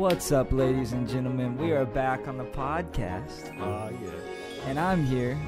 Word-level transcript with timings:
What's 0.00 0.32
up, 0.32 0.50
ladies 0.50 0.94
and 0.94 1.06
gentlemen? 1.06 1.58
We 1.58 1.72
are 1.72 1.84
back 1.84 2.26
on 2.26 2.38
the 2.38 2.44
podcast, 2.46 3.54
Ah, 3.60 3.90
yeah. 3.90 4.08
and 4.64 4.80
I'm 4.80 5.04
here 5.04 5.38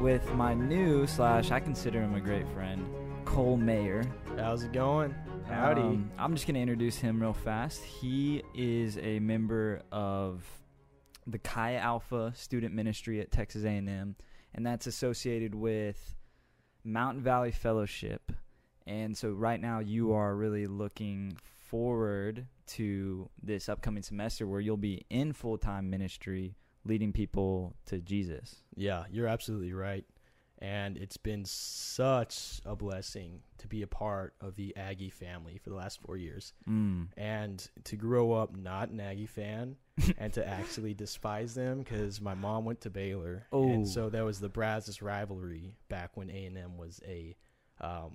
with 0.00 0.32
my 0.32 0.54
new 0.54 1.06
slash 1.06 1.50
I 1.50 1.60
consider 1.60 2.00
him 2.00 2.14
a 2.14 2.20
great 2.20 2.48
friend, 2.54 2.88
Cole 3.26 3.58
Mayer. 3.58 4.04
How's 4.38 4.62
it 4.62 4.72
going? 4.72 5.14
Howdy. 5.48 5.82
Um, 5.82 6.10
I'm 6.16 6.34
just 6.34 6.46
gonna 6.46 6.60
introduce 6.60 6.96
him 6.96 7.20
real 7.20 7.34
fast. 7.34 7.84
He 7.84 8.42
is 8.54 8.96
a 8.96 9.18
member 9.18 9.82
of 9.92 10.46
the 11.26 11.38
Chi 11.38 11.74
Alpha 11.74 12.32
Student 12.34 12.74
Ministry 12.74 13.20
at 13.20 13.30
Texas 13.30 13.64
A&M, 13.64 14.16
and 14.54 14.66
that's 14.66 14.86
associated 14.86 15.54
with 15.54 16.16
Mountain 16.84 17.22
Valley 17.22 17.50
Fellowship. 17.52 18.32
And 18.86 19.14
so 19.14 19.28
right 19.30 19.60
now 19.60 19.80
you 19.80 20.14
are 20.14 20.34
really 20.34 20.66
looking 20.66 21.36
forward 21.68 22.46
to 22.68 23.28
this 23.42 23.68
upcoming 23.68 24.02
semester 24.02 24.46
where 24.46 24.60
you'll 24.60 24.76
be 24.76 25.04
in 25.10 25.32
full-time 25.32 25.90
ministry 25.90 26.56
leading 26.84 27.12
people 27.12 27.74
to 27.86 27.98
Jesus. 28.00 28.62
yeah, 28.74 29.04
you're 29.10 29.26
absolutely 29.26 29.72
right. 29.72 30.04
And 30.60 30.96
it's 30.96 31.16
been 31.16 31.44
such 31.44 32.60
a 32.64 32.74
blessing 32.74 33.42
to 33.58 33.68
be 33.68 33.82
a 33.82 33.86
part 33.86 34.34
of 34.40 34.56
the 34.56 34.76
Aggie 34.76 35.10
family 35.10 35.56
for 35.62 35.70
the 35.70 35.76
last 35.76 36.00
four 36.00 36.16
years. 36.16 36.52
Mm. 36.68 37.08
And 37.16 37.70
to 37.84 37.94
grow 37.94 38.32
up 38.32 38.56
not 38.56 38.88
an 38.88 38.98
Aggie 38.98 39.26
fan 39.26 39.76
and 40.18 40.32
to 40.32 40.46
actually 40.46 40.94
despise 40.94 41.54
them 41.54 41.78
because 41.78 42.20
my 42.20 42.34
mom 42.34 42.64
went 42.64 42.80
to 42.80 42.90
Baylor. 42.90 43.46
Oh. 43.52 43.68
And 43.68 43.86
so 43.86 44.08
there 44.08 44.24
was 44.24 44.40
the 44.40 44.48
Brazos 44.48 45.00
rivalry 45.00 45.74
back 45.88 46.16
when 46.16 46.28
A&M 46.28 46.76
was 46.76 47.00
a 47.06 47.36
um, 47.80 48.10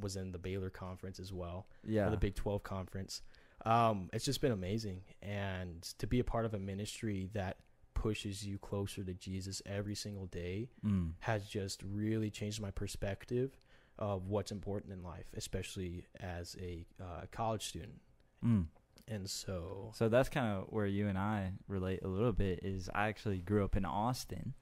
was 0.00 0.16
in 0.16 0.32
the 0.32 0.38
Baylor 0.38 0.70
conference 0.70 1.20
as 1.20 1.32
well. 1.32 1.66
Yeah. 1.86 2.08
the 2.08 2.16
Big 2.16 2.34
12 2.34 2.64
conference. 2.64 3.22
Um, 3.66 4.08
it's 4.12 4.24
just 4.24 4.40
been 4.40 4.52
amazing. 4.52 5.00
And 5.22 5.82
to 5.98 6.06
be 6.06 6.20
a 6.20 6.24
part 6.24 6.44
of 6.44 6.54
a 6.54 6.58
ministry 6.58 7.28
that 7.34 7.56
pushes 7.94 8.46
you 8.46 8.58
closer 8.58 9.02
to 9.02 9.12
Jesus 9.14 9.60
every 9.66 9.94
single 9.94 10.26
day 10.26 10.68
Mm. 10.84 11.12
has 11.20 11.46
just 11.48 11.82
really 11.82 12.30
changed 12.30 12.60
my 12.60 12.70
perspective 12.70 13.50
of 13.98 14.28
what's 14.28 14.52
important 14.52 14.92
in 14.92 15.02
life, 15.02 15.26
especially 15.34 16.06
as 16.20 16.56
a 16.60 16.86
uh, 17.02 17.22
college 17.32 17.64
student. 17.64 18.00
Mm. 18.44 18.66
And 19.08 19.28
so, 19.30 19.92
So 19.94 20.08
that's 20.08 20.28
kind 20.28 20.46
of 20.58 20.66
where 20.68 20.86
you 20.86 21.08
and 21.08 21.16
I 21.18 21.52
relate 21.68 22.00
a 22.02 22.08
little 22.08 22.32
bit. 22.32 22.60
Is 22.62 22.90
I 22.94 23.08
actually 23.08 23.38
grew 23.38 23.64
up 23.64 23.76
in 23.76 23.84
Austin, 23.84 24.54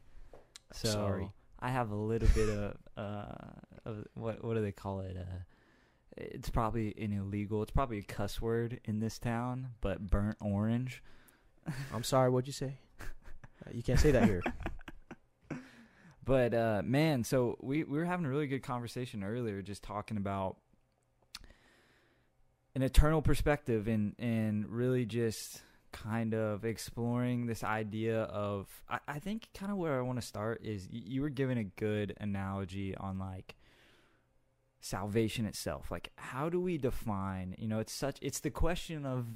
so 0.72 0.88
Sorry. 0.88 1.30
I 1.60 1.70
have 1.70 1.90
a 1.90 1.96
little 1.96 2.28
bit 2.34 2.48
of 2.50 2.76
uh, 2.96 3.34
of 3.84 4.06
what 4.14 4.44
what 4.44 4.54
do 4.54 4.62
they 4.62 4.72
call 4.72 5.00
it? 5.00 5.16
Uh, 5.16 5.38
it's 6.16 6.50
probably 6.50 6.94
an 6.98 7.12
illegal. 7.12 7.62
It's 7.62 7.70
probably 7.70 7.98
a 7.98 8.02
cuss 8.02 8.40
word 8.40 8.80
in 8.84 9.00
this 9.00 9.18
town, 9.18 9.68
but 9.80 10.10
burnt 10.10 10.36
orange. 10.40 11.02
I'm 11.92 12.04
sorry, 12.04 12.30
what'd 12.30 12.46
you 12.46 12.52
say? 12.52 12.78
Uh, 13.00 13.70
you 13.72 13.82
can't 13.82 14.00
say 14.00 14.10
that 14.12 14.24
here. 14.24 14.42
But 16.26 16.54
uh, 16.54 16.80
man, 16.82 17.22
so 17.22 17.58
we 17.60 17.84
we 17.84 17.98
were 17.98 18.06
having 18.06 18.24
a 18.24 18.30
really 18.30 18.46
good 18.46 18.62
conversation 18.62 19.22
earlier, 19.22 19.60
just 19.60 19.82
talking 19.82 20.16
about 20.16 20.56
an 22.74 22.82
eternal 22.82 23.22
perspective 23.22 23.88
and 23.88 24.14
and 24.18 24.66
really 24.68 25.04
just 25.04 25.60
kind 25.92 26.34
of 26.34 26.64
exploring 26.64 27.46
this 27.46 27.62
idea 27.62 28.22
of 28.22 28.68
I, 28.88 28.98
I 29.06 29.18
think 29.18 29.48
kind 29.54 29.70
of 29.70 29.78
where 29.78 29.98
I 29.98 30.02
want 30.02 30.20
to 30.20 30.26
start 30.26 30.62
is 30.64 30.88
y- 30.92 31.02
you 31.04 31.20
were 31.22 31.28
giving 31.28 31.58
a 31.58 31.64
good 31.64 32.16
analogy 32.18 32.96
on 32.96 33.18
like 33.18 33.54
salvation 34.84 35.46
itself. 35.46 35.90
Like 35.90 36.10
how 36.16 36.50
do 36.50 36.60
we 36.60 36.76
define, 36.76 37.54
you 37.58 37.68
know, 37.68 37.78
it's 37.78 37.92
such 37.92 38.18
it's 38.20 38.40
the 38.40 38.50
question 38.50 39.06
of 39.06 39.26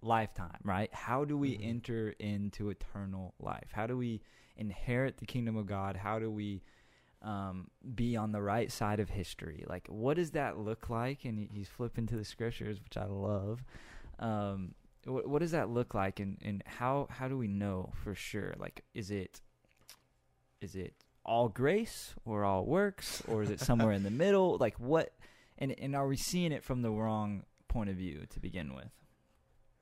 lifetime, 0.00 0.60
right? 0.62 0.92
How 0.94 1.24
do 1.24 1.36
we 1.36 1.56
Mhm. 1.58 1.66
enter 1.66 2.10
into 2.20 2.70
eternal 2.70 3.34
life? 3.40 3.70
How 3.72 3.86
do 3.88 3.96
we 3.96 4.20
inherit 4.56 5.16
the 5.16 5.26
kingdom 5.26 5.56
of 5.56 5.66
God? 5.66 5.96
How 5.96 6.18
do 6.20 6.30
we 6.30 6.62
um, 7.22 7.70
be 7.94 8.16
on 8.16 8.32
the 8.32 8.42
right 8.42 8.70
side 8.70 9.00
of 9.00 9.08
history? 9.08 9.64
Like, 9.66 9.86
what 9.88 10.14
does 10.16 10.32
that 10.32 10.58
look 10.58 10.90
like? 10.90 11.24
And 11.24 11.48
he's 11.50 11.68
flipping 11.68 12.06
to 12.08 12.16
the 12.16 12.24
scriptures, 12.24 12.82
which 12.82 12.98
I 12.98 13.06
love. 13.06 13.64
Um, 14.18 14.74
what, 15.06 15.26
what 15.26 15.38
does 15.40 15.52
that 15.52 15.70
look 15.70 15.94
like, 15.94 16.20
and, 16.20 16.38
and 16.42 16.62
how 16.66 17.08
how 17.10 17.26
do 17.26 17.36
we 17.38 17.48
know 17.48 17.92
for 18.02 18.14
sure? 18.14 18.54
Like, 18.58 18.84
is 18.92 19.10
it 19.10 19.40
is 20.60 20.76
it 20.76 20.94
all 21.24 21.48
grace 21.48 22.14
or 22.24 22.44
all 22.44 22.64
works, 22.64 23.22
or 23.28 23.42
is 23.42 23.50
it 23.50 23.60
somewhere 23.60 23.92
in 23.92 24.02
the 24.02 24.10
middle? 24.24 24.56
Like, 24.58 24.78
what? 24.78 25.12
And 25.58 25.74
and 25.78 25.94
are 25.96 26.06
we 26.06 26.16
seeing 26.16 26.52
it 26.52 26.64
from 26.64 26.82
the 26.82 26.90
wrong 26.90 27.44
point 27.68 27.90
of 27.90 27.96
view 27.96 28.26
to 28.30 28.40
begin 28.40 28.74
with? 28.74 28.90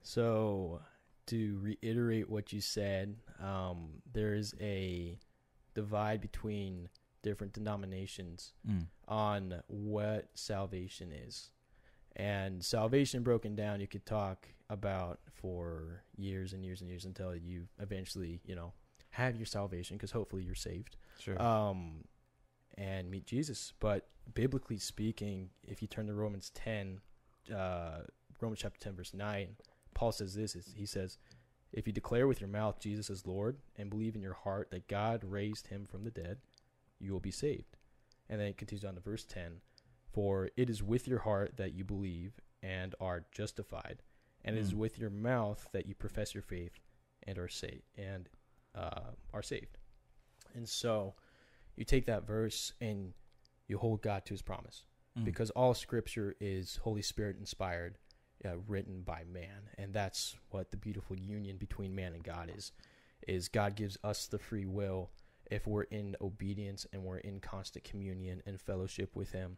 So, 0.01 0.81
to 1.27 1.59
reiterate 1.61 2.29
what 2.29 2.51
you 2.51 2.61
said, 2.61 3.15
um, 3.41 4.01
there 4.11 4.33
is 4.35 4.53
a 4.59 5.17
divide 5.73 6.21
between 6.21 6.89
different 7.21 7.53
denominations 7.53 8.53
Mm. 8.67 8.87
on 9.07 9.63
what 9.67 10.29
salvation 10.35 11.11
is. 11.11 11.51
And 12.15 12.63
salvation 12.63 13.23
broken 13.23 13.55
down, 13.55 13.79
you 13.79 13.87
could 13.87 14.05
talk 14.05 14.47
about 14.69 15.19
for 15.31 16.03
years 16.17 16.53
and 16.53 16.63
years 16.65 16.81
and 16.81 16.89
years 16.89 17.05
until 17.05 17.35
you 17.35 17.67
eventually, 17.79 18.41
you 18.45 18.55
know, 18.55 18.73
have 19.13 19.35
your 19.35 19.45
salvation 19.45 19.97
because 19.97 20.11
hopefully 20.11 20.43
you're 20.43 20.55
saved 20.55 20.97
Sure. 21.19 21.39
um, 21.41 22.03
and 22.77 23.09
meet 23.09 23.25
Jesus. 23.25 23.73
But 23.79 24.07
biblically 24.33 24.77
speaking, 24.77 25.49
if 25.63 25.81
you 25.81 25.87
turn 25.87 26.07
to 26.07 26.13
Romans 26.13 26.51
10, 26.55 26.99
uh, 27.55 27.99
Romans 28.41 28.59
chapter 28.61 28.79
10, 28.79 28.95
verse 28.95 29.13
9, 29.13 29.55
Paul 29.93 30.11
says 30.11 30.33
this 30.33 30.55
is, 30.55 30.73
He 30.75 30.85
says, 30.85 31.17
If 31.71 31.85
you 31.87 31.93
declare 31.93 32.27
with 32.27 32.41
your 32.41 32.49
mouth 32.49 32.79
Jesus 32.79 33.09
is 33.09 33.27
Lord 33.27 33.57
and 33.77 33.89
believe 33.89 34.15
in 34.15 34.21
your 34.21 34.33
heart 34.33 34.69
that 34.71 34.87
God 34.87 35.23
raised 35.23 35.67
him 35.67 35.85
from 35.85 36.03
the 36.03 36.11
dead, 36.11 36.37
you 36.99 37.11
will 37.11 37.19
be 37.19 37.31
saved. 37.31 37.77
And 38.29 38.39
then 38.39 38.47
it 38.47 38.57
continues 38.57 38.85
on 38.85 38.95
to 38.95 39.01
verse 39.01 39.25
10 39.25 39.61
For 40.11 40.49
it 40.57 40.69
is 40.69 40.81
with 40.81 41.07
your 41.07 41.19
heart 41.19 41.57
that 41.57 41.73
you 41.73 41.83
believe 41.83 42.39
and 42.63 42.95
are 42.99 43.25
justified, 43.31 44.01
and 44.43 44.55
it 44.55 44.59
is 44.59 44.73
Mm. 44.73 44.77
with 44.77 44.97
your 44.97 45.09
mouth 45.09 45.67
that 45.73 45.85
you 45.85 45.93
profess 45.93 46.33
your 46.33 46.41
faith 46.43 46.79
and 47.23 47.37
are 47.37 47.49
saved 47.49 47.83
and 47.97 48.29
uh, 48.75 49.11
are 49.33 49.43
saved. 49.43 49.77
And 50.55 50.67
so 50.67 51.15
you 51.75 51.85
take 51.85 52.05
that 52.05 52.27
verse 52.27 52.73
and 52.79 53.13
you 53.67 53.77
hold 53.77 54.01
God 54.01 54.25
to 54.25 54.33
his 54.33 54.41
promise 54.41 54.83
Mm. 55.17 55.25
because 55.25 55.49
all 55.51 55.73
scripture 55.73 56.35
is 56.39 56.77
Holy 56.77 57.01
Spirit 57.01 57.37
inspired, 57.39 57.97
uh, 58.43 58.57
written 58.67 59.01
by 59.01 59.23
man, 59.31 59.69
and 59.77 59.93
that's 59.93 60.35
what 60.49 60.71
the 60.71 60.77
beautiful 60.77 61.17
union 61.17 61.57
between 61.57 61.93
man 61.93 62.13
and 62.13 62.23
God 62.23 62.51
is. 62.55 62.71
Is 63.27 63.47
God 63.47 63.75
gives 63.75 63.97
us 64.03 64.27
the 64.27 64.39
free 64.39 64.65
will 64.65 65.11
if 65.51 65.67
we're 65.67 65.83
in 65.83 66.15
obedience 66.19 66.85
and 66.91 67.03
we're 67.03 67.17
in 67.17 67.39
constant 67.39 67.85
communion 67.85 68.41
and 68.45 68.59
fellowship 68.59 69.15
with 69.15 69.31
Him 69.31 69.57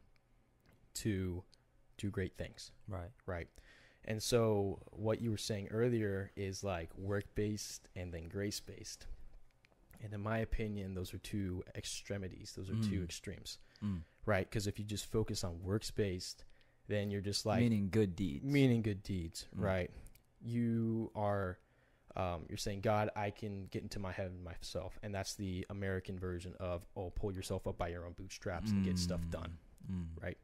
to 0.96 1.44
do 1.98 2.10
great 2.10 2.38
things, 2.38 2.72
right. 2.88 3.10
right? 3.26 3.48
And 4.06 4.22
so 4.22 4.80
what 4.92 5.20
you 5.22 5.32
were 5.32 5.38
saying 5.38 5.70
earlier 5.72 6.32
is 6.36 6.64
like 6.64 6.90
work 6.98 7.26
based 7.36 7.88
and 7.96 8.14
then 8.14 8.28
grace 8.30 8.60
based. 8.60 9.08
And 10.04 10.14
in 10.14 10.22
my 10.22 10.38
opinion, 10.40 10.94
those 10.94 11.14
are 11.14 11.18
two 11.18 11.64
extremities. 11.76 12.54
Those 12.56 12.70
are 12.70 12.76
two 12.76 13.02
Mm. 13.02 13.04
extremes 13.04 13.58
Mm. 13.82 14.04
right? 14.26 14.48
Because 14.50 14.68
if 14.68 14.78
you 14.80 14.86
just 14.86 15.06
focus 15.12 15.44
on 15.44 15.62
works 15.64 15.90
based, 15.92 16.44
then 16.88 17.10
you're 17.10 17.22
just 17.22 17.46
like 17.48 17.60
Meaning 17.62 17.90
good 17.90 18.16
deeds. 18.16 18.44
meaning 18.46 18.82
good 18.84 19.02
deeds, 19.02 19.48
Mm. 19.56 19.62
right? 19.64 19.92
You 20.42 21.12
are, 21.16 21.58
um, 22.16 22.46
you're 22.48 22.58
saying, 22.60 22.82
God, 22.82 23.10
I 23.16 23.32
can 23.32 23.66
get 23.68 23.82
into 23.82 23.98
my 24.00 24.12
heaven 24.12 24.44
myself, 24.44 25.00
and 25.02 25.14
that's 25.16 25.34
the 25.36 25.66
American 25.72 26.20
version 26.20 26.54
of, 26.60 26.86
oh, 26.96 27.10
pull 27.10 27.32
yourself 27.34 27.66
up 27.66 27.78
by 27.78 27.88
your 27.88 28.06
own 28.06 28.14
bootstraps 28.14 28.70
and 28.72 28.84
get 28.84 29.00
stuff 29.00 29.22
done, 29.32 29.58
Mm. 29.92 30.22
right? 30.22 30.38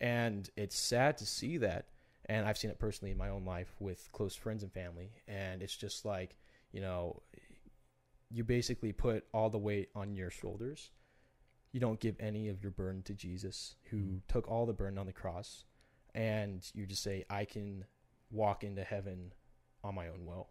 And 0.00 0.48
it's 0.56 0.76
sad 0.76 1.18
to 1.18 1.26
see 1.26 1.58
that, 1.58 1.86
and 2.26 2.46
I've 2.46 2.58
seen 2.58 2.70
it 2.70 2.78
personally 2.78 3.10
in 3.12 3.18
my 3.18 3.28
own 3.28 3.44
life 3.44 3.74
with 3.80 4.10
close 4.12 4.34
friends 4.34 4.62
and 4.62 4.72
family, 4.72 5.10
and 5.26 5.62
it's 5.62 5.76
just 5.76 6.04
like, 6.04 6.36
you 6.72 6.80
know, 6.80 7.22
you 8.30 8.44
basically 8.44 8.92
put 8.92 9.24
all 9.34 9.50
the 9.50 9.58
weight 9.58 9.88
on 9.94 10.14
your 10.14 10.30
shoulders. 10.30 10.90
You 11.72 11.80
don't 11.80 12.00
give 12.00 12.16
any 12.20 12.48
of 12.48 12.62
your 12.62 12.70
burden 12.72 13.02
to 13.04 13.14
Jesus, 13.14 13.76
who 13.90 13.96
Mm. 13.96 14.20
took 14.28 14.48
all 14.48 14.66
the 14.66 14.72
burden 14.72 14.98
on 14.98 15.06
the 15.06 15.12
cross, 15.12 15.64
and 16.14 16.68
you 16.74 16.86
just 16.86 17.02
say, 17.02 17.24
I 17.30 17.44
can 17.44 17.84
walk 18.30 18.62
into 18.64 18.84
heaven 18.84 19.32
on 19.82 19.94
my 19.94 20.08
own 20.08 20.26
will. 20.26 20.50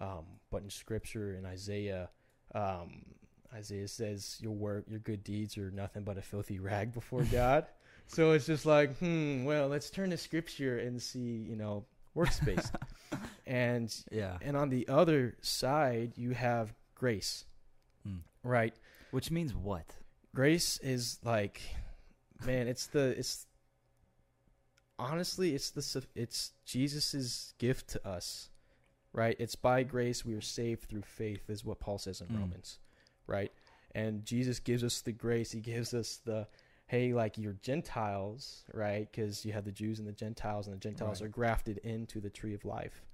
Um, 0.00 0.40
but 0.50 0.62
in 0.62 0.70
Scripture, 0.70 1.34
in 1.36 1.46
Isaiah, 1.46 2.10
um, 2.54 3.14
Isaiah 3.52 3.88
says, 3.88 4.38
"Your 4.42 4.52
work, 4.52 4.84
your 4.88 4.98
good 4.98 5.24
deeds 5.24 5.56
are 5.56 5.70
nothing 5.70 6.04
but 6.04 6.18
a 6.18 6.22
filthy 6.22 6.58
rag 6.58 6.92
before 6.92 7.24
God." 7.24 7.66
so 8.08 8.32
it's 8.32 8.46
just 8.46 8.66
like, 8.66 8.96
hmm. 8.98 9.44
Well, 9.44 9.68
let's 9.68 9.90
turn 9.90 10.10
to 10.10 10.16
Scripture 10.16 10.78
and 10.78 11.00
see, 11.00 11.18
you 11.48 11.56
know, 11.56 11.84
works 12.14 12.40
based. 12.40 12.74
and 13.46 13.94
Yeah. 14.10 14.38
and 14.42 14.56
on 14.56 14.68
the 14.70 14.86
other 14.88 15.36
side, 15.42 16.12
you 16.16 16.32
have 16.32 16.74
grace, 16.94 17.44
Mm. 18.06 18.20
right? 18.42 18.74
Which 19.10 19.30
means 19.30 19.54
what? 19.54 19.86
Grace 20.34 20.78
is 20.78 21.18
like, 21.24 21.60
man, 22.44 22.68
it's 22.68 22.86
the 22.86 23.18
it's 23.18 23.46
honestly 24.98 25.54
it's 25.54 25.70
the 25.70 26.04
it's 26.14 26.52
Jesus's 26.64 27.54
gift 27.58 27.88
to 27.90 28.06
us 28.06 28.50
right? 29.12 29.36
It's 29.38 29.54
by 29.54 29.82
grace 29.82 30.26
we 30.26 30.34
are 30.34 30.42
saved 30.42 30.82
through 30.90 31.00
faith, 31.00 31.48
is 31.48 31.64
what 31.64 31.80
Paul 31.80 31.96
says 31.96 32.20
in 32.20 32.26
Mm. 32.26 32.38
Romans, 32.38 32.78
right? 33.26 33.50
And 33.94 34.26
Jesus 34.26 34.60
gives 34.60 34.84
us 34.84 35.00
the 35.00 35.12
grace. 35.12 35.52
He 35.52 35.60
gives 35.60 35.94
us 35.94 36.18
the, 36.18 36.46
hey, 36.86 37.12
like 37.12 37.36
you're 37.36 37.54
Gentiles, 37.62 38.64
right? 38.72 39.10
Because 39.10 39.44
you 39.44 39.52
have 39.52 39.64
the 39.64 39.72
Jews 39.72 39.98
and 39.98 40.06
the 40.06 40.12
Gentiles, 40.12 40.66
and 40.66 40.74
the 40.76 40.80
Gentiles 40.80 41.20
Right. 41.20 41.26
are 41.26 41.30
grafted 41.30 41.78
into 41.78 42.20
the 42.20 42.30
tree 42.30 42.54
of 42.54 42.64
life. 42.64 43.04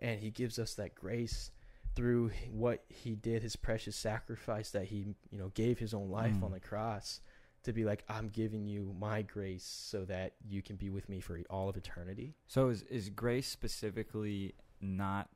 And 0.00 0.20
he 0.20 0.30
gives 0.30 0.58
us 0.58 0.74
that 0.74 0.94
grace 0.94 1.50
through 1.94 2.30
what 2.50 2.84
he 2.88 3.16
did, 3.16 3.42
his 3.42 3.56
precious 3.56 3.96
sacrifice 3.96 4.70
that 4.70 4.84
he, 4.84 5.14
you 5.30 5.38
know, 5.38 5.48
gave 5.50 5.78
his 5.78 5.94
own 5.94 6.10
life 6.10 6.34
Mm. 6.36 6.42
on 6.44 6.52
the 6.52 6.60
cross 6.60 7.20
to 7.62 7.72
be 7.72 7.84
like, 7.84 8.04
I'm 8.08 8.28
giving 8.28 8.66
you 8.66 8.94
my 8.98 9.22
grace 9.22 9.64
so 9.64 10.04
that 10.04 10.34
you 10.46 10.62
can 10.62 10.76
be 10.76 10.90
with 10.90 11.08
me 11.08 11.20
for 11.20 11.40
all 11.50 11.68
of 11.68 11.76
eternity. 11.76 12.34
So 12.46 12.68
is 12.68 12.82
is 12.82 13.08
grace 13.08 13.48
specifically 13.48 14.54
not 14.80 15.30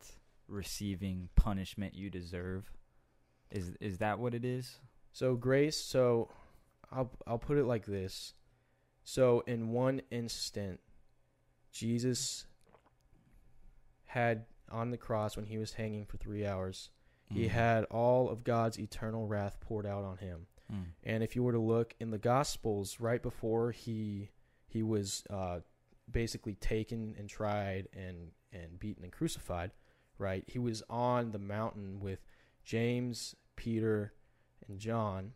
receiving 0.47 1.29
punishment 1.35 1.95
you 1.95 2.11
deserve? 2.11 2.71
Is 3.51 3.71
is 3.81 3.99
that 3.99 4.19
what 4.19 4.35
it 4.35 4.45
is? 4.45 4.79
So 5.13 5.35
grace, 5.35 5.77
so 5.77 6.31
I'll 6.93 7.11
I'll 7.27 7.39
put 7.39 7.59
it 7.59 7.65
like 7.65 7.87
this. 7.87 8.35
So 9.05 9.41
in 9.47 9.71
one 9.71 10.03
instant, 10.11 10.81
Jesus 11.73 12.47
had 14.07 14.45
on 14.71 14.91
the 14.91 14.97
cross 14.99 15.37
when 15.37 15.47
he 15.47 15.59
was 15.59 15.73
hanging 15.75 16.05
for 16.07 16.17
3 16.17 16.47
hours, 16.47 16.91
he 17.29 17.45
Mm. 17.47 17.49
had 17.51 17.85
all 17.85 18.29
of 18.29 18.45
God's 18.45 18.79
eternal 18.79 19.27
wrath 19.27 19.59
poured 19.61 19.87
out 19.87 20.05
on 20.05 20.19
him. 20.19 20.47
Mm. 20.71 20.93
And 21.05 21.23
if 21.23 21.35
you 21.37 21.43
were 21.43 21.53
to 21.53 21.59
look 21.61 21.95
in 22.01 22.11
the 22.11 22.19
Gospels, 22.19 23.01
right 23.01 23.23
before 23.23 23.71
he 23.73 24.31
he 24.67 24.83
was 24.85 25.25
uh, 25.31 25.61
basically 26.09 26.55
taken 26.55 27.15
and 27.19 27.29
tried 27.29 27.89
and 27.93 28.33
and 28.53 28.79
beaten 28.79 29.03
and 29.05 29.13
crucified, 29.13 29.73
right? 30.19 30.45
He 30.49 30.59
was 30.59 30.83
on 30.89 31.31
the 31.33 31.39
mountain 31.41 31.99
with 32.01 32.21
James, 32.65 33.35
Peter, 33.57 34.13
and 34.69 34.79
John, 34.79 35.33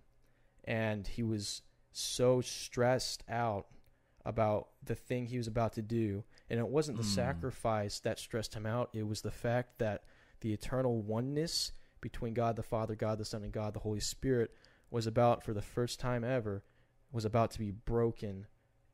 and 0.64 1.06
he 1.06 1.22
was 1.22 1.62
so 1.92 2.40
stressed 2.40 3.22
out 3.28 3.66
about 4.24 4.70
the 4.82 4.94
thing 4.94 5.26
he 5.26 5.36
was 5.36 5.46
about 5.46 5.72
to 5.74 5.82
do. 5.82 6.24
And 6.48 6.58
it 6.58 6.68
wasn't 6.68 6.96
the 6.98 7.04
Mm. 7.04 7.14
sacrifice 7.14 8.00
that 8.00 8.18
stressed 8.18 8.54
him 8.54 8.66
out; 8.66 8.90
it 8.94 9.04
was 9.06 9.22
the 9.22 9.30
fact 9.30 9.78
that 9.78 10.04
the 10.40 10.52
eternal 10.52 11.00
oneness 11.02 11.72
between 12.00 12.34
God 12.34 12.56
the 12.56 12.62
Father, 12.62 12.94
God 12.94 13.18
the 13.18 13.24
Son, 13.24 13.42
and 13.44 13.52
God 13.52 13.74
the 13.74 13.80
Holy 13.80 14.00
Spirit 14.00 14.54
was 14.90 15.06
about 15.06 15.42
for 15.42 15.52
the 15.54 15.62
first 15.62 15.98
time 16.00 16.22
ever 16.24 16.62
was 17.12 17.24
about 17.24 17.50
to 17.52 17.58
be 17.58 17.70
broken 17.70 18.46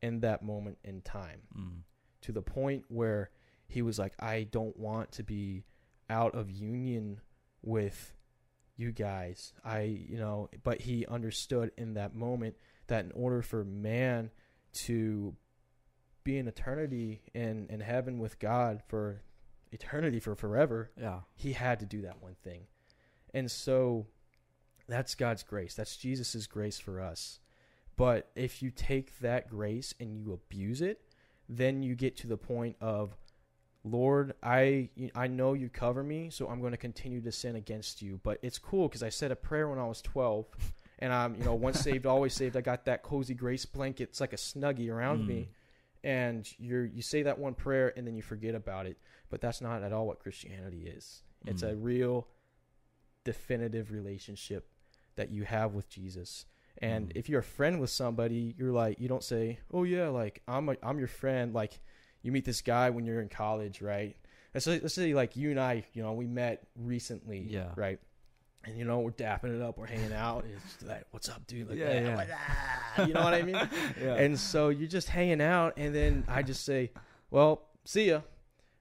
in 0.03 0.21
that 0.21 0.43
moment 0.43 0.79
in 0.85 1.01
time 1.03 1.43
Mm. 1.57 1.83
to 2.23 2.33
the 2.33 2.43
point 2.43 2.85
where 2.89 3.31
he 3.67 3.83
was 3.83 3.99
like 3.99 4.15
I 4.23 4.45
don't 4.45 4.77
want 4.77 5.13
to 5.13 5.23
be 5.23 5.65
out 6.09 6.35
of 6.35 6.51
union 6.51 7.21
with 7.63 8.15
you 8.81 8.93
guys 8.93 9.53
I 9.65 9.83
you 9.83 10.19
know 10.19 10.49
but 10.63 10.81
he 10.83 11.07
understood 11.07 11.73
in 11.77 11.95
that 11.95 12.15
moment 12.15 12.57
that 12.87 13.05
in 13.05 13.13
order 13.13 13.43
for 13.43 13.65
man 13.65 14.31
to 14.73 15.35
be 16.25 16.39
in 16.39 16.49
eternity 16.49 17.23
in 17.35 17.67
in 17.69 17.81
heaven 17.81 18.19
with 18.19 18.39
God 18.39 18.83
for 18.89 19.23
eternity 19.73 20.21
for 20.21 20.35
forever 20.35 20.91
Yeah. 20.97 21.21
he 21.35 21.53
had 21.53 21.79
to 21.81 21.87
do 21.87 22.03
that 22.03 22.23
one 22.23 22.37
thing. 22.43 22.63
And 23.33 23.51
so 23.51 24.07
that's 24.89 25.15
God's 25.15 25.45
grace. 25.45 25.75
That's 25.75 25.97
Jesus' 25.97 26.47
grace 26.49 26.81
for 26.81 27.01
us. 27.01 27.39
But 27.97 28.31
if 28.35 28.63
you 28.63 28.71
take 28.71 29.21
that 29.21 29.49
grace 29.49 29.95
and 30.01 30.17
you 30.17 30.33
abuse 30.33 30.81
it, 30.83 31.01
then 31.49 31.83
you 31.83 31.95
get 31.95 32.17
to 32.19 32.27
the 32.27 32.37
point 32.37 32.77
of 32.81 33.17
Lord, 33.85 34.35
I 34.43 34.91
I 35.15 35.27
know 35.27 35.55
you 35.55 35.69
cover 35.71 36.03
me, 36.03 36.29
so 36.31 36.49
I'm 36.49 36.61
going 36.61 36.73
to 36.73 36.77
continue 36.79 37.21
to 37.23 37.33
sin 37.33 37.57
against 37.57 38.03
you. 38.03 38.21
But 38.23 38.39
it's 38.43 38.59
cool 38.59 38.89
because 38.89 39.03
I 39.03 39.09
said 39.09 39.31
a 39.31 39.37
prayer 39.37 39.69
when 39.69 39.79
I 39.79 39.87
was 39.87 40.03
12, 40.03 40.47
and 40.99 41.13
I'm 41.13 41.35
you 41.37 41.45
know 41.45 41.55
once 41.55 41.81
saved, 41.83 42.05
always 42.07 42.35
saved. 42.35 42.57
I 42.57 42.61
got 42.61 42.85
that 42.85 43.03
cozy 43.03 43.35
grace 43.35 43.65
blanket. 43.65 44.11
It's 44.11 44.21
like 44.21 44.35
a 44.35 44.37
snuggie 44.37 44.91
around 44.93 45.27
me, 45.27 45.49
and 46.05 46.47
you're 46.59 46.85
you 46.85 47.01
say 47.03 47.23
that 47.23 47.39
one 47.39 47.55
prayer 47.55 47.93
and 47.97 48.07
then 48.07 48.15
you 48.15 48.23
forget 48.23 48.55
about 48.55 48.87
it. 48.87 48.99
But 49.31 49.41
that's 49.41 49.61
not 49.63 49.83
at 49.83 49.93
all 49.93 50.07
what 50.07 50.19
Christianity 50.21 50.87
is. 50.87 51.23
It's 51.47 51.63
a 51.63 51.73
Mm. 51.73 51.85
real 51.85 52.27
definitive 53.25 53.91
relationship 53.93 54.69
that 55.17 55.31
you 55.31 55.45
have 55.45 55.75
with 55.75 55.89
Jesus. 55.89 56.47
And 56.79 57.09
Mm. 57.09 57.17
if 57.17 57.29
you're 57.29 57.41
a 57.41 57.45
friend 57.45 57.81
with 57.81 57.91
somebody, 57.91 58.55
you're 58.59 58.73
like 58.73 58.99
you 59.01 59.09
don't 59.09 59.25
say, 59.25 59.61
"Oh 59.71 59.85
yeah, 59.85 60.09
like 60.09 60.43
I'm 60.49 60.69
a, 60.69 60.77
I'm 60.83 60.99
your 60.99 61.09
friend." 61.09 61.53
Like 61.55 61.81
you 62.23 62.33
meet 62.33 62.45
this 62.45 62.61
guy 62.63 62.91
when 62.91 63.05
you're 63.07 63.21
in 63.21 63.29
college, 63.29 63.81
right? 63.83 64.17
Let's 64.55 64.65
say, 64.65 64.81
let's 64.81 64.95
say 64.95 65.15
like 65.15 65.37
you 65.37 65.51
and 65.51 65.61
I, 65.61 65.85
you 65.95 66.03
know, 66.03 66.13
we 66.13 66.27
met 66.27 66.67
recently, 66.77 67.47
Yeah. 67.49 67.69
right? 67.77 67.99
And 68.65 68.77
you 68.77 68.85
know, 68.85 68.99
we're 69.01 69.13
dapping 69.13 69.57
it 69.57 69.63
up, 69.63 69.79
we're 69.79 69.87
hanging 69.87 70.13
out, 70.13 70.45
and 70.45 70.53
it's 70.55 70.83
like, 70.87 71.05
"What's 71.13 71.31
up, 71.31 71.47
dude?" 71.47 71.69
Like, 71.71 71.79
Yeah, 71.79 72.01
"Yeah, 72.01 72.17
what- 72.17 72.29
ah," 72.31 73.07
you 73.07 73.15
know 73.15 73.23
what 73.25 73.33
I 73.33 73.43
mean? 73.43 73.55
yeah. 74.01 74.15
And 74.17 74.39
so 74.39 74.69
you're 74.69 74.87
just 74.89 75.09
hanging 75.09 75.41
out, 75.41 75.75
and 75.79 75.95
then 75.95 76.25
I 76.29 76.43
just 76.43 76.65
say, 76.65 76.91
"Well, 77.31 77.63
see 77.85 78.09
ya." 78.11 78.21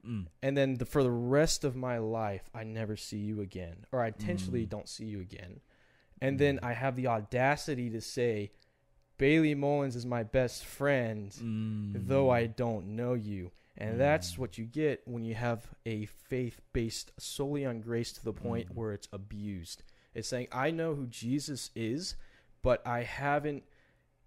Mm. 0.05 0.27
and 0.41 0.55
then 0.55 0.75
the, 0.75 0.85
for 0.85 1.03
the 1.03 1.11
rest 1.11 1.65
of 1.65 1.75
my 1.75 1.97
life 1.97 2.49
i 2.53 2.63
never 2.63 2.95
see 2.95 3.17
you 3.17 3.41
again 3.41 3.85
or 3.91 4.01
i 4.01 4.07
intentionally 4.07 4.65
Mm. 4.65 4.69
don't 4.69 4.87
see 4.87 5.03
you 5.03 5.19
again 5.19 5.59
and 6.21 6.39
then 6.39 6.57
i 6.63 6.71
have 6.71 6.95
the 6.95 7.07
audacity 7.07 7.89
to 7.89 7.99
say 7.99 8.51
bailey 9.19 9.53
mullins 9.53 9.95
is 9.95 10.05
my 10.05 10.23
best 10.23 10.65
friend 10.65 11.31
Mm. 11.31 12.07
though 12.07 12.29
i 12.31 12.47
don't 12.47 12.87
know 12.87 13.13
you 13.13 13.51
and 13.77 13.99
that's 13.99 14.33
Mm. 14.33 14.37
what 14.39 14.57
you 14.57 14.65
get 14.65 15.07
when 15.07 15.23
you 15.23 15.35
have 15.35 15.67
a 15.85 16.05
faith 16.07 16.59
based 16.73 17.11
solely 17.19 17.65
on 17.65 17.81
grace 17.81 18.11
to 18.13 18.23
the 18.23 18.33
point 18.33 18.69
Mm. 18.69 18.75
where 18.75 18.93
it's 18.93 19.07
abused 19.13 19.83
it's 20.15 20.27
saying 20.27 20.47
i 20.51 20.71
know 20.71 20.95
who 20.95 21.05
jesus 21.07 21.69
is 21.75 22.15
but 22.63 22.85
i 22.87 23.03
haven't 23.03 23.63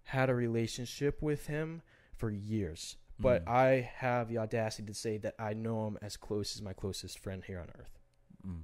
had 0.03 0.29
a 0.29 0.35
relationship 0.35 1.21
with 1.21 1.47
him 1.47 1.81
for 2.15 2.29
years 2.31 2.95
but 3.19 3.45
Mm. 3.45 3.51
I 3.51 3.69
have 3.97 4.27
the 4.27 4.39
audacity 4.39 4.87
to 4.87 4.93
say 4.93 5.17
that 5.19 5.35
I 5.37 5.53
know 5.53 5.85
him 5.87 5.97
as 6.01 6.17
close 6.17 6.55
as 6.55 6.61
my 6.63 6.73
closest 6.73 7.19
friend 7.19 7.43
here 7.45 7.59
on 7.59 7.69
earth. 7.79 7.99
Mm. 8.45 8.63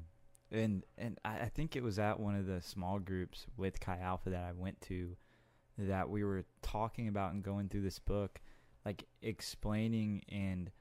And 0.52 0.84
and 0.98 1.20
I, 1.24 1.42
I 1.42 1.50
think 1.50 1.76
it 1.76 1.84
was 1.84 2.00
at 2.00 2.20
one 2.20 2.36
of 2.36 2.48
the 2.48 2.60
small 2.62 2.98
groups 2.98 3.46
with 3.58 3.80
Chi 3.80 3.98
Alpha 4.00 4.32
that 4.32 4.44
I 4.44 4.52
went 4.52 4.82
to 4.90 5.16
that 5.88 6.10
we 6.10 6.24
were 6.24 6.46
talking 6.62 7.08
about 7.08 7.34
and 7.34 7.44
going 7.44 7.70
through 7.70 7.82
this 7.82 8.00
book, 8.00 8.40
like 8.86 9.06
explaining 9.22 10.24
and 10.30 10.72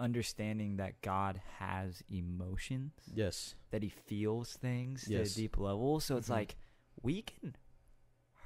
understanding 0.00 0.76
that 0.76 1.00
God 1.02 1.40
has 1.58 2.02
emotions, 2.08 2.92
Yes. 3.14 3.54
that 3.70 3.82
He 3.82 3.88
feels 3.88 4.54
things 4.54 5.06
Yes. 5.08 5.34
to 5.34 5.40
a 5.40 5.42
deep 5.42 5.58
level. 5.58 6.00
So 6.00 6.16
it's 6.16 6.28
Mhm. 6.28 6.32
like 6.32 6.56
we 7.02 7.22
can 7.22 7.56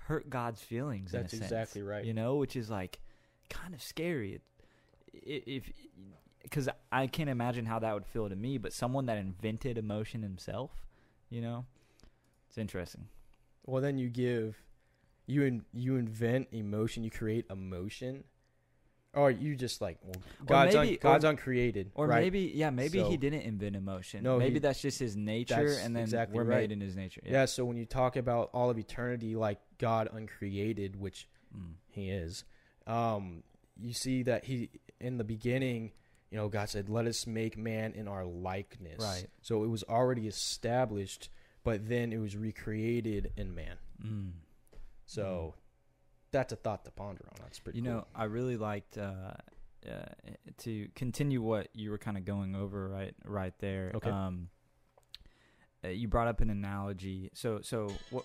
hurt 0.06 0.28
God's 0.30 0.62
feelings. 0.62 1.12
That's 1.12 1.32
in 1.32 1.38
a 1.38 1.42
sense, 1.42 1.52
exactly 1.52 1.82
right. 1.82 2.04
You 2.04 2.14
know, 2.14 2.36
which 2.36 2.56
is 2.56 2.70
like 2.70 3.00
kind 3.50 3.74
of 3.74 3.82
scary. 3.82 4.40
It, 5.12 5.44
if 5.46 5.70
because 6.42 6.68
I 6.90 7.06
can't 7.06 7.30
imagine 7.30 7.66
how 7.66 7.78
that 7.78 7.94
would 7.94 8.06
feel 8.06 8.28
to 8.28 8.34
me, 8.34 8.58
but 8.58 8.72
someone 8.72 9.06
that 9.06 9.16
invented 9.16 9.78
emotion 9.78 10.22
himself, 10.22 10.84
you 11.30 11.40
know, 11.40 11.66
it's 12.48 12.58
interesting. 12.58 13.08
Well, 13.64 13.80
then 13.80 13.96
you 13.96 14.08
give, 14.10 14.56
you 15.26 15.42
in, 15.44 15.64
you 15.72 15.96
invent 15.96 16.48
emotion, 16.52 17.04
you 17.04 17.10
create 17.10 17.46
emotion, 17.50 18.24
or 19.14 19.30
you 19.30 19.54
just 19.56 19.80
like 19.80 19.98
well, 20.02 20.14
God's 20.46 20.74
maybe- 20.74 20.88
un, 20.92 20.98
God's 21.00 21.24
or- 21.24 21.28
uncreated, 21.30 21.90
Or 21.94 22.06
right? 22.06 22.22
maybe, 22.22 22.50
yeah, 22.54 22.70
maybe 22.70 22.98
So- 23.00 23.10
he 23.10 23.16
didn't 23.16 23.42
invent 23.42 23.76
emotion. 23.76 24.22
No, 24.24 24.38
maybe 24.38 24.54
he- 24.54 24.58
that's 24.60 24.80
just 24.82 24.98
his 24.98 25.16
nature, 25.16 25.76
and 25.82 25.94
then 25.94 26.02
exactly 26.04 26.36
we're 26.36 26.44
right. 26.44 26.60
made 26.62 26.72
in 26.72 26.80
his 26.80 26.96
nature. 26.96 27.20
yeah. 27.24 27.44
So 27.44 27.64
when 27.64 27.76
you 27.76 27.84
talk 27.86 28.16
about 28.16 28.50
all 28.52 28.70
of 28.70 28.78
eternity, 28.78 29.36
like 29.36 29.60
God 29.78 30.08
uncreated, 30.12 30.96
which 30.96 31.28
Mm. 31.54 31.74
He 31.90 32.08
is, 32.08 32.44
um, 32.86 33.42
you 33.78 33.92
see 33.92 34.22
that 34.22 34.44
He 34.46 34.70
in 35.00 35.18
the 35.18 35.24
beginning. 35.24 35.92
You 36.30 36.38
know, 36.38 36.48
God 36.48 36.70
said, 36.70 36.88
"Let 36.88 37.06
us 37.06 37.26
make 37.26 37.58
man 37.58 37.92
in 37.92 38.08
our 38.08 38.24
likeness." 38.24 38.98
Right. 38.98 39.26
So 39.42 39.62
it 39.64 39.66
was 39.66 39.82
already 39.84 40.26
established, 40.26 41.28
but 41.62 41.90
then 41.90 42.10
it 42.10 42.16
was 42.16 42.38
recreated 42.38 43.32
in 43.36 43.54
man. 43.54 43.76
Mm. 44.02 44.30
So 45.12 45.54
that's 46.30 46.52
a 46.52 46.56
thought 46.56 46.84
to 46.86 46.90
ponder 46.90 47.24
on. 47.28 47.36
That's 47.42 47.58
pretty. 47.58 47.78
You 47.80 47.84
cool. 47.84 47.92
know, 47.94 48.06
I 48.14 48.24
really 48.24 48.56
liked 48.56 48.96
uh, 48.98 49.34
uh, 49.86 49.90
to 50.58 50.88
continue 50.94 51.42
what 51.42 51.68
you 51.74 51.90
were 51.90 51.98
kind 51.98 52.16
of 52.16 52.24
going 52.24 52.54
over 52.56 52.88
right 52.88 53.14
right 53.24 53.52
there. 53.58 53.92
Okay. 53.94 54.10
Um, 54.10 54.48
uh, 55.84 55.88
you 55.88 56.08
brought 56.08 56.28
up 56.28 56.40
an 56.40 56.48
analogy. 56.50 57.30
So 57.34 57.60
so 57.62 57.92
what? 58.10 58.24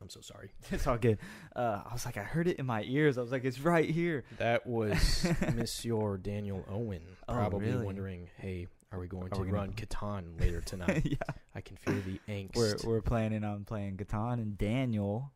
I'm 0.00 0.08
so 0.08 0.20
sorry. 0.20 0.50
It's 0.72 0.86
all 0.86 0.98
good. 0.98 1.18
Uh, 1.54 1.82
I 1.88 1.92
was 1.92 2.04
like, 2.04 2.16
I 2.16 2.22
heard 2.22 2.48
it 2.48 2.58
in 2.58 2.66
my 2.66 2.82
ears. 2.82 3.18
I 3.18 3.20
was 3.20 3.30
like, 3.30 3.44
it's 3.44 3.60
right 3.60 3.88
here. 3.88 4.24
That 4.38 4.66
was 4.66 5.26
Monsieur 5.54 6.16
Daniel 6.16 6.64
Owen, 6.68 7.02
Oh, 7.28 7.34
probably 7.34 7.68
really? 7.68 7.84
wondering, 7.84 8.28
"Hey, 8.36 8.66
are 8.92 8.98
we 8.98 9.06
going 9.08 9.24
Are 9.26 9.30
to 9.30 9.40
we 9.40 9.46
gonna- 9.46 9.58
run 9.58 9.72
Catan 9.74 10.40
later 10.40 10.60
tonight?" 10.60 11.02
yeah, 11.06 11.34
I 11.54 11.60
can 11.60 11.76
feel 11.76 11.94
the 12.06 12.20
angst. 12.28 12.56
we're 12.56 12.76
we're 12.84 13.00
planning 13.02 13.44
on 13.44 13.64
playing 13.64 13.96
Catan 13.96 14.34
and 14.34 14.56
Daniel. 14.58 15.32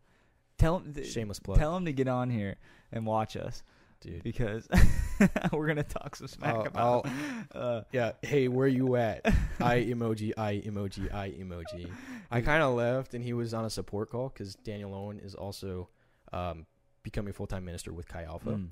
Tell 0.58 0.78
him, 0.78 0.92
th- 0.94 1.06
Shameless 1.10 1.38
plug. 1.38 1.58
tell 1.58 1.76
him 1.76 1.84
to 1.84 1.92
get 1.92 2.08
on 2.08 2.30
here 2.30 2.56
and 2.92 3.04
watch 3.04 3.36
us. 3.36 3.62
dude. 4.00 4.22
because 4.22 4.66
we're 5.52 5.66
gonna 5.66 5.82
talk 5.82 6.16
some 6.16 6.28
smack 6.28 6.54
I'll- 6.54 6.66
about. 6.66 7.06
him. 7.06 7.48
Uh, 7.54 7.80
Yeah. 7.92 8.12
Hey, 8.22 8.48
where 8.48 8.68
you 8.68 8.96
at? 8.96 9.26
I 9.60 9.80
emoji. 9.80 10.32
I 10.38 10.62
emoji. 10.64 11.12
I 11.12 11.30
emoji. 11.30 11.90
I 12.30 12.40
kind 12.40 12.62
of 12.62 12.74
left, 12.74 13.14
and 13.14 13.22
he 13.24 13.32
was 13.32 13.52
on 13.54 13.64
a 13.64 13.70
support 13.70 14.10
call 14.10 14.28
because 14.30 14.54
Daniel 14.56 14.94
Owen 14.94 15.18
is 15.20 15.34
also 15.34 15.88
um, 16.32 16.66
becoming 17.02 17.30
a 17.30 17.32
full 17.34 17.46
time 17.46 17.64
minister 17.64 17.92
with 17.92 18.08
Chi 18.08 18.22
Alpha, 18.24 18.50
mm, 18.50 18.68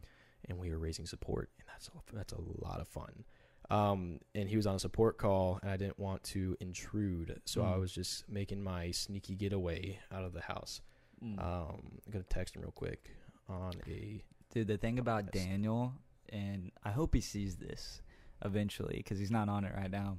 and 0.48 0.58
we 0.58 0.70
were 0.70 0.78
raising 0.78 1.06
support, 1.06 1.50
and 1.58 1.68
that's 1.68 1.88
a, 1.88 2.14
that's 2.16 2.32
a 2.32 2.40
lot 2.64 2.80
of 2.80 2.88
fun. 2.88 3.24
Um, 3.70 4.20
and 4.34 4.48
he 4.48 4.56
was 4.56 4.66
on 4.66 4.74
a 4.74 4.78
support 4.78 5.16
call, 5.18 5.58
and 5.62 5.70
I 5.70 5.76
didn't 5.76 5.98
want 5.98 6.22
to 6.24 6.56
intrude, 6.60 7.40
so 7.46 7.62
I 7.62 7.72
Mm. 7.76 7.80
was 7.80 7.92
just 7.92 8.28
making 8.28 8.62
my 8.62 8.90
sneaky 8.90 9.34
getaway 9.34 9.98
out 10.12 10.22
of 10.24 10.32
the 10.34 10.42
house. 10.42 10.82
mm. 11.22 11.38
Um, 11.42 12.00
I'm 12.06 12.12
gonna 12.12 12.24
text 12.24 12.54
him 12.56 12.62
real 12.62 12.72
quick 12.72 13.10
on 13.48 13.72
a. 13.86 14.22
Dude, 14.52 14.66
the 14.68 14.76
thing 14.76 14.98
about. 14.98 15.32
Daniel, 15.32 15.94
and 16.28 16.70
I 16.84 16.90
hope 16.90 17.14
he 17.14 17.20
sees 17.22 17.56
this 17.56 18.02
eventually 18.44 18.96
because 18.98 19.18
he's 19.18 19.30
not 19.30 19.48
on 19.48 19.64
it 19.64 19.74
right 19.74 19.90
now, 19.90 20.18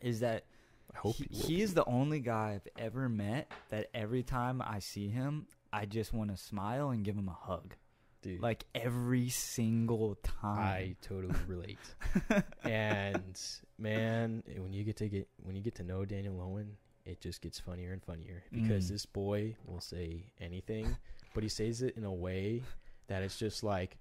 is 0.00 0.20
that 0.20 0.44
I 0.94 0.98
hope 0.98 1.16
he, 1.16 1.26
he, 1.30 1.42
he 1.56 1.62
is 1.62 1.74
the 1.74 1.84
only 1.86 2.20
guy 2.20 2.52
I've 2.54 2.68
ever 2.78 3.08
met 3.08 3.50
that 3.70 3.88
every 3.94 4.22
time 4.22 4.62
I 4.62 4.78
see 4.78 5.08
him, 5.08 5.46
I 5.72 5.86
just 5.86 6.12
want 6.12 6.30
to 6.30 6.36
smile 6.36 6.90
and 6.90 7.04
give 7.04 7.16
him 7.16 7.28
a 7.28 7.32
hug. 7.32 7.74
Dude. 8.22 8.40
Like 8.40 8.64
every 8.74 9.28
single 9.28 10.14
time. 10.22 10.58
I 10.58 10.96
totally 11.02 11.34
relate. 11.46 11.78
and 12.64 13.38
man, 13.78 14.42
when 14.56 14.72
you 14.72 14.84
get 14.84 14.96
to 14.98 15.08
get 15.08 15.28
when 15.42 15.54
you 15.56 15.62
get 15.62 15.74
to 15.76 15.82
know 15.82 16.04
Daniel 16.04 16.40
Owen, 16.40 16.76
it 17.04 17.20
just 17.20 17.42
gets 17.42 17.58
funnier 17.60 17.92
and 17.92 18.02
funnier 18.02 18.42
because 18.52 18.86
Mm. 18.86 18.88
this 18.90 19.06
boy 19.06 19.56
will 19.66 19.80
say 19.80 20.32
anything, 20.40 20.96
but 21.34 21.42
he 21.42 21.48
says 21.48 21.82
it 21.82 21.96
in 21.96 22.04
a 22.04 22.12
way 22.12 22.62
that 23.08 23.22
it's 23.22 23.38
just 23.38 23.62
like 23.62 23.98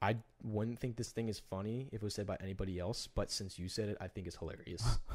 I 0.00 0.16
wouldn't 0.42 0.80
think 0.80 0.96
this 0.96 1.10
thing 1.12 1.28
is 1.28 1.38
funny 1.38 1.88
if 1.92 2.02
it 2.02 2.02
was 2.02 2.14
said 2.14 2.26
by 2.26 2.36
anybody 2.40 2.80
else, 2.80 3.06
but 3.14 3.30
since 3.30 3.56
you 3.58 3.68
said 3.68 3.88
it, 3.90 3.96
I 4.00 4.08
think 4.08 4.26
it's 4.26 4.36
hilarious. 4.36 4.98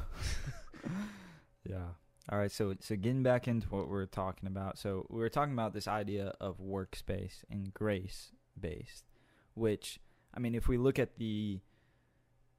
Yeah. 1.68 1.88
All 2.30 2.38
right. 2.38 2.50
So 2.52 2.74
so 2.80 2.94
getting 2.96 3.22
back 3.22 3.48
into 3.48 3.68
what 3.68 3.88
we're 3.88 4.06
talking 4.06 4.46
about. 4.46 4.78
So 4.78 5.06
we 5.08 5.18
were 5.20 5.28
talking 5.30 5.54
about 5.54 5.72
this 5.72 5.88
idea 5.88 6.34
of 6.40 6.60
works 6.60 7.00
based 7.02 7.44
and 7.50 7.72
grace 7.72 8.32
based, 8.58 9.04
which 9.54 9.98
I 10.34 10.40
mean, 10.40 10.54
if 10.54 10.68
we 10.68 10.76
look 10.76 10.98
at 10.98 11.16
the, 11.16 11.60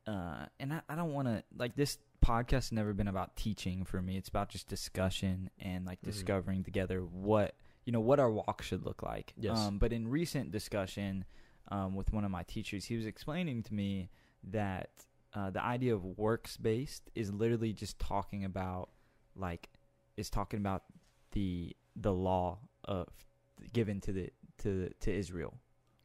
uh, 0.08 0.46
and 0.60 0.74
I, 0.74 0.82
I 0.90 0.96
don't 0.96 1.14
want 1.14 1.28
to 1.28 1.44
like 1.56 1.76
this 1.76 1.98
podcast 2.26 2.52
has 2.52 2.72
never 2.72 2.94
been 2.94 3.08
about 3.08 3.36
teaching 3.36 3.86
for 3.86 4.02
me. 4.02 4.18
It's 4.18 4.28
about 4.30 4.50
just 4.50 4.68
discussion 4.68 5.50
and 5.60 5.86
like 5.86 6.02
Mhm. 6.02 6.06
discovering 6.06 6.64
together 6.64 7.02
what 7.06 7.56
you 7.86 7.94
know 7.94 8.00
what 8.02 8.20
our 8.20 8.32
walk 8.32 8.62
should 8.62 8.84
look 8.86 9.04
like. 9.04 9.34
Yes. 9.38 9.58
Um, 9.58 9.78
but 9.78 9.94
in 9.94 10.08
recent 10.08 10.52
discussion, 10.52 11.26
um, 11.70 11.96
with 11.96 12.12
one 12.12 12.24
of 12.26 12.32
my 12.32 12.44
teachers, 12.44 12.86
he 12.86 12.96
was 12.96 13.06
explaining 13.06 13.64
to 13.64 13.74
me 13.74 14.10
that 14.44 14.90
uh, 15.34 15.52
the 15.52 15.64
idea 15.64 15.94
of 15.94 16.04
works 16.04 16.58
based 16.58 17.12
is 17.14 17.32
literally 17.32 17.72
just 17.72 18.00
talking 18.00 18.44
about 18.44 18.90
like 19.40 19.70
is 20.18 20.30
talking 20.30 20.60
about 20.60 20.84
the 21.32 21.76
the 21.96 22.14
law 22.14 22.60
of 22.86 23.08
given 23.74 24.00
to 24.02 24.12
the 24.12 24.30
to 24.60 24.90
to 25.00 25.12
Israel 25.14 25.54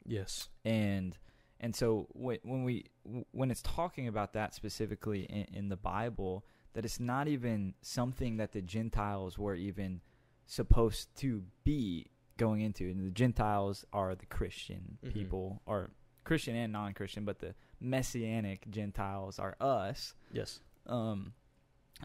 yes. 0.06 0.48
and 0.64 1.16
and 1.60 1.74
so 1.74 2.06
when 2.12 2.38
when 2.42 2.64
we 2.64 2.84
when 3.32 3.50
it's 3.50 3.62
talking 3.62 4.08
about 4.08 4.32
that 4.32 4.54
specifically 4.54 5.22
in, 5.24 5.46
in 5.54 5.68
the 5.68 5.76
Bible 5.76 6.44
that 6.74 6.84
it's 6.84 6.98
not 7.00 7.28
even 7.28 7.74
something 7.82 8.36
that 8.38 8.52
the 8.52 8.60
Gentiles 8.62 9.38
were 9.38 9.54
even 9.54 10.00
supposed 10.46 11.14
to 11.16 11.42
be 11.62 12.06
going 12.36 12.60
into 12.60 12.84
and 12.90 13.06
the 13.06 13.10
Gentiles 13.12 13.84
are 13.92 14.14
the 14.14 14.26
Christian 14.26 14.98
Mhm. 15.04 15.12
people 15.12 15.62
or 15.66 15.90
Christian 16.24 16.56
and 16.56 16.72
non-Christian 16.72 17.24
but 17.24 17.38
the 17.38 17.54
messianic 17.80 18.68
Gentiles 18.70 19.38
are 19.38 19.56
us 19.60 20.14
Yes. 20.32 20.60
um, 20.86 21.32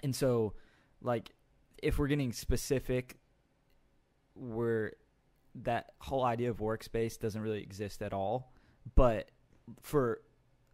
and 0.03 0.15
so, 0.15 0.53
like, 1.01 1.31
if 1.81 1.97
we're 1.97 2.07
getting 2.07 2.33
specific, 2.33 3.17
we're 4.35 4.91
that 5.55 5.91
whole 5.99 6.23
idea 6.23 6.49
of 6.49 6.61
works 6.61 6.87
based 6.87 7.21
doesn't 7.21 7.41
really 7.41 7.61
exist 7.61 8.01
at 8.01 8.13
all. 8.13 8.53
But 8.95 9.29
for 9.81 10.21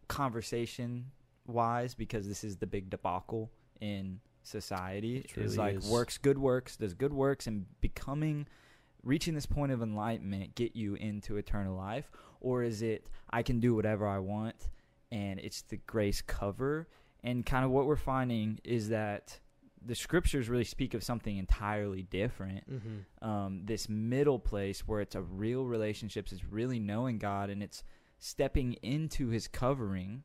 conversation 0.08 1.06
wise, 1.46 1.94
because 1.94 2.28
this 2.28 2.44
is 2.44 2.56
the 2.56 2.66
big 2.66 2.90
debacle 2.90 3.50
in 3.80 4.20
society, 4.42 5.18
It 5.18 5.30
is 5.36 5.56
really 5.56 5.56
like 5.56 5.76
is. 5.76 5.90
works, 5.90 6.18
good 6.18 6.38
works, 6.38 6.76
does 6.76 6.94
good 6.94 7.12
works, 7.12 7.46
and 7.46 7.66
becoming, 7.80 8.46
reaching 9.02 9.34
this 9.34 9.46
point 9.46 9.72
of 9.72 9.82
enlightenment 9.82 10.54
get 10.54 10.76
you 10.76 10.94
into 10.94 11.36
eternal 11.36 11.76
life, 11.76 12.10
or 12.40 12.62
is 12.62 12.82
it 12.82 13.06
I 13.30 13.42
can 13.42 13.60
do 13.60 13.74
whatever 13.74 14.06
I 14.06 14.18
want, 14.18 14.68
and 15.10 15.40
it's 15.40 15.62
the 15.62 15.78
grace 15.78 16.22
cover? 16.22 16.88
And 17.24 17.44
kind 17.44 17.64
of 17.64 17.70
what 17.70 17.86
we're 17.86 17.96
finding 17.96 18.60
is 18.62 18.88
that 18.90 19.40
the 19.86 19.94
scriptures 19.94 20.48
really 20.48 20.64
speak 20.64 20.94
of 20.94 21.02
something 21.04 21.36
entirely 21.36 22.02
different. 22.02 22.70
Mm-hmm. 22.70 23.28
Um, 23.28 23.60
this 23.64 23.88
middle 23.88 24.38
place 24.38 24.80
where 24.86 25.00
it's 25.00 25.14
a 25.14 25.22
real 25.22 25.64
relationships, 25.64 26.32
it's 26.32 26.44
really 26.44 26.78
knowing 26.78 27.18
God, 27.18 27.50
and 27.50 27.62
it's 27.62 27.84
stepping 28.18 28.74
into 28.82 29.28
His 29.28 29.46
covering 29.48 30.24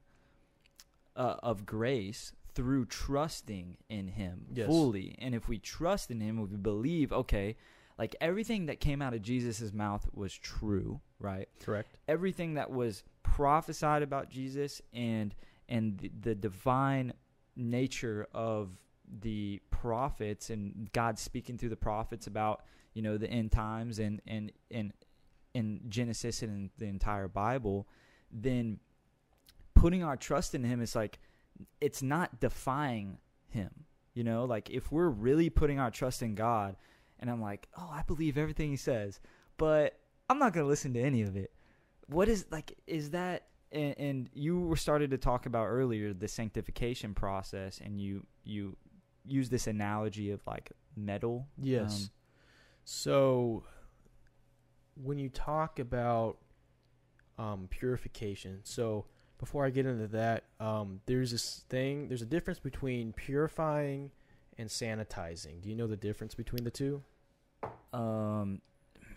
uh, 1.16 1.36
of 1.44 1.66
grace 1.66 2.34
through 2.54 2.86
trusting 2.86 3.78
in 3.90 4.08
Him 4.08 4.46
Yes. 4.54 4.68
fully. 4.68 5.16
And 5.20 5.34
if 5.36 5.48
we 5.48 5.58
trust 5.60 6.12
in 6.12 6.20
Him, 6.22 6.40
if 6.44 6.50
we 6.50 6.58
believe, 6.58 7.12
okay, 7.14 7.56
like 7.98 8.16
everything 8.20 8.66
that 8.66 8.80
came 8.80 9.02
out 9.02 9.14
of 9.14 9.22
Jesus' 9.22 9.72
mouth 9.74 10.08
was 10.14 10.34
true, 10.34 11.02
right? 11.20 11.48
Correct. 11.64 11.98
everything 12.08 12.56
that 12.56 12.72
was 12.72 13.04
prophesied 13.24 14.02
about 14.02 14.30
Jesus 14.30 14.82
and 14.94 15.36
and 15.70 15.98
the, 16.00 16.12
the 16.22 16.36
divine 16.36 17.14
nature 17.56 18.28
of 18.34 18.70
the 19.20 19.62
prophets 19.70 20.50
and 20.50 20.90
God 20.94 21.20
speaking 21.20 21.58
through 21.58 21.70
the 21.70 21.76
prophets 21.76 22.28
about 22.28 22.64
you 22.94 23.02
know 23.02 23.18
the 23.18 23.30
end 23.30 23.52
times 23.52 24.00
and 24.00 24.22
and 24.28 24.52
and 24.70 24.94
in 25.54 25.82
Genesis 25.90 26.42
and 26.42 26.52
in 26.52 26.70
the 26.78 26.86
entire 26.86 27.28
Bible, 27.28 27.88
then 28.32 28.80
putting 29.76 30.04
our 30.04 30.16
trust 30.16 30.56
in 30.56 30.64
Him 30.64 30.82
is 30.82 30.96
like 30.96 31.20
it's 31.80 32.02
not 32.02 32.40
defying 32.40 33.18
Him. 33.50 33.70
You 34.14 34.24
know, 34.24 34.46
like 34.46 34.70
if 34.70 34.92
we're 34.92 35.10
really 35.10 35.50
putting 35.50 35.80
our 35.80 35.92
trust 35.92 36.22
in 36.22 36.36
God, 36.36 36.76
and 37.20 37.30
I'm 37.30 37.42
like, 37.42 37.68
oh, 37.78 37.90
I 37.92 38.04
believe 38.04 38.38
everything 38.38 38.70
He 38.70 38.78
says, 38.78 39.20
but 39.58 39.98
I'm 40.30 40.40
not 40.40 40.54
gonna 40.54 40.68
listen 40.68 40.94
to 40.94 41.02
any 41.02 41.22
of 41.22 41.36
it. 41.36 41.52
What 42.08 42.30
is 42.30 42.46
like? 42.52 42.78
Is 42.88 43.12
that? 43.12 43.48
And, 43.74 43.96
and 43.98 44.30
you 44.34 44.60
were 44.60 44.76
started 44.76 45.12
to 45.12 45.18
talk 45.18 45.46
about 45.46 45.68
earlier 45.68 46.14
the 46.14 46.28
sanctification 46.28 47.14
process, 47.14 47.80
and 47.84 48.02
you 48.02 48.26
you 48.44 48.76
use 49.26 49.50
this 49.50 49.68
analogy 49.68 50.32
of 50.32 50.42
like 50.46 50.72
metal. 50.96 51.48
Yes. 51.62 52.04
Um, 52.04 52.10
so 52.84 53.64
when 55.02 55.18
you 55.18 55.30
talk 55.30 55.80
about 55.80 56.38
um, 57.38 57.68
purification, 57.70 58.60
so 58.64 59.06
before 59.40 59.66
I 59.66 59.70
get 59.70 59.86
into 59.86 60.08
that, 60.08 60.44
um, 60.60 61.02
there's 61.06 61.32
this 61.32 61.64
thing. 61.70 62.08
There's 62.08 62.22
a 62.22 62.28
difference 62.28 62.60
between 62.60 63.14
purifying 63.14 64.12
and 64.58 64.70
sanitizing. 64.70 65.62
Do 65.62 65.70
you 65.70 65.76
know 65.76 65.88
the 65.88 65.98
difference 65.98 66.36
between 66.36 66.64
the 66.64 66.72
two? 66.72 67.02
Um, 67.94 68.62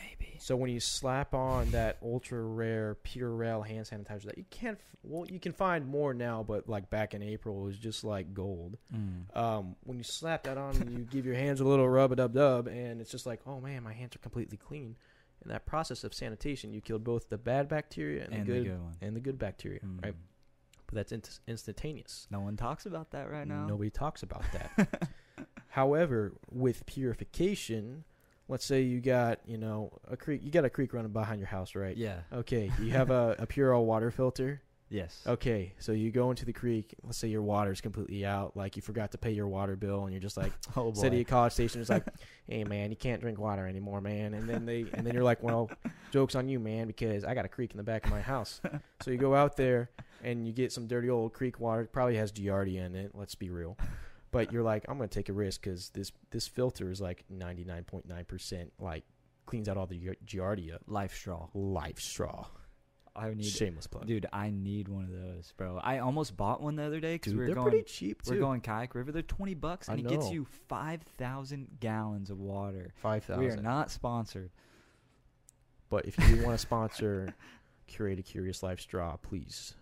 maybe. 0.09 0.37
So 0.39 0.57
when 0.57 0.71
you 0.71 0.81
slap 0.81 1.35
on 1.35 1.71
that 1.71 1.97
ultra 2.03 2.41
rare 2.41 2.97
Purell 3.05 3.67
hand 3.67 3.87
sanitizer 3.87 4.25
that 4.25 4.37
you 4.39 4.45
can't, 4.51 4.77
f- 4.79 4.97
well, 5.03 5.27
you 5.31 5.41
can 5.41 5.53
find 5.53 5.87
more 5.87 6.13
now, 6.15 6.43
but 6.47 6.69
like 6.69 6.91
back 6.91 7.15
in 7.15 7.23
April, 7.23 7.61
it 7.63 7.65
was 7.65 7.79
just 7.79 8.05
like 8.05 8.35
gold. 8.35 8.77
Mm. 8.95 9.37
Um, 9.37 9.77
when 9.85 9.99
you 9.99 10.05
slap 10.05 10.45
that 10.45 10.59
on, 10.59 10.77
and 10.77 10.91
you 10.99 11.05
give 11.05 11.25
your 11.25 11.35
hands 11.37 11.61
a 11.61 11.65
little 11.65 11.89
rub 11.89 12.13
a 12.13 12.17
dub 12.17 12.35
dub, 12.35 12.67
and 12.67 13.01
it's 13.01 13.11
just 13.11 13.27
like, 13.27 13.41
oh 13.47 13.61
man, 13.61 13.83
my 13.83 13.93
hands 13.93 14.15
are 14.17 14.21
completely 14.21 14.57
clean. 14.59 14.97
In 15.43 15.51
that 15.51 15.67
process 15.67 16.05
of 16.05 16.15
sanitation, 16.15 16.73
you 16.73 16.81
killed 16.81 17.05
both 17.05 17.29
the 17.29 17.37
bad 17.37 17.69
bacteria 17.69 18.25
and, 18.25 18.33
And 18.35 18.47
the 18.47 18.53
the 18.53 18.59
good, 18.61 18.65
good 18.69 18.81
one. 18.83 18.93
and 19.03 19.17
the 19.17 19.21
good 19.21 19.39
bacteria, 19.39 19.81
right? 20.03 20.13
Mm. 20.15 20.17
But 20.87 20.95
that's 20.95 21.13
inst- 21.13 21.41
instantaneous. 21.47 22.27
No 22.31 22.41
one 22.41 22.57
talks 22.57 22.87
about 22.87 23.11
that 23.13 23.31
right 23.31 23.47
now. 23.47 23.67
Nobody 23.67 23.91
talks 23.91 24.23
about 24.23 24.45
that. 24.53 25.09
However, 25.69 26.33
with 26.51 26.87
purification, 26.87 28.05
let's 28.49 28.65
say 28.65 28.83
you 28.83 29.01
got 29.01 29.41
you 29.47 29.59
know 29.59 29.93
a 30.09 30.17
creek, 30.17 30.43
you 30.43 30.51
got 30.51 30.65
a 30.65 30.71
creek 30.71 30.93
running 30.93 31.13
behind 31.13 31.41
your 31.41 31.49
house, 31.49 31.75
right? 31.75 31.97
Yeah. 31.97 32.21
Okay, 32.33 32.71
you 32.81 32.91
have 32.91 33.11
a, 33.11 33.37
a 33.39 33.47
Purell 33.47 33.85
water 33.85 34.11
filter. 34.11 34.63
Yes. 34.91 35.23
Okay, 35.27 35.73
so 35.79 35.93
you 35.93 36.13
go 36.13 36.31
into 36.31 36.45
the 36.45 36.53
creek. 36.53 36.95
Let's 37.03 37.19
say 37.19 37.27
your 37.29 37.43
water's 37.43 37.81
completely 37.81 38.25
out, 38.25 38.57
like 38.57 38.77
you 38.77 38.83
forgot 38.83 39.11
to 39.13 39.19
pay 39.19 39.33
your 39.33 39.49
water 39.49 39.77
bill, 39.77 40.05
and 40.05 40.13
you're 40.13 40.21
just 40.21 40.37
like, 40.37 40.53
Oh 40.77 40.93
boy. 40.93 41.01
City 41.01 41.21
of 41.23 41.27
College 41.27 41.53
Station 41.53 41.81
is 41.81 41.89
like, 41.89 42.05
"Hey 42.47 42.65
man, 42.65 42.91
you 42.91 42.97
can't 42.97 43.21
drink 43.21 43.39
water 43.39 43.67
anymore, 43.67 44.01
man." 44.01 44.35
And 44.35 44.49
then 44.49 44.67
they 44.67 44.85
and 44.93 45.07
then 45.07 45.15
you're 45.15 45.25
like, 45.25 45.43
"Well, 45.43 45.71
jokes 46.13 46.35
on 46.35 46.49
you, 46.49 46.61
man, 46.61 46.87
because 46.87 47.25
I 47.25 47.35
got 47.35 47.45
a 47.45 47.49
creek 47.49 47.73
in 47.73 47.79
the 47.79 47.83
back 47.83 48.05
of 48.05 48.11
my 48.11 48.21
house." 48.21 48.61
so 49.03 49.11
you 49.11 49.17
go 49.17 49.35
out 49.35 49.57
there 49.57 49.91
and 50.23 50.47
you 50.47 50.53
get 50.53 50.71
some 50.71 50.87
dirty 50.87 51.11
old 51.11 51.33
creek 51.33 51.59
water. 51.59 51.83
It 51.83 51.93
probably 51.93 52.17
has 52.17 52.31
Giardia 52.31 52.87
in 52.87 52.95
it. 52.95 53.13
Let's 53.15 53.35
be 53.35 53.51
real. 53.51 53.77
But 54.35 54.53
you're 54.53 54.63
like, 54.63 54.85
I'm 54.89 54.99
gonna 54.99 55.09
take 55.09 55.29
a 55.31 55.33
risk 55.33 55.63
because 55.63 55.89
this 55.91 56.13
this 56.31 56.47
filter 56.47 56.91
is 56.91 57.01
like 57.01 57.25
99.9 57.33 58.27
percent 58.27 58.73
like 58.79 59.05
cleans 59.47 59.69
out 59.69 59.77
all 59.77 59.87
the 59.87 59.97
Gi- 59.99 60.19
Giardia. 60.39 60.79
Life 60.87 61.15
straw. 61.15 61.49
Life 61.55 61.99
straw. 62.01 62.47
I 63.17 63.33
need 63.33 63.45
Shameless 63.45 63.87
plug. 63.87 64.07
Dude, 64.07 64.27
I 64.33 64.51
need 64.51 64.89
one 64.89 65.05
of 65.05 65.13
those, 65.13 65.53
bro. 65.57 65.79
I 65.81 65.99
almost 65.99 66.37
bought 66.37 66.61
one 66.61 66.75
the 66.75 66.83
other 66.83 66.99
day 66.99 67.15
because 67.15 67.33
we 67.33 67.39
were 67.39 67.47
they're 67.47 67.55
going. 67.55 67.71
pretty 67.71 67.85
cheap 67.85 68.23
too. 68.23 68.33
We're 68.33 68.41
going 68.41 68.61
kayak 68.61 68.95
river. 68.97 69.13
They're 69.13 69.23
twenty 69.23 69.55
bucks, 69.55 69.89
and 69.89 70.01
it 70.01 70.09
gets 70.09 70.31
you 70.31 70.47
five 70.69 71.03
thousand 71.17 71.69
gallons 71.79 72.31
of 72.31 72.41
water. 72.41 72.93
Five 72.97 73.23
thousand. 73.25 73.45
We 73.45 73.51
are 73.51 73.57
not 73.57 73.93
sponsored. 73.93 74.51
But 75.91 76.07
if 76.07 76.19
you 76.29 76.39
want 76.43 76.53
to 76.55 76.59
sponsor 76.59 77.33
Curate 77.87 78.19
a 78.19 78.23
Curious 78.23 78.65
Life 78.65 78.81
Straw, 78.81 79.17
please 79.19 79.75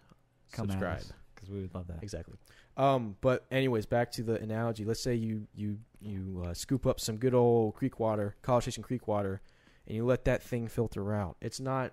Come 0.53 0.69
subscribe. 0.69 1.03
because 1.35 1.49
we 1.49 1.61
would 1.63 1.75
love 1.75 1.87
that. 1.87 2.03
Exactly. 2.03 2.35
Um, 2.77 3.17
but 3.21 3.45
anyways, 3.51 3.87
back 3.87 4.11
to 4.13 4.23
the 4.23 4.35
analogy. 4.35 4.85
Let's 4.85 5.03
say 5.03 5.15
you 5.15 5.47
you 5.55 5.79
you 6.01 6.45
uh, 6.47 6.55
scoop 6.55 6.87
up 6.87 7.01
some 7.01 7.17
good 7.17 7.35
old 7.35 7.75
creek 7.75 8.01
water, 8.01 8.37
College 8.43 8.65
Station 8.65 8.83
creek 8.83 9.07
water, 9.07 9.43
and 9.87 9.97
you 9.97 10.05
let 10.05 10.25
that 10.25 10.43
thing 10.43 10.69
filter 10.69 11.15
out. 11.15 11.37
It's 11.41 11.61
not 11.61 11.93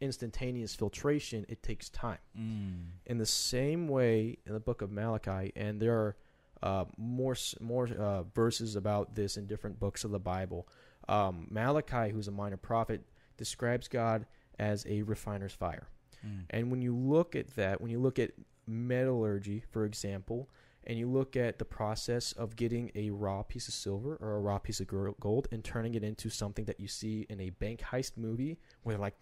instantaneous 0.00 0.74
filtration. 0.74 1.44
It 1.48 1.62
takes 1.62 1.88
time. 1.88 2.18
Mm. 2.38 2.86
In 3.06 3.18
the 3.18 3.26
same 3.26 3.88
way, 3.88 4.38
in 4.46 4.52
the 4.52 4.60
book 4.60 4.82
of 4.82 4.90
Malachi, 4.90 5.52
and 5.54 5.80
there 5.80 5.94
are 5.94 6.16
uh, 6.62 6.84
more 6.96 7.36
more 7.60 7.88
uh, 7.88 8.22
verses 8.34 8.76
about 8.76 9.14
this 9.14 9.36
in 9.36 9.46
different 9.46 9.78
books 9.78 10.04
of 10.04 10.10
the 10.10 10.18
Bible. 10.18 10.66
Um, 11.08 11.46
Malachi, 11.50 12.10
who's 12.10 12.28
a 12.28 12.32
minor 12.32 12.56
prophet, 12.56 13.02
describes 13.36 13.88
God 13.88 14.24
as 14.58 14.86
a 14.88 15.02
refiner's 15.02 15.52
fire. 15.52 15.88
Mm. 16.26 16.44
And 16.50 16.70
when 16.70 16.80
you 16.80 16.96
look 16.96 17.36
at 17.36 17.54
that, 17.56 17.80
when 17.80 17.90
you 17.90 17.98
look 17.98 18.18
at 18.18 18.30
metallurgy, 18.66 19.62
for 19.70 19.84
example, 19.84 20.48
and 20.86 20.98
you 20.98 21.08
look 21.08 21.36
at 21.36 21.58
the 21.58 21.64
process 21.64 22.32
of 22.32 22.56
getting 22.56 22.90
a 22.94 23.10
raw 23.10 23.42
piece 23.42 23.68
of 23.68 23.74
silver 23.74 24.16
or 24.20 24.36
a 24.36 24.40
raw 24.40 24.58
piece 24.58 24.80
of 24.80 24.86
gold 25.20 25.48
and 25.50 25.64
turning 25.64 25.94
it 25.94 26.04
into 26.04 26.28
something 26.28 26.66
that 26.66 26.78
you 26.78 26.88
see 26.88 27.26
in 27.28 27.40
a 27.40 27.50
bank 27.50 27.80
heist 27.80 28.16
movie 28.16 28.58
where 28.82 28.94
they're 28.94 29.00
like, 29.00 29.16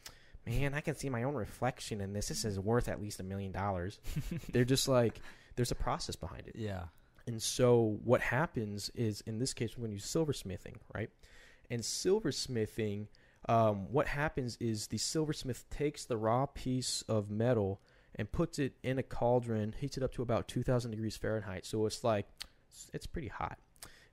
man, 0.47 0.75
I 0.75 0.81
can 0.81 0.97
see 0.97 1.09
my 1.09 1.23
own 1.23 1.35
reflection 1.35 2.01
in 2.01 2.13
this. 2.13 2.29
This 2.29 2.45
is 2.45 2.59
worth 2.59 2.89
at 2.89 3.01
least 3.01 3.21
a 3.21 3.23
million 3.23 3.53
dollars. 3.53 4.01
They're 4.53 4.65
just 4.65 4.89
like, 4.89 5.21
there's 5.57 5.71
a 5.71 5.77
process 5.77 6.17
behind 6.17 6.49
it. 6.49 6.57
Yeah. 6.57 6.85
And 7.27 7.41
so 7.41 8.01
what 8.05 8.21
happens 8.21 8.91
is, 8.95 9.21
in 9.27 9.39
this 9.39 9.55
case, 9.55 9.77
we're 9.77 9.83
going 9.83 9.93
to 9.93 10.03
use 10.03 10.13
silversmithing, 10.13 10.77
right? 10.93 11.11
And 11.71 11.81
silversmithing, 11.83 13.07
um, 13.49 13.93
what 13.93 14.09
happens 14.09 14.57
is 14.61 14.89
the 14.89 14.99
silversmith 14.99 15.69
takes 15.71 16.05
the 16.05 16.17
raw 16.17 16.47
piece 16.47 17.03
of 17.09 17.31
metal 17.31 17.81
and 18.17 18.31
puts 18.31 18.59
it 18.59 18.75
in 18.83 18.99
a 18.99 19.03
cauldron, 19.03 19.75
heats 19.79 19.97
it 19.97 20.03
up 20.03 20.13
to 20.15 20.23
about 20.23 20.49
2,000 20.49 20.91
degrees 20.91 21.17
Fahrenheit. 21.17 21.65
So 21.67 21.87
it's 21.87 22.05
like, 22.05 22.27
it's 22.93 23.07
pretty 23.07 23.29
hot. 23.29 23.59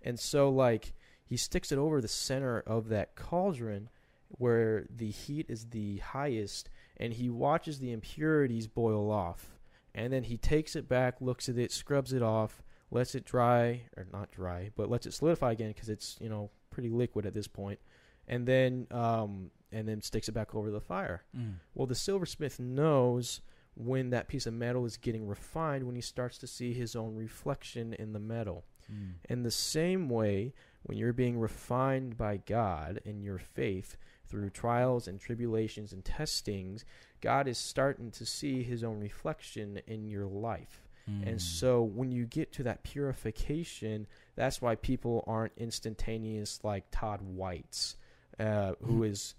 And 0.01 0.19
so, 0.19 0.49
like, 0.49 0.93
he 1.25 1.37
sticks 1.37 1.71
it 1.71 1.77
over 1.77 2.01
the 2.01 2.07
center 2.07 2.59
of 2.59 2.89
that 2.89 3.15
cauldron 3.15 3.89
where 4.29 4.85
the 4.89 5.09
heat 5.09 5.47
is 5.49 5.65
the 5.69 5.97
highest, 5.97 6.69
and 6.97 7.13
he 7.13 7.29
watches 7.29 7.79
the 7.79 7.91
impurities 7.91 8.67
boil 8.67 9.11
off. 9.11 9.57
And 9.93 10.13
then 10.13 10.23
he 10.23 10.37
takes 10.37 10.75
it 10.75 10.87
back, 10.87 11.15
looks 11.19 11.49
at 11.49 11.57
it, 11.57 11.71
scrubs 11.71 12.13
it 12.13 12.21
off, 12.21 12.61
lets 12.91 13.15
it 13.15 13.25
dry, 13.25 13.81
or 13.97 14.05
not 14.13 14.31
dry, 14.31 14.69
but 14.75 14.89
lets 14.89 15.05
it 15.05 15.13
solidify 15.13 15.51
again 15.51 15.69
because 15.69 15.89
it's, 15.89 16.17
you 16.21 16.29
know, 16.29 16.51
pretty 16.69 16.89
liquid 16.89 17.25
at 17.25 17.33
this 17.33 17.47
point. 17.47 17.79
And 18.27 18.45
then, 18.45 18.87
um, 18.91 19.49
and 19.71 19.87
then 19.87 20.01
sticks 20.01 20.29
it 20.29 20.33
back 20.33 20.53
over 20.53 20.69
the 20.69 20.79
fire. 20.79 21.23
Mm. 21.35 21.55
Well, 21.73 21.87
the 21.87 21.95
silversmith 21.95 22.59
knows 22.59 23.41
when 23.75 24.09
that 24.09 24.27
piece 24.27 24.45
of 24.45 24.53
metal 24.53 24.85
is 24.85 24.97
getting 24.97 25.25
refined 25.27 25.85
when 25.85 25.95
he 25.95 26.01
starts 26.01 26.37
to 26.39 26.47
see 26.47 26.73
his 26.73 26.95
own 26.95 27.15
reflection 27.15 27.93
in 27.93 28.13
the 28.13 28.19
metal. 28.19 28.65
Mm. 28.91 29.13
In 29.29 29.43
the 29.43 29.51
same 29.51 30.09
way, 30.09 30.53
when 30.83 30.97
you're 30.97 31.13
being 31.13 31.39
refined 31.39 32.17
by 32.17 32.37
God 32.37 32.99
in 33.05 33.21
your 33.21 33.37
faith 33.37 33.97
through 34.27 34.49
trials 34.49 35.07
and 35.07 35.19
tribulations 35.19 35.93
and 35.93 36.03
testings, 36.03 36.83
God 37.21 37.47
is 37.47 37.57
starting 37.57 38.11
to 38.11 38.25
see 38.25 38.63
his 38.63 38.83
own 38.83 38.99
reflection 38.99 39.81
in 39.87 40.07
your 40.07 40.25
life. 40.25 40.85
And 41.07 41.37
Mm. 41.37 41.41
so 41.41 41.81
when 41.81 42.11
you 42.11 42.25
get 42.27 42.51
to 42.53 42.63
that 42.63 42.83
purification, 42.83 44.05
that's 44.35 44.61
why 44.61 44.75
people 44.75 45.23
aren't 45.25 45.53
instantaneous 45.57 46.63
like 46.63 46.85
Todd 46.91 47.21
White's, 47.21 47.97
uh, 48.39 48.73
who 48.83 49.01
is 49.03 49.33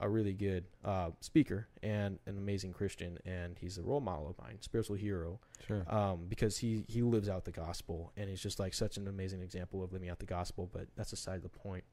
a 0.00 0.08
really 0.08 0.32
good 0.32 0.64
uh, 0.84 1.10
speaker 1.20 1.66
and 1.82 2.18
an 2.26 2.38
amazing 2.38 2.72
Christian, 2.72 3.18
and 3.24 3.56
he's 3.58 3.78
a 3.78 3.82
role 3.82 4.00
model 4.00 4.28
of 4.28 4.38
mine, 4.38 4.58
spiritual 4.60 4.96
hero, 4.96 5.40
sure. 5.66 5.84
um, 5.88 6.26
because 6.28 6.58
he 6.58 6.84
he 6.88 7.02
lives 7.02 7.28
out 7.28 7.44
the 7.44 7.52
gospel, 7.52 8.12
and 8.16 8.30
he's 8.30 8.42
just 8.42 8.58
like 8.58 8.74
such 8.74 8.96
an 8.96 9.08
amazing 9.08 9.42
example 9.42 9.82
of 9.82 9.92
living 9.92 10.08
out 10.08 10.18
the 10.18 10.26
gospel. 10.26 10.68
But 10.72 10.86
that's 10.96 11.12
aside 11.12 11.42
the 11.42 11.48
point. 11.48 11.84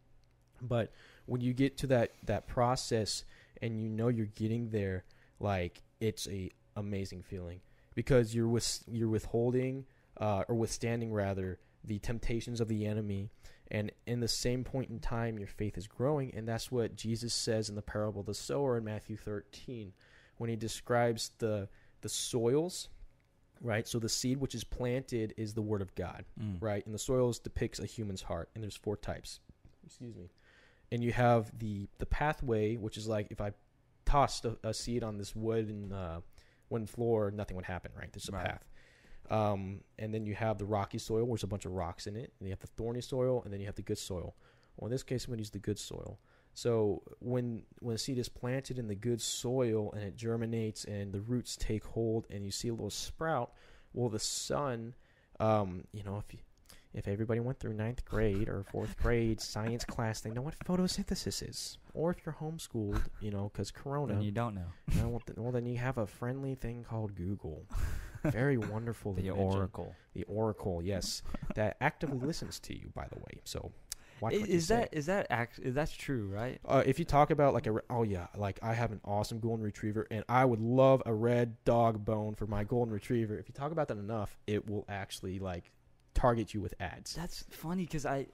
But 0.61 0.91
when 1.25 1.41
you 1.41 1.53
get 1.53 1.77
to 1.79 1.87
that 1.87 2.11
that 2.23 2.47
process, 2.47 3.25
and 3.61 3.81
you 3.81 3.89
know 3.89 4.07
you're 4.07 4.27
getting 4.27 4.69
there, 4.69 5.03
like 5.39 5.81
it's 5.99 6.27
a 6.27 6.51
amazing 6.75 7.23
feeling 7.23 7.61
because 7.95 8.35
you're 8.35 8.47
with 8.47 8.83
you're 8.87 9.09
withholding 9.09 9.85
uh, 10.19 10.43
or 10.47 10.55
withstanding 10.55 11.11
rather 11.11 11.59
the 11.83 11.99
temptations 11.99 12.59
of 12.61 12.67
the 12.67 12.85
enemy 12.85 13.29
and 13.71 13.91
in 14.05 14.19
the 14.19 14.27
same 14.27 14.63
point 14.63 14.89
in 14.89 14.99
time 14.99 15.37
your 15.39 15.47
faith 15.47 15.77
is 15.77 15.87
growing. 15.87 16.33
And 16.35 16.47
that's 16.47 16.71
what 16.71 16.95
jesus 16.95 17.33
says 17.33 17.69
in 17.69 17.75
the 17.75 17.81
parable 17.81 18.21
of 18.21 18.27
the 18.27 18.33
sower 18.33 18.77
in 18.77 18.83
matthew 18.83 19.17
13 19.17 19.93
when 20.37 20.49
he 20.49 20.55
describes 20.55 21.31
the 21.39 21.67
the 22.01 22.09
soils 22.09 22.89
right? 23.61 23.87
So 23.87 23.99
the 23.99 24.09
seed 24.09 24.37
which 24.37 24.53
is 24.53 24.63
planted 24.65 25.33
is 25.37 25.53
the 25.53 25.61
word 25.61 25.81
of 25.81 25.95
god 25.95 26.25
Mm. 26.39 26.57
right? 26.61 26.85
And 26.85 26.93
the 26.93 26.99
soils 26.99 27.39
depicts 27.39 27.79
a 27.79 27.85
human's 27.85 28.21
heart. 28.21 28.49
And 28.53 28.63
there's 28.63 28.75
four 28.75 28.97
types. 28.97 29.39
Excuse 29.85 30.15
me. 30.15 30.29
And 30.91 31.03
you 31.03 31.11
have 31.13 31.57
the 31.57 31.87
the 31.99 32.05
pathway 32.05 32.75
which 32.75 32.97
is 32.97 33.07
like 33.07 33.27
if 33.31 33.39
i 33.41 33.51
tossed 34.05 34.45
a, 34.45 34.55
a 34.63 34.73
seed 34.73 35.03
on 35.03 35.17
this 35.17 35.35
wooden 35.35 35.91
uh, 35.91 36.19
wooden 36.69 36.85
floor 36.85 37.31
nothing 37.31 37.55
would 37.55 37.65
happen 37.65 37.91
right? 37.97 38.11
There's 38.13 38.29
a 38.29 38.33
Right. 38.33 38.45
path 38.45 38.65
um, 39.31 39.81
and 39.99 40.13
then 40.13 40.25
you 40.25 40.35
have 40.35 40.57
the 40.57 40.65
rocky 40.65 40.97
soil 40.97 41.23
where 41.23 41.35
there's 41.35 41.43
a 41.43 41.47
bunch 41.47 41.65
of 41.65 41.71
rocks 41.71 42.07
in 42.07 42.15
it 42.15 42.31
and 42.39 42.47
you 42.47 42.51
have 42.51 42.59
the 42.59 42.67
thorny 42.67 43.01
soil 43.01 43.41
and 43.43 43.53
then 43.53 43.59
you 43.59 43.65
have 43.65 43.75
the 43.75 43.81
good 43.81 43.97
soil 43.97 44.35
well 44.77 44.87
in 44.87 44.91
this 44.91 45.03
case 45.03 45.25
i'm 45.25 45.29
going 45.31 45.37
to 45.37 45.41
use 45.41 45.49
the 45.49 45.59
good 45.59 45.79
soil 45.79 46.19
so 46.53 47.01
when 47.19 47.63
when 47.79 47.95
a 47.95 47.97
seed 47.97 48.17
is 48.17 48.29
planted 48.29 48.77
in 48.79 48.87
the 48.87 48.95
good 48.95 49.21
soil 49.21 49.91
and 49.93 50.03
it 50.03 50.15
germinates 50.15 50.85
and 50.85 51.11
the 51.11 51.21
roots 51.21 51.55
take 51.55 51.83
hold 51.83 52.25
and 52.29 52.45
you 52.45 52.51
see 52.51 52.67
a 52.67 52.73
little 52.73 52.89
sprout 52.89 53.51
well 53.93 54.09
the 54.09 54.19
sun 54.19 54.93
um, 55.39 55.83
you 55.91 56.03
know 56.03 56.17
if 56.17 56.33
you 56.33 56.39
if 56.95 57.09
everybody 57.09 57.41
went 57.41 57.59
through 57.59 57.73
ninth 57.73 58.05
grade 58.05 58.47
or 58.47 58.63
fourth 58.71 58.97
grade 59.01 59.41
science 59.41 59.83
class, 59.83 60.21
they 60.21 60.29
know 60.29 60.41
what 60.41 60.57
photosynthesis 60.59 61.47
is. 61.47 61.77
Or 61.93 62.09
if 62.11 62.25
you're 62.25 62.37
homeschooled, 62.39 63.01
you 63.19 63.31
know, 63.31 63.51
because 63.51 63.69
Corona, 63.69 64.13
And 64.13 64.23
you 64.23 64.31
don't 64.31 64.55
know. 64.55 64.71
you 64.93 65.01
know, 65.01 65.19
well, 65.35 65.51
then 65.51 65.65
you 65.65 65.77
have 65.77 65.97
a 65.97 66.07
friendly 66.07 66.55
thing 66.55 66.85
called 66.89 67.13
Google. 67.15 67.65
Very 68.31 68.57
wonderful. 68.57 69.13
The. 69.13 69.29
Oracle. 69.29 69.95
The 70.13 70.23
Oracle, 70.23 70.81
yes, 70.81 71.23
that 71.55 71.77
actively 71.81 72.19
listens 72.19 72.59
to 72.61 72.73
you. 72.77 72.89
By 72.95 73.07
the 73.11 73.19
way, 73.19 73.41
so 73.43 73.71
watch 74.21 74.33
I- 74.33 74.37
Is 74.37 74.67
that 74.69 74.89
is 74.93 75.07
that 75.07 75.27
act? 75.29 75.59
That's 75.63 75.91
true, 75.91 76.27
right? 76.27 76.59
Uh, 76.65 76.83
if 76.85 76.99
you 76.99 77.05
talk 77.05 77.31
about 77.31 77.53
like 77.53 77.67
a 77.67 77.71
re- 77.73 77.81
oh 77.89 78.03
yeah, 78.03 78.27
like 78.37 78.59
I 78.63 78.73
have 78.73 78.91
an 78.91 79.01
awesome 79.03 79.39
golden 79.39 79.63
retriever, 79.65 80.07
and 80.09 80.23
I 80.29 80.45
would 80.45 80.61
love 80.61 81.03
a 81.05 81.13
red 81.13 81.63
dog 81.65 82.05
bone 82.05 82.35
for 82.35 82.47
my 82.47 82.63
golden 82.63 82.93
retriever. 82.93 83.37
If 83.37 83.49
you 83.49 83.53
talk 83.53 83.71
about 83.73 83.89
that 83.89 83.97
enough, 83.97 84.37
it 84.47 84.67
will 84.69 84.85
actually 84.87 85.39
like 85.39 85.71
target 86.13 86.53
you 86.53 86.61
with 86.61 86.73
ads. 86.79 87.13
That's 87.13 87.43
funny 87.49 87.83
because 87.83 88.05
I 88.05 88.27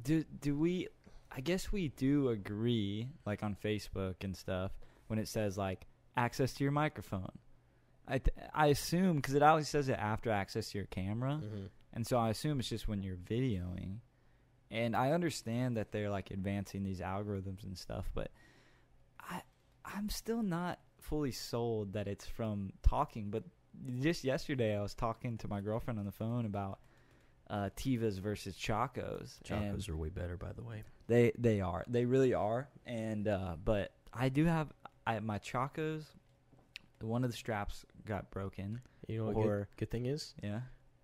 do. 0.00 0.24
Do 0.40 0.56
we? 0.56 0.88
I 1.32 1.40
guess 1.40 1.70
we 1.72 1.88
do 1.88 2.28
agree, 2.30 3.08
like 3.26 3.42
on 3.42 3.56
Facebook 3.56 4.16
and 4.22 4.36
stuff, 4.36 4.72
when 5.08 5.18
it 5.18 5.28
says 5.28 5.58
like 5.58 5.86
access 6.16 6.52
to 6.54 6.64
your 6.64 6.72
microphone. 6.72 7.30
I 8.10 8.18
th- 8.18 8.36
I 8.54 8.66
assume 8.66 9.16
because 9.16 9.34
it 9.34 9.42
always 9.42 9.68
says 9.68 9.88
it 9.88 9.98
after 9.98 10.30
access 10.30 10.70
to 10.70 10.78
your 10.78 10.86
camera, 10.88 11.40
Mm-hmm. 11.42 11.66
and 11.92 12.06
so 12.06 12.18
I 12.18 12.30
assume 12.30 12.58
it's 12.60 12.68
just 12.68 12.88
when 12.88 13.02
you're 13.02 13.16
videoing. 13.16 13.98
And 14.72 14.94
I 14.94 15.10
understand 15.12 15.76
that 15.76 15.90
they're 15.90 16.10
like 16.10 16.30
advancing 16.30 16.82
these 16.84 17.00
algorithms 17.00 17.64
and 17.64 17.76
stuff, 17.76 18.08
but 18.14 18.30
I 19.20 19.42
I'm 19.84 20.08
still 20.08 20.42
not 20.42 20.78
fully 21.00 21.32
sold 21.32 21.94
that 21.94 22.06
it's 22.06 22.26
from 22.26 22.72
talking. 22.82 23.30
But 23.30 23.42
just 24.00 24.22
yesterday, 24.24 24.76
I 24.76 24.82
was 24.82 24.94
talking 24.94 25.38
to 25.38 25.48
my 25.48 25.60
girlfriend 25.60 25.98
on 25.98 26.04
the 26.06 26.12
phone 26.12 26.46
about 26.46 26.78
uh, 27.48 27.70
Tevas 27.76 28.20
versus 28.20 28.56
Chacos. 28.56 29.38
Chacos 29.44 29.88
are 29.88 29.96
way 29.96 30.08
better, 30.08 30.36
by 30.36 30.52
the 30.52 30.62
way. 30.62 30.84
they 31.08 31.32
they 31.38 31.60
are. 31.60 31.84
They 31.88 32.04
really 32.04 32.34
are. 32.34 32.68
And 32.86 33.26
uh, 33.26 33.56
but 33.64 33.92
I 34.12 34.28
do 34.28 34.44
have 34.44 34.72
I 35.06 35.18
my 35.20 35.38
Chacos. 35.38 36.04
One 37.00 37.24
of 37.24 37.30
the 37.30 37.36
straps 37.36 37.84
got 38.06 38.30
broken. 38.30 38.80
You 39.08 39.18
know 39.18 39.24
what 39.26 39.36
Or- 39.36 39.58
good, 39.58 39.66
good 39.76 39.90
thing 39.90 40.06
is? 40.06 40.34
Yeah. 40.42 40.60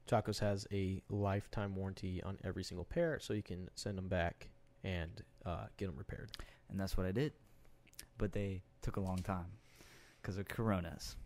Chacos 0.07 0.39
has 0.39 0.67
a 0.73 1.03
lifetime 1.09 1.75
warranty 1.75 2.23
on 2.23 2.39
every 2.45 2.63
single 2.63 2.85
pair, 2.85 3.19
so 3.19 3.33
you 3.35 3.43
can 3.43 3.69
send 3.75 3.99
them 3.99 4.09
back 4.09 4.49
and 4.85 5.23
uh, 5.45 5.67
get 5.77 5.87
them 5.87 5.97
repaired. 5.97 6.31
And 6.69 6.79
that's 6.79 6.97
what 6.97 7.07
I 7.07 7.13
did. 7.13 7.33
But 8.19 8.33
they 8.33 8.63
took 8.83 8.97
a 8.97 9.01
long 9.01 9.19
time 9.19 9.47
because 10.23 10.39
of 10.39 10.47
Coronas. 10.47 11.17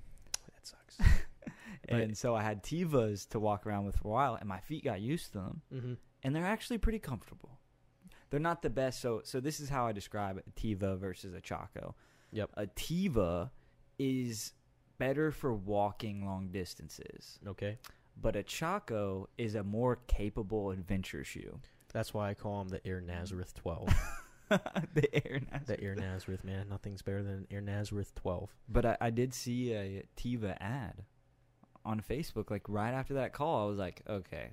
That 0.55 0.67
sucks. 0.67 1.11
and 1.89 2.17
so 2.17 2.35
I 2.35 2.43
had 2.43 2.63
Tevas 2.63 3.29
to 3.31 3.39
walk 3.39 3.67
around 3.67 3.85
with 3.85 3.97
for 3.97 4.09
a 4.09 4.11
while, 4.11 4.35
and 4.37 4.49
my 4.49 4.61
feet 4.61 4.85
got 4.85 5.01
used 5.01 5.33
to 5.33 5.39
them, 5.39 5.63
mm-hmm. 5.73 5.93
and 6.23 6.35
they're 6.35 6.47
actually 6.47 6.79
pretty 6.79 6.99
comfortable. 6.99 7.59
They're 8.31 8.41
not 8.41 8.63
the 8.63 8.71
best. 8.71 9.01
So, 9.01 9.23
so 9.25 9.41
this 9.41 9.61
is 9.61 9.69
how 9.69 9.87
I 9.87 9.93
describe 9.93 10.39
a 10.39 10.61
Teva 10.61 10.99
versus 10.99 11.35
a 11.35 11.41
Chaco. 11.41 11.97
Yep. 12.33 12.51
A 12.55 12.67
Teva 12.67 13.51
is 13.99 14.53
better 15.01 15.33
for 15.33 15.53
walking 15.53 16.25
long 16.25 16.49
distances, 16.53 17.41
Okay, 17.47 17.79
but 18.21 18.37
a 18.37 18.43
Chaco 18.45 19.29
is 19.37 19.57
a 19.57 19.65
more 19.65 19.99
capable 20.07 20.71
adventure 20.71 21.25
shoe. 21.25 21.59
that's 21.93 22.15
why 22.15 22.31
I 22.31 22.35
call 22.35 22.61
them 22.61 22.69
the 22.69 22.87
Air 22.87 23.01
Nazareth 23.01 23.53
12. 23.55 23.89
the 24.49 25.09
Air 25.13 25.41
Nazareth. 25.51 25.67
the 25.67 25.81
Air 25.83 25.95
Nazareth, 25.97 26.45
man, 26.45 26.69
nothing's 26.69 27.03
better 27.03 27.23
than 27.23 27.47
Air 27.51 27.61
Nazareth 27.61 28.15
12. 28.15 28.51
But 28.69 28.85
I, 28.87 28.97
I 29.01 29.11
did 29.11 29.35
see 29.35 29.73
a 29.73 30.05
Teva 30.17 30.57
ad 30.61 31.03
on 31.85 32.01
Facebook. 32.01 32.51
Like 32.51 32.63
right 32.69 32.93
after 32.93 33.15
that 33.15 33.33
call, 33.33 33.65
I 33.65 33.69
was 33.69 33.79
like, 33.79 34.03
okay. 34.09 34.51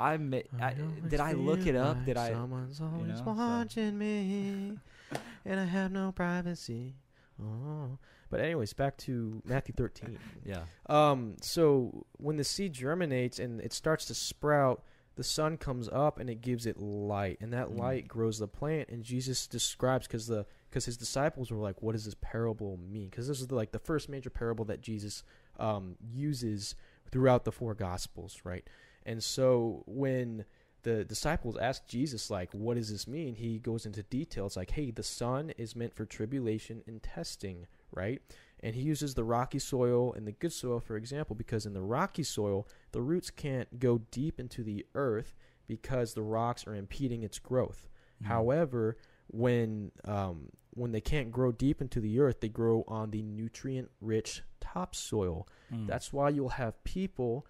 I, 0.00 0.14
I 0.60 0.74
did 1.08 1.20
I 1.20 1.32
look 1.32 1.66
it 1.66 1.76
up? 1.76 2.04
Did 2.04 2.16
I? 2.16 2.30
Someone's 2.30 2.80
always 2.80 3.08
know, 3.08 3.24
so- 3.24 3.32
watching 3.32 3.96
me, 3.98 4.78
and 5.44 5.60
I 5.60 5.64
have 5.64 5.92
no 5.92 6.10
privacy. 6.12 6.94
Oh. 7.40 7.98
But 8.32 8.40
anyways, 8.40 8.72
back 8.72 8.96
to 8.98 9.42
Matthew 9.44 9.74
13. 9.76 10.18
Yeah. 10.44 10.62
Um, 10.86 11.36
so 11.42 12.06
when 12.16 12.36
the 12.38 12.44
seed 12.44 12.72
germinates 12.72 13.38
and 13.38 13.60
it 13.60 13.72
starts 13.74 14.06
to 14.06 14.14
sprout, 14.14 14.82
the 15.16 15.22
sun 15.22 15.58
comes 15.58 15.86
up 15.92 16.18
and 16.18 16.30
it 16.30 16.40
gives 16.40 16.64
it 16.64 16.78
light, 16.80 17.36
and 17.42 17.52
that 17.52 17.68
Mm. 17.68 17.78
light 17.78 18.08
grows 18.08 18.38
the 18.38 18.48
plant. 18.48 18.88
And 18.88 19.04
Jesus 19.04 19.46
describes 19.46 20.06
because 20.06 20.26
the 20.26 20.46
because 20.70 20.86
his 20.86 20.96
disciples 20.96 21.50
were 21.50 21.58
like, 21.58 21.82
"What 21.82 21.92
does 21.92 22.06
this 22.06 22.16
parable 22.22 22.78
mean?" 22.78 23.10
Because 23.10 23.28
this 23.28 23.42
is 23.42 23.48
the, 23.48 23.54
like 23.54 23.72
the 23.72 23.78
first 23.78 24.08
major 24.08 24.30
parable 24.30 24.64
that 24.64 24.80
Jesus 24.80 25.22
um, 25.60 25.96
uses 26.00 26.74
throughout 27.10 27.44
the 27.44 27.52
four 27.52 27.74
gospels, 27.74 28.40
right? 28.44 28.66
And 29.04 29.22
so 29.22 29.82
when 29.86 30.46
the 30.84 31.04
disciples 31.04 31.58
ask 31.58 31.86
Jesus, 31.86 32.30
like, 32.30 32.50
"What 32.54 32.78
does 32.78 32.90
this 32.90 33.06
mean?" 33.06 33.34
He 33.34 33.58
goes 33.58 33.84
into 33.84 34.02
details, 34.02 34.56
like, 34.56 34.70
"Hey, 34.70 34.90
the 34.90 35.02
sun 35.02 35.50
is 35.58 35.76
meant 35.76 35.92
for 35.92 36.06
tribulation 36.06 36.82
and 36.86 37.02
testing, 37.02 37.66
right?" 37.92 38.22
And 38.60 38.74
he 38.76 38.82
uses 38.82 39.14
the 39.14 39.24
rocky 39.24 39.58
soil 39.58 40.12
and 40.12 40.26
the 40.26 40.32
good 40.32 40.52
soil, 40.52 40.78
for 40.78 40.96
example, 40.96 41.34
because 41.34 41.66
in 41.66 41.74
the 41.74 41.82
rocky 41.82 42.22
soil, 42.22 42.68
the 42.92 43.02
roots 43.02 43.30
can't 43.30 43.80
go 43.80 43.98
deep 44.10 44.38
into 44.38 44.62
the 44.62 44.86
earth 44.94 45.34
because 45.66 46.14
the 46.14 46.22
rocks 46.22 46.66
are 46.66 46.74
impeding 46.74 47.24
its 47.24 47.40
growth. 47.40 47.88
Mm. 48.22 48.26
However, 48.26 48.96
when 49.26 49.90
um, 50.04 50.50
when 50.74 50.92
they 50.92 51.00
can't 51.00 51.32
grow 51.32 51.50
deep 51.52 51.80
into 51.80 52.00
the 52.00 52.20
earth, 52.20 52.40
they 52.40 52.48
grow 52.48 52.84
on 52.86 53.10
the 53.10 53.22
nutrient-rich 53.22 54.42
topsoil. 54.60 55.48
Mm. 55.72 55.86
That's 55.86 56.12
why 56.12 56.30
you'll 56.30 56.50
have 56.50 56.82
people 56.84 57.46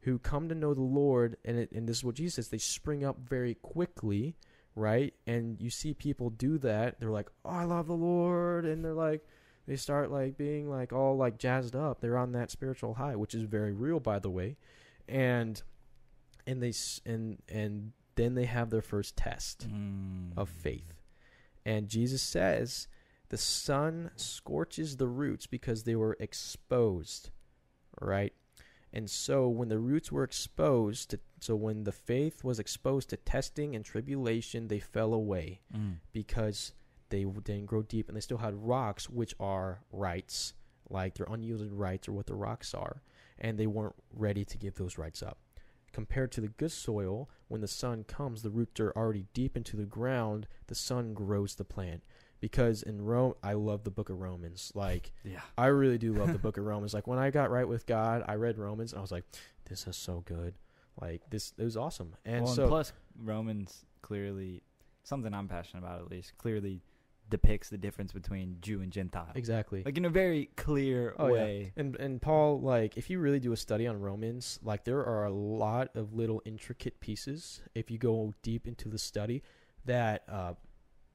who 0.00 0.18
come 0.18 0.48
to 0.48 0.54
know 0.54 0.74
the 0.74 0.82
Lord, 0.82 1.36
and 1.44 1.56
it, 1.58 1.70
and 1.70 1.88
this 1.88 1.98
is 1.98 2.04
what 2.04 2.16
Jesus 2.16 2.34
says: 2.34 2.48
they 2.48 2.58
spring 2.58 3.04
up 3.04 3.18
very 3.20 3.54
quickly, 3.54 4.34
right? 4.74 5.14
And 5.26 5.60
you 5.60 5.70
see 5.70 5.94
people 5.94 6.30
do 6.30 6.58
that. 6.58 6.98
They're 6.98 7.10
like, 7.10 7.30
"Oh, 7.44 7.50
I 7.50 7.64
love 7.64 7.86
the 7.86 7.94
Lord," 7.94 8.64
and 8.66 8.84
they're 8.84 8.92
like, 8.92 9.24
they 9.66 9.76
start 9.76 10.10
like 10.10 10.36
being 10.36 10.68
like 10.68 10.92
all 10.92 11.16
like 11.16 11.38
jazzed 11.38 11.74
up. 11.76 12.00
They're 12.00 12.18
on 12.18 12.32
that 12.32 12.50
spiritual 12.50 12.94
high, 12.94 13.16
which 13.16 13.34
is 13.34 13.42
very 13.42 13.72
real, 13.72 14.00
by 14.00 14.18
the 14.18 14.30
way, 14.30 14.56
and 15.08 15.62
and 16.46 16.62
they 16.62 16.70
s- 16.70 17.00
and 17.06 17.40
and 17.48 17.92
then 18.16 18.34
they 18.34 18.44
have 18.46 18.70
their 18.70 18.82
first 18.82 19.16
test 19.16 19.68
Mm. 19.68 20.32
of 20.36 20.48
faith. 20.48 21.00
And 21.64 21.88
Jesus 21.88 22.20
says, 22.22 22.88
the 23.28 23.38
sun 23.38 24.10
scorches 24.16 24.96
the 24.98 25.06
roots 25.06 25.46
because 25.46 25.84
they 25.84 25.94
were 25.96 26.16
exposed, 26.20 27.30
right? 28.00 28.34
And 28.92 29.08
so 29.08 29.48
when 29.48 29.68
the 29.68 29.78
roots 29.78 30.12
were 30.12 30.24
exposed, 30.24 31.10
to, 31.10 31.20
so 31.40 31.54
when 31.56 31.84
the 31.84 31.92
faith 31.92 32.44
was 32.44 32.58
exposed 32.58 33.08
to 33.10 33.16
testing 33.16 33.74
and 33.74 33.82
tribulation, 33.84 34.68
they 34.68 34.80
fell 34.80 35.14
away 35.14 35.60
Mm. 35.74 36.00
because 36.12 36.74
they 37.12 37.24
didn't 37.24 37.66
grow 37.66 37.82
deep 37.82 38.08
and 38.08 38.16
they 38.16 38.20
still 38.20 38.38
had 38.38 38.54
rocks, 38.54 39.08
which 39.08 39.34
are 39.38 39.82
rights, 39.92 40.54
like 40.88 41.14
their 41.14 41.26
unyielded 41.30 41.70
rights 41.72 42.08
or 42.08 42.12
what 42.12 42.26
the 42.26 42.34
rocks 42.34 42.72
are, 42.74 43.02
and 43.38 43.58
they 43.58 43.66
weren't 43.66 43.94
ready 44.12 44.44
to 44.46 44.56
give 44.58 44.74
those 44.74 44.96
rights 44.98 45.22
up. 45.22 45.38
Compared 45.92 46.32
to 46.32 46.40
the 46.40 46.48
good 46.48 46.72
soil, 46.72 47.28
when 47.48 47.60
the 47.60 47.68
sun 47.68 48.02
comes, 48.04 48.40
the 48.40 48.50
roots 48.50 48.80
are 48.80 48.92
already 48.96 49.26
deep 49.34 49.58
into 49.58 49.76
the 49.76 49.84
ground, 49.84 50.48
the 50.68 50.74
sun 50.74 51.12
grows 51.12 51.54
the 51.54 51.64
plant. 51.64 52.02
Because 52.40 52.82
in 52.82 53.02
Rome, 53.02 53.34
I 53.40 53.52
love 53.52 53.84
the 53.84 53.90
book 53.90 54.08
of 54.10 54.18
Romans. 54.18 54.72
Like, 54.74 55.12
Yeah. 55.22 55.42
I 55.56 55.66
really 55.66 55.98
do 55.98 56.12
love 56.14 56.32
the 56.32 56.38
book 56.46 56.56
of 56.56 56.64
Romans. 56.64 56.92
Like, 56.92 57.06
when 57.06 57.18
I 57.18 57.30
got 57.30 57.50
right 57.50 57.68
with 57.68 57.86
God, 57.86 58.24
I 58.26 58.34
read 58.34 58.58
Romans 58.58 58.92
and 58.92 58.98
I 58.98 59.02
was 59.02 59.12
like, 59.12 59.24
this 59.68 59.86
is 59.86 59.96
so 59.96 60.24
good. 60.24 60.54
Like, 61.00 61.20
this, 61.30 61.52
it 61.56 61.62
was 61.62 61.76
awesome. 61.76 62.16
And 62.24 62.46
well, 62.46 62.54
so, 62.54 62.62
and 62.62 62.70
plus 62.70 62.92
Romans 63.22 63.84
clearly 64.00 64.62
something 65.04 65.34
I'm 65.34 65.46
passionate 65.48 65.84
about 65.84 66.00
at 66.00 66.10
least 66.10 66.36
clearly 66.38 66.80
depicts 67.32 67.68
the 67.68 67.78
difference 67.78 68.12
between 68.12 68.58
Jew 68.60 68.80
and 68.80 68.92
Gentile. 68.92 69.32
exactly. 69.34 69.82
Like 69.84 69.96
in 69.98 70.04
a 70.04 70.10
very 70.10 70.50
clear 70.56 71.14
Oh, 71.18 71.26
yeah. 71.26 71.32
way. 71.32 71.72
And 71.76 71.96
and 71.96 72.22
Paul, 72.22 72.60
like, 72.60 72.96
if 72.96 73.10
you 73.10 73.18
really 73.18 73.40
do 73.40 73.52
a 73.52 73.56
study 73.56 73.86
on 73.88 74.00
Romans, 74.00 74.60
like 74.62 74.84
there 74.84 75.04
are 75.04 75.24
a 75.24 75.32
lot 75.32 75.88
of 75.96 76.12
little 76.14 76.40
intricate 76.44 77.00
pieces 77.00 77.60
if 77.74 77.90
you 77.90 77.98
go 77.98 78.32
deep 78.42 78.68
into 78.68 78.88
the 78.88 78.98
study 78.98 79.42
that 79.86 80.22
uh, 80.28 80.54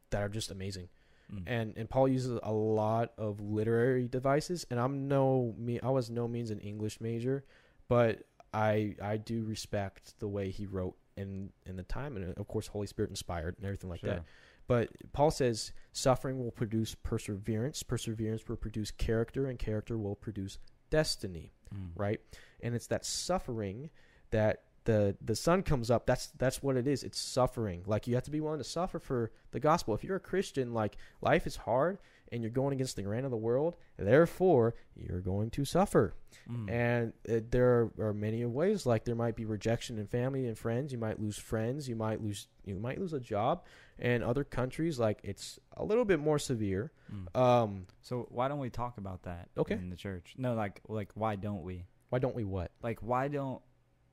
that 0.10 0.22
are 0.22 0.30
just 0.30 0.52
amazing. 0.52 0.90
Mm. 1.34 1.44
And 1.46 1.78
and 1.78 1.90
Paul 1.90 2.08
uses 2.08 2.40
a 2.44 2.52
lot 2.52 3.14
of 3.18 3.40
literary 3.40 4.08
devices. 4.08 4.66
And 4.70 4.80
I'm 4.80 5.08
no 5.08 5.54
me, 5.58 5.80
I 5.82 5.90
was 5.90 6.10
no 6.10 6.28
means 6.28 6.50
an 6.52 6.60
English 6.60 7.00
major, 7.02 7.44
but 7.88 8.24
I 8.54 8.96
I 9.02 9.18
do 9.18 9.44
respect 9.44 10.18
the 10.20 10.28
way 10.28 10.50
he 10.52 10.66
wrote 10.66 10.96
in 11.18 11.52
in 11.66 11.76
the 11.76 11.84
time, 11.84 12.16
and 12.16 12.38
of 12.38 12.48
course, 12.48 12.68
Holy 12.68 12.88
Spirit 12.88 13.10
inspired 13.10 13.56
and 13.58 13.66
everything 13.66 13.90
like 13.90 14.00
Sure. 14.02 14.10
that. 14.12 14.24
But 14.68 14.90
Paul 15.14 15.32
says 15.32 15.72
suffering 15.94 16.44
will 16.44 16.52
produce 16.52 16.94
perseverance, 16.96 17.84
perseverance 17.84 18.48
will 18.48 18.58
produce 18.58 18.92
character, 18.92 19.48
and 19.48 19.58
character 19.58 19.98
will 19.98 20.16
produce 20.16 20.60
destiny, 20.90 21.54
Mm. 21.74 21.90
right? 21.96 22.22
And 22.62 22.76
it's 22.76 22.88
that 22.88 23.06
suffering 23.06 23.90
that 24.32 24.64
the 24.86 25.18
the 25.22 25.36
sun 25.36 25.64
comes 25.64 25.92
up. 25.92 26.06
That's 26.06 26.28
that's 26.38 26.64
what 26.64 26.78
it 26.78 26.88
is. 26.88 27.04
It's 27.04 27.20
suffering. 27.20 27.84
Like 27.86 28.08
you 28.08 28.16
have 28.16 28.24
to 28.24 28.32
be 28.32 28.40
willing 28.40 28.60
to 28.60 28.64
suffer 28.64 29.00
for 29.00 29.32
the 29.52 29.60
gospel. 29.60 29.94
If 29.94 30.04
you're 30.04 30.16
a 30.16 30.20
Christian, 30.22 30.74
like 30.74 30.96
life 31.22 31.46
is 31.46 31.58
hard 31.58 31.98
and 32.32 32.42
you're 32.42 32.52
going 32.52 32.74
against 32.74 32.96
the 32.96 33.02
grain 33.02 33.26
of 33.26 33.32
the 33.32 33.38
world, 33.38 33.76
therefore 33.98 34.76
you're 34.96 35.22
going 35.22 35.50
to 35.52 35.66
suffer. 35.66 36.14
Mm. 36.50 36.70
And 36.72 37.14
it, 37.26 37.52
there 37.52 37.92
are, 38.00 38.08
are 38.08 38.14
many 38.14 38.44
ways. 38.46 38.86
Like 38.86 39.06
there 39.06 39.16
might 39.16 39.36
be 39.36 39.46
rejection 39.46 39.98
in 39.98 40.08
family 40.08 40.48
and 40.48 40.58
friends. 40.58 40.92
You 40.92 40.98
might 40.98 41.20
lose 41.20 41.38
friends. 41.38 41.88
You 41.90 41.96
might 41.96 42.22
lose 42.22 42.48
you 42.66 42.76
might 42.76 43.00
lose 43.00 43.14
a 43.14 43.20
job. 43.20 43.64
And 44.00 44.24
other 44.24 44.44
countries, 44.44 45.00
like 45.00 45.20
it's 45.24 45.60
a 45.76 45.84
little 45.84 46.06
bit 46.06 46.20
more 46.20 46.40
severe. 46.40 46.92
Mm. 47.14 47.40
Um, 47.40 47.88
So 48.02 48.28
why 48.30 48.48
don't 48.48 48.60
we 48.60 48.70
talk 48.70 48.98
about 48.98 49.24
that 49.24 49.50
Okay. 49.58 49.76
in 49.76 49.90
the 49.90 49.96
church? 49.96 50.36
No, 50.38 50.54
like 50.54 50.82
like 50.88 51.12
why 51.16 51.36
don't 51.36 51.64
we? 51.64 51.86
why 52.10 52.20
don't 52.20 52.36
we 52.36 52.44
what? 52.46 52.72
Like 52.82 53.00
why 53.02 53.28
don't 53.28 53.62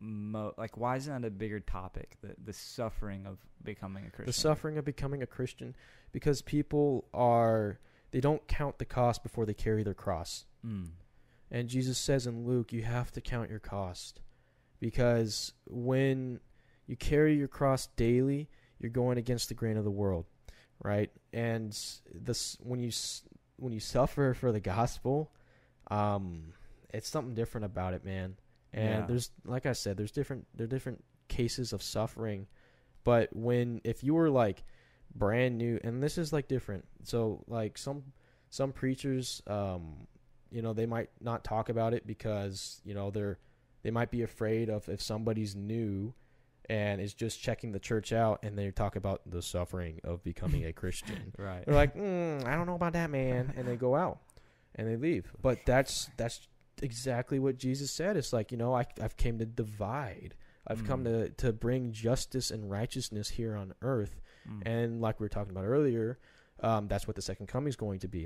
mo- 0.00 0.54
like 0.58 0.76
why 0.76 0.96
isn't 0.96 1.22
that 1.22 1.26
a 1.26 1.30
bigger 1.30 1.60
topic? 1.60 2.16
The 2.22 2.34
the 2.44 2.52
suffering 2.52 3.26
of 3.26 3.38
becoming 3.62 4.04
a 4.06 4.10
Christian. 4.10 4.26
The 4.26 4.32
suffering 4.32 4.78
of 4.78 4.84
becoming 4.84 5.22
a 5.22 5.26
Christian, 5.26 5.74
because 6.12 6.42
people 6.42 7.06
are 7.14 7.78
they 8.14 8.20
don't 8.20 8.46
count 8.46 8.78
the 8.78 8.84
cost 8.84 9.24
before 9.24 9.44
they 9.44 9.52
carry 9.52 9.82
their 9.82 9.92
cross. 9.92 10.44
Mm. 10.64 10.90
And 11.50 11.68
Jesus 11.68 11.98
says 11.98 12.28
in 12.28 12.46
Luke, 12.46 12.72
you 12.72 12.82
have 12.82 13.10
to 13.10 13.20
count 13.20 13.50
your 13.50 13.58
cost. 13.58 14.20
Because 14.78 15.52
when 15.66 16.38
you 16.86 16.94
carry 16.94 17.34
your 17.36 17.48
cross 17.48 17.88
daily, 17.96 18.48
you're 18.78 18.92
going 18.92 19.18
against 19.18 19.48
the 19.48 19.54
grain 19.54 19.76
of 19.76 19.82
the 19.82 19.90
world, 19.90 20.26
right? 20.80 21.10
And 21.32 21.76
this 22.14 22.56
when 22.60 22.78
you 22.78 22.92
when 23.56 23.72
you 23.72 23.80
suffer 23.80 24.32
for 24.32 24.52
the 24.52 24.60
gospel, 24.60 25.32
um 25.90 26.52
it's 26.92 27.08
something 27.08 27.34
different 27.34 27.64
about 27.64 27.94
it, 27.94 28.04
man. 28.04 28.36
And 28.72 29.00
Yeah. 29.00 29.06
there's 29.08 29.32
like 29.44 29.66
I 29.66 29.72
said, 29.72 29.96
there's 29.96 30.12
different 30.12 30.46
there 30.54 30.66
are 30.66 30.68
different 30.68 31.02
cases 31.26 31.72
of 31.72 31.82
suffering. 31.82 32.46
But 33.02 33.34
when 33.34 33.80
if 33.82 34.04
you 34.04 34.14
were 34.14 34.30
like 34.30 34.62
brand 35.14 35.58
new 35.58 35.78
and 35.84 36.02
this 36.02 36.18
is 36.18 36.32
like 36.32 36.48
different. 36.48 36.84
So 37.04 37.44
like 37.46 37.78
some 37.78 38.02
some 38.50 38.72
preachers 38.72 39.42
um 39.46 40.06
you 40.50 40.62
know 40.62 40.72
they 40.72 40.86
might 40.86 41.10
not 41.20 41.42
talk 41.44 41.68
about 41.68 41.92
it 41.94 42.06
because 42.06 42.80
you 42.84 42.94
know 42.94 43.10
they're 43.10 43.38
they 43.82 43.90
might 43.90 44.10
be 44.10 44.22
afraid 44.22 44.70
of 44.70 44.88
if 44.88 45.02
somebody's 45.02 45.54
new 45.56 46.14
and 46.70 47.00
is 47.00 47.12
just 47.12 47.42
checking 47.42 47.72
the 47.72 47.78
church 47.80 48.12
out 48.12 48.38
and 48.44 48.56
they 48.56 48.70
talk 48.70 48.96
about 48.96 49.20
the 49.26 49.42
suffering 49.42 50.00
of 50.04 50.22
becoming 50.22 50.64
a 50.64 50.72
christian 50.82 51.32
Right. 51.36 51.64
they're 51.66 51.74
like 51.74 51.94
mm, 51.96 52.46
i 52.46 52.54
don't 52.54 52.66
know 52.66 52.76
about 52.76 52.92
that 52.94 53.10
man 53.10 53.52
and 53.56 53.66
they 53.68 53.76
go 53.76 53.94
out 53.96 54.20
and 54.76 54.88
they 54.88 54.96
leave 54.96 55.30
but 55.42 55.66
that's 55.66 56.08
that's 56.16 56.46
exactly 56.80 57.38
what 57.38 57.58
jesus 57.58 57.90
said 57.90 58.16
it's 58.16 58.32
like 58.32 58.50
you 58.52 58.56
know 58.58 58.74
I, 58.74 58.86
i've 59.02 59.16
came 59.16 59.38
to 59.40 59.46
divide 59.46 60.34
i've 60.66 60.84
come 60.86 61.00
Mm. 61.04 61.04
to 61.04 61.28
to 61.46 61.52
bring 61.52 61.92
justice 61.92 62.50
and 62.50 62.70
righteousness 62.70 63.30
here 63.30 63.54
on 63.56 63.74
earth 63.82 64.20
Mm. 64.48 64.62
and 64.66 65.00
like 65.00 65.20
we 65.20 65.24
were 65.24 65.28
talking 65.30 65.50
about 65.50 65.64
earlier 65.64 66.18
um, 66.60 66.86
that's 66.88 67.06
what 67.06 67.16
the 67.16 67.22
second 67.22 67.46
coming 67.46 67.68
is 67.68 67.76
going 67.76 67.98
to 68.00 68.08
be 68.08 68.24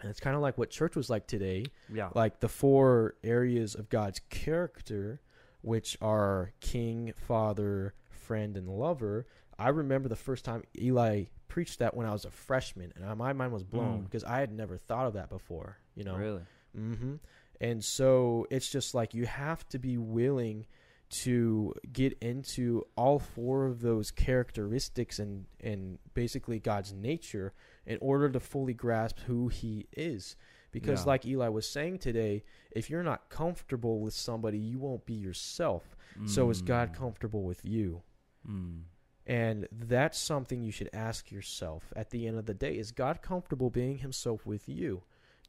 and 0.00 0.08
it's 0.10 0.20
kind 0.20 0.34
of 0.36 0.42
like 0.42 0.56
what 0.56 0.70
church 0.70 0.96
was 0.96 1.10
like 1.10 1.26
today 1.26 1.64
yeah. 1.92 2.08
like 2.14 2.40
the 2.40 2.48
four 2.48 3.16
areas 3.22 3.74
of 3.74 3.88
God's 3.90 4.20
character, 4.30 5.20
which 5.62 5.96
are 6.00 6.52
King, 6.60 7.12
Father, 7.28 7.92
Friend, 8.08 8.56
and 8.56 8.66
Lover. 8.66 9.26
I 9.58 9.68
remember 9.68 10.08
the 10.08 10.16
first 10.16 10.42
time 10.44 10.62
Eli 10.80 11.24
preached 11.48 11.80
that 11.80 11.94
when 11.94 12.06
I 12.06 12.12
was 12.12 12.24
a 12.24 12.30
freshman, 12.30 12.94
and 12.96 13.18
my 13.18 13.34
mind 13.34 13.52
was 13.52 13.62
blown 13.62 13.98
Mm. 14.00 14.04
because 14.04 14.24
I 14.24 14.38
had 14.40 14.52
never 14.52 14.78
thought 14.78 15.06
of 15.06 15.12
that 15.12 15.28
before. 15.28 15.76
You 15.94 16.04
know, 16.04 16.16
Really? 16.16 16.42
Mm-hmm. 16.78 17.16
And 17.60 17.84
so 17.84 18.46
it's 18.50 18.70
just 18.70 18.94
like 18.94 19.12
you 19.12 19.26
have 19.26 19.68
to 19.68 19.78
be 19.78 19.98
willing 19.98 20.64
to 21.10 21.74
get 21.92 22.16
into 22.20 22.86
all 22.96 23.18
four 23.18 23.66
of 23.66 23.80
those 23.80 24.10
characteristics 24.10 25.18
and 25.18 25.46
and 25.60 25.98
basically 26.14 26.58
God's 26.60 26.92
nature 26.92 27.52
in 27.86 27.98
order 28.00 28.28
to 28.30 28.40
fully 28.40 28.74
grasp 28.74 29.18
who 29.26 29.48
he 29.48 29.86
is. 29.92 30.36
Because 30.72 31.00
Yeah. 31.00 31.06
like 31.08 31.26
Eli 31.26 31.48
was 31.48 31.68
saying 31.68 31.98
today, 31.98 32.44
if 32.70 32.88
you're 32.88 33.02
not 33.02 33.28
comfortable 33.28 33.98
with 34.00 34.14
somebody, 34.14 34.58
you 34.58 34.78
won't 34.78 35.04
be 35.04 35.14
yourself. 35.14 35.96
So 36.26 36.48
is 36.50 36.62
God 36.62 36.90
Mm. 36.90 36.94
comfortable 36.94 37.42
with 37.42 37.64
you? 37.64 38.02
Mm. 38.48 38.82
And 39.26 39.68
that's 39.72 40.18
something 40.18 40.62
you 40.62 40.70
should 40.72 40.90
ask 40.92 41.30
yourself 41.32 41.92
at 41.96 42.10
the 42.10 42.26
end 42.26 42.38
of 42.38 42.46
the 42.46 42.54
day. 42.54 42.76
Is 42.78 42.92
God 42.92 43.20
comfortable 43.22 43.70
being 43.70 43.98
himself 43.98 44.46
with 44.46 44.68
you? 44.68 45.02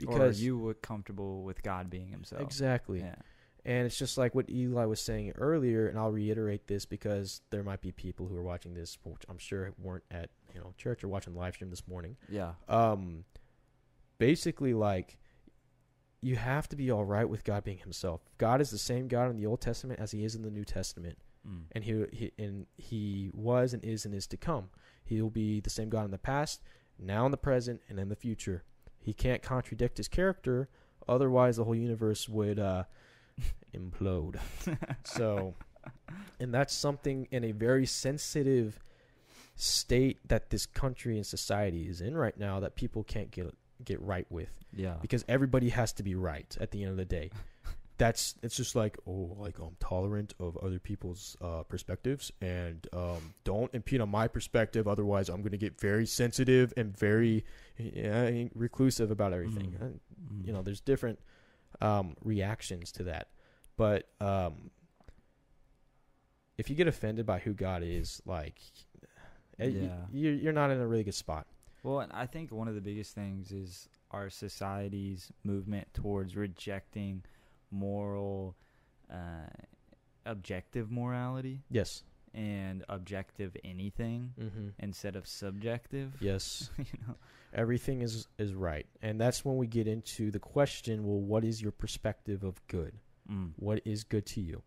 or 0.08 0.20
are 0.20 0.32
you 0.32 0.58
were 0.58 0.74
comfortable 0.74 1.44
with 1.44 1.62
God 1.62 1.88
being 1.92 2.08
Himself? 2.08 2.42
Exactly. 2.42 3.02
Yeah. 3.02 3.16
And 3.64 3.86
it's 3.86 3.98
just 3.98 4.18
like 4.18 4.34
what 4.34 4.50
Eli 4.50 4.86
was 4.86 5.00
saying 5.00 5.34
earlier, 5.38 5.88
and 5.88 6.00
I'll 6.00 6.12
reiterate 6.12 6.68
this 6.68 6.86
because 6.86 7.42
there 7.52 7.62
might 7.64 7.82
be 7.82 7.92
people 7.92 8.28
who 8.28 8.36
are 8.36 8.42
watching 8.44 8.74
this, 8.74 8.98
which 9.04 9.24
I'm 9.30 9.38
sure 9.38 9.72
weren't 9.78 10.04
at 10.10 10.30
you 10.54 10.60
know 10.60 10.74
church 10.78 11.04
or 11.04 11.08
watching 11.10 11.34
the 11.34 11.40
live 11.40 11.54
stream 11.54 11.70
this 11.70 11.88
morning. 11.88 12.18
Yeah. 12.28 12.54
Um, 12.68 13.24
basically, 14.18 14.74
like 14.74 15.18
you 16.22 16.36
have 16.36 16.70
to 16.70 16.76
be 16.76 16.92
all 16.92 17.04
right 17.06 17.28
with 17.28 17.44
God 17.44 17.64
being 17.64 17.78
Himself. 17.80 18.22
God 18.38 18.62
is 18.62 18.70
the 18.72 18.78
same 18.78 19.08
God 19.08 19.30
in 19.30 19.38
the 19.38 19.46
Old 19.46 19.62
Testament 19.62 20.00
as 20.00 20.12
He 20.12 20.24
is 20.24 20.36
in 20.36 20.42
the 20.44 20.52
New 20.52 20.66
Testament, 20.66 21.18
Mm. 21.48 21.62
and 21.72 21.84
He, 21.84 22.06
he 22.12 22.32
and 22.38 22.68
He 22.78 23.32
was 23.34 23.74
and 23.74 23.84
is 23.84 24.06
and 24.06 24.14
is 24.14 24.28
to 24.28 24.38
come. 24.38 24.70
He'll 25.04 25.30
be 25.32 25.60
the 25.60 25.72
same 25.72 25.90
God 25.90 26.06
in 26.06 26.12
the 26.12 26.18
past, 26.20 26.62
now 27.00 27.26
in 27.26 27.32
the 27.32 27.38
present, 27.38 27.82
and 27.90 28.00
in 28.00 28.10
the 28.10 28.16
future. 28.16 28.64
He 29.00 29.14
can't 29.14 29.42
contradict 29.42 29.98
His 29.98 30.08
character, 30.08 30.70
otherwise 31.08 31.58
the 31.58 31.64
whole 31.64 31.76
universe 31.76 32.30
would 32.30 32.60
uh, 32.60 32.84
implode. 33.76 34.38
So, 35.04 35.56
and 36.40 36.54
that's 36.54 36.74
something 36.74 37.28
in 37.32 37.44
a 37.44 37.52
very 37.52 37.86
sensitive 37.86 38.80
state 39.56 40.20
that 40.28 40.50
this 40.50 40.66
country 40.66 41.18
and 41.18 41.26
society 41.26 41.88
is 41.88 42.02
in 42.02 42.16
right 42.16 42.38
now 42.38 42.60
that 42.60 42.76
people 42.76 43.04
can't 43.04 43.32
get 43.32 43.54
get 43.84 44.00
right 44.02 44.28
with 44.30 44.50
yeah. 44.76 44.96
because 45.02 45.26
everybody 45.28 45.70
has 45.70 45.92
to 45.94 46.04
be 46.04 46.16
right 46.16 46.56
at 46.60 46.72
the 46.72 46.84
end 46.84 46.92
of 46.92 46.98
the 46.98 47.06
day. 47.06 47.30
That's 47.98 48.36
it's 48.42 48.56
just 48.56 48.76
like 48.76 48.98
oh 49.08 49.36
like 49.38 49.60
I'm 49.60 49.76
tolerant 49.80 50.34
of 50.40 50.58
other 50.58 50.80
people's 50.80 51.38
uh, 51.42 51.64
perspectives 51.64 52.32
and 52.42 52.88
um, 52.94 53.34
don't 53.44 53.72
impede 53.76 54.02
on 54.02 54.10
my 54.10 54.28
perspective 54.28 54.88
otherwise 54.88 55.30
I'm 55.30 55.42
going 55.42 55.52
to 55.52 55.58
get 55.58 55.80
very 55.80 56.08
sensitive 56.08 56.74
and 56.78 56.98
very 56.98 57.46
uh, 57.80 58.50
reclusive 58.56 59.12
about 59.12 59.34
everything. 59.34 59.76
Mm. 59.80 59.84
Uh, 59.84 59.98
Mm. 60.32 60.46
you 60.46 60.54
know 60.54 60.62
there's 60.62 60.82
different 60.82 61.18
um, 61.80 62.16
reactions 62.24 62.92
to 62.94 63.04
that. 63.04 63.28
But 63.78 64.10
um, 64.20 64.72
if 66.58 66.70
you 66.70 66.76
get 66.76 66.88
offended 66.88 67.26
by 67.26 67.40
who 67.40 67.54
god 67.54 67.82
is 67.84 68.22
like 68.26 68.60
eh, 69.60 69.68
Yeah. 69.68 69.90
you're, 70.12 70.34
you're 70.34 70.54
not 70.54 70.72
in 70.72 70.80
a 70.80 70.88
really 70.88 71.04
good 71.04 71.16
spot. 71.16 71.48
Well, 71.84 72.02
and 72.02 72.12
I 72.14 72.28
think 72.28 72.52
one 72.52 72.68
of 72.68 72.76
the 72.76 72.82
biggest 72.82 73.16
things 73.16 73.52
is 73.52 73.90
our 74.12 74.30
society's 74.30 75.32
movement 75.44 75.88
towards 75.94 76.36
rejecting 76.36 77.24
moral, 77.72 78.56
uh, 79.12 79.48
objective 80.26 80.92
morality. 80.92 81.62
Yes 81.70 82.04
and 82.34 82.84
objective 82.90 83.56
anything 83.64 84.34
mm-hmm. 84.40 84.68
instead 84.80 85.16
of 85.16 85.28
subjective. 85.28 86.14
yes 86.20 86.70
you 86.78 86.86
know. 87.08 87.16
everything 87.54 88.02
is 88.02 88.28
is 88.38 88.54
right 88.54 88.86
and 89.02 89.20
that's 89.20 89.44
when 89.44 89.58
we 89.58 89.68
get 89.68 89.88
into 89.88 90.32
the 90.32 90.40
question 90.40 91.04
well 91.06 91.20
what 91.20 91.44
is 91.44 91.62
your 91.62 91.72
perspective 91.72 92.44
of 92.44 92.66
good 92.68 92.94
Mm. 93.30 93.52
what 93.58 93.82
is 93.86 94.04
good 94.04 94.26
to 94.28 94.42
you 94.42 94.64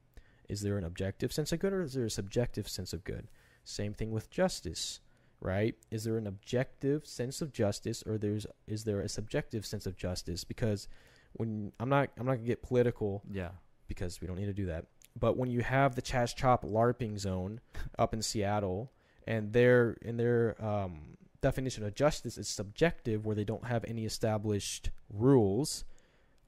is 0.48 0.62
there 0.62 0.78
an 0.78 0.84
objective 0.84 1.32
sense 1.32 1.50
of 1.50 1.58
good 1.58 1.72
or 1.72 1.82
is 1.82 1.94
there 1.94 2.04
a 2.04 2.10
subjective 2.10 2.68
sense 2.68 2.92
of 2.92 3.02
good 3.02 3.26
same 3.64 3.92
thing 3.92 4.12
with 4.12 4.30
justice 4.30 5.00
right 5.40 5.74
is 5.90 6.04
there 6.04 6.16
an 6.16 6.26
objective 6.28 7.04
sense 7.04 7.42
of 7.42 7.52
justice 7.52 8.04
or 8.06 8.16
there's 8.16 8.46
is 8.68 8.84
there 8.84 9.00
a 9.00 9.08
subjective 9.08 9.66
sense 9.66 9.86
of 9.86 9.96
justice 9.96 10.44
because 10.44 10.86
when 11.32 11.72
i'm 11.80 11.88
not 11.88 12.10
i'm 12.16 12.26
not 12.26 12.34
gonna 12.36 12.46
get 12.46 12.62
political 12.62 13.22
Yeah. 13.30 13.50
because 13.88 14.20
we 14.20 14.28
don't 14.28 14.36
need 14.38 14.46
to 14.46 14.54
do 14.54 14.66
that 14.66 14.86
but 15.18 15.36
when 15.36 15.50
you 15.50 15.60
have 15.62 15.94
the 15.94 16.02
CHAZ 16.02 16.34
CHOP 16.34 16.64
larping 16.64 17.18
zone 17.18 17.60
up 17.98 18.12
in 18.14 18.22
seattle 18.22 18.90
and 19.26 19.52
their 19.52 19.92
in 20.02 20.16
their 20.16 20.56
um, 20.64 21.16
definition 21.40 21.84
of 21.84 21.94
justice 21.94 22.36
is 22.38 22.48
subjective 22.48 23.24
where 23.26 23.36
they 23.36 23.44
don't 23.44 23.66
have 23.66 23.84
any 23.86 24.04
established 24.04 24.90
rules 25.12 25.84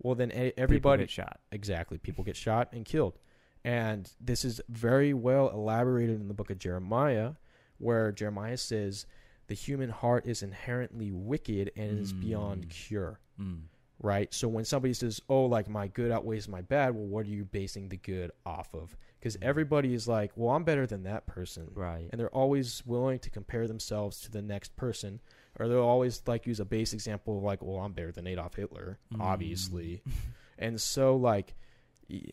well 0.03 0.15
then 0.15 0.31
People 0.31 0.53
everybody 0.57 1.03
get 1.05 1.11
shot. 1.11 1.41
exactly 1.53 1.99
people 1.99 2.25
get 2.25 2.37
shot 2.37 2.69
and 2.73 2.85
killed 2.85 3.19
and 3.65 4.11
this 4.21 4.45
is 4.45 4.61
very 4.69 5.13
well 5.15 5.49
elaborated 5.51 6.21
in 6.21 6.29
the 6.29 6.35
book 6.35 6.51
of 6.51 6.59
jeremiah 6.59 7.33
where 7.79 8.11
jeremiah 8.13 8.57
says 8.57 9.07
the 9.49 9.55
human 9.55 9.91
heart 9.91 10.27
is 10.27 10.43
inherently 10.43 11.13
wicked 11.13 11.71
and 11.77 11.99
is 11.99 12.13
beyond 12.13 12.67
Mm. 12.67 12.71
cure 12.71 13.21
Mm. 13.41 13.61
Right 14.01 14.33
so 14.35 14.47
when 14.47 14.65
somebody 14.65 14.93
says 14.93 15.21
oh 15.29 15.45
like 15.47 15.69
my 15.69 15.87
good 15.89 16.11
outweighs 16.13 16.49
my 16.49 16.61
bad 16.61 16.95
well 16.95 17.05
what 17.07 17.25
are 17.27 17.31
you 17.31 17.45
basing 17.45 17.89
the 17.89 17.97
good 17.97 18.31
off 18.45 18.75
of 18.75 18.95
because 19.19 19.39
everybody 19.41 19.95
is 19.95 20.07
like 20.07 20.31
well 20.37 20.55
i'm 20.55 20.65
better 20.65 20.87
than 20.87 21.05
that 21.05 21.27
person 21.27 21.67
Right. 21.75 22.07
and 22.13 22.21
they're 22.21 22.29
always 22.35 22.83
willing 22.85 23.19
to 23.21 23.31
compare 23.31 23.67
themselves 23.67 24.21
to 24.21 24.31
the 24.31 24.43
next 24.43 24.77
person 24.77 25.21
or 25.59 25.67
they'll 25.69 25.81
always 25.81 26.23
like 26.27 26.47
use 26.47 26.61
a 26.61 26.65
base 26.67 26.93
example 26.93 27.39
of 27.39 27.43
like 27.43 27.63
well 27.63 27.79
i'm 27.81 27.93
better 27.93 28.13
than 28.13 28.27
adolf 28.27 28.55
hitler 28.55 28.99
Mm. 29.15 29.21
obviously 29.23 30.03
and 30.59 30.79
so 30.81 31.17
like 31.17 31.55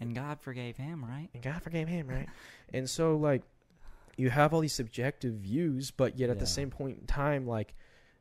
And 0.01 0.13
God 0.13 0.39
forgave 0.41 0.77
him, 0.77 1.03
right? 1.03 1.29
and 1.33 1.41
god 1.41 1.61
forgave 1.63 1.87
him 1.87 2.07
right 2.07 2.27
and 2.73 2.89
so 2.89 3.15
like 3.15 3.41
you 4.17 4.29
have 4.29 4.53
all 4.53 4.59
these 4.59 4.73
subjective 4.73 5.33
views 5.35 5.91
but 5.91 6.19
yet 6.19 6.29
at 6.29 6.35
Yeah. 6.35 6.41
the 6.41 6.47
same 6.47 6.69
point 6.69 6.99
in 6.99 7.07
time 7.07 7.47
like 7.47 7.73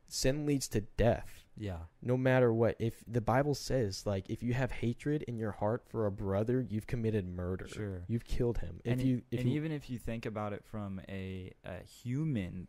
sin 0.07 0.45
leads 0.45 0.67
to 0.69 0.81
death 0.81 1.42
Yeah. 1.57 1.77
no 2.01 2.17
matter 2.17 2.51
what 2.51 2.75
if 2.79 3.03
the 3.07 3.21
bible 3.21 3.53
says 3.53 4.05
like 4.05 4.27
if 4.29 4.41
you 4.41 4.53
have 4.53 4.71
hatred 4.71 5.21
in 5.23 5.37
your 5.37 5.51
heart 5.51 5.83
for 5.87 6.07
a 6.07 6.11
brother 6.11 6.65
you've 6.67 6.87
committed 6.87 7.27
murder 7.27 7.67
Sure. 7.67 8.03
you've 8.07 8.25
killed 8.25 8.57
him 8.57 8.79
if 8.83 8.93
and 8.93 9.01
you 9.01 9.21
if 9.31 9.41
and 9.41 9.49
you, 9.49 9.55
even 9.55 9.71
if 9.71 9.89
you 9.89 9.99
think 9.99 10.25
about 10.25 10.53
it 10.53 10.63
from 10.65 10.99
a, 11.07 11.51
a 11.63 11.83
human 11.83 12.67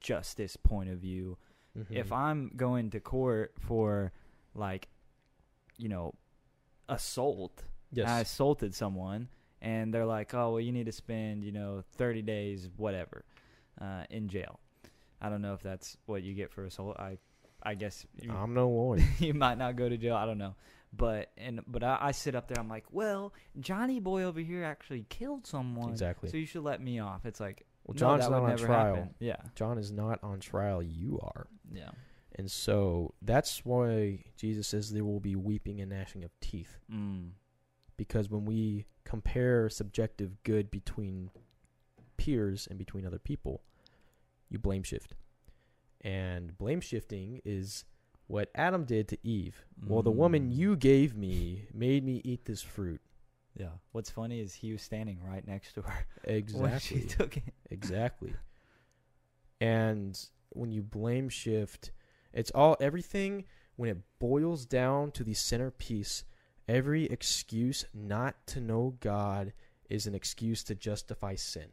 justice 0.00 0.56
point 0.56 0.88
of 0.90 0.98
view, 0.98 1.36
if 1.90 2.10
Mhm. 2.10 2.16
I'm 2.16 2.48
going 2.56 2.90
to 2.90 3.00
court 3.00 3.54
for 3.58 4.12
like, 4.54 4.88
you 5.76 5.88
know, 5.88 6.14
assault, 6.88 7.64
yes 7.90 8.08
I 8.08 8.20
assaulted 8.20 8.74
someone, 8.74 9.28
and 9.60 9.92
they're 9.92 10.06
like, 10.06 10.34
"Oh, 10.34 10.52
well, 10.52 10.60
you 10.60 10.72
need 10.72 10.86
to 10.86 10.92
spend, 10.92 11.42
you 11.44 11.52
know, 11.52 11.82
30 11.96 12.22
days, 12.22 12.68
whatever, 12.76 13.24
uh, 13.80 14.04
in 14.10 14.28
jail." 14.28 14.60
I 15.20 15.28
don't 15.28 15.42
know 15.42 15.54
if 15.54 15.62
that's 15.62 15.96
what 16.06 16.22
you 16.22 16.34
get 16.34 16.50
for 16.52 16.64
assault. 16.64 16.96
I, 16.98 17.18
I 17.68 17.74
guess 17.74 18.06
you, 18.20 18.32
i'm 18.32 18.54
no 18.54 18.68
lawyer 18.68 19.04
you 19.18 19.34
might 19.34 19.58
not 19.58 19.76
go 19.76 19.88
to 19.88 19.96
jail. 19.96 20.16
I 20.16 20.24
don't 20.26 20.38
know, 20.38 20.54
but 20.92 21.30
and 21.36 21.60
but 21.66 21.82
I, 21.82 21.98
I 22.00 22.10
sit 22.12 22.34
up 22.34 22.48
there. 22.48 22.58
I'm 22.58 22.68
like, 22.68 22.86
well, 22.90 23.32
Johnny 23.60 24.00
Boy 24.00 24.22
over 24.24 24.40
here 24.40 24.64
actually 24.64 25.04
killed 25.08 25.46
someone, 25.46 25.90
exactly 25.90 26.30
so 26.30 26.36
you 26.36 26.46
should 26.46 26.62
let 26.64 26.80
me 26.80 26.98
off. 27.00 27.26
It's 27.26 27.40
like, 27.40 27.66
well 27.84 27.94
john's 27.94 28.28
not 28.28 28.42
on 28.42 28.48
never 28.50 28.66
trial 28.66 28.94
happen. 28.96 29.14
Yeah, 29.18 29.36
john 29.54 29.78
is 29.78 29.90
not 29.92 30.18
on 30.22 30.40
trial 30.40 30.82
you 30.82 31.18
are 31.22 31.46
yeah. 31.72 31.90
and 32.36 32.50
so 32.50 33.14
that's 33.22 33.64
why 33.64 34.24
jesus 34.36 34.68
says 34.68 34.90
there 34.92 35.04
will 35.04 35.20
be 35.20 35.36
weeping 35.36 35.80
and 35.80 35.90
gnashing 35.90 36.22
of 36.24 36.30
teeth 36.40 36.78
Mm. 36.92 37.30
because 37.96 38.28
when 38.28 38.44
we 38.44 38.84
compare 39.04 39.70
subjective 39.70 40.42
good 40.42 40.70
between 40.70 41.30
peers 42.18 42.66
and 42.68 42.78
between 42.78 43.06
other 43.06 43.18
people, 43.18 43.62
you 44.50 44.58
blame 44.58 44.82
shift. 44.82 45.14
And 46.02 46.56
blame 46.58 46.80
shifting 46.80 47.40
is 47.44 47.84
what 48.26 48.50
Adam 48.54 48.84
did 48.84 49.08
to 49.08 49.18
Eve. 49.26 49.64
Well, 49.86 50.02
the 50.02 50.10
woman 50.10 50.50
Mm. 50.50 50.54
you 50.56 50.76
gave 50.76 51.16
me 51.16 51.66
made 51.72 52.04
me 52.04 52.20
eat 52.24 52.44
this 52.44 52.62
fruit. 52.62 53.00
Yeah. 53.56 53.70
What's 53.92 54.10
funny 54.10 54.40
is 54.40 54.54
he 54.54 54.72
was 54.72 54.82
standing 54.82 55.18
right 55.24 55.44
next 55.46 55.72
to 55.74 55.82
her 55.82 56.06
Exactly. 56.24 56.60
when 56.70 56.78
she 56.78 57.00
took 57.02 57.36
it. 57.36 57.54
Exactly. 57.70 58.34
And 59.60 60.18
when 60.50 60.70
you 60.70 60.82
blame 60.82 61.28
shift, 61.28 61.90
it's 62.32 62.50
all 62.52 62.76
everything 62.80 63.44
when 63.76 63.90
it 63.90 63.98
boils 64.18 64.64
down 64.66 65.10
to 65.12 65.24
the 65.24 65.34
centerpiece, 65.34 66.24
every 66.68 67.06
excuse 67.06 67.84
not 67.94 68.46
to 68.48 68.60
know 68.60 68.96
God 69.00 69.52
is 69.88 70.06
an 70.06 70.14
excuse 70.14 70.62
to 70.64 70.74
justify 70.74 71.34
sin. 71.34 71.68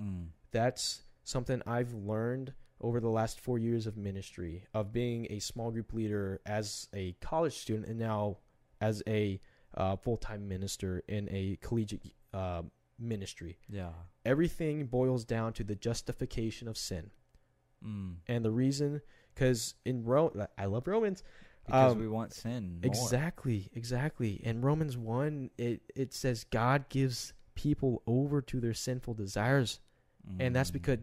Mm. 0.00 0.28
That's 0.52 1.02
something 1.24 1.60
I've 1.66 1.92
learned 1.92 2.54
over 2.80 3.00
the 3.00 3.08
last 3.08 3.40
four 3.40 3.58
years 3.58 3.86
of 3.86 3.96
ministry, 3.96 4.64
of 4.74 4.92
being 4.92 5.26
a 5.30 5.38
small 5.40 5.70
group 5.70 5.92
leader 5.92 6.40
as 6.46 6.88
a 6.94 7.12
college 7.20 7.56
student 7.56 7.86
and 7.86 7.98
now 7.98 8.36
as 8.80 9.02
a 9.06 9.40
uh, 9.76 9.96
full 9.96 10.16
time 10.16 10.48
minister 10.48 11.02
in 11.08 11.28
a 11.30 11.58
collegiate 11.60 12.12
uh, 12.32 12.62
ministry. 12.98 13.58
Yeah. 13.68 13.90
Everything 14.24 14.86
boils 14.86 15.24
down 15.24 15.52
to 15.54 15.64
the 15.64 15.74
justification 15.74 16.68
of 16.68 16.76
sin. 16.76 17.10
Mm. 17.84 18.16
And 18.26 18.44
the 18.44 18.50
reason, 18.50 19.00
because 19.34 19.74
in 19.84 20.04
Rome, 20.04 20.46
I 20.56 20.66
love 20.66 20.86
Romans. 20.86 21.22
Because 21.64 21.92
Um, 21.92 22.00
we 22.00 22.08
want 22.08 22.32
sin. 22.32 22.80
More. 22.82 22.90
Exactly, 22.90 23.68
exactly. 23.74 24.40
In 24.42 24.62
Romans 24.62 24.96
1, 24.96 25.50
it, 25.58 25.82
it 25.94 26.14
says 26.14 26.44
God 26.44 26.88
gives 26.88 27.34
people 27.54 28.02
over 28.06 28.40
to 28.40 28.60
their 28.60 28.74
sinful 28.74 29.14
desires. 29.14 29.80
And 30.38 30.54
that's 30.54 30.70
Mm. 30.70 30.74
because 30.74 30.98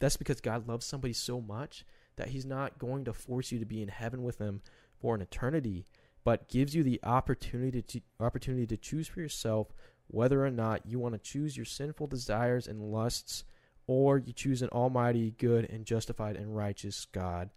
that's 0.00 0.16
because 0.16 0.40
God 0.40 0.66
loves 0.66 0.84
somebody 0.84 1.12
so 1.12 1.40
much 1.40 1.84
that 2.16 2.30
he's 2.30 2.44
not 2.44 2.78
going 2.78 3.04
to 3.04 3.12
force 3.12 3.52
you 3.52 3.58
to 3.60 3.66
be 3.66 3.82
in 3.82 3.88
heaven 3.88 4.22
with 4.24 4.38
him 4.38 4.62
for 4.98 5.14
an 5.14 5.22
eternity, 5.22 5.86
but 6.24 6.48
gives 6.48 6.74
you 6.74 6.82
the 6.82 7.00
opportunity 7.02 7.82
to 7.82 8.00
opportunity 8.18 8.66
to 8.66 8.76
choose 8.76 9.06
for 9.06 9.20
yourself 9.20 9.68
whether 10.08 10.44
or 10.44 10.50
not 10.50 10.86
you 10.86 10.98
want 10.98 11.14
to 11.14 11.18
choose 11.18 11.56
your 11.56 11.64
sinful 11.64 12.08
desires 12.08 12.66
and 12.66 12.82
lusts 12.82 13.44
or 13.86 14.18
you 14.18 14.32
choose 14.32 14.62
an 14.62 14.68
almighty, 14.70 15.34
good 15.38 15.68
and 15.70 15.84
justified 15.84 16.36
and 16.36 16.56
righteous 16.56 17.06
God. 17.06 17.50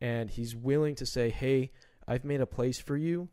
And 0.00 0.30
he's 0.30 0.54
willing 0.54 0.94
to 0.96 1.06
say, 1.06 1.30
"Hey, 1.30 1.72
I've 2.06 2.24
made 2.24 2.40
a 2.40 2.46
place 2.46 2.78
for 2.78 2.96
you 2.96 3.28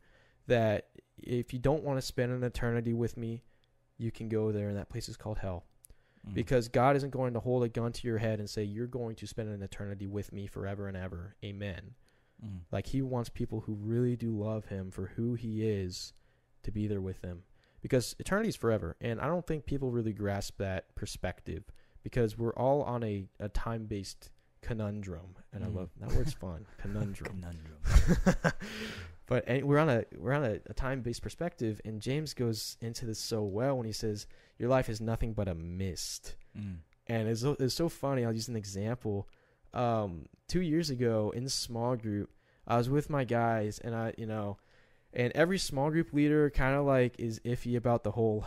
that 0.48 0.90
if 1.18 1.54
you 1.54 1.60
don't 1.60 1.84
want 1.84 1.98
to 1.98 2.06
spend 2.06 2.32
an 2.32 2.44
eternity 2.44 2.94
with 2.94 3.18
me, 3.18 3.44
you 3.98 4.12
can 4.12 4.30
go 4.30 4.52
there 4.52 4.70
and 4.70 4.78
that 4.78 4.90
place 4.90 5.10
is 5.10 5.18
called 5.18 5.40
hell." 5.40 5.66
Mm. 6.30 6.34
because 6.36 6.70
God 6.70 6.96
isn't 6.96 7.10
going 7.10 7.34
to 7.34 7.40
hold 7.42 7.64
a 7.64 7.70
gun 7.70 7.92
to 7.92 8.08
your 8.08 8.18
head 8.18 8.40
and 8.40 8.50
say 8.50 8.64
you're 8.64 8.88
going 8.88 9.16
to 9.18 9.28
spend 9.28 9.50
an 9.50 9.62
eternity 9.62 10.08
with 10.08 10.32
me 10.32 10.48
forever 10.48 10.88
and 10.88 10.96
ever. 10.96 11.36
Amen. 11.44 11.96
Mm. 12.44 12.60
Like 12.72 12.88
he 12.88 13.02
wants 13.02 13.30
people 13.30 13.62
who 13.62 13.74
really 13.74 14.16
do 14.16 14.32
love 14.32 14.66
him 14.66 14.90
for 14.90 15.08
who 15.16 15.34
he 15.34 15.68
is 15.68 16.14
to 16.64 16.72
be 16.72 16.88
there 16.88 17.02
with 17.02 17.22
him. 17.22 17.44
Because 17.82 18.16
eternity 18.20 18.48
is 18.48 18.56
forever, 18.56 18.96
and 19.02 19.20
I 19.20 19.28
don't 19.28 19.46
think 19.46 19.66
people 19.66 19.92
really 19.92 20.14
grasp 20.14 20.58
that 20.60 20.96
perspective 20.96 21.66
because 22.04 22.38
we're 22.38 22.54
all 22.56 22.84
on 22.84 23.04
a, 23.04 23.26
a 23.42 23.50
time 23.50 23.88
based 23.88 24.30
conundrum, 24.62 25.36
and 25.52 25.66
I 25.66 25.68
Mm. 25.68 25.76
love 25.76 25.90
that 26.00 26.14
word's 26.14 26.32
fun 26.34 26.66
conundrum. 26.78 27.42
Conundrum. 27.42 28.54
but 29.34 29.44
and 29.48 29.66
we're 29.66 29.80
on 29.80 29.90
a 29.90 30.06
we're 30.16 30.34
on 30.34 30.44
a, 30.46 30.60
a 30.68 30.74
time 30.74 31.02
based 31.02 31.24
perspective, 31.24 31.82
and 31.86 32.00
James 32.02 32.34
goes 32.36 32.78
into 32.82 33.06
this 33.06 33.18
so 33.18 33.42
well 33.44 33.78
when 33.78 33.88
he 33.88 33.92
says, 33.92 34.28
"Your 34.60 34.70
life 34.70 34.90
is 34.90 35.02
nothing 35.02 35.34
but 35.34 35.48
a 35.48 35.56
mist." 35.56 36.36
Mm. 36.56 36.78
and 37.08 37.28
it's 37.28 37.42
so, 37.42 37.56
it's 37.60 37.74
so 37.74 37.90
funny. 37.90 38.24
I'll 38.26 38.34
use 38.34 38.48
an 38.48 38.56
example. 38.56 39.28
Um, 39.74 40.28
two 40.48 40.62
years 40.62 40.92
ago 40.92 41.34
in 41.36 41.50
small 41.50 41.96
group, 41.96 42.30
I 42.68 42.78
was 42.78 42.90
with 42.92 43.10
my 43.10 43.24
guys, 43.24 43.80
and 43.80 43.96
I, 43.96 44.14
you 44.20 44.28
know, 44.28 44.58
and 45.14 45.32
every 45.34 45.58
small 45.58 45.90
group 45.90 46.14
leader 46.14 46.52
kind 46.52 46.76
of 46.76 46.86
like 46.86 47.16
is 47.20 47.40
iffy 47.40 47.76
about 47.76 48.04
the 48.04 48.12
whole 48.12 48.46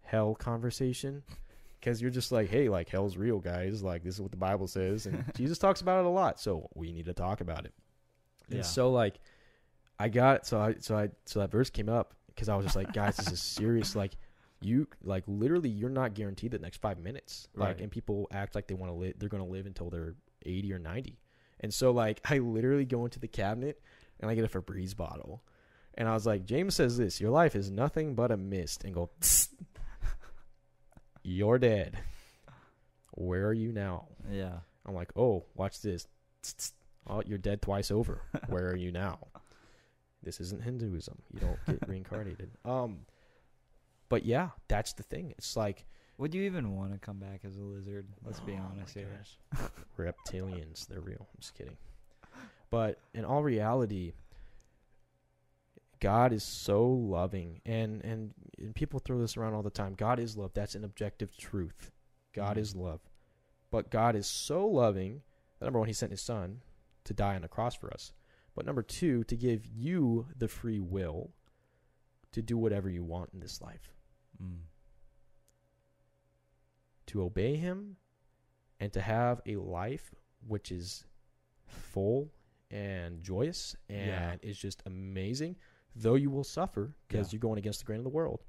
hell 0.00 0.34
conversation 0.34 1.22
because 1.80 2.00
you're 2.00 2.10
just 2.10 2.32
like, 2.32 2.48
hey, 2.48 2.70
like 2.70 2.88
hell's 2.88 3.18
real, 3.18 3.40
guys. 3.40 3.82
Like 3.82 4.02
this 4.04 4.14
is 4.14 4.22
what 4.22 4.30
the 4.30 4.38
Bible 4.38 4.68
says, 4.68 5.04
and 5.04 5.22
Jesus 5.36 5.58
talks 5.58 5.82
about 5.82 6.00
it 6.00 6.06
a 6.06 6.10
lot, 6.10 6.40
so 6.40 6.70
we 6.74 6.92
need 6.92 7.04
to 7.04 7.12
talk 7.12 7.42
about 7.42 7.66
it. 7.66 7.74
And 8.48 8.56
Yeah. 8.58 8.62
so 8.62 8.90
like, 8.90 9.20
I 9.98 10.08
got 10.08 10.46
so 10.46 10.60
I 10.60 10.74
so 10.80 10.96
I 10.96 11.10
so 11.26 11.40
that 11.40 11.50
verse 11.50 11.70
came 11.70 11.88
up 11.88 12.14
because 12.28 12.48
I 12.48 12.56
was 12.56 12.66
just 12.66 12.76
like, 12.76 12.92
guys, 12.92 13.16
this 13.16 13.30
is 13.32 13.42
serious. 13.60 13.94
Like 13.94 14.12
you 14.60 14.88
like 15.02 15.24
literally 15.26 15.68
you're 15.68 15.90
not 15.90 16.14
guaranteed 16.14 16.52
the 16.52 16.58
next 16.58 16.80
five 16.80 16.98
minutes. 16.98 17.48
Like 17.54 17.76
Right. 17.76 17.80
and 17.82 17.90
people 17.90 18.26
act 18.32 18.54
like 18.54 18.66
they 18.66 18.74
want 18.74 18.92
to 18.92 18.96
live 18.98 19.14
they're 19.18 19.28
going 19.28 19.44
to 19.44 19.50
live 19.50 19.66
until 19.66 19.90
they're 19.90 20.14
80 20.46 20.72
or 20.74 20.78
90 20.78 21.18
and 21.60 21.72
so 21.72 21.90
like 21.90 22.20
i 22.30 22.36
literally 22.38 22.84
go 22.84 23.04
into 23.04 23.18
the 23.18 23.28
cabinet 23.28 23.80
and 24.20 24.30
i 24.30 24.34
get 24.34 24.44
a 24.44 24.48
febreze 24.48 24.94
bottle. 24.96 25.42
And 25.94 26.06
i 26.08 26.12
was 26.14 26.26
like 26.26 26.44
james 26.44 26.74
says 26.76 26.96
this 26.98 27.18
your 27.20 27.30
life 27.30 27.56
is 27.56 27.70
nothing 27.70 28.14
but 28.14 28.30
a 28.30 28.36
mist 28.36 28.84
and 28.84 28.92
go 28.94 29.10
you're 31.22 31.58
dead. 31.58 31.98
Where 33.12 33.46
are 33.46 33.52
you 33.54 33.72
now? 33.72 34.06
Yeah. 34.30 34.58
i'm 34.86 34.94
like 34.94 35.10
oh 35.16 35.44
watch 35.54 35.80
this. 35.82 36.06
Oh 37.06 37.22
you're 37.26 37.36
dead 37.36 37.60
twice 37.60 37.90
over. 37.90 38.22
Where 38.48 38.66
are 38.68 38.76
you 38.76 38.90
now 38.90 39.18
this 40.24 40.40
isn't 40.40 40.62
hinduism. 40.62 41.18
You 41.32 41.40
don't 41.40 41.58
get 41.66 41.88
reincarnated. 41.88 42.50
Um 42.64 43.00
but 44.08 44.24
yeah 44.24 44.50
that's 44.68 44.92
the 44.92 45.02
thing. 45.02 45.32
It's 45.38 45.56
like 45.56 45.84
Would 46.18 46.34
you 46.34 46.42
even 46.42 46.74
want 46.76 46.92
to 46.92 46.98
come 46.98 47.18
back 47.18 47.40
as 47.44 47.56
a 47.56 47.62
lizard? 47.62 48.06
Let's 48.24 48.40
be 48.40 48.54
Oh 48.54 48.70
honest 48.72 48.94
here. 48.94 49.20
reptilians 49.98 50.86
they're 50.86 51.00
real. 51.00 51.20
I'm 51.20 51.40
just 51.40 51.54
kidding. 51.54 51.76
But 52.70 52.98
in 53.14 53.24
all 53.24 53.42
reality 53.42 54.12
god 56.00 56.32
is 56.32 56.42
so 56.44 56.84
loving. 56.86 57.60
And 57.64 58.04
and, 58.04 58.34
and 58.58 58.74
people 58.74 59.00
throw 59.00 59.18
this 59.20 59.36
around 59.36 59.54
all 59.54 59.62
the 59.62 59.70
time. 59.70 59.94
God 59.94 60.18
is 60.18 60.36
love. 60.36 60.52
That's 60.54 60.74
an 60.74 60.84
objective 60.84 61.36
truth. 61.36 61.90
God 62.34 62.56
Mhm. 62.56 62.60
is 62.60 62.76
love. 62.76 63.00
But 63.70 63.90
god 63.90 64.14
is 64.16 64.26
so 64.26 64.66
loving 64.66 65.22
that 65.58 65.66
number 65.66 65.78
one 65.78 65.88
he 65.88 65.94
sent 65.94 66.12
his 66.12 66.20
son 66.20 66.60
to 67.04 67.14
die 67.14 67.34
on 67.36 67.42
the 67.42 67.48
cross 67.48 67.74
for 67.74 67.92
us 67.92 68.12
but 68.54 68.64
number 68.66 68.82
two 68.82 69.24
to 69.24 69.36
give 69.36 69.66
you 69.66 70.26
the 70.36 70.48
free 70.48 70.80
will 70.80 71.30
to 72.32 72.42
do 72.42 72.56
whatever 72.58 72.88
you 72.88 73.02
want 73.04 73.30
in 73.32 73.40
this 73.40 73.60
life 73.60 73.90
Mm. 74.42 74.62
to 77.06 77.22
obey 77.22 77.56
him 77.56 77.96
and 78.80 78.92
to 78.92 79.00
have 79.00 79.40
a 79.46 79.56
life 79.56 80.14
which 80.46 80.72
is 80.72 81.04
full 81.66 82.32
and 82.70 83.22
joyous 83.22 83.76
and 83.88 84.40
Yeah. 84.42 84.48
is 84.48 84.58
just 84.58 84.82
amazing 84.86 85.56
though 85.94 86.16
you 86.16 86.30
will 86.30 86.42
suffer 86.44 86.96
because 87.06 87.28
Yeah. 87.28 87.36
you're 87.36 87.40
going 87.40 87.58
against 87.58 87.78
the 87.80 87.84
grain 87.86 87.98
of 88.00 88.04
the 88.04 88.10
world 88.10 88.42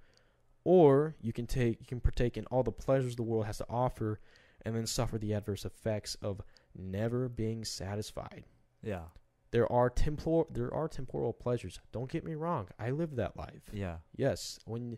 or 0.63 1.15
you 1.21 1.31
can 1.31 1.45
take 1.45 1.79
you 1.79 1.85
can 1.85 1.99
partake 2.01 2.37
in 2.37 2.45
all 2.47 2.63
the 2.63 2.71
pleasures 2.71 3.15
the 3.15 3.23
world 3.23 3.45
has 3.45 3.59
to 3.59 3.69
offer 3.69 4.19
and 4.63 4.75
then 4.75 4.87
suffer 4.87 5.19
the 5.19 5.33
adverse 5.33 5.63
effects 5.63 6.15
of 6.15 6.41
never 6.73 7.29
being 7.29 7.63
satisfied 7.63 8.45
Yeah. 8.81 9.09
There 9.51 9.71
are 9.71 9.89
temporal 9.89 10.47
there 10.51 10.73
are 10.73 10.88
temporal 10.88 11.34
pleasures 11.34 11.79
don't 11.91 12.12
get 12.12 12.23
me 12.23 12.36
wrong 12.36 12.67
i 12.79 12.89
live 12.89 13.15
that 13.15 13.38
life 13.38 13.63
Yeah. 13.71 13.97
Yes, 14.15 14.60
when 14.65 14.97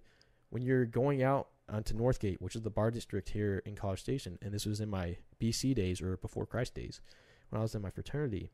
when 0.50 0.62
you're 0.64 0.86
going 0.86 1.22
out 1.22 1.50
onto 1.70 1.94
Northgate, 1.94 2.40
which 2.40 2.56
is 2.56 2.62
the 2.62 2.70
bar 2.70 2.90
district 2.90 3.30
here 3.30 3.62
in 3.66 3.76
College 3.76 4.00
Station, 4.00 4.38
and 4.42 4.54
this 4.54 4.66
was 4.66 4.80
in 4.80 4.90
my 4.90 5.18
BC 5.42 5.76
days 5.76 6.02
or 6.02 6.16
before 6.16 6.46
Christ 6.46 6.74
days, 6.74 7.02
when 7.50 7.60
I 7.60 7.62
was 7.62 7.76
in 7.76 7.82
my 7.82 7.90
fraternity, 7.90 8.50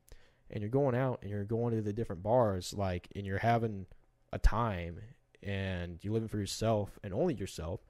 and 0.50 0.62
you're 0.62 0.72
going 0.72 0.96
out 0.96 1.20
and 1.22 1.30
you're 1.30 1.44
going 1.44 1.76
to 1.76 1.82
the 1.84 1.94
different 1.94 2.24
bars, 2.24 2.74
like, 2.74 3.08
and 3.16 3.28
you're 3.28 3.38
having 3.38 3.86
a 4.32 4.40
time, 4.40 5.00
and 5.44 6.00
you're 6.02 6.14
living 6.14 6.28
for 6.28 6.40
yourself 6.40 6.98
and 7.04 7.14
only 7.14 7.36
yourself. 7.36 7.82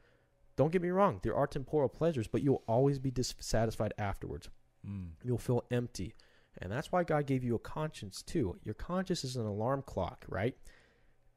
Don't 0.58 0.74
get 0.74 0.82
me 0.82 0.89
wrong, 0.89 1.22
there 1.24 1.36
are 1.36 1.48
temporal 1.48 1.88
pleasures, 1.88 2.28
but 2.28 2.44
you'll 2.44 2.63
always 2.68 3.00
be 3.00 3.10
dissatisfied 3.10 3.94
afterwards. 3.98 4.50
Mm. 4.86 5.12
You'll 5.24 5.38
feel 5.38 5.63
empty. 5.72 6.13
And 6.62 6.72
that's 6.72 6.92
why 6.92 7.04
God 7.04 7.26
gave 7.26 7.44
you 7.44 7.56
a 7.56 7.60
conscience 7.60 8.22
too. 8.22 8.58
Your 8.63 8.76
conscience 8.76 9.24
is 9.24 9.36
an 9.36 9.46
alarm 9.46 9.82
clock, 9.86 10.26
right? 10.28 10.56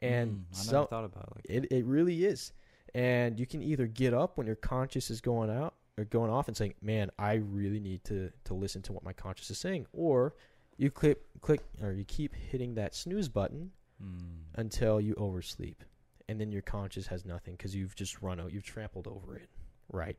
And 0.01 0.33
Mm, 0.33 0.43
I 0.53 0.57
never 0.59 0.65
so, 0.65 0.85
thought 0.87 1.05
about 1.05 1.25
it 1.29 1.37
like 1.37 1.45
it 1.49 1.73
it 1.73 1.85
really 1.87 2.25
is. 2.25 2.53
And 2.95 3.39
you 3.41 3.47
can 3.47 3.63
either 3.63 3.87
get 3.87 4.15
up 4.15 4.37
when 4.39 4.47
your 4.47 4.57
conscience 4.57 5.11
is 5.11 5.21
going 5.21 5.51
out 5.51 5.75
or 5.99 6.05
going 6.05 6.31
off 6.31 6.49
and 6.49 6.57
saying, 6.57 6.75
"Man, 6.83 7.11
I 7.19 7.35
really 7.35 7.81
need 7.81 8.05
to 8.05 8.31
to 8.45 8.55
listen 8.55 8.83
to 8.83 8.93
what 8.93 9.03
my 9.03 9.13
conscience 9.15 9.51
is 9.51 9.59
saying," 9.59 9.87
or 9.93 10.35
you 10.77 10.91
click 10.91 11.19
click 11.41 11.63
or 11.81 11.93
you 11.93 12.05
keep 12.05 12.35
hitting 12.35 12.75
that 12.75 12.95
snooze 12.95 13.29
button 13.29 13.73
Mm. 14.03 14.43
until 14.57 15.01
you 15.01 15.15
oversleep, 15.15 15.83
and 16.29 16.39
then 16.39 16.53
your 16.53 16.61
conscience 16.61 17.07
has 17.07 17.25
nothing 17.25 17.55
because 17.55 17.75
you've 17.75 17.95
just 17.95 18.21
run 18.21 18.39
out, 18.39 18.53
you've 18.53 18.63
trampled 18.65 19.07
over 19.07 19.35
it, 19.37 19.49
right? 19.91 20.19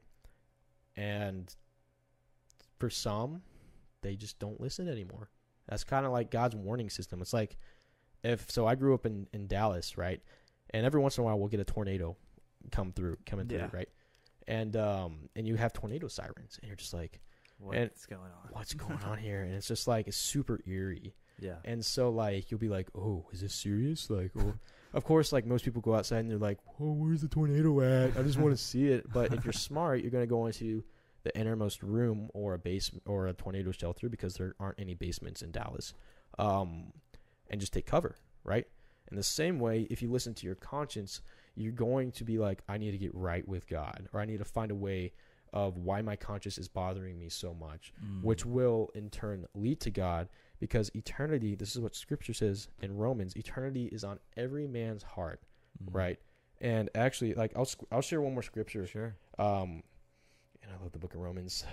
And 0.96 1.56
for 2.80 2.90
some, 2.90 3.44
they 4.08 4.16
just 4.16 4.40
don't 4.40 4.60
listen 4.62 4.88
anymore. 4.88 5.30
That's 5.68 5.84
kind 5.84 6.06
of 6.06 6.12
like 6.12 6.32
God's 6.32 6.56
warning 6.56 6.90
system. 6.90 7.22
It's 7.22 7.34
like 7.34 7.58
if 8.24 8.50
so, 8.50 8.66
I 8.66 8.76
grew 8.76 8.94
up 8.94 9.06
in 9.06 9.28
in 9.34 9.48
Dallas, 9.48 9.98
right? 9.98 10.22
And 10.72 10.86
every 10.86 11.00
once 11.02 11.18
in 11.18 11.22
a 11.22 11.26
while, 11.26 11.38
we'll 11.40 11.50
get 11.50 11.60
a 11.60 11.66
tornado 11.66 12.16
come 12.72 12.92
through, 12.92 13.18
coming 13.26 13.50
Yeah. 13.50 13.68
through, 13.68 13.78
right? 13.80 13.90
And 14.48 14.76
um, 14.78 15.30
and 15.36 15.46
you 15.48 15.56
have 15.56 15.74
tornado 15.74 16.08
sirens, 16.08 16.58
and 16.62 16.68
you're 16.68 16.76
just 16.78 16.94
like, 16.94 17.20
What's 17.60 18.06
going 18.06 18.22
on? 18.22 18.50
what's 18.52 18.74
going 18.74 19.02
on 19.04 19.18
here? 19.18 19.42
And 19.44 19.54
it's 19.54 19.68
just 19.68 19.88
like 19.88 20.08
it's 20.08 20.18
super 20.18 20.60
eerie. 20.66 21.16
Yeah. 21.40 21.56
And 21.66 21.84
so 21.86 22.10
like 22.10 22.50
you'll 22.50 22.60
be 22.60 22.70
like, 22.70 22.88
"Oh, 22.96 23.26
is 23.32 23.42
this 23.42 23.54
serious?" 23.54 24.10
Like, 24.10 24.32
oh. 24.40 24.54
of 24.94 25.04
course, 25.04 25.32
like 25.32 25.46
most 25.46 25.66
people 25.66 25.82
go 25.82 25.94
outside 25.96 26.20
and 26.20 26.32
they're 26.32 26.38
like, 26.38 26.60
"Oh, 26.80 26.94
where's 26.94 27.22
the 27.22 27.28
tornado 27.28 27.82
at? 27.82 28.18
I 28.18 28.24
just 28.24 28.38
want 28.40 28.56
to 28.58 28.62
see 28.64 28.88
it." 28.88 29.12
But 29.12 29.34
if 29.34 29.44
you're 29.46 29.54
smart, 29.54 30.02
you're 30.02 30.12
gonna 30.12 30.26
go 30.28 30.46
into 30.48 30.84
the 31.24 31.38
innermost 31.38 31.84
room 31.84 32.30
or 32.34 32.54
a 32.54 32.60
basement 32.60 33.04
or 33.06 33.28
a 33.28 33.34
tornado 33.34 33.72
shelter 33.72 34.10
because 34.10 34.36
there 34.36 34.56
aren't 34.60 34.80
any 34.80 34.94
basements 34.94 35.42
in 35.42 35.52
Dallas, 35.52 35.94
um, 36.40 36.94
and 37.50 37.60
just 37.60 37.74
take 37.74 37.86
cover, 37.86 38.16
right? 38.44 38.66
In 39.10 39.18
the 39.18 39.24
same 39.24 39.60
way, 39.60 39.88
if 39.90 40.02
you 40.02 40.12
listen 40.12 40.34
to 40.36 40.46
your 40.46 40.56
conscience, 40.56 41.22
you're 41.56 41.72
going 41.72 42.12
to 42.14 42.24
be 42.24 42.38
like, 42.38 42.62
"I 42.68 42.78
need 42.78 42.92
to 42.92 42.98
get 42.98 43.14
right 43.16 43.48
with 43.48 43.68
God," 43.68 44.10
or 44.14 44.20
"I 44.20 44.26
need 44.26 44.38
to 44.40 44.46
find 44.46 44.72
a 44.72 44.76
way." 44.76 45.14
Of 45.54 45.78
why 45.78 46.02
my 46.02 46.18
conscience 46.18 46.58
is 46.58 46.68
bothering 46.68 47.18
me 47.18 47.30
so 47.30 47.54
much, 47.54 47.94
Mm. 48.04 48.22
which 48.22 48.46
will 48.46 48.92
in 48.94 49.10
turn 49.10 49.48
lead 49.56 49.80
to 49.80 49.90
God 49.90 50.28
because 50.60 50.92
eternity, 50.94 51.56
this 51.56 51.74
is 51.74 51.82
what 51.82 51.96
scripture 51.96 52.34
says 52.34 52.68
in 52.82 52.98
Romans, 52.98 53.34
eternity 53.38 53.86
is 53.86 54.04
on 54.04 54.20
every 54.36 54.68
man's 54.68 55.04
heart, 55.04 55.42
Mm. 55.82 55.96
right? 55.96 56.20
And 56.60 56.90
actually, 56.94 57.34
like 57.34 57.56
I'll 57.56 57.68
I'll 57.94 58.02
share 58.02 58.20
one 58.22 58.34
more 58.34 58.44
scripture. 58.44 58.86
Sure. 58.86 59.16
Um, 59.40 59.84
and 60.68 60.76
I 60.78 60.84
love 60.84 60.92
the 60.92 61.00
Book 61.00 61.16
of 61.16 61.22
Romans. 61.22 61.64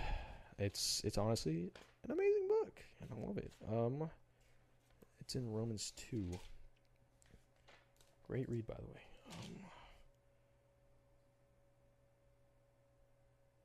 It's 0.57 1.01
it's 1.03 1.17
honestly 1.17 1.69
an 2.05 2.11
amazing 2.11 2.47
book, 2.47 2.79
and 3.01 3.09
I 3.11 3.27
love 3.27 3.37
it. 3.37 3.51
Um, 3.69 4.09
it's 5.19 5.35
in 5.35 5.51
Romans 5.51 5.91
two. 5.97 6.31
Great 8.25 8.49
read, 8.49 8.65
by 8.65 8.75
the 8.75 8.87
way. 8.87 9.01
Um, 9.33 9.55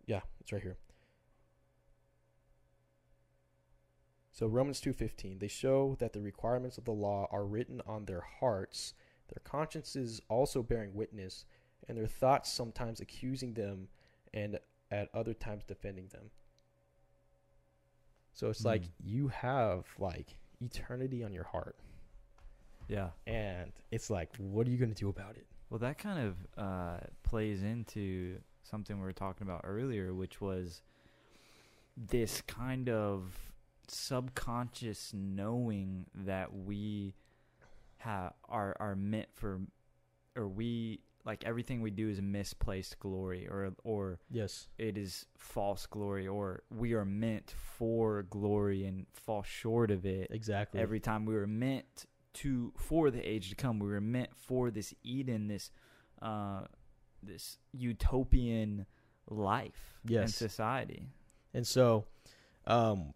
yeah, 0.07 0.21
it's 0.41 0.53
right 0.53 0.63
here. 0.63 0.77
So 4.33 4.47
Romans 4.47 4.81
2:15 4.81 5.39
they 5.39 5.49
show 5.49 5.97
that 6.01 6.13
the 6.13 6.21
requirements 6.21 6.79
of 6.79 6.85
the 6.85 6.93
law 6.93 7.29
are 7.31 7.45
written 7.45 7.83
on 7.87 8.07
their 8.07 8.23
hearts 8.41 8.95
their 9.29 9.43
consciences 9.45 10.21
also 10.29 10.63
bearing 10.63 10.95
witness 10.95 11.45
and 11.87 11.97
their 11.99 12.07
thoughts 12.07 12.51
sometimes 12.51 13.01
accusing 13.01 13.53
them 13.53 13.89
and 14.33 14.59
at 14.91 15.09
other 15.15 15.35
times 15.35 15.65
defending 15.65 16.09
them. 16.09 16.31
So 18.33 18.49
it's 18.51 18.65
like 18.65 18.83
Mm. 18.83 18.91
you 19.05 19.29
have 19.29 19.87
like 19.99 20.37
eternity 20.61 21.23
on 21.25 21.33
your 21.33 21.45
heart 21.45 21.77
Yeah. 22.89 23.11
and 23.27 23.73
it's 23.91 24.11
like 24.11 24.35
what 24.37 24.67
are 24.67 24.71
you 24.71 24.79
going 24.79 24.91
to 24.93 24.95
do 24.95 25.09
about 25.09 25.37
it? 25.37 25.47
Well, 25.69 25.79
that 25.81 25.99
kind 25.99 26.19
of 26.19 26.37
uh, 26.59 27.01
plays 27.23 27.63
into 27.63 28.41
something 28.63 28.97
we 28.99 29.03
were 29.05 29.13
talking 29.13 29.47
about 29.47 29.61
earlier, 29.65 30.13
which 30.15 30.41
was 30.41 30.83
this 31.97 32.41
kind 32.43 32.89
of 32.89 33.53
subconscious 33.89 35.13
knowing 35.15 36.07
that 36.15 36.53
we 36.55 37.15
have 37.99 38.33
are 38.49 38.77
are 38.81 38.97
meant 38.97 39.29
for, 39.35 39.61
or 40.37 40.49
we 40.49 41.01
like 41.25 41.45
everything 41.45 41.81
we 41.83 41.91
do 41.91 42.09
is 42.09 42.21
misplaced 42.21 42.99
glory, 42.99 43.47
or 43.49 43.73
or 43.85 44.19
Yes. 44.31 44.69
it 44.79 44.97
is 44.97 45.27
false 45.37 45.87
glory, 45.87 46.27
or 46.27 46.63
we 46.71 46.95
are 46.95 47.05
meant 47.05 47.51
for 47.79 48.23
glory 48.25 48.85
and 48.85 49.07
fall 49.13 49.43
short 49.43 49.91
of 49.91 50.07
it 50.07 50.29
Exactly. 50.31 50.81
every 50.81 51.01
time 51.01 51.25
we 51.27 51.35
were 51.35 51.47
meant 51.47 52.07
to 52.33 52.73
for 52.77 53.11
the 53.11 53.21
age 53.29 53.51
to 53.51 53.57
come 53.57 53.81
we 53.81 53.89
were 53.89 54.01
meant 54.01 54.31
for 54.37 54.71
this 54.71 54.95
eden 55.03 55.49
this 55.49 55.73
uh 56.23 56.63
this 57.23 57.59
utopian 57.73 58.87
life 59.29 60.01
and 60.05 60.11
Yes. 60.13 60.35
society 60.37 61.09
And 61.53 61.67
so, 61.67 62.07
um, 62.67 63.13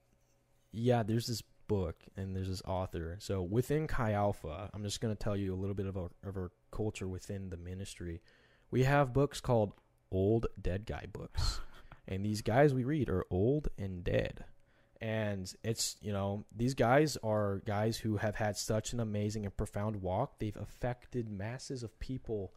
yeah, 0.72 1.04
there's 1.04 1.26
this 1.28 1.42
book 1.68 1.96
and 2.16 2.34
there's 2.34 2.48
this 2.48 2.62
author. 2.66 3.16
So 3.20 3.42
within 3.42 3.86
Chi 3.86 4.12
Alpha, 4.12 4.68
I'm 4.74 4.82
just 4.82 5.00
going 5.00 5.14
to 5.14 5.18
tell 5.18 5.36
you 5.36 5.54
a 5.54 5.56
little 5.56 5.74
bit 5.74 5.86
of 5.86 5.96
our, 5.96 6.10
of 6.24 6.36
our 6.36 6.50
culture 6.74 7.08
within 7.08 7.50
the 7.50 7.56
ministry. 7.56 8.20
We 8.70 8.84
have 8.84 9.12
books 9.12 9.40
called 9.40 9.72
old 10.10 10.46
dead 10.60 10.86
guy 10.86 11.06
books. 11.12 11.60
and 12.08 12.24
these 12.24 12.42
guys 12.42 12.74
we 12.74 12.84
read 12.84 13.08
are 13.08 13.24
old 13.30 13.68
and 13.78 14.02
dead. 14.02 14.44
And 15.00 15.52
it's, 15.62 15.96
you 16.00 16.12
know, 16.12 16.44
these 16.54 16.74
guys 16.74 17.16
are 17.22 17.62
guys 17.66 17.98
who 17.98 18.16
have 18.16 18.36
had 18.36 18.56
such 18.56 18.92
an 18.92 19.00
amazing 19.00 19.44
and 19.44 19.56
profound 19.56 20.02
walk. 20.02 20.38
They've 20.38 20.56
affected 20.56 21.28
masses 21.28 21.82
of 21.82 21.98
people 22.00 22.52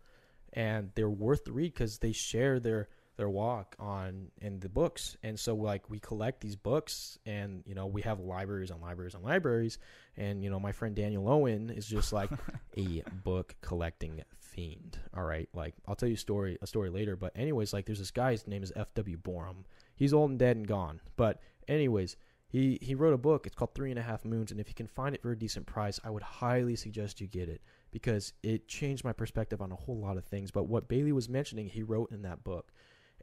and 0.54 0.92
they're 0.96 1.10
worth 1.10 1.46
the 1.46 1.52
read 1.52 1.74
because 1.74 2.00
they 2.00 2.14
share 2.14 2.60
their 2.60 2.88
their 3.18 3.30
walk 3.30 3.76
on 3.80 4.28
in 4.42 4.60
the 4.60 4.70
books. 4.70 5.18
And 5.24 5.38
so 5.40 5.56
like 5.56 5.90
we 5.90 6.00
collect 6.00 6.40
these 6.40 6.56
books 6.56 7.18
and 7.26 7.64
you 7.66 7.74
know 7.76 7.88
we 7.88 8.04
have 8.04 8.20
libraries 8.20 8.70
and 8.70 8.80
libraries 8.82 9.16
and 9.16 9.24
libraries. 9.24 9.80
And 10.16 10.44
you 10.44 10.50
know 10.50 10.60
my 10.60 10.72
friend 10.72 10.96
daniel 10.96 11.28
owen 11.28 11.70
is 11.70 11.88
just 11.88 12.14
like 12.14 12.30
a 12.78 13.04
book 13.24 13.56
collecting 13.62 14.24
fiend. 14.40 15.00
All 15.16 15.24
right? 15.24 15.50
Like 15.54 15.74
i'll 15.88 15.96
tell 15.96 16.08
you 16.08 16.16
a 16.16 16.20
story 16.20 16.58
a 16.62 16.68
story 16.68 16.90
later. 16.90 17.16
But 17.16 17.34
anyways 17.36 17.74
like 17.74 17.86
there's 17.88 18.00
this 18.00 18.12
guy 18.12 18.32
his 18.32 18.48
name 18.48 18.64
is 18.64 18.72
fw 18.72 19.22
Boreham. 19.22 19.66
He's 19.96 20.14
old 20.14 20.30
and 20.30 20.40
dead 20.40 20.56
and 20.56 20.68
gone. 20.68 21.02
But 21.18 21.42
anyways 21.68 22.18
he 22.48 22.78
he 22.82 22.94
wrote 22.94 23.14
a 23.14 23.18
book. 23.18 23.48
It's 23.48 23.56
called 23.56 23.74
three 23.74 23.90
and 23.90 24.00
a 24.00 24.04
half 24.04 24.26
moons. 24.26 24.52
And 24.52 24.60
if 24.60 24.70
you 24.70 24.76
can 24.76 24.88
find 24.88 25.16
it 25.16 25.24
for 25.24 25.32
a 25.32 25.38
decent 25.38 25.66
price 25.66 26.00
i 26.04 26.12
would 26.12 26.24
highly 26.24 26.76
suggest 26.76 27.20
you 27.20 27.26
get 27.26 27.50
it. 27.50 27.62
Because 27.90 28.34
it 28.44 28.68
changed 28.68 29.04
my 29.04 29.14
perspective 29.14 29.60
on 29.60 29.72
a 29.72 29.76
whole 29.76 29.98
lot 29.98 30.18
of 30.18 30.26
things. 30.26 30.52
But 30.52 30.68
what 30.68 30.88
bailey 30.88 31.14
was 31.14 31.28
mentioning 31.28 31.68
he 31.68 31.82
wrote 31.82 32.12
in 32.12 32.22
that 32.22 32.44
book 32.44 32.72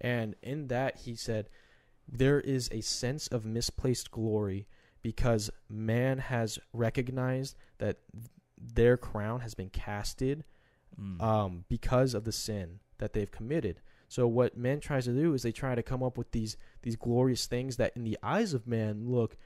and 0.01 0.35
in 0.43 0.69
that, 0.69 0.99
he 0.99 1.15
said, 1.15 1.49
there 2.09 2.41
is 2.41 2.69
a 2.73 2.81
sense 2.83 3.27
of 3.29 3.45
misplaced 3.45 4.11
glory 4.11 4.67
because 5.03 5.51
man 5.69 6.19
has 6.19 6.59
recognized 6.73 7.57
that 7.79 7.99
their 8.59 8.97
crown 8.97 9.41
has 9.41 9.55
been 9.55 9.71
casted 9.71 10.45
Mm. 11.01 11.21
um, 11.21 11.65
because 11.69 12.15
of 12.15 12.23
the 12.23 12.31
sin 12.31 12.79
that 12.99 13.15
they've 13.15 13.31
committed. 13.33 13.81
So 14.07 14.29
what 14.29 14.57
man 14.57 14.79
tries 14.79 15.07
to 15.07 15.13
do 15.13 15.35
is 15.35 15.43
they 15.43 15.51
try 15.51 15.75
to 15.75 15.83
come 15.83 16.05
up 16.05 16.17
with 16.17 16.31
these 16.31 16.57
these 16.83 16.95
glorious 16.95 17.47
things 17.47 17.79
that 17.79 17.97
in 17.97 18.05
the 18.05 18.17
eyes 18.23 18.55
of 18.55 18.69
man 18.69 19.09
look 19.09 19.37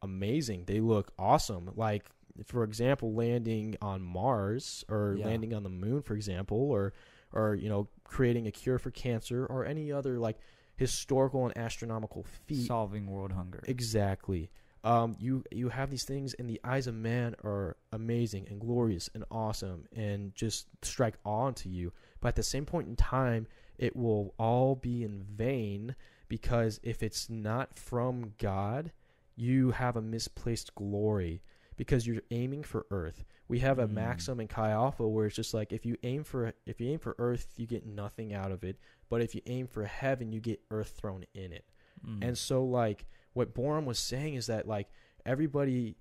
amazing. 0.00 0.64
They 0.64 0.80
look 0.80 1.12
awesome. 1.18 1.70
Like 1.76 2.06
for 2.46 2.64
example, 2.64 3.12
landing 3.12 3.76
on 3.82 4.00
Mars 4.02 4.82
or 4.88 5.16
Yeah. 5.18 5.26
landing 5.26 5.52
on 5.52 5.62
the 5.62 5.68
moon, 5.68 6.00
for 6.00 6.14
example, 6.14 6.56
or 6.56 6.94
or 7.32 7.54
you 7.54 7.68
know 7.68 7.88
creating 8.04 8.46
a 8.46 8.50
cure 8.50 8.78
for 8.78 8.90
cancer 8.90 9.46
or 9.46 9.64
any 9.64 9.90
other 9.92 10.18
like 10.18 10.38
historical 10.76 11.44
and 11.44 11.56
astronomical 11.56 12.24
feat. 12.46 12.66
solving 12.66 13.06
world 13.06 13.32
hunger 13.32 13.60
Exactly. 13.66 14.50
Um, 14.84 15.14
you 15.20 15.44
you 15.52 15.68
have 15.68 15.90
these 15.90 16.04
things 16.04 16.34
in 16.34 16.48
the 16.48 16.60
eyes 16.64 16.88
of 16.88 16.94
man 16.94 17.36
are 17.44 17.76
amazing 17.92 18.48
and 18.50 18.60
glorious 18.60 19.08
and 19.14 19.24
awesome 19.30 19.86
and 19.94 20.34
just 20.34 20.66
strike 20.82 21.14
awe 21.24 21.46
into 21.48 21.68
you. 21.68 21.92
But 22.20 22.28
at 22.28 22.36
the 22.36 22.42
same 22.42 22.66
point 22.66 22.88
in 22.88 22.96
time, 22.96 23.46
it 23.78 23.94
will 23.94 24.34
all 24.38 24.74
be 24.74 25.04
in 25.04 25.22
vain 25.22 25.94
because 26.28 26.80
if 26.82 27.02
it's 27.02 27.30
not 27.30 27.78
from 27.78 28.32
God, 28.38 28.90
you 29.36 29.70
have 29.70 29.96
a 29.96 30.02
misplaced 30.02 30.74
glory 30.74 31.42
because 31.76 32.06
you're 32.06 32.22
aiming 32.30 32.62
for 32.64 32.86
earth. 32.90 33.24
We 33.52 33.58
have 33.58 33.78
a 33.78 33.86
Mm. 33.86 33.92
maxim 33.92 34.40
in 34.40 34.48
Chi 34.48 34.70
Alpha 34.70 35.06
where 35.06 35.26
it's 35.26 35.36
just 35.36 35.52
like 35.52 35.72
if 35.74 35.84
you 35.84 35.96
aim 36.02 36.24
for 36.24 36.54
if 36.64 36.80
you 36.80 36.90
aim 36.90 36.98
for 36.98 37.14
earth, 37.18 37.52
you 37.58 37.66
get 37.66 37.84
nothing 37.84 38.32
out 38.32 38.50
of 38.50 38.64
it. 38.64 38.78
But 39.10 39.20
if 39.20 39.34
you 39.34 39.42
aim 39.44 39.66
for 39.66 39.84
heaven, 39.84 40.32
you 40.32 40.40
get 40.40 40.62
earth 40.70 40.94
thrown 40.98 41.24
in 41.34 41.52
it. 41.52 41.66
Mm. 42.02 42.24
And 42.26 42.38
so 42.38 42.64
like 42.64 43.04
what 43.34 43.52
Boreham 43.52 43.84
was 43.84 43.98
saying 43.98 44.34
is 44.36 44.46
that 44.46 44.66
like 44.66 44.88
everybody 45.26 45.96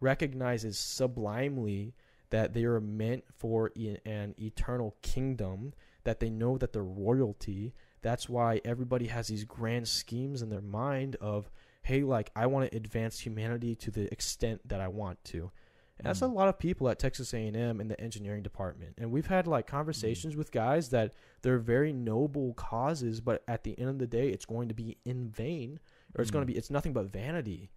recognizes 0.00 0.78
sublimely 0.78 1.94
that 2.30 2.54
they 2.54 2.64
are 2.64 2.80
meant 2.80 3.24
for 3.36 3.70
e- 3.74 3.96
an 4.06 4.34
eternal 4.38 4.96
kingdom, 5.02 5.74
that 6.04 6.20
they 6.20 6.30
know 6.30 6.56
that 6.58 6.72
they're 6.72 6.84
royalty. 6.84 7.74
That's 8.00 8.28
why 8.28 8.60
everybody 8.64 9.06
has 9.08 9.28
these 9.28 9.44
grand 9.44 9.88
schemes 9.88 10.40
in 10.42 10.48
their 10.50 10.60
mind 10.62 11.16
of, 11.16 11.50
hey, 11.82 12.02
like 12.02 12.30
I 12.34 12.46
want 12.46 12.70
to 12.70 12.76
advance 12.76 13.20
humanity 13.20 13.74
to 13.76 13.90
the 13.90 14.10
extent 14.12 14.60
that 14.68 14.80
I 14.80 14.88
want 14.88 15.22
to. 15.24 15.50
And 15.98 16.06
that's 16.06 16.22
a 16.22 16.26
Mm. 16.26 16.34
lot 16.34 16.48
of 16.48 16.58
people 16.58 16.88
at 16.88 16.98
Texas 16.98 17.32
A&M 17.34 17.80
in 17.80 17.88
the 17.88 18.00
engineering 18.00 18.42
department. 18.42 18.94
And 18.98 19.12
we've 19.12 19.26
had 19.26 19.46
like 19.46 19.66
conversations 19.66 20.34
with 20.36 20.50
guys 20.50 20.88
that 20.90 21.12
they're 21.42 21.58
very 21.58 21.92
noble 21.92 22.54
causes, 22.54 23.20
but 23.20 23.44
at 23.46 23.62
the 23.62 23.78
end 23.78 23.88
of 23.90 23.98
the 23.98 24.06
day, 24.06 24.30
it's 24.30 24.44
going 24.46 24.68
to 24.68 24.74
be 24.74 24.98
in 25.04 25.28
vain 25.28 25.78
or 26.16 26.22
it's 26.22 26.30
going 26.30 26.44
Mm. 26.44 26.48
to 26.48 26.52
be 26.52 26.58
it's 26.58 26.70
nothing 26.70 26.92
but 26.92 27.06
vanity 27.12 27.70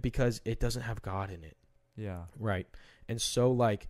because 0.00 0.40
it 0.44 0.60
doesn't 0.60 0.82
have 0.82 1.02
God 1.02 1.30
in 1.30 1.44
it. 1.44 1.56
yeah 1.96 2.24
Right. 2.38 2.66
And 3.08 3.20
so 3.20 3.50
like 3.50 3.88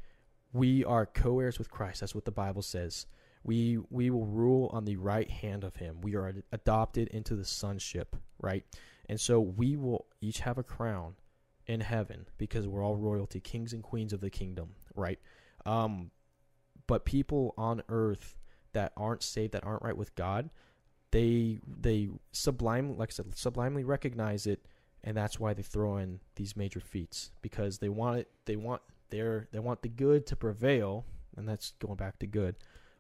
we 0.52 0.84
are 0.84 1.06
co-heirs 1.06 1.58
with 1.58 1.70
Christ. 1.70 2.00
That's 2.00 2.14
what 2.14 2.24
the 2.24 2.32
Bible 2.32 2.62
says. 2.62 3.06
We 3.44 3.78
we 3.90 4.11
will 4.11 4.26
rule 4.26 4.68
on 4.72 4.84
the 4.84 4.96
right 4.96 5.30
hand 5.30 5.62
of 5.64 5.76
him. 5.76 6.00
We 6.00 6.16
are 6.16 6.28
ad- 6.28 6.42
adopted 6.50 7.08
into 7.08 7.36
the 7.36 7.44
sonship, 7.44 8.16
right? 8.40 8.64
And 9.08 9.20
so 9.20 9.40
we 9.40 9.76
will 9.76 10.06
each 10.20 10.40
have 10.40 10.58
a 10.58 10.62
crown 10.64 11.14
in 11.70 11.80
heaven 11.80 12.26
because 12.36 12.66
we're 12.66 12.84
all 12.84 12.96
royalty, 12.96 13.38
kings 13.38 13.72
and 13.72 13.82
queens 13.82 14.12
of 14.12 14.20
the 14.20 14.30
kingdom, 14.30 14.70
right? 14.96 15.20
Um 15.64 16.10
but 16.86 17.04
people 17.04 17.54
on 17.56 17.82
earth 17.88 18.36
that 18.72 18.92
aren't 18.96 19.22
saved, 19.22 19.52
that 19.52 19.64
aren't 19.64 19.82
right 19.82 19.96
with 19.96 20.14
God, 20.16 20.50
they 21.12 21.60
they 21.66 22.08
sublime 22.32 22.96
like 22.98 23.10
I 23.12 23.14
said, 23.14 23.36
sublimely 23.36 23.84
recognize 23.84 24.46
it 24.46 24.66
and 25.04 25.16
that's 25.16 25.38
why 25.38 25.54
they 25.54 25.62
throw 25.62 25.96
in 25.96 26.20
these 26.34 26.56
major 26.56 26.80
feats 26.80 27.30
because 27.40 27.78
they 27.78 27.88
want 27.88 28.18
it 28.18 28.28
they 28.46 28.56
want 28.56 28.82
their 29.10 29.48
they 29.52 29.60
want 29.60 29.82
the 29.82 29.88
good 29.88 30.26
to 30.26 30.36
prevail 30.36 31.04
and 31.36 31.48
that's 31.48 31.72
going 31.78 31.96
back 31.96 32.18
to 32.18 32.26
good 32.26 32.56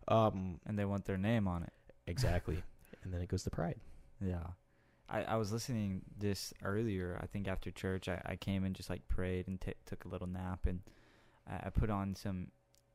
um 0.08 0.60
and 0.66 0.78
they 0.78 0.84
want 0.84 1.04
their 1.04 1.18
name 1.18 1.46
on 1.48 1.62
it 1.62 1.72
exactly 2.06 2.62
and 3.02 3.12
then 3.12 3.20
it 3.20 3.28
goes 3.28 3.42
to 3.42 3.50
pride 3.50 3.78
Yeah. 4.20 4.46
I, 5.10 5.22
I 5.24 5.36
was 5.36 5.52
listening 5.52 6.02
this 6.18 6.54
earlier. 6.62 7.18
I 7.22 7.26
think 7.26 7.48
after 7.48 7.70
church, 7.70 8.08
I, 8.08 8.22
I 8.24 8.36
came 8.36 8.64
and 8.64 8.74
just 8.74 8.88
like 8.90 9.06
prayed 9.08 9.48
and 9.48 9.60
t- 9.60 9.74
took 9.86 10.04
a 10.04 10.08
little 10.08 10.26
nap, 10.28 10.66
and 10.66 10.80
I, 11.48 11.66
I 11.66 11.70
put 11.70 11.90
on 11.90 12.14
some 12.14 12.48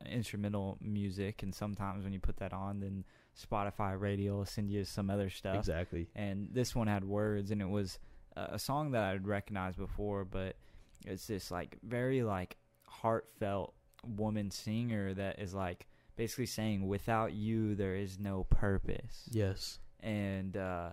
instrumental 0.04 0.78
music. 0.80 1.42
And 1.42 1.54
sometimes 1.54 2.04
when 2.04 2.12
you 2.12 2.20
put 2.20 2.38
that 2.38 2.52
on, 2.52 2.80
then 2.80 3.04
Spotify 3.38 3.98
radio 4.00 4.36
will 4.38 4.46
send 4.46 4.70
you 4.70 4.84
some 4.84 5.10
other 5.10 5.30
stuff. 5.30 5.56
exactly 5.56 6.06
And 6.14 6.48
this 6.52 6.74
one 6.74 6.86
had 6.86 7.04
words, 7.04 7.50
and 7.50 7.60
it 7.60 7.68
was 7.68 7.98
a, 8.36 8.48
a 8.52 8.58
song 8.58 8.92
that 8.92 9.02
I'd 9.02 9.26
recognized 9.26 9.76
before, 9.78 10.24
but 10.24 10.56
it's 11.04 11.26
this 11.26 11.50
like 11.50 11.76
very 11.82 12.22
like 12.22 12.56
heartfelt 12.86 13.74
woman 14.16 14.50
singer 14.50 15.12
that 15.14 15.38
is 15.38 15.52
like 15.52 15.86
basically 16.16 16.46
saying 16.46 16.86
without 16.86 17.32
you 17.32 17.74
there 17.74 17.94
is 17.96 18.18
no 18.18 18.44
purpose 18.44 19.28
Yes. 19.30 19.78
and 20.00 20.56
uh 20.56 20.90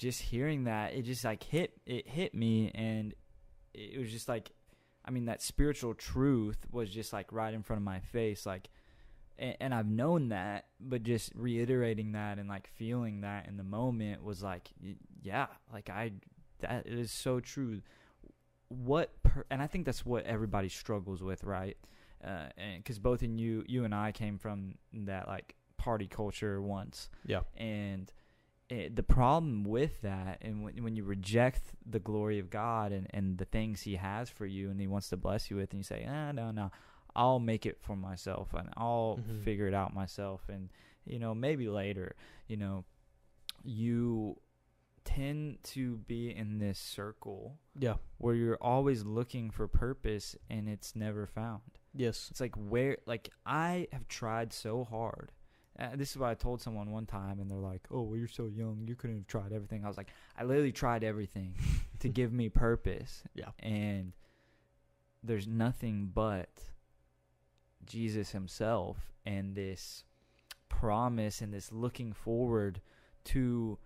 just 0.00 0.22
hearing 0.22 0.64
that 0.64 0.94
it 0.94 1.02
just 1.02 1.24
like 1.24 1.42
hit 1.42 1.72
it 1.86 2.08
hit 2.08 2.34
me 2.34 2.70
and 2.74 3.14
it 3.74 3.98
was 3.98 4.10
just 4.10 4.28
like 4.28 4.50
i 5.04 5.10
mean 5.10 5.26
that 5.26 5.42
spiritual 5.42 5.94
truth 5.94 6.66
was 6.72 6.88
just 6.88 7.12
like 7.12 7.30
right 7.32 7.52
in 7.52 7.62
front 7.62 7.78
of 7.78 7.84
my 7.84 8.00
face 8.00 8.46
like 8.46 8.70
and, 9.38 9.56
and 9.60 9.74
i've 9.74 9.88
known 9.88 10.30
that 10.30 10.66
but 10.80 11.02
just 11.02 11.32
reiterating 11.34 12.12
that 12.12 12.38
and 12.38 12.48
like 12.48 12.66
feeling 12.66 13.20
that 13.20 13.46
in 13.46 13.56
the 13.58 13.62
moment 13.62 14.24
was 14.24 14.42
like 14.42 14.70
yeah 15.22 15.46
like 15.72 15.90
i 15.90 16.10
that 16.60 16.86
is 16.86 17.10
so 17.10 17.40
true. 17.40 17.80
What 18.68 19.10
per, 19.22 19.44
and 19.50 19.60
i 19.60 19.66
think 19.66 19.84
that's 19.84 20.06
what 20.06 20.24
everybody 20.24 20.68
struggles 20.68 21.22
with 21.22 21.42
right? 21.44 21.76
Uh 22.24 22.48
and 22.56 22.82
because 22.82 22.98
both 22.98 23.22
in 23.22 23.38
you 23.38 23.64
you 23.66 23.84
and 23.84 23.94
i 23.94 24.12
came 24.12 24.38
from 24.38 24.74
that 24.92 25.26
like 25.26 25.56
party 25.76 26.06
culture 26.06 26.60
once. 26.62 27.08
Yeah. 27.26 27.40
and 27.56 28.12
it, 28.70 28.96
the 28.96 29.02
problem 29.02 29.64
with 29.64 30.00
that, 30.02 30.38
and 30.42 30.62
when, 30.62 30.82
when 30.82 30.96
you 30.96 31.04
reject 31.04 31.62
the 31.84 31.98
glory 31.98 32.38
of 32.38 32.48
God 32.50 32.92
and, 32.92 33.06
and 33.10 33.36
the 33.38 33.44
things 33.44 33.82
He 33.82 33.96
has 33.96 34.30
for 34.30 34.46
you, 34.46 34.70
and 34.70 34.80
He 34.80 34.86
wants 34.86 35.08
to 35.10 35.16
bless 35.16 35.50
you 35.50 35.56
with, 35.56 35.70
and 35.72 35.80
you 35.80 35.84
say, 35.84 36.06
ah, 36.08 36.32
no, 36.32 36.50
no, 36.50 36.70
I'll 37.16 37.40
make 37.40 37.66
it 37.66 37.78
for 37.80 37.96
myself, 37.96 38.54
and 38.54 38.68
I'll 38.76 39.18
Mhm. 39.20 39.42
figure 39.42 39.66
it 39.66 39.74
out 39.74 39.92
myself, 39.94 40.48
and 40.48 40.70
you 41.04 41.18
know, 41.18 41.34
maybe 41.34 41.68
later, 41.68 42.14
you 42.46 42.56
know, 42.56 42.84
you 43.64 44.36
tend 45.04 45.62
to 45.64 45.96
be 45.96 46.30
in 46.34 46.58
this 46.58 46.78
circle 46.78 47.58
Yeah. 47.78 47.96
where 48.18 48.34
you're 48.34 48.58
always 48.60 49.04
looking 49.04 49.50
for 49.50 49.66
purpose, 49.66 50.36
and 50.48 50.68
it's 50.68 50.94
never 50.94 51.26
found. 51.26 51.62
Yes. 51.94 52.28
It's 52.30 52.40
like 52.40 52.54
where, 52.54 52.98
like 53.06 53.30
I 53.44 53.88
have 53.92 54.06
tried 54.08 54.52
so 54.52 54.84
hard. 54.84 55.32
Uh, 55.80 55.96
this 55.96 56.10
is 56.10 56.18
what 56.18 56.28
I 56.28 56.34
told 56.34 56.60
someone 56.60 56.90
one 56.90 57.06
time, 57.06 57.40
and 57.40 57.50
they're 57.50 57.56
like, 57.58 57.86
"Oh, 57.90 58.02
well, 58.02 58.18
you're 58.18 58.28
so 58.28 58.46
young. 58.48 58.84
You 58.86 58.94
couldn't 58.94 59.16
have 59.16 59.26
tried 59.26 59.52
everything." 59.52 59.84
I 59.84 59.88
was 59.88 59.96
like, 59.96 60.08
"I 60.36 60.44
literally 60.44 60.72
tried 60.72 61.02
everything 61.04 61.54
to 62.00 62.08
give 62.18 62.32
me 62.32 62.48
purpose, 62.50 63.24
Yeah. 63.34 63.50
and 63.60 64.12
there's 65.22 65.46
nothing 65.46 66.10
but 66.14 66.50
Jesus 67.84 68.30
Himself 68.32 69.12
and 69.24 69.54
this 69.54 70.04
promise 70.68 71.40
and 71.40 71.52
this 71.52 71.72
looking 71.72 72.12
forward 72.12 72.80
to 73.24 73.78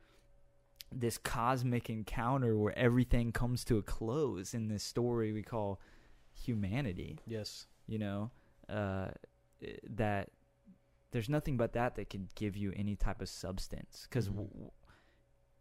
this 0.93 1.19
cosmic 1.19 1.91
encounter 1.91 2.57
where 2.57 2.77
everything 2.79 3.33
comes 3.33 3.65
to 3.65 3.79
a 3.79 3.83
close 3.83 4.55
in 4.55 4.69
this 4.69 4.83
story 4.83 5.33
we 5.33 5.43
call 5.43 5.81
humanity." 6.33 7.19
Yes. 7.27 7.67
you 7.87 7.99
know 7.99 8.31
uh 8.69 9.09
that 9.89 10.31
there's 11.15 11.29
nothing 11.29 11.57
but 11.57 11.73
that 11.75 11.95
that 11.95 12.11
could 12.11 12.35
give 12.35 12.57
you 12.57 12.73
any 12.75 12.97
type 12.97 13.23
of 13.23 13.29
substance 13.29 14.07
because 14.11 14.29
Mhm. 14.29 14.49
w- 14.51 14.71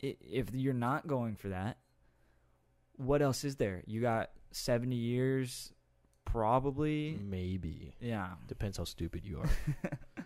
if 0.01 0.51
you're 0.53 0.73
not 0.73 1.05
going 1.07 1.35
for 1.35 1.49
that 1.49 1.77
what 2.97 3.21
else 3.21 3.43
is 3.43 3.55
there 3.57 3.83
you 3.85 4.01
got 4.01 4.31
70 4.51 4.95
years 4.95 5.71
probably 6.25 7.19
Maybe. 7.21 7.93
yeah 7.99 8.33
Depends 8.47 8.77
how 8.77 8.83
stupid 8.85 9.23
you 9.25 9.39
are. 9.41 9.49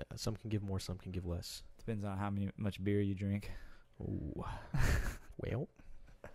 Uh, 0.00 0.02
some 0.16 0.34
can 0.34 0.50
give 0.50 0.62
more, 0.64 0.80
some 0.80 0.98
can 0.98 1.12
give 1.12 1.24
less. 1.24 1.62
depends 1.78 2.04
on 2.04 2.18
how 2.18 2.30
many, 2.30 2.50
much 2.56 2.82
beer 2.82 3.00
you 3.00 3.14
drink 3.14 3.52
Ooh. 4.00 4.44
well. 5.38 5.68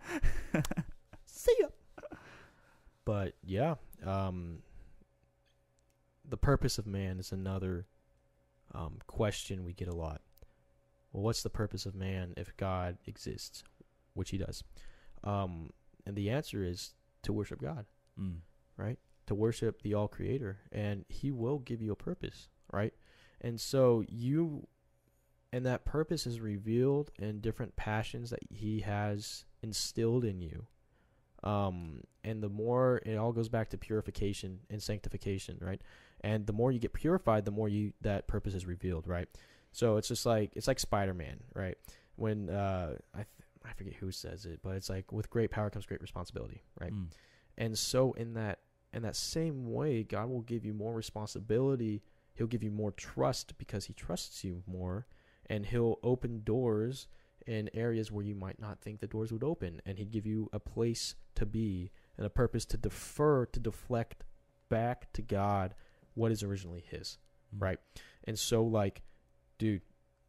See 1.26 1.54
ya. 1.60 1.68
But 3.04 3.34
yeah, 3.44 3.74
um, 4.02 4.62
the 6.26 6.38
purpose 6.38 6.78
of 6.78 6.86
man 6.86 7.18
is 7.18 7.32
another 7.32 7.86
um, 8.74 8.98
question 9.06 9.64
we 9.64 9.72
get 9.72 9.88
a 9.88 9.94
lot. 9.94 10.20
Well, 11.12 11.22
what's 11.22 11.42
the 11.42 11.50
purpose 11.50 11.86
of 11.86 11.94
man 11.94 12.34
if 12.36 12.56
God 12.56 12.98
exists, 13.06 13.62
which 14.14 14.30
He 14.30 14.38
does? 14.38 14.64
Um, 15.22 15.70
and 16.06 16.16
the 16.16 16.30
answer 16.30 16.64
is 16.64 16.94
to 17.22 17.32
worship 17.32 17.60
God, 17.60 17.86
mm. 18.20 18.38
right? 18.76 18.98
To 19.26 19.34
worship 19.34 19.82
the 19.82 19.94
All 19.94 20.08
Creator, 20.08 20.58
and 20.72 21.04
He 21.08 21.30
will 21.30 21.58
give 21.58 21.80
you 21.80 21.92
a 21.92 21.96
purpose, 21.96 22.48
right? 22.72 22.92
And 23.40 23.60
so 23.60 24.04
you, 24.08 24.66
and 25.52 25.64
that 25.64 25.84
purpose 25.84 26.26
is 26.26 26.40
revealed 26.40 27.10
in 27.18 27.40
different 27.40 27.76
passions 27.76 28.30
that 28.30 28.42
He 28.50 28.80
has 28.80 29.44
instilled 29.62 30.24
in 30.24 30.40
you. 30.40 30.66
Um, 31.44 32.00
and 32.24 32.42
the 32.42 32.48
more 32.48 33.02
it 33.04 33.16
all 33.16 33.32
goes 33.32 33.48
back 33.48 33.68
to 33.70 33.78
purification 33.78 34.60
and 34.70 34.82
sanctification, 34.82 35.58
right? 35.60 35.80
And 36.22 36.46
the 36.46 36.54
more 36.54 36.72
you 36.72 36.78
get 36.78 36.94
purified, 36.94 37.44
the 37.44 37.50
more 37.50 37.68
you 37.68 37.92
that 38.00 38.26
purpose 38.26 38.54
is 38.54 38.64
revealed, 38.64 39.06
right? 39.06 39.28
So 39.72 39.98
it's 39.98 40.08
just 40.08 40.24
like 40.24 40.52
it's 40.56 40.66
like 40.66 40.80
Spider 40.80 41.12
Man, 41.12 41.40
right? 41.54 41.76
When 42.16 42.48
uh, 42.48 42.96
I 43.12 43.18
th- 43.18 43.26
I 43.64 43.72
forget 43.74 43.94
who 43.94 44.10
says 44.10 44.46
it, 44.46 44.60
but 44.62 44.70
it's 44.70 44.88
like 44.88 45.12
with 45.12 45.28
great 45.28 45.50
power 45.50 45.68
comes 45.68 45.84
great 45.84 46.00
responsibility, 46.00 46.62
right? 46.80 46.92
Mm. 46.92 47.08
And 47.58 47.78
so 47.78 48.12
in 48.14 48.34
that 48.34 48.60
in 48.94 49.02
that 49.02 49.16
same 49.16 49.70
way, 49.70 50.02
God 50.02 50.30
will 50.30 50.42
give 50.42 50.64
you 50.64 50.72
more 50.72 50.94
responsibility. 50.94 52.02
He'll 52.34 52.46
give 52.46 52.62
you 52.62 52.70
more 52.70 52.92
trust 52.92 53.58
because 53.58 53.84
he 53.84 53.92
trusts 53.92 54.44
you 54.44 54.62
more 54.66 55.06
and 55.46 55.66
he'll 55.66 55.98
open 56.02 56.42
doors 56.42 57.06
in 57.46 57.68
areas 57.74 58.10
where 58.10 58.24
you 58.24 58.34
might 58.34 58.58
not 58.60 58.80
think 58.80 59.00
the 59.00 59.06
doors 59.06 59.32
would 59.32 59.44
open 59.44 59.80
and 59.84 59.98
he'd 59.98 60.10
give 60.10 60.26
you 60.26 60.48
a 60.52 60.58
place 60.58 61.14
to 61.34 61.44
be 61.46 61.90
and 62.16 62.26
a 62.26 62.30
purpose 62.30 62.64
to 62.66 62.76
defer 62.76 63.44
to 63.46 63.60
deflect 63.60 64.24
back 64.68 65.12
to 65.12 65.22
God 65.22 65.74
what 66.14 66.30
is 66.32 66.42
originally 66.42 66.84
his 66.88 67.18
Mm. 67.54 67.62
right? 67.62 67.78
And 68.24 68.38
so 68.38 68.64
like, 68.64 69.02
dude, 69.58 69.82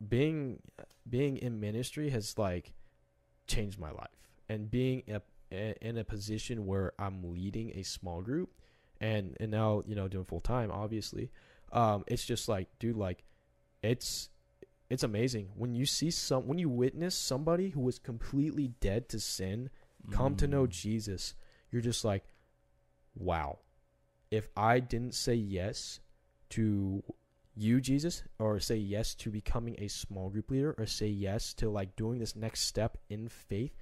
being 0.05 0.59
being 1.09 1.37
in 1.37 1.59
ministry 1.59 2.09
has 2.09 2.37
like 2.37 2.73
changed 3.47 3.79
my 3.79 3.91
life, 3.91 4.17
and 4.49 4.69
being 4.69 5.03
a, 5.07 5.21
a- 5.51 5.75
in 5.87 5.97
a 5.97 6.03
position 6.03 6.65
where 6.65 6.91
I'm 6.99 7.31
leading 7.31 7.71
a 7.75 7.83
small 7.83 8.21
group, 8.21 8.49
and 8.99 9.37
and 9.39 9.49
now 9.51 9.83
you 9.87 9.95
know 9.95 10.07
doing 10.07 10.25
full 10.25 10.41
time, 10.41 10.69
obviously, 10.71 11.31
um, 11.71 12.03
it's 12.07 12.25
just 12.25 12.49
like, 12.49 12.67
dude, 12.79 12.97
like, 12.97 13.23
it's 13.81 14.29
it's 14.89 15.03
amazing 15.03 15.49
when 15.55 15.73
you 15.75 15.85
see 15.85 16.11
some 16.11 16.47
when 16.47 16.57
you 16.59 16.69
witness 16.69 17.15
somebody 17.15 17.69
who 17.69 17.79
was 17.81 17.97
completely 17.99 18.67
dead 18.79 19.09
to 19.09 19.19
sin 19.19 19.69
come 20.11 20.35
to 20.35 20.47
know 20.47 20.65
Mm. 20.67 20.69
Jesus, 20.69 21.33
you're 21.71 21.81
just 21.81 22.05
like, 22.05 22.23
wow. 23.15 23.59
If 24.31 24.49
I 24.55 24.79
didn't 24.79 25.15
say 25.15 25.33
yes 25.35 25.99
to 26.51 27.03
you, 27.55 27.79
Jesus, 27.81 28.23
or 28.37 28.59
say 28.59 28.75
yes 28.75 29.15
to 29.15 29.31
becoming 29.31 29.75
a 29.79 29.87
small 29.87 30.29
group 30.29 30.51
leader, 30.51 30.75
or 30.77 30.85
say 30.85 31.07
yes 31.07 31.53
to 31.55 31.69
like 31.69 31.95
doing 31.95 32.19
this 32.19 32.35
next 32.35 32.61
step 32.61 32.97
in 33.09 33.29
faith, 33.29 33.73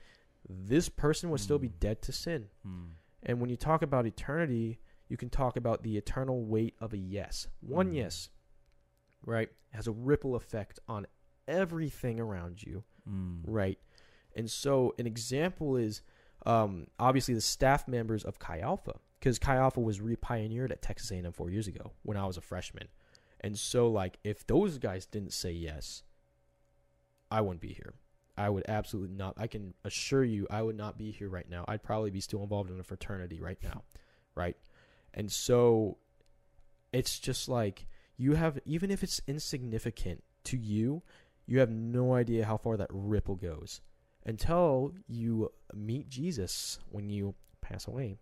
this 0.48 0.90
person 0.90 1.30
would 1.30 1.40
still 1.40 1.60
be 1.60 1.70
Mm. 1.70 1.80
dead 1.80 2.02
to 2.04 2.12
sin. 2.12 2.50
Mm. 2.66 2.92
And 3.24 3.40
when 3.42 3.50
you 3.50 3.58
talk 3.58 3.82
about 3.82 4.06
eternity, 4.06 4.80
you 5.10 5.18
can 5.18 5.30
talk 5.30 5.58
about 5.58 5.84
the 5.84 5.98
eternal 5.98 6.44
weight 6.46 6.76
of 6.80 6.94
a 6.94 6.98
yes. 6.98 7.48
One 7.62 7.92
Mm. 7.92 7.96
yes, 7.96 8.30
right, 9.26 9.50
has 9.72 9.88
a 9.88 9.92
ripple 9.92 10.36
effect 10.36 10.80
on 10.88 11.06
everything 11.48 12.20
around 12.20 12.64
you 12.64 12.84
Mm. 13.10 13.42
right? 13.46 13.78
And 14.36 14.50
so 14.50 14.96
an 14.98 15.06
example 15.06 15.76
is 15.76 16.02
um, 16.46 16.88
obviously 17.00 17.34
the 17.34 17.42
staff 17.42 17.88
members 17.88 18.24
of 18.24 18.40
Chi 18.40 18.60
Alpha, 18.60 18.94
because 19.20 19.40
Chi 19.40 19.56
Alpha 19.56 19.80
was 19.80 20.02
re-pioneered 20.02 20.72
at 20.72 20.82
Texas 20.82 21.12
A&M 21.12 21.32
four 21.32 21.50
years 21.50 21.68
ago 21.68 21.92
when 22.04 22.18
I 22.18 22.26
was 22.26 22.38
a 22.38 22.42
freshman. 22.42 22.88
And 23.42 23.58
so, 23.58 23.90
like, 23.90 24.18
if 24.24 24.48
those 24.48 24.78
guys 24.78 25.06
didn't 25.06 25.34
say 25.34 25.52
yes, 25.52 26.04
I 27.30 27.42
wouldn't 27.42 27.62
be 27.62 27.74
here. 27.74 27.94
I 28.38 28.50
would 28.50 28.64
absolutely 28.68 29.16
not. 29.16 29.36
I 29.38 29.48
can 29.48 29.74
assure 29.84 30.24
you, 30.24 30.48
I 30.50 30.62
would 30.62 30.78
not 30.78 30.98
be 30.98 31.12
here 31.12 31.30
right 31.30 31.50
now. 31.50 31.66
I'd 31.68 31.84
probably 31.84 32.10
be 32.10 32.22
still 32.22 32.42
involved 32.42 32.72
in 32.72 32.80
a 32.80 32.84
fraternity 32.84 33.40
right 33.40 33.60
now, 33.62 33.84
right? 34.34 34.58
And 35.14 35.32
so, 35.32 35.98
it's 36.92 37.20
just 37.20 37.48
like 37.50 37.86
you 38.18 38.34
have, 38.34 38.60
even 38.66 38.92
if 38.92 39.04
it's 39.04 39.22
insignificant 39.28 40.24
to 40.46 40.58
you, 40.58 41.02
you 41.46 41.60
have 41.60 41.70
no 41.70 42.14
idea 42.14 42.46
how 42.46 42.58
far 42.58 42.78
that 42.78 42.90
ripple 42.92 43.36
goes 43.36 43.82
until 44.26 44.94
you 45.08 45.52
meet 45.74 46.10
Jesus 46.10 46.80
when 46.90 47.10
you 47.10 47.36
pass 47.62 47.88
away. 47.88 48.18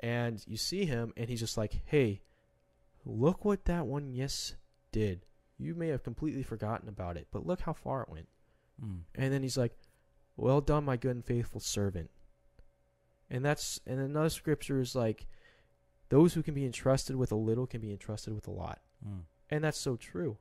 And 0.00 0.42
you 0.46 0.56
see 0.56 0.84
him, 0.84 1.12
and 1.16 1.28
he's 1.28 1.40
just 1.40 1.56
like, 1.56 1.80
hey, 1.86 2.20
look 3.04 3.44
what 3.44 3.64
that 3.64 3.86
one 3.86 4.12
yes 4.12 4.54
did. 4.92 5.24
You 5.58 5.74
may 5.74 5.88
have 5.88 6.02
completely 6.02 6.42
forgotten 6.42 6.88
about 6.88 7.16
it, 7.16 7.28
but 7.30 7.46
look 7.46 7.62
how 7.62 7.72
far 7.72 8.02
it 8.02 8.10
went. 8.10 8.28
Mm. 8.84 9.00
And 9.14 9.32
then 9.32 9.42
he's 9.42 9.56
like, 9.56 9.72
well 10.36 10.60
done, 10.60 10.84
my 10.84 10.98
good 10.98 11.16
and 11.16 11.24
faithful 11.24 11.60
servant. 11.60 12.10
And 13.30 13.42
that's, 13.42 13.80
and 13.86 13.98
another 13.98 14.28
scripture 14.28 14.80
is 14.80 14.94
like, 14.94 15.26
those 16.10 16.34
who 16.34 16.42
can 16.42 16.52
be 16.52 16.66
entrusted 16.66 17.16
with 17.16 17.32
a 17.32 17.36
little 17.36 17.66
can 17.66 17.80
be 17.80 17.90
entrusted 17.90 18.34
with 18.34 18.46
a 18.46 18.52
lot 18.52 18.80
Mm. 19.04 19.20
And 19.50 19.62
that's 19.64 19.78
so 19.78 19.96
true 19.96 20.36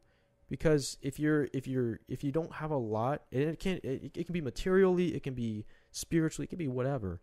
because 0.49 0.97
if 1.01 1.19
you're 1.19 1.47
if 1.53 1.67
you're 1.67 1.99
if 2.07 2.23
you 2.23 2.31
don't 2.31 2.53
have 2.53 2.71
a 2.71 2.77
lot 2.77 3.23
and 3.31 3.41
it 3.43 3.59
can 3.59 3.79
it, 3.83 4.11
it 4.15 4.25
can 4.25 4.33
be 4.33 4.41
materially 4.41 5.15
it 5.15 5.23
can 5.23 5.33
be 5.33 5.65
spiritually 5.91 6.45
it 6.45 6.49
can 6.49 6.57
be 6.59 6.67
whatever 6.67 7.21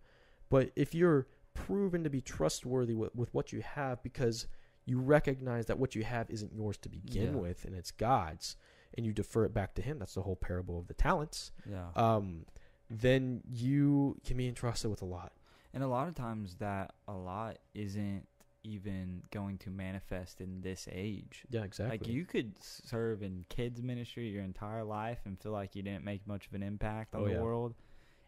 but 0.49 0.71
if 0.77 0.95
you're 0.95 1.27
proven 1.55 2.03
to 2.05 2.11
be 2.11 2.21
trustworthy 2.21 2.95
with, 2.95 3.15
with 3.15 3.33
what 3.35 3.53
you 3.53 3.61
have 3.63 4.03
because 4.03 4.47
you 4.85 4.99
recognize 4.99 5.67
that 5.67 5.79
what 5.79 5.95
you 5.95 6.03
have 6.03 6.29
isn't 6.31 6.53
yours 6.53 6.77
to 6.79 6.89
begin 6.89 7.35
Yeah. 7.35 7.41
with 7.41 7.65
and 7.65 7.75
it's 7.77 7.91
God's 7.91 8.57
and 8.97 9.07
you 9.07 9.13
defer 9.13 9.45
it 9.45 9.55
back 9.55 9.75
to 9.77 9.83
him. 9.83 9.99
That's 9.99 10.15
the 10.15 10.23
whole 10.23 10.37
parable 10.37 10.79
of 10.79 10.87
the 10.89 10.93
talents. 10.95 11.51
Yeah. 11.71 11.87
Um, 11.97 12.45
then 12.91 13.43
you 13.49 14.19
can 14.27 14.37
be 14.37 14.47
entrusted 14.49 14.91
with 14.91 15.01
a 15.01 15.07
lot. 15.07 15.33
And 15.73 15.83
a 15.83 15.87
lot 15.89 16.09
of 16.09 16.15
times 16.15 16.57
that 16.57 16.93
a 17.09 17.15
lot 17.15 17.59
isn't 17.75 18.27
even 18.65 19.23
going 19.31 19.59
to 19.59 19.71
manifest 19.71 20.41
in 20.41 20.61
this 20.61 20.89
age. 20.91 21.45
Yeah, 21.51 21.63
exactly. 21.65 21.99
Like 21.99 22.07
you 22.09 22.25
could 22.25 22.55
serve 22.63 23.23
in 23.23 23.45
kids 23.49 23.83
ministry 23.83 24.29
your 24.29 24.43
entire 24.45 24.85
life 24.85 25.21
and 25.25 25.39
feel 25.41 25.53
like 25.53 25.75
you 25.75 25.83
didn't 25.83 26.05
make 26.05 26.27
much 26.27 26.47
of 26.47 26.55
an 26.55 26.63
impact 26.63 27.15
on 27.15 27.23
Oh, 27.23 27.25
the 27.27 27.33
yeah. 27.33 27.41
world. 27.41 27.75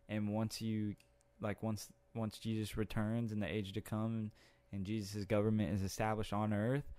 And 0.09 0.33
once 0.35 0.61
you 0.61 0.97
like 1.41 1.63
once 1.63 1.89
once 2.15 2.39
Jesus 2.39 2.77
returns 2.77 3.33
in 3.33 3.41
the 3.41 3.53
age 3.53 3.73
to 3.73 3.81
come 3.81 4.31
and 4.73 4.85
Jesus' 4.85 5.25
government 5.25 5.73
is 5.75 5.83
established 5.83 6.33
on 6.33 6.53
earth, 6.53 6.93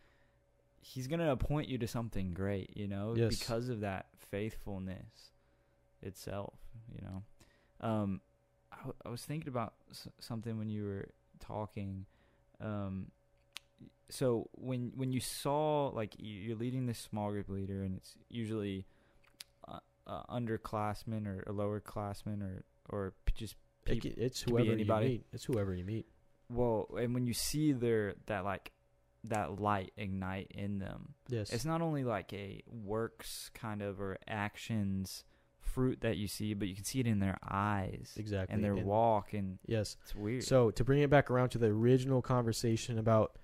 he's 0.81 1.07
going 1.07 1.19
to 1.19 1.31
appoint 1.31 1.67
you 1.69 1.77
to 1.79 1.87
something 1.87 2.33
great, 2.33 2.75
you 2.75 2.87
know, 2.87 3.13
Yes. 3.17 3.29
because 3.29 3.69
of 3.69 3.81
that 3.81 4.07
faithfulness 4.17 5.31
itself, 6.01 6.57
you 6.93 7.01
know. 7.01 7.23
Um 7.87 8.21
I, 8.71 8.77
w- 8.77 8.95
I 9.05 9.09
was 9.09 9.23
thinking 9.23 9.47
about 9.47 9.73
s- 9.91 10.07
something 10.19 10.57
when 10.57 10.69
you 10.69 10.83
were 10.85 11.09
talking 11.39 12.05
um 12.61 13.11
so 14.09 14.49
when 14.53 14.91
when 14.95 15.11
you 15.11 15.19
saw 15.19 15.87
like 15.87 16.13
you're 16.17 16.55
leading 16.57 16.85
this 16.85 16.99
small 16.99 17.31
group 17.31 17.49
leader 17.49 17.81
and 17.83 17.95
it's 17.97 18.15
usually 18.29 18.85
uh, 19.67 19.79
uh, 20.07 20.23
underclassmen 20.29 21.25
or 21.27 21.43
a 21.47 21.51
lower 21.51 21.79
classmen 21.79 22.41
or 22.41 22.63
or 22.89 23.13
just 23.33 23.55
It 23.87 24.05
it's 24.05 24.41
whoever 24.41 24.65
you 24.65 24.71
anybody. 24.73 25.07
meet. 25.07 25.25
It's 25.33 25.45
whoever 25.45 25.73
you 25.73 25.85
meet. 25.85 26.05
well 26.49 26.87
and 26.99 27.13
when 27.13 27.25
you 27.25 27.33
see 27.33 27.71
their 27.71 28.13
that 28.27 28.43
like 28.45 28.71
that 29.23 29.59
light 29.59 29.91
ignite 29.97 30.51
in 30.53 30.77
them 30.77 31.15
Yes. 31.29 31.51
it's 31.51 31.65
not 31.65 31.81
only 31.81 32.03
like 32.03 32.31
a 32.33 32.61
works 32.67 33.49
kind 33.55 33.81
of 33.81 33.99
or 33.99 34.17
actions 34.27 35.23
fruit 35.61 36.01
that 36.01 36.15
you 36.17 36.27
see 36.27 36.53
but 36.53 36.67
you 36.67 36.75
can 36.75 36.83
see 36.83 36.99
it 36.99 37.07
in 37.07 37.17
their 37.19 37.39
eyes 37.43 38.13
exactly. 38.17 38.53
and 38.53 38.63
their 38.63 38.73
And- 38.75 38.85
walk 38.85 39.33
and 39.33 39.57
Yes. 39.65 39.97
it's 40.03 40.13
weird 40.13 40.43
So 40.43 40.69
to 40.69 40.83
bring 40.83 41.01
it 41.01 41.09
back 41.09 41.31
around 41.31 41.49
to 41.49 41.57
the 41.57 41.65
original 41.67 42.21
conversation 42.21 42.99
about 42.99 43.35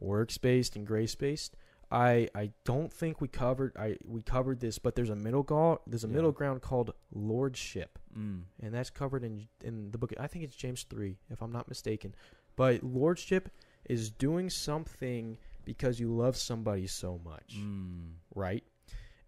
works 0.00 0.38
based 0.38 0.76
and 0.76 0.86
grace 0.86 1.14
based, 1.14 1.56
I 1.90 2.28
I 2.34 2.52
don't 2.64 2.92
think 2.92 3.20
we 3.20 3.28
covered 3.28 3.72
I 3.76 3.96
we 4.04 4.22
covered 4.22 4.60
this, 4.60 4.78
but 4.78 4.94
there's 4.94 5.10
a 5.10 5.16
middle 5.16 5.42
go- 5.42 5.80
there's 5.86 6.04
a 6.04 6.08
Yeah. 6.08 6.14
middle 6.14 6.32
ground 6.32 6.62
called 6.62 6.92
lordship, 7.12 7.98
mm. 8.16 8.42
and 8.60 8.74
that's 8.74 8.90
covered 8.90 9.24
in 9.24 9.48
in 9.62 9.90
the 9.90 9.98
book. 9.98 10.12
I 10.18 10.26
think 10.26 10.44
it's 10.44 10.56
James 10.56 10.84
three, 10.84 11.18
if 11.30 11.42
I'm 11.42 11.52
not 11.52 11.68
mistaken. 11.68 12.14
But 12.56 12.82
lordship 12.82 13.50
is 13.88 14.10
doing 14.10 14.50
something 14.50 15.38
because 15.64 16.00
you 16.00 16.12
love 16.14 16.36
somebody 16.36 16.86
so 16.86 17.18
much 17.24 17.56
Mm. 17.58 18.14
right? 18.34 18.64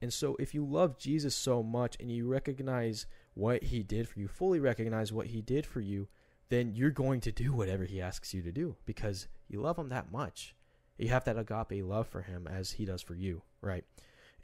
And 0.03 0.13
so 0.13 0.35
if 0.37 0.55
you 0.55 0.65
love 0.65 0.99
Jesus 0.99 1.35
so 1.37 1.63
much 1.63 1.97
and 2.01 2.11
you 2.11 2.27
recognize 2.27 3.07
what 3.35 3.63
he 3.65 3.83
did 3.83 4.09
for 4.09 4.19
you, 4.19 4.29
fully 4.29 4.59
recognize 4.59 5.13
what 5.13 5.27
he 5.27 5.43
did 5.43 5.67
for 5.67 5.81
you, 5.81 6.09
then 6.49 6.75
you're 6.75 6.91
going 6.91 7.21
to 7.21 7.31
do 7.31 7.53
whatever 7.53 7.85
he 7.85 8.01
asks 8.01 8.33
you 8.35 8.41
to 8.43 8.51
do 8.51 8.77
because 8.87 9.29
you 9.49 9.61
love 9.61 9.79
him 9.79 9.91
that 9.91 10.11
much. 10.11 10.55
You 11.01 11.09
have 11.09 11.25
that 11.25 11.39
agape 11.39 11.85
love 11.85 12.07
for 12.09 12.23
him 12.23 12.47
as 12.47 12.73
he 12.73 12.85
does 12.85 13.03
for 13.03 13.15
you, 13.15 13.43
right? 13.63 13.85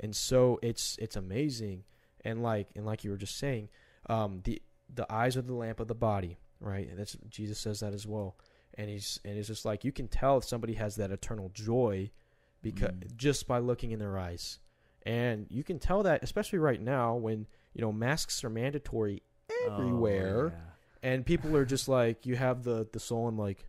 And 0.00 0.14
so 0.14 0.58
it's 0.62 0.96
it's 0.98 1.16
amazing 1.16 1.84
and 2.24 2.42
like 2.42 2.68
and 2.74 2.84
like 2.86 3.04
you 3.04 3.10
were 3.10 3.16
just 3.16 3.38
saying, 3.38 3.68
um 4.08 4.40
the 4.44 4.60
the 4.94 5.10
eyes 5.12 5.36
are 5.36 5.42
the 5.42 5.54
lamp 5.54 5.80
of 5.80 5.88
the 5.88 5.94
body, 5.94 6.38
right? 6.60 6.88
And 6.88 6.98
that's 6.98 7.16
Jesus 7.28 7.58
says 7.58 7.80
that 7.80 7.92
as 7.94 8.06
well. 8.06 8.36
And 8.74 8.88
he's 8.90 9.20
and 9.24 9.36
it's 9.38 9.48
just 9.48 9.64
like 9.64 9.84
you 9.84 9.92
can 9.92 10.08
tell 10.08 10.38
if 10.38 10.44
somebody 10.44 10.74
has 10.74 10.96
that 10.96 11.10
eternal 11.10 11.50
joy 11.54 12.10
because 12.62 12.90
Mm. 12.90 13.16
just 13.16 13.46
by 13.46 13.58
looking 13.58 13.90
in 13.92 13.98
their 13.98 14.18
eyes. 14.18 14.58
And 15.04 15.46
you 15.50 15.62
can 15.62 15.78
tell 15.78 16.02
that 16.02 16.22
especially 16.22 16.58
right 16.58 16.80
now 16.80 17.14
when, 17.14 17.46
you 17.74 17.80
know, 17.80 17.92
masks 17.92 18.42
are 18.44 18.50
mandatory 18.50 19.22
everywhere 19.66 20.52
Oh, 20.54 20.56
yeah. 21.02 21.10
and 21.12 21.24
people 21.26 21.56
are 21.56 21.64
just 21.64 21.88
like 21.88 22.26
you 22.26 22.36
have 22.36 22.64
the 22.64 22.86
the 22.92 23.00
soul 23.00 23.28
and 23.28 23.38
like 23.38 23.66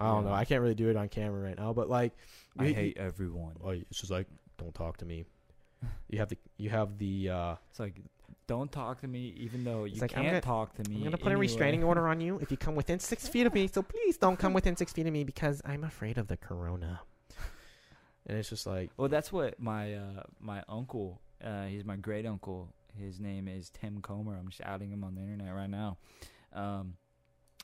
I 0.00 0.06
don't 0.12 0.24
know, 0.24 0.32
I 0.32 0.44
can't 0.44 0.62
really 0.62 0.74
do 0.74 0.88
it 0.88 0.96
on 0.96 1.08
camera 1.08 1.42
right 1.42 1.58
now, 1.58 1.72
but 1.72 1.88
like 1.90 2.12
I 2.58 2.66
you- 2.66 2.74
hate 2.74 2.96
everyone. 2.96 3.54
oh, 3.62 3.70
it's 3.70 4.00
just 4.00 4.10
like 4.10 4.26
don't 4.58 4.74
talk 4.74 4.96
to 4.98 5.04
me. 5.04 5.24
You 6.08 6.18
have 6.18 6.28
the 6.28 6.38
you 6.58 6.70
have 6.70 6.98
the 6.98 7.30
uh 7.30 7.54
It's 7.70 7.78
like, 7.80 7.94
don't 8.46 8.70
talk 8.72 9.00
to 9.02 9.06
me, 9.08 9.32
even 9.38 9.62
though 9.64 9.84
you 9.84 10.00
like, 10.00 10.12
I'm 10.12 10.22
can't 10.24 10.26
gonna- 10.28 10.40
talk 10.40 10.74
to 10.74 10.90
me. 10.90 10.96
I'm 10.96 11.04
gonna 11.04 11.16
put 11.18 11.32
a 11.32 11.36
restraining 11.36 11.84
order 11.84 12.08
on 12.08 12.20
you 12.20 12.38
if 12.42 12.50
you 12.50 12.56
come 12.56 12.74
within 12.74 12.98
six 12.98 13.28
feet 13.28 13.46
of 13.46 13.54
me. 13.54 13.66
So 13.68 13.82
please 13.82 14.16
don't 14.16 14.38
come 14.38 14.52
within 14.52 14.76
six 14.76 14.92
feet 14.92 15.06
of 15.06 15.12
me 15.12 15.24
because 15.24 15.62
I'm 15.64 15.84
afraid 15.84 16.18
of 16.18 16.26
the 16.28 16.36
corona. 16.36 17.00
And 18.26 18.36
it's 18.38 18.50
just 18.50 18.66
like, 18.66 18.90
Well, 18.96 19.08
that's 19.08 19.32
what 19.32 19.58
my 19.60 19.94
uh, 19.94 20.22
my 20.40 20.62
uncle. 20.68 21.20
Uh, 21.42 21.66
he's 21.66 21.84
my 21.84 21.96
great 21.96 22.26
uncle. 22.26 22.68
His 22.98 23.18
name 23.20 23.48
is 23.48 23.70
Tim 23.70 24.00
Comer. 24.02 24.36
I'm 24.36 24.48
just 24.48 24.60
outing 24.64 24.90
him 24.90 25.04
on 25.04 25.14
the 25.14 25.22
internet 25.22 25.54
right 25.54 25.70
now. 25.70 25.96
Um, 26.52 26.94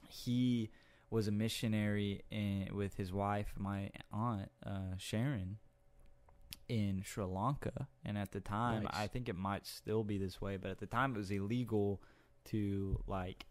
he 0.09 0.71
was 1.11 1.29
a 1.29 1.33
missionary 1.33 2.23
in, 2.31 2.69
with 2.75 2.95
his 2.97 3.13
wife, 3.13 3.55
my 3.57 3.91
aunt 4.13 4.51
uh, 4.65 4.97
Sharon, 4.99 5.59
in 6.69 7.03
Sri 7.05 7.25
Lanka. 7.25 7.87
And 8.05 8.19
at 8.19 8.33
the 8.33 8.41
time, 8.41 8.85
Nice. 8.85 8.93
I 8.95 9.07
think 9.07 9.29
it 9.29 9.37
might 9.37 9.67
still 9.67 10.03
be 10.05 10.19
this 10.19 10.41
way, 10.41 10.57
but 10.57 10.71
at 10.71 10.79
the 10.79 10.87
time, 10.87 11.15
it 11.15 11.19
was 11.19 11.31
illegal 11.31 12.03
to 12.47 13.03
like 13.07 13.47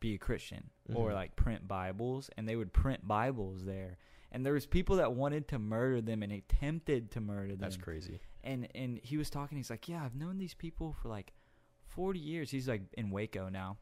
be 0.00 0.14
a 0.14 0.18
Christian 0.18 0.70
or 0.94 1.10
Mhm. 1.10 1.14
like 1.14 1.34
print 1.36 1.66
Bibles, 1.66 2.30
and 2.36 2.48
they 2.48 2.56
would 2.56 2.72
print 2.72 3.06
Bibles 3.06 3.64
there. 3.64 3.96
And 4.30 4.44
there 4.44 4.52
was 4.52 4.66
people 4.66 4.96
that 4.96 5.12
wanted 5.14 5.46
to 5.48 5.58
murder 5.58 6.00
them 6.00 6.22
and 6.22 6.32
attempted 6.32 7.10
to 7.12 7.20
murder 7.20 7.52
them. 7.52 7.58
that's 7.60 7.76
crazy. 7.76 8.20
And 8.42 8.68
and 8.76 8.98
he 9.02 9.16
was 9.16 9.30
talking. 9.30 9.56
He's 9.56 9.70
like, 9.70 9.88
yeah, 9.88 10.04
I've 10.04 10.14
known 10.16 10.38
these 10.38 10.54
people 10.54 10.92
for 10.92 11.08
like 11.08 11.32
forty 11.86 12.18
years. 12.20 12.50
He's 12.50 12.68
like 12.68 12.82
in 12.94 13.10
Waco 13.10 13.48
now, 13.48 13.78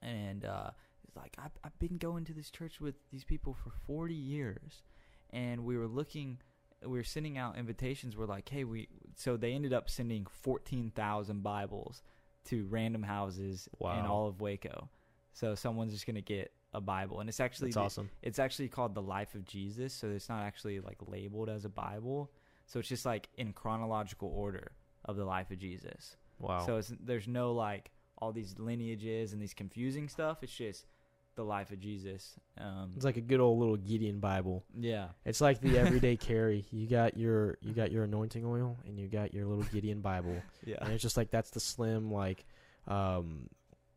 and 0.00 0.44
uh, 0.44 0.70
like, 1.16 1.36
I've 1.38 1.52
I've 1.64 1.78
been 1.78 1.98
going 1.98 2.24
to 2.26 2.32
this 2.32 2.50
church 2.50 2.80
with 2.80 2.94
these 3.10 3.24
people 3.24 3.54
for 3.54 3.70
forty 3.86 4.14
years, 4.14 4.82
and 5.30 5.64
we 5.64 5.76
were 5.76 5.88
looking. 5.88 6.38
We 6.84 6.98
were 6.98 7.04
sending 7.04 7.38
out 7.38 7.56
invitations. 7.56 8.16
We're 8.16 8.26
like, 8.26 8.48
hey, 8.48 8.64
we. 8.64 8.88
So 9.16 9.36
they 9.36 9.52
ended 9.52 9.72
up 9.72 9.88
sending 9.88 10.26
fourteen 10.26 10.90
thousand 10.94 11.42
Bibles 11.42 12.02
to 12.46 12.66
random 12.66 13.02
houses 13.04 13.68
in 13.80 13.86
all 14.06 14.26
of 14.26 14.40
Waco. 14.40 14.88
So 15.32 15.54
someone's 15.54 15.92
just 15.92 16.06
gonna 16.06 16.20
get 16.20 16.52
a 16.74 16.80
Bible, 16.80 17.20
and 17.20 17.28
it's 17.28 17.38
actually 17.40 17.68
That's 17.68 17.76
awesome. 17.76 18.10
it's 18.22 18.38
actually 18.38 18.68
called 18.68 18.94
the 18.94 19.02
life 19.02 19.34
of 19.34 19.44
jesus 19.44 19.92
so 19.92 20.08
it's 20.08 20.30
not 20.30 20.42
actually 20.42 20.80
like 20.80 20.96
labeled 21.06 21.50
as 21.50 21.66
a 21.66 21.68
bible 21.68 22.30
so 22.64 22.78
it's 22.78 22.88
just 22.88 23.04
like 23.04 23.28
in 23.36 23.52
chronological 23.52 24.32
order 24.34 24.72
of 25.04 25.16
the 25.16 25.24
life 25.26 25.50
of 25.50 25.58
jesus 25.58 26.16
Wow. 26.38 26.64
so 26.64 26.78
it's, 26.78 26.90
there's 26.98 27.28
no 27.28 27.52
like 27.52 27.90
all 28.16 28.32
these 28.32 28.54
lineages 28.58 29.34
and 29.34 29.42
these 29.42 29.52
confusing 29.52 30.08
stuff 30.08 30.38
it's 30.42 30.56
just 30.56 30.86
the 31.34 31.44
life 31.44 31.70
of 31.70 31.80
jesus 31.80 32.34
um 32.58 32.92
it's 32.94 33.04
like 33.04 33.16
a 33.16 33.20
good 33.22 33.40
old 33.40 33.58
little 33.58 33.76
Gideon 33.76 34.20
Bible. 34.20 34.64
yeah 34.78 35.08
It's 35.24 35.40
like 35.40 35.60
the 35.60 35.78
everyday 35.84 36.16
carry. 36.16 36.66
You 36.70 36.86
got 36.86 37.16
your 37.16 37.56
you 37.62 37.72
got 37.72 37.90
your 37.90 38.04
anointing 38.04 38.44
oil 38.44 38.76
and 38.86 38.98
you 38.98 39.08
got 39.08 39.32
your 39.32 39.46
little 39.46 39.64
Gideon 39.64 40.00
Bible. 40.00 40.36
yeah 40.66 40.76
And 40.80 40.92
it's 40.92 41.02
just 41.02 41.16
like 41.16 41.30
that's 41.30 41.50
the 41.50 41.60
slim 41.60 42.12
like 42.12 42.44
um 42.86 43.48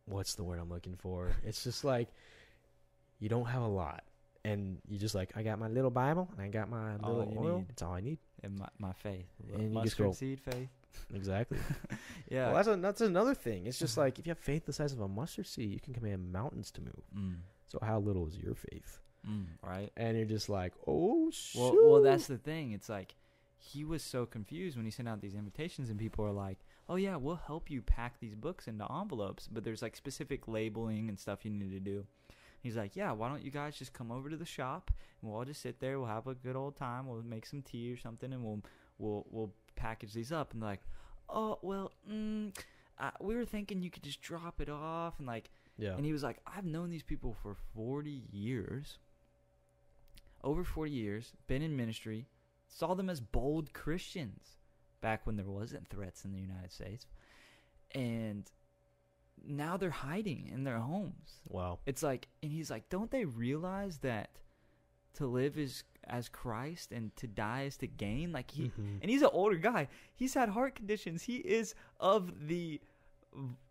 what's 0.05 0.35
the 0.35 0.43
word 0.43 0.59
I'm 0.59 0.69
looking 0.69 0.95
for? 0.95 1.31
It's 1.45 1.63
just 1.63 1.83
like 1.83 2.07
you 3.19 3.27
don't 3.29 3.45
have 3.45 3.61
a 3.63 3.67
lot. 3.67 4.03
And 4.43 4.77
you 4.87 4.97
just 4.99 5.15
like 5.15 5.31
I 5.35 5.41
got 5.43 5.57
my 5.59 5.67
little 5.67 5.89
Bible 5.91 6.29
and 6.31 6.41
I 6.41 6.47
got 6.49 6.69
my 6.69 6.95
All 7.03 7.15
little 7.17 7.33
oil. 7.37 7.57
need. 7.59 7.67
That's 7.69 7.81
all 7.81 7.93
I 7.93 8.01
need. 8.01 8.19
and 8.43 8.57
my, 8.59 8.67
my 8.79 8.93
faith 8.93 9.25
And 9.53 9.73
you 9.73 9.81
just 9.81 9.99
mustard 9.99 10.05
go- 10.05 10.11
seed 10.13 10.39
faith 10.39 10.69
Exactly. 11.13 11.57
yeah 12.29 12.47
Well, 12.47 12.55
that's 12.55 12.67
a, 12.67 12.75
that's 12.77 13.01
another 13.01 13.33
thing. 13.35 13.65
It's 13.67 13.79
just 13.79 13.97
like 14.03 14.19
if 14.19 14.25
you 14.25 14.31
have 14.31 14.39
faith 14.39 14.65
the 14.65 14.73
size 14.73 14.93
of 14.93 14.99
a 15.01 15.07
mustard 15.07 15.47
seed, 15.47 15.71
you 15.71 15.79
can 15.79 15.93
command 15.93 16.31
mountains 16.31 16.71
to 16.71 16.81
move. 16.81 17.03
mm, 17.15 17.35
So 17.67 17.79
how 17.81 17.99
little 17.99 18.27
is 18.27 18.37
your 18.37 18.55
faith? 18.55 18.99
mm, 19.27 19.45
right 19.63 19.91
And 19.97 20.17
you're 20.17 20.25
just 20.27 20.49
like, 20.49 20.73
oh 20.87 21.29
shoot. 21.31 21.59
Well, 21.59 21.75
well, 21.91 22.01
that's 22.01 22.27
the 22.27 22.37
thing. 22.37 22.71
It's 22.71 22.89
like 22.89 23.15
he 23.57 23.83
was 23.83 24.03
so 24.03 24.25
confused 24.25 24.75
when 24.77 24.85
he 24.85 24.91
sent 24.91 25.07
out 25.09 25.21
these 25.21 25.33
invitations, 25.33 25.89
and 25.89 25.97
people 25.97 26.23
are 26.23 26.31
like, 26.31 26.59
"Oh 26.87 26.97
yeah, 26.97 27.15
we'll 27.15 27.41
help 27.47 27.71
you 27.71 27.81
pack 27.81 28.19
these 28.19 28.35
books 28.35 28.67
into 28.67 28.85
envelopes," 28.91 29.47
but 29.51 29.63
there's 29.63 29.81
like 29.81 29.95
specific 29.95 30.47
labeling 30.47 31.09
and 31.09 31.17
stuff 31.19 31.43
you 31.43 31.49
need 31.49 31.71
to 31.71 31.79
do. 31.79 32.05
He's 32.61 32.75
like, 32.77 32.95
"Yeah, 32.95 33.11
why 33.13 33.27
don't 33.27 33.41
you 33.43 33.49
guys 33.49 33.75
just 33.75 33.91
come 33.93 34.11
over 34.11 34.29
to 34.29 34.37
the 34.37 34.45
shop 34.45 34.91
and 35.21 35.31
we'll 35.31 35.39
all 35.39 35.45
just 35.45 35.61
sit 35.63 35.79
there. 35.79 35.97
We'll 35.99 36.09
have 36.09 36.27
a 36.27 36.35
good 36.35 36.55
old 36.55 36.75
time. 36.75 37.07
We'll 37.07 37.23
make 37.23 37.47
some 37.47 37.63
tea 37.63 37.91
or 37.91 37.97
something, 37.97 38.31
and 38.31 38.43
we'll 38.43 38.61
we'll 38.99 39.25
we'll 39.31 39.53
package 39.75 40.13
these 40.13 40.31
up." 40.31 40.53
And 40.53 40.61
like, 40.61 40.81
"Oh 41.29 41.59
well, 41.61 41.91
mm, 42.09 42.55
uh, 42.99 43.11
we 43.19 43.35
were 43.35 43.45
thinking 43.45 43.81
you 43.81 43.91
could 43.91 44.03
just 44.03 44.21
drop 44.21 44.61
it 44.61 44.69
off," 44.69 45.15
and 45.19 45.27
like. 45.27 45.49
yeah. 45.77 45.95
And 45.97 46.05
he 46.05 46.13
was 46.13 46.23
like, 46.23 46.37
I've 46.47 46.63
known 46.65 46.89
these 46.89 47.03
people 47.03 47.35
for 47.43 47.55
40 47.75 48.23
years. 48.31 48.97
Over 50.41 50.63
40 50.63 50.91
years, 50.91 51.33
been 51.47 51.61
in 51.61 51.75
ministry, 51.75 52.27
saw 52.69 52.93
them 52.93 53.09
as 53.09 53.19
bold 53.19 53.73
Christians 53.73 54.57
back 55.01 55.25
when 55.27 55.35
there 55.35 55.45
wasn't 55.45 55.89
threats 55.89 56.23
in 56.23 56.31
the 56.31 56.39
United 56.39 56.71
States. 56.71 57.07
And 57.93 58.49
now 59.45 59.75
they're 59.75 59.89
hiding 59.89 60.49
in 60.53 60.63
their 60.63 60.79
homes. 60.79 61.41
wow. 61.49 61.79
It's 61.85 62.03
like, 62.03 62.27
and 62.41 62.51
he's 62.53 62.71
like, 62.71 62.87
don't 62.89 63.11
they 63.11 63.25
realize 63.25 63.97
that 63.99 64.29
to 65.15 65.27
live 65.27 65.57
is 65.57 65.83
as 66.07 66.29
Christ 66.29 66.91
and 66.91 67.15
to 67.17 67.27
die 67.27 67.63
is 67.63 67.77
to 67.77 67.87
gain. 67.87 68.31
Like 68.31 68.51
he 68.51 68.65
Mhm. 68.69 69.01
and 69.01 69.09
he's 69.09 69.21
an 69.21 69.29
older 69.33 69.57
guy. 69.57 69.87
He's 70.13 70.33
had 70.33 70.49
heart 70.49 70.75
conditions. 70.75 71.23
He 71.23 71.37
is 71.37 71.73
of 71.99 72.47
the 72.47 72.79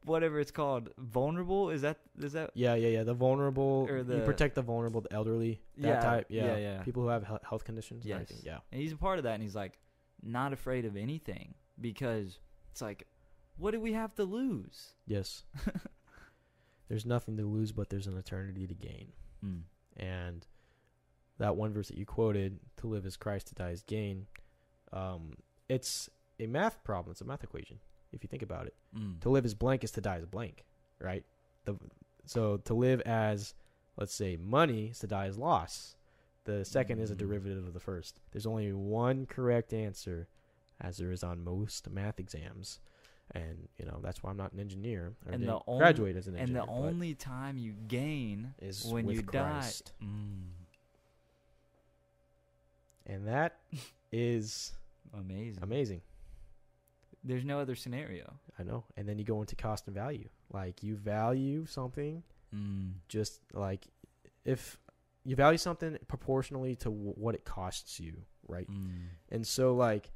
whatever 0.05 0.41
it's 0.41 0.51
called 0.51 0.91
vulnerable. 0.99 1.71
Is 1.71 1.83
that 1.83 1.99
is 2.19 2.33
that 2.35 2.51
Yeah, 2.55 2.75
yeah, 2.75 2.89
yeah. 2.89 3.03
The 3.05 3.15
vulnerable, 3.15 3.87
Or 3.89 3.99
you 3.99 4.05
the- 4.05 4.25
protect 4.25 4.55
the 4.57 4.63
vulnerable, 4.63 5.01
the 5.01 5.13
elderly, 5.13 5.63
that 5.79 5.89
Yeah, 5.89 6.01
type. 6.01 6.27
Yeah. 6.29 6.47
yeah, 6.47 6.57
yeah. 6.59 6.83
People 6.83 7.03
who 7.03 7.09
have 7.09 7.25
health 7.43 7.65
conditions. 7.65 8.05
Yes. 8.05 8.43
Yeah. 8.45 8.61
and 8.73 8.81
he's 8.81 8.93
a 8.93 8.97
part 8.97 9.19
of 9.19 9.25
that 9.25 9.35
and 9.35 9.43
he's 9.43 9.55
like 9.55 9.79
not 10.23 10.53
afraid 10.53 10.85
of 10.85 10.97
anything 10.97 11.55
because 11.81 12.39
it's 12.71 12.83
like 12.83 13.07
what 13.57 13.71
do 13.71 13.81
we 13.81 13.93
have 13.93 14.15
to 14.17 14.25
lose? 14.25 14.95
Yes. 15.07 15.45
there's 16.89 17.07
nothing 17.07 17.37
to 17.37 17.45
lose, 17.45 17.73
but 17.73 17.89
there's 17.89 18.07
an 18.07 18.17
eternity 18.17 18.67
to 18.67 18.75
gain. 18.75 19.13
Mm. 19.45 19.63
And 19.97 20.47
that 21.39 21.57
one 21.57 21.73
verse 21.73 21.89
that 21.89 21.99
you 21.99 22.07
quoted, 22.07 22.59
"To 22.79 22.87
live 22.87 23.05
is 23.07 23.17
Christ, 23.17 23.49
to 23.49 23.55
die 23.55 23.71
is 23.71 23.83
gain," 23.83 24.27
um, 24.93 25.37
it's 25.69 26.09
a 26.39 26.47
math 26.47 26.83
problem. 26.85 27.13
It's 27.13 27.21
a 27.21 27.25
math 27.25 27.43
equation. 27.45 27.81
If 28.13 28.23
you 28.23 28.29
think 28.29 28.43
about 28.43 28.67
it, 28.67 28.75
Mm. 28.95 29.21
to 29.21 29.29
live 29.31 29.45
as 29.45 29.55
blank 29.55 29.83
is 29.85 29.91
to 29.93 30.01
die 30.01 30.17
as 30.19 30.27
blank, 30.27 30.65
right? 31.01 31.25
The 31.65 31.77
so 32.27 32.57
to 32.59 32.75
live 32.75 33.01
as, 33.03 33.55
let's 33.97 34.15
say, 34.15 34.37
money 34.37 34.89
is 34.89 34.99
to 35.01 35.07
die 35.07 35.27
as 35.27 35.37
loss. 35.37 35.97
The 36.45 36.65
second 36.65 37.01
is 37.01 37.11
a 37.11 37.15
Mm. 37.15 37.19
derivative 37.19 37.67
of 37.67 37.75
the 37.75 37.81
first. 37.81 38.21
There's 38.31 38.47
only 38.47 38.73
one 38.73 39.27
correct 39.27 39.73
answer, 39.73 40.29
as 40.81 40.99
there 40.99 41.11
is 41.13 41.23
on 41.25 41.43
most 41.43 41.89
math 41.91 42.21
exams, 42.21 42.81
and 43.31 43.69
you 43.79 43.85
know 43.87 44.01
that's 44.03 44.23
why 44.23 44.31
I'm 44.31 44.37
not 44.37 44.53
an 44.53 44.61
engineer. 44.61 45.15
Or 45.27 45.33
And 45.33 45.43
the 45.49 45.61
only- 45.67 45.81
graduate 45.81 46.17
as 46.17 46.29
an 46.29 46.37
and 46.37 46.55
the 46.55 46.67
only 46.67 47.15
time 47.15 47.57
you 47.59 47.73
gain 47.73 48.55
is 48.59 48.85
when 48.85 49.09
you 49.09 49.23
Christ. 49.23 49.93
die. 50.01 50.07
Mm. 50.07 50.34
And 53.07 53.27
that 53.29 53.59
is 54.13 54.73
Amazing. 55.13 55.63
amazing. 55.63 56.03
There's 57.23 57.45
no 57.45 57.59
other 57.59 57.75
scenario. 57.75 58.35
I 58.59 58.65
know. 58.65 58.85
And 58.97 59.09
then 59.09 59.19
you 59.19 59.25
go 59.25 59.41
into 59.41 59.57
cost 59.57 59.87
and 59.87 59.95
value. 59.95 60.29
Like 60.53 60.83
you 60.83 60.97
value 60.97 61.67
something 61.67 62.23
Mm. 62.55 62.93
just 63.09 63.41
like 63.53 63.89
if 64.45 64.79
you 65.25 65.35
value 65.35 65.59
something 65.59 65.99
proportionally 66.07 66.77
to 66.77 66.85
w- 66.85 67.15
what 67.17 67.35
it 67.35 67.45
costs 67.45 67.99
you, 67.99 68.23
right? 68.47 68.71
Mm. 68.71 69.07
And 69.33 69.45
so 69.47 69.75
like 69.75 70.13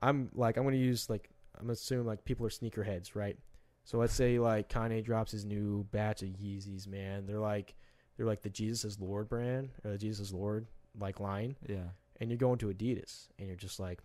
I'm 0.00 0.30
like 0.34 0.56
I'm 0.56 0.62
going 0.62 0.74
to 0.74 0.80
use 0.80 1.10
like 1.10 1.28
I'm 1.60 1.68
assuming 1.68 2.06
like 2.06 2.24
people 2.24 2.46
are 2.46 2.50
sneakerheads, 2.50 3.14
right? 3.14 3.36
So 3.84 3.98
let's 3.98 4.14
say 4.14 4.38
like 4.38 4.70
Kanye 4.70 5.04
drops 5.04 5.32
his 5.32 5.44
new 5.44 5.84
batch 5.90 6.22
of 6.22 6.28
Yeezys, 6.30 6.86
man. 6.86 7.26
They're 7.26 7.38
like 7.40 7.74
they're 8.16 8.24
like 8.26 8.40
the 8.42 8.48
Jesus 8.50 8.84
is 8.84 9.00
Lord 9.00 9.28
brand 9.28 9.68
or 9.84 9.90
the 9.90 9.98
Jesus 9.98 10.28
is 10.28 10.32
Lord 10.32 10.66
like 10.98 11.20
line 11.20 11.56
Yeah. 11.68 11.88
And 12.22 12.30
you're 12.30 12.38
going 12.38 12.56
to 12.58 12.66
Adidas 12.66 13.26
and 13.36 13.48
you're 13.48 13.56
just 13.56 13.80
like, 13.80 13.98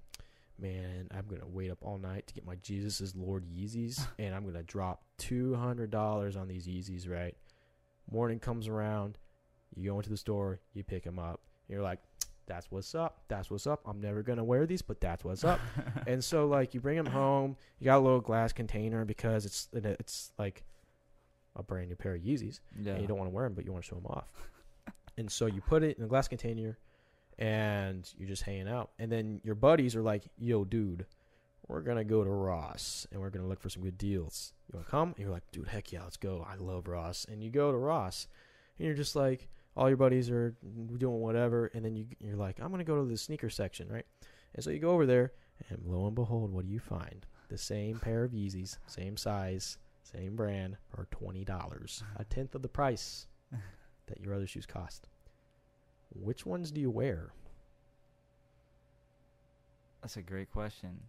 man, 0.60 1.08
I'm 1.16 1.28
gonna 1.30 1.48
wait 1.48 1.70
up 1.70 1.78
all 1.84 2.00
night 2.00 2.26
to 2.26 2.34
get 2.34 2.48
my 2.48 2.56
Jesus 2.64 3.00
is 3.00 3.16
Lord 3.16 3.46
Yeezys 3.46 4.06
and 4.20 4.34
I'm 4.34 4.44
gonna 4.44 4.64
drop 4.64 5.04
two 5.20 5.54
hundred 5.54 5.92
dollars 5.92 6.36
on 6.36 6.48
these 6.48 6.66
Yeezys. 6.68 7.08
Right? 7.08 7.38
Morning 8.12 8.40
comes 8.40 8.68
around, 8.68 9.20
you 9.76 9.92
go 9.92 9.98
into 9.98 10.10
the 10.10 10.18
store, 10.18 10.60
you 10.74 10.84
pick 10.84 11.04
them 11.04 11.20
up. 11.20 11.42
You're 11.70 11.84
like, 11.84 12.00
that's 12.48 12.72
what's 12.72 12.96
up. 12.96 13.20
That's 13.28 13.52
what's 13.52 13.68
up. 13.68 13.82
I'm 13.86 14.02
never 14.02 14.24
gonna 14.24 14.44
wear 14.44 14.66
these, 14.66 14.82
but 14.82 15.00
that's 15.00 15.24
what's 15.24 15.44
up. 15.44 15.60
and 16.08 16.24
so 16.24 16.48
like 16.48 16.74
you 16.74 16.82
bring 16.82 16.98
them 16.98 17.06
home, 17.06 17.56
you 17.78 17.86
got 17.86 18.00
a 18.00 18.04
little 18.04 18.22
glass 18.22 18.52
container 18.52 19.06
because 19.06 19.46
it's 19.46 19.70
it's 19.74 20.32
like 20.40 20.64
a 21.56 21.62
brand 21.62 21.90
new 21.90 21.96
pair 21.96 22.16
of 22.16 22.22
Yeezys 22.22 22.62
yeah. 22.82 22.94
and 22.94 23.02
you 23.02 23.08
don't 23.08 23.20
want 23.20 23.30
to 23.30 23.36
wear 23.36 23.44
them, 23.44 23.54
but 23.54 23.64
you 23.64 23.72
want 23.72 23.84
to 23.84 23.90
show 23.90 23.96
them 23.98 24.08
off. 24.08 24.26
and 25.18 25.32
so 25.32 25.46
you 25.46 25.62
put 25.62 25.84
it 25.84 26.00
in 26.00 26.04
a 26.04 26.08
glass 26.08 26.28
container, 26.28 26.80
and 27.38 28.12
you're 28.18 28.28
just 28.28 28.44
hanging 28.44 28.68
out. 28.68 28.92
And 29.00 29.12
then 29.12 29.42
your 29.44 29.56
buddies 29.56 29.96
are 29.96 30.02
like, 30.02 30.30
"Yo, 30.38 30.66
dude, 30.66 31.06
we're 31.68 31.82
gonna 31.82 32.04
go 32.04 32.24
to 32.24 32.30
Ross, 32.30 33.08
and 33.12 33.22
we're 33.22 33.30
gonna 33.30 33.48
look 33.48 33.60
for 33.60 33.70
some 33.70 33.84
good 33.84 33.98
deals. 33.98 34.54
You 34.68 34.78
wanna 34.78 34.90
come?" 34.90 35.10
And 35.10 35.20
you're 35.20 35.32
like, 35.32 35.50
"Dude, 35.52 35.68
heck 35.68 35.92
yeah, 35.92 36.04
let's 36.04 36.18
go. 36.18 36.46
I 36.48 36.56
love 36.56 36.88
Ross." 36.88 37.26
And 37.26 37.44
you 37.44 37.50
go 37.50 37.72
to 37.72 37.78
Ross, 37.78 38.28
and 38.78 38.86
you're 38.86 38.96
just 38.96 39.16
like, 39.16 39.50
all 39.78 39.88
your 39.88 39.98
buddies 39.98 40.30
are 40.32 40.56
doing 40.98 41.22
whatever, 41.22 41.68
and 41.68 41.86
then 41.86 41.96
you 41.96 42.08
you're 42.20 42.36
like, 42.36 42.60
"I'm 42.60 42.72
gonna 42.72 42.84
go 42.84 42.96
to 43.02 43.08
the 43.08 43.16
sneaker 43.16 43.50
section, 43.50 43.88
right?" 43.90 44.06
And 44.56 44.64
so 44.64 44.72
you 44.72 44.80
go 44.80 44.92
over 44.92 45.06
there, 45.06 45.34
and 45.70 45.86
lo 45.86 46.08
and 46.08 46.16
behold, 46.16 46.52
what 46.52 46.66
do 46.66 46.72
you 46.72 46.80
find? 46.80 47.26
The 47.50 47.58
same 47.58 48.00
pair 48.00 48.24
of 48.24 48.32
Yeezys, 48.32 48.80
same 48.88 49.16
size, 49.18 49.78
same 50.04 50.36
brand, 50.36 50.78
for 50.90 51.06
twenty 51.12 51.46
dollars, 51.46 52.04
a 52.16 52.26
tenth 52.26 52.56
of 52.56 52.64
the 52.64 52.68
price 52.68 53.28
that 54.08 54.20
your 54.20 54.34
other 54.34 54.48
shoes 54.48 54.66
cost. 54.66 55.08
Which 56.14 56.46
ones 56.46 56.72
do 56.72 56.80
you 56.82 56.90
wear? 56.90 57.32
That's 60.02 60.18
a 60.18 60.22
great 60.22 60.52
question. 60.52 61.00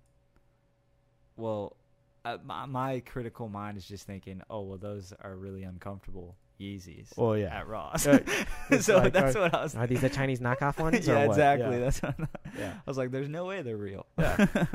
Well, 1.36 1.76
uh, 2.24 2.38
my, 2.44 2.66
my 2.66 3.00
critical 3.00 3.48
mind 3.48 3.76
is 3.78 3.86
just 3.86 4.06
thinking, 4.06 4.42
oh, 4.50 4.62
well, 4.62 4.78
those 4.78 5.12
are 5.20 5.36
really 5.36 5.62
uncomfortable 5.62 6.36
Yeezys 6.60 7.12
Oh 7.16 7.34
yeah, 7.34 7.56
at 7.56 7.68
Ross. 7.68 8.06
Uh, 8.06 8.18
so 8.80 8.98
like, 8.98 9.12
that's 9.12 9.36
are- 9.36 9.42
what 9.42 9.54
I 9.54 9.62
was. 9.62 9.76
are 9.76 9.86
these 9.86 10.00
the 10.00 10.10
Chinese 10.10 10.40
knockoff 10.40 10.78
ones? 10.82 11.08
or 11.08 11.12
yeah, 11.12 11.24
exactly. 11.24 11.76
Yeah. 11.78 11.84
That's 11.84 12.02
what 12.02 12.14
I, 12.20 12.26
Yeah. 12.58 12.72
I 12.74 12.90
was 12.90 12.98
like, 12.98 13.12
there's 13.12 13.28
no 13.28 13.44
way 13.44 13.62
they're 13.62 13.76
real. 13.76 14.06
Yeah. 14.18 14.66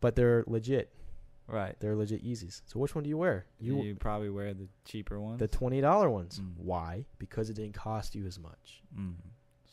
but 0.00 0.16
they're 0.16 0.44
legit. 0.46 0.90
right. 1.46 1.76
They're 1.80 1.94
legit 1.94 2.24
Yeezys. 2.24 2.62
So 2.64 2.78
which 2.78 2.94
one 2.94 3.04
do 3.04 3.10
you 3.10 3.18
wear? 3.18 3.44
You, 3.60 3.82
You, 3.82 3.94
probably 3.96 4.30
wear 4.30 4.54
the 4.54 4.68
cheaper 4.86 5.20
ones. 5.20 5.38
the 5.40 5.48
twenty 5.48 5.82
dollar 5.82 6.08
ones. 6.08 6.40
Mm. 6.40 6.54
Why? 6.56 7.04
Because 7.18 7.50
it 7.50 7.54
didn't 7.54 7.74
cost 7.74 8.14
you 8.14 8.24
as 8.26 8.38
much. 8.38 8.80
Mm. 8.98 9.12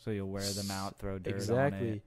So 0.04 0.10
you'll 0.10 0.28
wear 0.28 0.42
them 0.42 0.70
out, 0.70 0.96
throw 0.98 1.18
dirt 1.18 1.30
on 1.32 1.36
exactly. 1.36 1.88
it. 1.88 2.02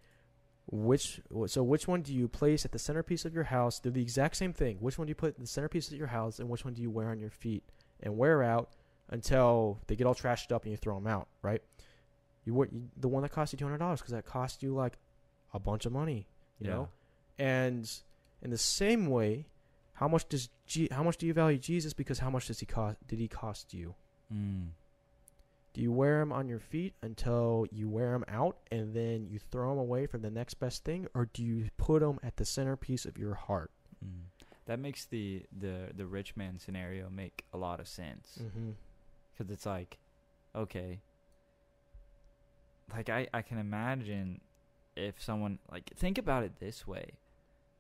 Which 0.72 1.22
so 1.48 1.62
which 1.62 1.88
one 1.88 2.02
do 2.02 2.14
you 2.14 2.28
place 2.28 2.64
at 2.66 2.72
the 2.72 2.80
centerpiece 2.80 3.26
of 3.26 3.34
your 3.34 3.44
house? 3.44 3.80
They're 3.80 3.91
the 3.91 4.02
exact 4.02 4.38
same 4.38 4.54
thing. 4.54 4.78
Which 4.80 4.98
one 4.98 5.08
do 5.08 5.12
you 5.12 5.16
put 5.16 5.36
at 5.36 5.39
the 5.39 5.48
centerpiece 5.48 5.91
of 5.91 5.98
your 5.98 6.08
house, 6.08 6.39
and 6.39 6.50
which 6.50 6.64
one 6.64 6.74
do 6.74 6.82
you 6.82 6.89
wear 6.89 7.10
on 7.10 7.20
your 7.20 7.30
feet 7.30 7.64
and 8.02 8.18
wear 8.18 8.41
out 8.41 8.70
until 9.10 9.80
they 9.88 9.96
get 9.96 10.08
all 10.08 10.16
trashed 10.16 10.52
up 10.54 10.64
and 10.64 10.72
you 10.72 10.78
throw 10.78 10.96
them 10.96 11.06
out? 11.08 11.28
Right? 11.41 11.62
You 12.46 12.54
wear 12.54 12.70
you, 12.72 12.89
the 12.98 13.10
one 13.10 13.24
that 13.24 13.30
cost 13.34 13.52
you 13.54 13.58
two 13.60 13.66
hundred 13.66 13.80
dollars 13.80 14.00
because 14.00 14.14
that 14.14 14.26
cost 14.26 14.64
you 14.64 14.74
like 14.74 14.98
a 15.54 15.60
bunch 15.60 15.86
of 15.86 15.91
money. 15.91 16.28
You 16.60 16.68
Yeah. 16.68 16.74
know, 16.74 16.89
and 17.38 17.91
in 18.41 18.50
the 18.50 18.58
same 18.58 19.08
way, 19.08 19.48
how 19.94 20.08
much 20.08 20.30
does 20.30 20.50
G, 20.66 20.88
how 20.91 21.04
much 21.04 21.18
do 21.18 21.26
you 21.28 21.34
value 21.34 21.58
Jesus? 21.60 21.91
Because 21.94 22.20
how 22.20 22.30
much 22.30 22.48
does 22.48 22.60
he 22.62 22.66
cost? 22.66 22.98
Did 23.06 23.20
he 23.20 23.28
cost 23.28 23.74
you? 23.74 23.96
Mm. 24.34 24.70
Do 25.74 25.82
you 25.82 25.92
wear 25.92 26.20
them 26.20 26.32
on 26.32 26.48
your 26.48 26.60
feet 26.60 26.94
until 27.02 27.66
you 27.72 27.90
wear 27.90 28.12
them 28.12 28.26
out 28.28 28.58
and 28.72 28.94
then 28.94 29.28
you 29.28 29.40
throw 29.40 29.70
them 29.70 29.80
away 29.80 30.06
for 30.06 30.20
the 30.20 30.30
next 30.30 30.56
best 30.56 30.84
thing, 30.84 31.08
or 31.16 31.30
do 31.34 31.44
you 31.44 31.70
put 31.78 32.02
them 32.02 32.20
at 32.22 32.38
the 32.38 32.46
centerpiece 32.46 33.06
of 33.06 33.18
your 33.18 33.34
heart? 33.34 33.72
Mm. 34.06 34.26
That 34.66 34.80
makes 34.80 35.06
the, 35.06 35.44
the 35.60 35.90
the 35.96 36.06
rich 36.06 36.36
man 36.38 36.60
scenario 36.60 37.10
make 37.10 37.44
a 37.54 37.58
lot 37.58 37.80
of 37.80 37.88
sense 37.88 38.40
Mm-hmm. 38.42 38.72
because 39.32 39.52
it's 39.52 39.66
like, 39.66 39.98
okay, 40.56 41.00
like 42.94 43.10
I 43.10 43.28
I 43.34 43.42
can 43.42 43.58
imagine 43.58 44.42
if 44.96 45.22
someone 45.22 45.58
like 45.72 45.92
think 45.96 46.18
about 46.18 46.44
it 46.44 46.60
this 46.60 46.86
way, 46.86 47.14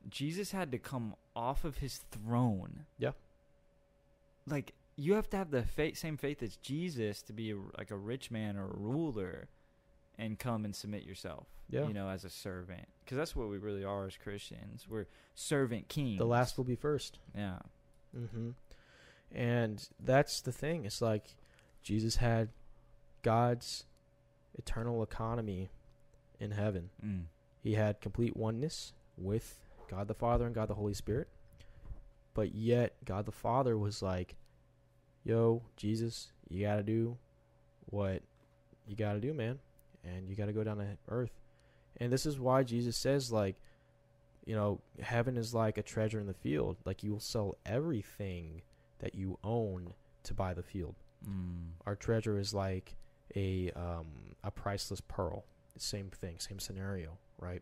Jesus 0.09 0.51
had 0.51 0.71
to 0.71 0.79
come 0.79 1.15
off 1.35 1.63
of 1.63 1.77
his 1.77 2.01
throne. 2.11 2.85
Yeah. 2.97 3.11
Like 4.47 4.73
you 4.95 5.13
have 5.13 5.29
to 5.31 5.37
have 5.37 5.51
the 5.51 5.63
faith, 5.63 5.97
same 5.97 6.17
faith 6.17 6.43
as 6.43 6.55
Jesus 6.57 7.21
to 7.23 7.33
be 7.33 7.51
a, 7.51 7.55
like 7.77 7.91
a 7.91 7.97
rich 7.97 8.31
man 8.31 8.57
or 8.57 8.65
a 8.65 8.77
ruler, 8.77 9.49
and 10.17 10.37
come 10.37 10.65
and 10.65 10.75
submit 10.75 11.03
yourself. 11.03 11.47
Yeah. 11.69 11.87
You 11.87 11.93
know, 11.93 12.09
as 12.09 12.23
a 12.23 12.29
servant, 12.29 12.87
because 13.03 13.17
that's 13.17 13.35
what 13.35 13.49
we 13.49 13.57
really 13.57 13.83
are 13.83 14.05
as 14.05 14.15
Christians. 14.17 14.85
We're 14.87 15.07
servant 15.33 15.87
kings. 15.87 16.19
The 16.19 16.25
last 16.25 16.57
will 16.57 16.65
be 16.65 16.75
first. 16.75 17.17
Yeah. 17.35 17.59
Mm-hmm. 18.15 18.49
And 19.33 19.87
that's 19.99 20.41
the 20.41 20.51
thing. 20.51 20.85
It's 20.85 21.01
like 21.01 21.35
Jesus 21.81 22.17
had 22.17 22.49
God's 23.23 23.85
eternal 24.55 25.01
economy 25.01 25.69
in 26.39 26.51
heaven. 26.51 26.89
Mm. 27.03 27.23
He 27.63 27.73
had 27.73 28.01
complete 28.01 28.37
oneness 28.37 28.93
with 29.17 29.57
God 29.89 30.07
the 30.07 30.13
Father 30.13 30.45
and 30.45 30.53
God 30.53 30.67
the 30.67 30.75
Holy 30.75 30.93
Spirit. 30.93 31.29
But 32.35 32.53
yet, 32.53 32.95
God 33.05 33.25
the 33.25 33.31
Father 33.31 33.77
was 33.77 34.01
like, 34.01 34.35
yo, 35.23 35.61
Jesus, 35.75 36.31
you 36.49 36.65
got 36.65 36.75
to 36.75 36.83
do 36.83 37.17
what 37.87 38.21
you 38.87 38.95
got 38.95 39.13
to 39.13 39.19
do, 39.19 39.33
man. 39.33 39.59
And 40.03 40.29
you 40.29 40.35
got 40.35 40.47
to 40.47 40.53
go 40.53 40.63
down 40.63 40.77
to 40.77 40.97
earth. 41.07 41.31
And 41.97 42.11
this 42.11 42.25
is 42.25 42.39
why 42.39 42.63
Jesus 42.63 42.97
says, 42.97 43.31
like, 43.31 43.55
you 44.45 44.55
know, 44.55 44.81
heaven 45.01 45.37
is 45.37 45.53
like 45.53 45.77
a 45.77 45.83
treasure 45.83 46.19
in 46.19 46.27
the 46.27 46.33
field. 46.33 46.77
Like, 46.83 47.03
you 47.03 47.11
will 47.11 47.19
sell 47.19 47.55
everything 47.65 48.61
that 48.99 49.15
you 49.15 49.37
own 49.43 49.93
to 50.23 50.33
buy 50.33 50.53
the 50.53 50.63
field. 50.63 50.95
Mm. 51.25 51.71
Our 51.85 51.95
treasure 51.95 52.37
is 52.37 52.53
like 52.53 52.95
a 53.35 53.71
um, 53.75 54.07
a 54.43 54.51
priceless 54.51 55.01
pearl. 55.01 55.45
Same 55.77 56.09
thing, 56.09 56.39
same 56.39 56.59
scenario, 56.59 57.17
right? 57.39 57.61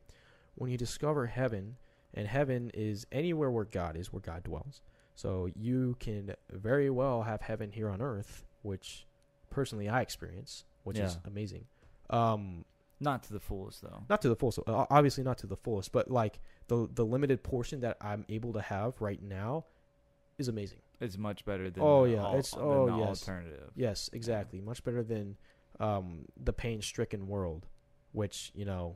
When 0.55 0.72
you 0.72 0.78
discover 0.78 1.28
heaven, 1.28 1.78
and 2.14 2.28
heaven 2.28 2.72
is 2.74 3.05
anywhere 3.12 3.49
where 3.49 3.66
God 3.66 3.95
is, 3.95 4.12
where 4.12 4.22
God 4.22 4.43
dwells. 4.43 4.82
So 5.16 5.49
you 5.55 5.95
can 5.99 6.34
very 6.51 6.89
well 6.89 7.24
have 7.24 7.41
heaven 7.41 7.72
here 7.72 7.89
on 7.89 8.01
earth, 8.01 8.45
which 8.62 9.05
personally 9.49 9.88
I 9.89 10.01
experience, 10.01 10.66
which 10.84 10.97
is 11.05 11.18
amazing. 11.26 11.66
Um, 12.09 12.66
Not 12.99 13.24
to 13.24 13.34
the 13.34 13.39
fullest 13.39 13.82
though. 13.82 14.03
Not 14.09 14.22
to 14.24 14.30
the 14.30 14.36
fullest, 14.36 14.59
obviously 14.68 15.24
not 15.24 15.38
to 15.39 15.47
the 15.47 15.57
fullest, 15.57 15.91
but 15.91 16.09
like 16.09 16.39
the 16.68 16.88
the 16.93 17.05
limited 17.05 17.43
portion 17.43 17.82
that 17.82 17.97
I'm 18.01 18.26
able 18.30 18.53
to 18.53 18.62
have 18.62 18.99
right 19.01 19.22
now 19.22 19.66
is 20.38 20.47
amazing. 20.47 20.80
It's 20.99 21.18
much 21.18 21.43
better 21.45 21.70
than 21.70 21.82
Oh, 21.84 22.03
yeah, 22.05 22.28
it's- 22.30 22.53
oh, 22.57 22.97
yes. 22.99 23.07
alternative. 23.28 23.72
Yes, 23.76 24.09
exactly. 24.14 24.62
Much 24.62 24.84
better 24.84 25.03
than 25.03 25.36
um, 25.80 26.26
the 26.38 26.53
pain-stricken 26.53 27.28
world, 27.28 27.66
which 28.12 28.51
you 28.53 28.66
know 28.66 28.95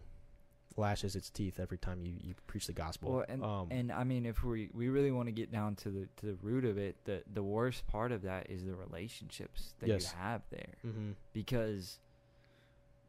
lashes 0.78 1.16
its 1.16 1.30
teeth 1.30 1.60
every 1.60 1.78
time 1.78 2.02
you, 2.02 2.14
you 2.22 2.34
preach 2.48 2.68
the 2.68 2.74
gospel. 2.74 3.14
Well, 3.14 3.26
and 3.30 3.44
um, 3.44 3.68
and 3.72 3.92
I 3.92 4.04
mean, 4.04 4.26
if 4.26 4.44
we 4.44 4.70
we 4.74 4.90
really 4.90 5.12
want 5.12 5.28
to 5.28 5.32
get 5.32 5.52
down 5.52 5.76
to 5.78 5.90
the 5.90 6.08
to 6.18 6.26
the 6.26 6.36
root 6.42 6.66
of 6.66 6.78
it, 6.78 6.96
the 7.06 7.24
the 7.34 7.44
worst 7.44 7.88
part 7.88 8.12
of 8.12 8.22
that 8.24 8.50
is 8.50 8.66
the 8.66 8.76
relationships 8.76 9.74
that 9.80 9.88
Yes. 9.90 10.12
you 10.12 10.18
have 10.20 10.42
there, 10.50 10.76
mhm. 10.86 11.14
because. 11.34 12.00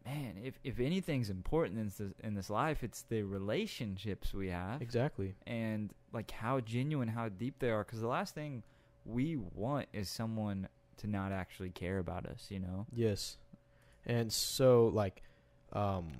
Man, 0.04 0.36
if 0.44 0.56
if 0.62 0.78
anything's 0.78 1.30
important 1.30 1.80
in 1.80 1.86
this 1.86 2.12
in 2.22 2.34
this 2.34 2.48
life, 2.48 2.84
it's 2.84 3.02
the 3.02 3.24
relationships 3.24 4.32
we 4.32 4.50
have, 4.50 4.80
exactly. 4.80 5.34
and 5.48 5.92
like 6.12 6.30
how 6.30 6.60
genuine, 6.60 7.08
how 7.08 7.28
deep 7.28 7.58
they 7.58 7.70
are. 7.70 7.82
Because 7.82 8.00
the 8.02 8.06
last 8.06 8.32
thing 8.32 8.62
we 9.04 9.36
want 9.36 9.88
is 9.92 10.08
someone 10.08 10.68
to 10.98 11.08
not 11.08 11.32
actually 11.32 11.70
care 11.70 11.98
about 11.98 12.24
us. 12.24 12.46
You 12.50 12.60
know? 12.60 12.86
Yes. 12.94 13.36
And 14.06 14.32
so 14.32 14.92
like 14.94 15.22
um 15.72 16.12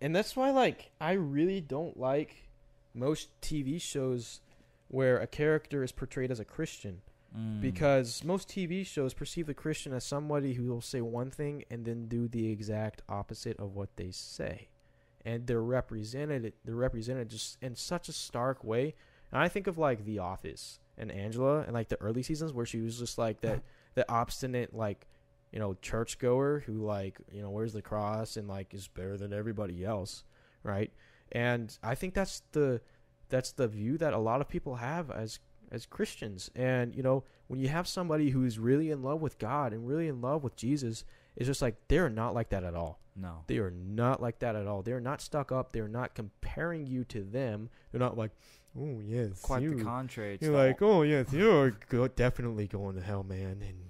and 0.00 0.14
that's 0.14 0.36
why 0.36 0.50
like 0.50 0.90
I 1.00 1.12
really 1.12 1.60
don't 1.60 1.98
like 1.98 2.48
most 2.94 3.28
TV 3.40 3.80
shows 3.80 4.40
where 4.88 5.18
a 5.18 5.26
character 5.26 5.82
is 5.82 5.92
portrayed 5.92 6.30
as 6.30 6.40
a 6.40 6.44
Christian 6.44 7.02
Mm. 7.36 7.60
because 7.60 8.24
most 8.24 8.48
TV 8.48 8.86
shows 8.86 9.12
perceive 9.12 9.46
the 9.46 9.52
Christian 9.52 9.92
as 9.92 10.02
somebody 10.02 10.54
who 10.54 10.64
will 10.68 10.80
say 10.80 11.02
one 11.02 11.30
thing 11.30 11.62
and 11.70 11.84
then 11.84 12.08
do 12.08 12.26
the 12.26 12.50
exact 12.50 13.02
opposite 13.06 13.58
of 13.58 13.74
what 13.74 13.94
they 13.96 14.10
say. 14.10 14.68
And 15.26 15.46
they're 15.46 15.60
represented 15.60 16.54
they're 16.64 16.74
represented 16.74 17.28
just 17.28 17.58
in 17.60 17.74
such 17.74 18.08
a 18.08 18.14
stark 18.14 18.64
way. 18.64 18.94
And 19.30 19.42
I 19.42 19.48
think 19.48 19.66
of 19.66 19.76
like 19.76 20.06
The 20.06 20.20
Office 20.20 20.80
and 20.96 21.12
Angela 21.12 21.60
and 21.60 21.74
like 21.74 21.88
the 21.90 22.00
early 22.00 22.22
seasons 22.22 22.54
where 22.54 22.64
she 22.64 22.80
was 22.80 22.98
just 22.98 23.18
like 23.18 23.42
that 23.42 23.60
the 23.94 24.10
obstinate 24.10 24.74
like 24.74 25.06
you 25.52 25.58
know 25.58 25.74
churchgoer 25.80 26.60
who 26.66 26.84
like 26.84 27.18
you 27.32 27.42
know 27.42 27.50
wears 27.50 27.72
the 27.72 27.82
cross 27.82 28.36
and 28.36 28.48
like 28.48 28.74
is 28.74 28.88
better 28.88 29.16
than 29.16 29.32
everybody 29.32 29.84
else, 29.84 30.24
right? 30.62 30.92
And 31.32 31.76
I 31.82 31.94
think 31.94 32.14
that's 32.14 32.42
the 32.52 32.80
that's 33.28 33.52
the 33.52 33.68
view 33.68 33.98
that 33.98 34.14
a 34.14 34.18
lot 34.18 34.40
of 34.40 34.48
people 34.48 34.76
have 34.76 35.10
as 35.10 35.40
as 35.70 35.84
Christians. 35.86 36.50
And 36.54 36.94
you 36.94 37.02
know, 37.02 37.24
when 37.48 37.60
you 37.60 37.68
have 37.68 37.86
somebody 37.86 38.30
who's 38.30 38.58
really 38.58 38.90
in 38.90 39.02
love 39.02 39.20
with 39.20 39.38
God 39.38 39.72
and 39.72 39.86
really 39.86 40.08
in 40.08 40.20
love 40.20 40.42
with 40.42 40.56
Jesus, 40.56 41.04
it's 41.36 41.46
just 41.46 41.60
like 41.62 41.76
they're 41.88 42.08
not 42.08 42.34
like 42.34 42.48
that 42.50 42.64
at 42.64 42.74
all. 42.74 43.00
no. 43.14 43.44
They 43.46 43.58
are 43.58 43.70
not 43.70 44.22
like 44.22 44.38
that 44.38 44.56
at 44.56 44.66
all. 44.66 44.82
They're 44.82 45.00
not 45.00 45.20
stuck 45.20 45.52
up. 45.52 45.72
They're 45.72 45.88
not 45.88 46.14
comparing 46.14 46.86
you 46.86 47.04
to 47.04 47.22
them. 47.22 47.68
They're 47.90 47.98
not 48.00 48.16
like, 48.16 48.30
oh 48.78 49.00
yes, 49.04 49.40
Quite 49.42 49.62
you. 49.62 49.74
the 49.74 49.84
contrary. 49.84 50.38
You're 50.40 50.52
like, 50.56 50.80
oh 50.80 51.02
yes, 51.02 51.32
you're 51.32 51.70
go- 51.90 52.08
definitely 52.08 52.66
going 52.66 52.96
to 52.96 53.02
hell, 53.02 53.22
man. 53.24 53.62
And 53.62 53.87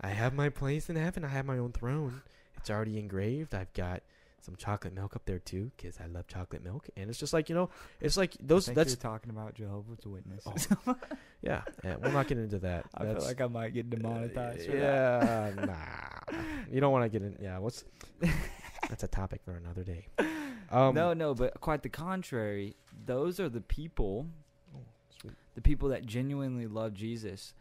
I 0.00 0.08
have 0.08 0.34
my 0.34 0.48
place 0.48 0.88
in 0.88 0.96
heaven. 0.96 1.24
I 1.24 1.28
have 1.28 1.44
my 1.46 1.58
own 1.58 1.72
throne. 1.72 2.22
It's 2.56 2.70
already 2.70 2.98
engraved. 2.98 3.54
I've 3.54 3.72
got 3.72 4.02
some 4.40 4.54
chocolate 4.56 4.94
milk 4.94 5.16
up 5.16 5.22
there 5.26 5.40
too, 5.40 5.70
because 5.76 5.98
I 6.00 6.06
love 6.06 6.26
chocolate 6.28 6.62
milk. 6.62 6.88
And 6.96 7.10
it's 7.10 7.18
just 7.18 7.32
like 7.32 7.48
you 7.48 7.54
know, 7.54 7.70
it's 8.00 8.16
like 8.16 8.36
those. 8.40 8.66
think 8.66 8.76
That's 8.76 8.90
you're 8.90 8.96
talking 8.98 9.30
about 9.30 9.54
Jehovah's 9.54 10.04
Witnesses. 10.06 10.68
Oh, 10.86 10.96
yeah, 11.42 11.62
yeah. 11.84 11.96
we're 12.02 12.12
not 12.12 12.28
getting 12.28 12.44
into 12.44 12.58
that. 12.60 12.86
I 12.94 12.98
feel 13.00 13.08
That's- 13.14 13.26
like 13.26 13.40
I 13.40 13.46
might 13.46 13.74
get 13.74 13.90
demonetized. 13.90 14.66
for 14.66 14.72
that. 14.76 15.54
yeah, 15.56 15.64
nah. 15.64 16.38
You 16.70 16.80
don't 16.80 16.92
want 16.92 17.10
to 17.10 17.18
get 17.18 17.26
in. 17.26 17.36
Yeah, 17.40 17.58
what's? 17.58 17.84
That's 18.88 19.02
a 19.02 19.08
topic 19.08 19.40
for 19.44 19.52
another 19.56 19.82
day. 19.82 20.06
Um, 20.70 20.94
no, 20.94 21.14
no, 21.14 21.34
but 21.34 21.60
quite 21.60 21.82
the 21.82 21.88
contrary. 21.88 22.76
Those 23.06 23.40
are 23.40 23.48
the 23.48 23.60
people, 23.62 24.26
Oh, 24.76 24.80
sweet. 25.20 25.32
the 25.54 25.62
people 25.62 25.88
that 25.90 26.04
genuinely 26.06 26.66
love 26.66 26.92
Jesus, 26.94 27.54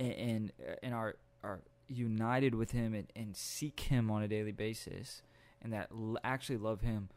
and 0.00 0.12
and, 0.12 0.52
and 0.82 0.94
are 0.94 1.16
are 1.44 1.60
united 1.88 2.54
with 2.54 2.70
Him 2.72 2.94
and, 2.94 3.06
and 3.16 3.36
seek 3.36 3.80
Him 3.80 4.10
on 4.10 4.22
a 4.22 4.28
daily 4.28 4.52
basis, 4.52 5.22
and 5.62 5.72
that 5.72 5.88
l- 5.92 6.18
actually 6.24 6.58
love 6.58 6.80
Him. 6.82 7.08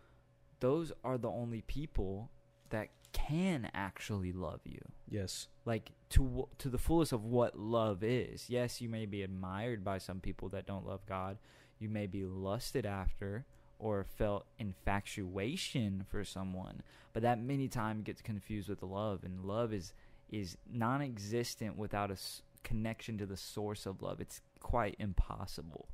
Those 0.60 0.92
are 1.04 1.18
the 1.18 1.30
only 1.30 1.62
people 1.62 2.30
that 2.70 2.90
can 3.12 3.70
actually 3.74 4.32
love 4.32 4.60
you. 4.66 4.80
Yes. 5.10 5.48
like 5.66 5.92
to 6.10 6.24
w- 6.24 6.48
to 6.60 6.70
the 6.70 6.78
fullest 6.78 7.12
of 7.12 7.24
what 7.26 7.58
love 7.60 8.04
is. 8.04 8.50
Yes, 8.50 8.82
you 8.82 8.90
may 8.90 9.06
be 9.06 9.24
admired 9.24 9.84
by 9.84 9.98
some 9.98 10.20
people 10.20 10.50
that 10.50 10.66
don't 10.68 10.86
love 10.86 11.06
God. 11.08 11.38
You 11.80 11.90
may 11.90 12.06
be 12.08 12.26
lusted 12.26 12.86
after 12.86 13.46
or 13.80 14.04
felt 14.04 14.46
infatuation 14.60 16.06
for 16.10 16.24
someone, 16.24 16.82
but 17.14 17.22
that 17.24 17.40
many 17.40 17.68
times 17.68 18.04
gets 18.04 18.22
confused 18.22 18.70
with 18.70 18.84
love, 18.84 19.24
and 19.24 19.44
love 19.46 19.74
is 19.74 19.94
is 20.30 20.58
non-existent 20.72 21.76
without 21.78 22.12
a 22.12 22.14
s- 22.14 22.44
connection 22.64 23.18
to 23.18 23.26
the 23.26 23.38
source 23.38 23.86
of 23.88 24.02
love. 24.02 24.20
It's 24.22 24.42
quite 24.60 24.96
impossible. 25.00 25.88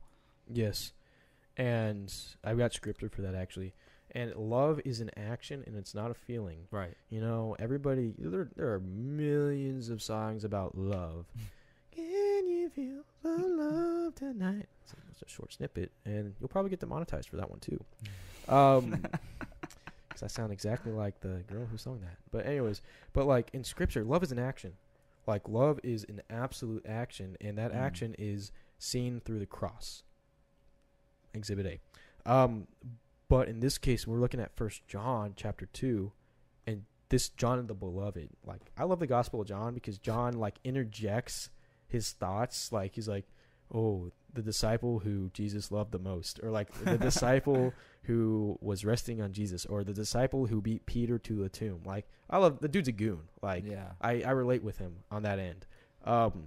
Yes. 0.51 0.93
And 1.57 2.13
I've 2.43 2.57
got 2.57 2.73
scripture 2.73 3.09
for 3.09 3.21
that 3.21 3.35
actually. 3.35 3.73
And 4.11 4.33
love 4.35 4.79
is 4.85 5.01
an 5.01 5.11
action 5.17 5.63
and 5.65 5.75
it's 5.75 5.93
not 5.95 6.11
a 6.11 6.13
feeling. 6.13 6.67
Right. 6.71 6.95
You 7.09 7.21
know, 7.21 7.55
everybody 7.59 8.13
there 8.17 8.49
there 8.55 8.73
are 8.73 8.79
millions 8.79 9.89
of 9.89 10.01
songs 10.01 10.43
about 10.43 10.77
love. 10.77 11.25
Can 11.95 12.47
you 12.47 12.69
feel 12.69 13.03
the 13.23 13.47
love 13.47 14.15
tonight? 14.15 14.67
It's 14.83 14.93
a, 14.93 14.97
it's 15.11 15.21
a 15.21 15.29
short 15.29 15.53
snippet, 15.53 15.93
and 16.03 16.35
you'll 16.39 16.49
probably 16.49 16.69
get 16.69 16.81
demonetized 16.81 17.29
for 17.29 17.37
that 17.37 17.49
one 17.49 17.59
too. 17.59 17.83
Um, 18.47 19.01
because 20.07 20.21
I 20.21 20.27
sound 20.27 20.53
exactly 20.53 20.91
like 20.91 21.19
the 21.19 21.43
girl 21.51 21.65
who 21.65 21.77
sung 21.77 21.99
that. 22.01 22.17
But 22.31 22.45
anyways, 22.45 22.81
but 23.11 23.25
like 23.25 23.49
in 23.53 23.63
scripture, 23.63 24.03
love 24.03 24.21
is 24.21 24.31
an 24.31 24.37
action. 24.37 24.73
Like 25.27 25.47
love 25.49 25.79
is 25.83 26.05
an 26.07 26.21
absolute 26.29 26.85
action, 26.85 27.35
and 27.41 27.57
that 27.57 27.71
Mm. 27.71 27.75
action 27.75 28.15
is 28.17 28.51
seen 28.77 29.19
through 29.19 29.39
the 29.39 29.45
cross. 29.45 30.03
Exhibit 31.33 31.65
A. 32.25 32.31
Um, 32.31 32.67
but 33.27 33.47
in 33.47 33.59
this 33.59 33.77
case, 33.77 34.05
we're 34.07 34.19
looking 34.19 34.39
at 34.39 34.55
First 34.55 34.87
John 34.87 35.33
chapter 35.35 35.65
two, 35.65 36.11
and 36.65 36.85
this 37.09 37.29
John 37.29 37.65
the 37.67 37.73
beloved. 37.73 38.29
Like 38.45 38.71
I 38.77 38.83
love 38.83 38.99
the 38.99 39.07
Gospel 39.07 39.41
of 39.41 39.47
John 39.47 39.73
because 39.73 39.97
John 39.97 40.33
like 40.33 40.59
interjects 40.63 41.49
his 41.87 42.11
thoughts. 42.11 42.71
Like 42.71 42.95
he's 42.95 43.07
like, 43.07 43.25
"Oh, 43.73 44.11
the 44.35 44.41
disciple 44.41 44.99
who 44.99 45.31
Jesus 45.33 45.71
loved 45.71 45.91
the 45.91 45.99
most," 45.99 46.39
or 46.43 46.51
like 46.51 46.71
the 46.83 46.97
disciple 46.97 47.73
who 48.03 48.57
was 48.61 48.85
resting 48.85 49.21
on 49.21 49.33
Jesus, 49.33 49.65
or 49.65 49.83
the 49.83 49.93
disciple 49.93 50.45
who 50.45 50.61
beat 50.61 50.85
Peter 50.85 51.17
to 51.19 51.35
the 51.35 51.49
tomb. 51.49 51.81
Like 51.85 52.07
I 52.29 52.37
love 52.37 52.59
the 52.59 52.67
dude's 52.67 52.87
a 52.87 52.91
goon. 52.91 53.21
Like 53.41 53.65
yeah. 53.65 53.91
I, 54.01 54.21
I 54.21 54.31
relate 54.31 54.63
with 54.63 54.77
him 54.77 54.97
on 55.09 55.23
that 55.23 55.39
end. 55.39 55.65
Um, 56.05 56.43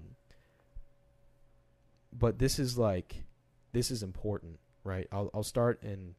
but 2.17 2.39
this 2.39 2.59
is 2.59 2.79
like, 2.79 3.25
this 3.73 3.91
is 3.91 4.03
important, 4.03 4.59
right? 4.85 5.07
I'll, 5.13 5.31
I'll 5.35 5.43
start 5.43 5.83
in 5.83 6.15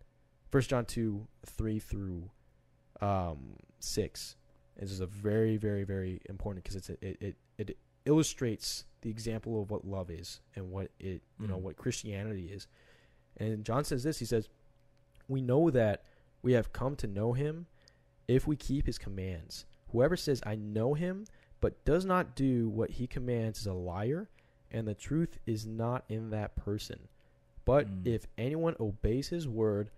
First 0.51 0.69
John 0.69 0.85
2, 0.85 1.25
3 1.45 1.79
through 1.79 2.29
um, 3.01 3.55
6. 3.79 4.35
This 4.79 4.91
is 4.91 4.99
a 4.99 5.05
very, 5.05 5.57
very, 5.57 5.83
very 5.83 6.21
important 6.29 6.63
because 6.63 6.75
it's 6.75 6.89
a, 6.89 6.93
it, 7.05 7.17
it, 7.21 7.35
it 7.57 7.77
illustrates 8.09 8.85
the 9.01 9.09
example 9.09 9.61
of 9.61 9.69
what 9.69 9.85
love 9.85 10.09
is 10.09 10.41
and 10.55 10.71
what 10.71 10.89
it, 10.99 11.21
you 11.39 11.47
know, 11.47 11.57
Mm. 11.57 11.61
what 11.61 11.77
Christianity 11.77 12.47
is. 12.51 12.67
And 13.37 13.63
John 13.63 13.83
says 13.83 14.03
this, 14.03 14.17
he 14.19 14.25
says, 14.25 14.49
we 15.27 15.41
know 15.41 15.69
that 15.69 16.03
we 16.41 16.53
have 16.53 16.73
come 16.73 16.95
to 16.97 17.07
know 17.07 17.33
him 17.33 17.67
if 18.27 18.47
we 18.47 18.55
keep 18.55 18.87
his 18.87 18.97
commands. 18.97 19.65
Whoever 19.91 20.17
says, 20.17 20.41
I 20.43 20.55
know 20.55 20.95
him, 20.95 21.25
but 21.61 21.85
does 21.85 22.03
not 22.03 22.35
do 22.35 22.67
what 22.67 22.89
he 22.91 23.05
commands 23.05 23.59
is 23.59 23.67
a 23.67 23.73
liar, 23.73 24.27
and 24.71 24.87
the 24.87 24.95
truth 24.95 25.37
is 25.45 25.65
not 25.67 26.03
in 26.09 26.31
that 26.31 26.55
person. 26.55 27.07
But 27.63 27.87
Mm. 27.87 28.07
if 28.07 28.27
anyone 28.37 28.75
obeys 28.79 29.29
his 29.29 29.47
word, 29.47 29.91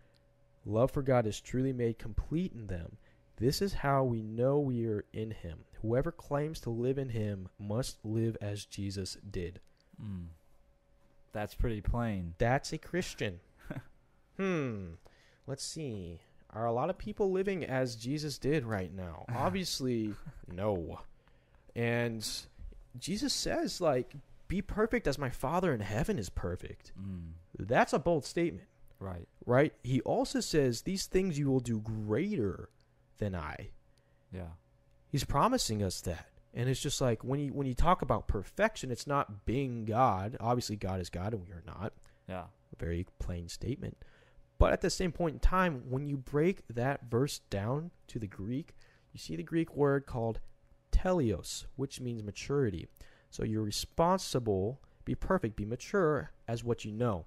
love 0.66 0.92
for 0.92 1.02
God 1.02 1.26
is 1.26 1.40
truly 1.40 1.72
made 1.74 1.98
complete 1.98 2.52
in 2.54 2.68
them. 2.68 2.98
This 3.42 3.60
is 3.60 3.74
how 3.74 4.04
we 4.04 4.22
know 4.22 4.60
we 4.60 4.86
are 4.86 5.04
in 5.14 5.32
him. 5.32 5.62
Whoever 5.82 6.12
claims 6.12 6.60
to 6.60 6.70
live 6.70 7.00
in 7.00 7.10
him 7.10 7.50
must 7.58 7.98
live 8.06 8.38
as 8.40 8.66
Jesus 8.66 9.18
did. 9.32 9.60
Mm. 10.00 10.28
That's 11.34 11.56
pretty 11.56 11.82
plain. 11.82 12.36
That's 12.38 12.72
a 12.72 12.78
Christian. 12.78 13.40
hmm. 14.38 14.90
Let's 15.48 15.64
see. 15.64 16.20
Are 16.54 16.68
a 16.68 16.72
lot 16.72 16.92
of 16.92 17.00
people 17.00 17.32
living 17.32 17.64
as 17.66 17.96
Jesus 17.96 18.38
did 18.38 18.64
right 18.64 18.94
now? 18.94 19.26
Obviously, 19.36 20.14
no. 20.48 21.00
And 21.76 22.24
Jesus 23.00 23.34
says, 23.34 23.82
like, 23.82 24.14
be 24.50 24.62
perfect 24.62 25.08
as 25.08 25.18
my 25.18 25.32
Father 25.32 25.74
in 25.74 25.80
heaven 25.80 26.20
is 26.20 26.30
perfect. 26.30 26.92
Mm. 26.96 27.32
That's 27.58 27.94
a 27.94 27.98
bold 27.98 28.24
statement, 28.24 28.68
Right. 29.00 29.28
right? 29.48 29.74
He 29.82 30.00
also 30.02 30.42
says, 30.42 30.84
these 30.84 31.08
things 31.08 31.40
you 31.40 31.50
will 31.50 31.60
do 31.60 31.80
greater 31.80 32.70
than 33.22 33.36
I. 33.36 33.70
Yeah. 34.34 34.50
He's 35.08 35.24
promising 35.24 35.82
us 35.84 36.02
that. 36.02 36.26
And 36.54 36.68
it's 36.68 36.82
just 36.82 37.00
like 37.00 37.24
when 37.24 37.40
you 37.40 37.54
when 37.54 37.68
you 37.68 37.74
talk 37.74 38.02
about 38.02 38.28
perfection, 38.28 38.92
it's 38.92 39.08
not 39.08 39.46
being 39.46 39.86
God. 39.86 40.36
Obviously 40.42 40.76
God 40.76 41.00
is 41.00 41.10
God 41.10 41.34
and 41.34 41.42
we 41.42 41.52
are 41.54 41.64
not 41.66 41.94
Yeah. 42.28 42.46
a 42.74 42.76
very 42.78 43.06
plain 43.20 43.48
statement. 43.48 43.96
But 44.58 44.74
at 44.74 44.82
the 44.82 44.90
same 44.90 45.12
point 45.12 45.36
in 45.36 45.40
time, 45.40 45.84
when 45.90 46.06
you 46.08 46.18
break 46.18 46.64
that 46.70 47.10
verse 47.10 47.40
down 47.50 47.92
to 48.08 48.20
the 48.20 48.28
Greek, 48.28 48.76
you 49.14 49.20
see 49.20 49.36
the 49.36 49.44
Greek 49.44 49.76
word 49.76 50.06
called 50.06 50.40
teleios, 50.92 51.66
which 51.78 52.02
means 52.02 52.22
maturity. 52.24 52.88
So 53.30 53.44
you're 53.44 53.64
responsible, 53.64 54.82
be 55.06 55.16
perfect, 55.16 55.56
be 55.56 55.66
mature 55.66 56.32
as 56.48 56.64
what 56.64 56.84
you 56.86 56.92
know. 56.92 57.26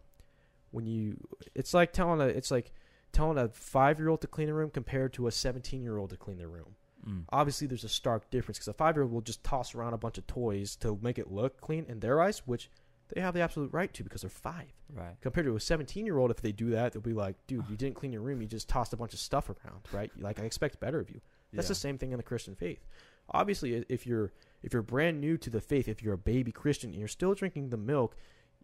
When 0.70 0.86
you, 0.86 1.16
it's 1.54 1.72
like 1.74 1.92
telling 1.92 2.20
a, 2.20 2.26
it's 2.26 2.50
like 2.50 2.72
telling 3.14 3.38
a 3.38 3.48
five 3.48 3.98
year 3.98 4.08
old 4.08 4.20
to 4.20 4.26
clean 4.26 4.48
the 4.48 4.54
room 4.54 4.70
compared 4.70 5.12
to 5.14 5.26
a 5.26 5.32
17 5.32 5.82
year 5.82 5.96
old 5.96 6.10
to 6.10 6.16
clean 6.16 6.38
their 6.38 6.48
room. 6.48 6.76
Mm. 7.08 7.24
Obviously, 7.30 7.66
there's 7.66 7.84
a 7.84 7.88
stark 7.88 8.30
difference 8.30 8.58
because 8.58 8.68
a 8.68 8.74
five 8.74 8.96
year 8.96 9.02
old 9.02 9.12
will 9.12 9.20
just 9.20 9.44
toss 9.44 9.74
around 9.74 9.94
a 9.94 9.98
bunch 9.98 10.18
of 10.18 10.26
toys 10.26 10.76
to 10.76 10.98
make 11.02 11.18
it 11.18 11.30
look 11.30 11.60
clean 11.60 11.86
in 11.88 12.00
their 12.00 12.20
eyes, 12.20 12.42
which 12.46 12.70
they 13.14 13.20
have 13.20 13.34
the 13.34 13.40
absolute 13.40 13.72
right 13.72 13.92
to 13.94 14.02
because 14.02 14.22
they're 14.22 14.30
five. 14.30 14.72
Right. 14.92 15.16
Compared 15.20 15.46
to 15.46 15.56
a 15.56 15.60
17 15.60 16.06
year 16.06 16.18
old, 16.18 16.30
if 16.30 16.40
they 16.40 16.52
do 16.52 16.70
that, 16.70 16.92
they'll 16.92 17.02
be 17.02 17.12
like, 17.12 17.36
dude, 17.46 17.64
you 17.68 17.76
didn't 17.78 17.96
clean 17.96 18.12
your 18.12 18.22
room. 18.22 18.40
You 18.40 18.48
just 18.48 18.68
tossed 18.68 18.92
a 18.92 18.96
bunch 18.96 19.12
of 19.12 19.20
stuff 19.20 19.48
around, 19.48 19.80
right? 19.92 20.10
Like, 20.18 20.40
I 20.40 20.44
expect 20.44 20.80
better 20.80 21.00
of 21.00 21.10
you. 21.10 21.20
That's 21.52 21.66
yeah. 21.66 21.70
the 21.70 21.74
same 21.76 21.98
thing 21.98 22.12
in 22.12 22.16
the 22.16 22.24
Christian 22.24 22.54
faith. 22.54 22.84
Obviously, 23.30 23.84
if 23.88 24.06
you're 24.06 24.32
if 24.62 24.72
you're 24.72 24.82
brand 24.82 25.20
new 25.20 25.36
to 25.38 25.50
the 25.50 25.60
faith, 25.60 25.88
if 25.88 26.02
you're 26.02 26.14
a 26.14 26.18
baby 26.18 26.52
Christian 26.52 26.90
and 26.90 26.98
you're 26.98 27.08
still 27.08 27.34
drinking 27.34 27.70
the 27.70 27.76
milk, 27.76 28.16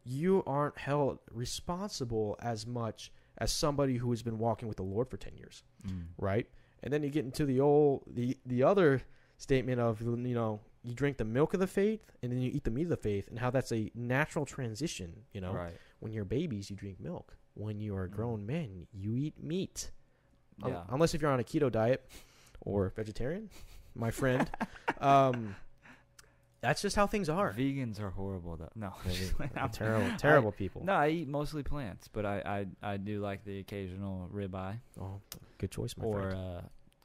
you 0.05 0.43
aren't 0.47 0.79
held 0.79 1.19
responsible 1.31 2.37
as 2.41 2.67
much 2.67 3.13
as 3.41 3.51
somebody 3.51 3.97
who 3.97 4.11
has 4.11 4.23
been 4.23 4.39
walking 4.39 4.69
with 4.69 4.77
the 4.77 4.83
Lord 4.83 5.09
for 5.09 5.17
10 5.17 5.37
years, 5.37 5.65
Mm. 5.87 6.05
right? 6.19 6.47
And 6.83 6.93
then 6.93 7.03
you 7.03 7.11
get 7.11 7.25
into 7.25 7.45
the 7.47 7.61
old 7.61 8.03
the 8.07 8.37
the 8.47 8.63
other 8.63 9.03
statement 9.39 9.81
of 9.81 10.01
you 10.03 10.35
know 10.35 10.61
you 10.83 10.95
drink 10.95 11.17
the 11.19 11.25
milk 11.25 11.53
of 11.55 11.61
the 11.61 11.67
faith 11.67 12.11
and 12.23 12.31
then 12.33 12.41
you 12.41 12.51
eat 12.51 12.65
the 12.65 12.71
meat 12.71 12.85
of 12.85 12.89
the 12.91 12.97
faith 12.97 13.29
and 13.29 13.39
how 13.39 13.51
that's 13.51 13.73
a 13.73 13.91
natural 13.95 14.47
transition. 14.47 15.25
You 15.33 15.41
know, 15.43 15.53
Right. 15.53 15.75
when 16.01 16.13
you're 16.13 16.25
babies, 16.25 16.71
you 16.71 16.77
drink 16.77 17.01
milk. 17.01 17.37
When 17.55 17.81
you 17.81 17.95
are 17.97 18.09
Mm. 18.09 18.13
grown 18.13 18.47
men, 18.47 18.87
you 18.93 19.17
eat 19.17 19.43
meat. 19.43 19.91
Yeah. 20.67 20.85
unless 20.91 21.15
if 21.15 21.23
you're 21.23 21.31
on 21.31 21.41
a 21.41 21.45
keto 21.45 21.71
diet 21.73 22.07
or 22.61 22.91
vegetarian, 22.95 23.49
my 23.95 24.11
friend. 24.11 24.51
um, 25.01 25.57
that's 26.61 26.83
just 26.83 26.97
how 26.97 27.07
things 27.07 27.29
are. 27.29 27.53
Vegans 27.53 28.01
are 28.01 28.11
horrible 28.11 28.57
though. 28.57 28.69
No. 28.75 28.93
They're 29.39 29.51
I'm- 29.57 29.71
terrible, 29.71 30.17
terrible 30.19 30.53
people. 30.53 30.85
No, 30.85 30.95
I 30.95 31.09
eat 31.09 31.29
mostly 31.29 31.63
plants, 31.63 32.09
but 32.09 32.25
I 32.27 32.67
I, 32.83 32.93
I 32.93 32.97
do 32.97 33.21
like 33.21 33.45
the 33.45 33.61
occasional 33.61 34.29
ribeye 34.35 34.77
Oh, 35.01 35.21
good 35.59 35.71
choice, 35.71 35.97
my 35.97 36.05
or 36.05 36.21
friend. 36.31 36.35
Or 36.35 36.57
uh, 36.59 36.61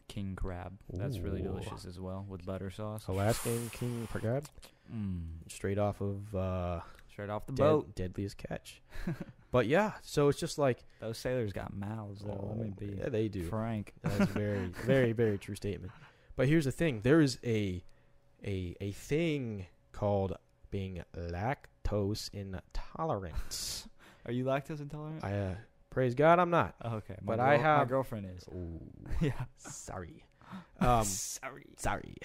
king 0.08 0.36
crab. 0.36 0.78
That's 0.94 1.20
really 1.20 1.42
delicious 1.42 1.86
as 1.86 2.00
well 2.00 2.26
with 2.30 2.46
butter 2.46 2.70
sauce. 2.70 3.08
Alaskan 3.08 3.70
king 3.74 4.08
crab, 4.12 4.46
Mm. 4.94 5.22
straight 5.50 5.80
off 5.80 6.00
of 6.02 6.36
uh, 6.36 6.82
Straight 7.12 7.30
off 7.30 7.46
the 7.46 7.54
Dead- 7.54 7.64
boat. 7.64 7.96
Deadliest 7.96 8.38
Catch. 8.38 8.82
but 9.52 9.68
yeah, 9.68 9.94
so 10.02 10.28
it's 10.28 10.38
just 10.40 10.58
like 10.60 10.84
Those 11.00 11.18
sailors 11.18 11.54
got 11.54 11.74
mouths 11.74 12.22
though. 12.22 12.46
Let 12.50 12.58
me 12.60 12.74
oh, 12.76 12.80
be 12.80 12.98
yeah, 13.00 13.10
they 13.10 13.30
do. 13.30 13.44
frank. 13.46 13.94
That's 14.04 14.20
a 14.20 14.26
very, 14.26 14.68
very, 14.86 15.12
very 15.14 15.38
true 15.38 15.56
statement. 15.56 15.92
But 16.36 16.50
here's 16.50 16.66
the 16.66 16.72
thing: 16.74 17.00
there 17.04 17.22
is 17.22 17.40
a, 17.46 17.82
a, 18.44 18.76
a 18.82 18.92
thing 18.92 19.68
called 19.92 20.36
being 20.72 21.04
lactose 21.16 22.30
intolerant. 22.34 23.86
Are 24.26 24.32
you 24.32 24.46
lactose 24.46 24.82
intolerant? 24.82 25.24
I 25.24 25.34
uh, 25.38 25.56
praise 25.90 26.16
God, 26.16 26.40
I'm 26.40 26.50
not. 26.50 26.76
oh, 26.84 26.96
okay. 26.96 27.16
My 27.24 27.36
but 27.36 27.40
I 27.40 27.58
have 27.58 27.88
my 27.88 27.90
girlfriend 27.90 28.28
is. 28.36 28.44
Ooh, 28.54 28.80
yeah. 29.22 29.34
sorry. 29.58 30.26
Um, 30.80 31.04
Sorry. 31.04 31.66
sorry. 31.78 32.16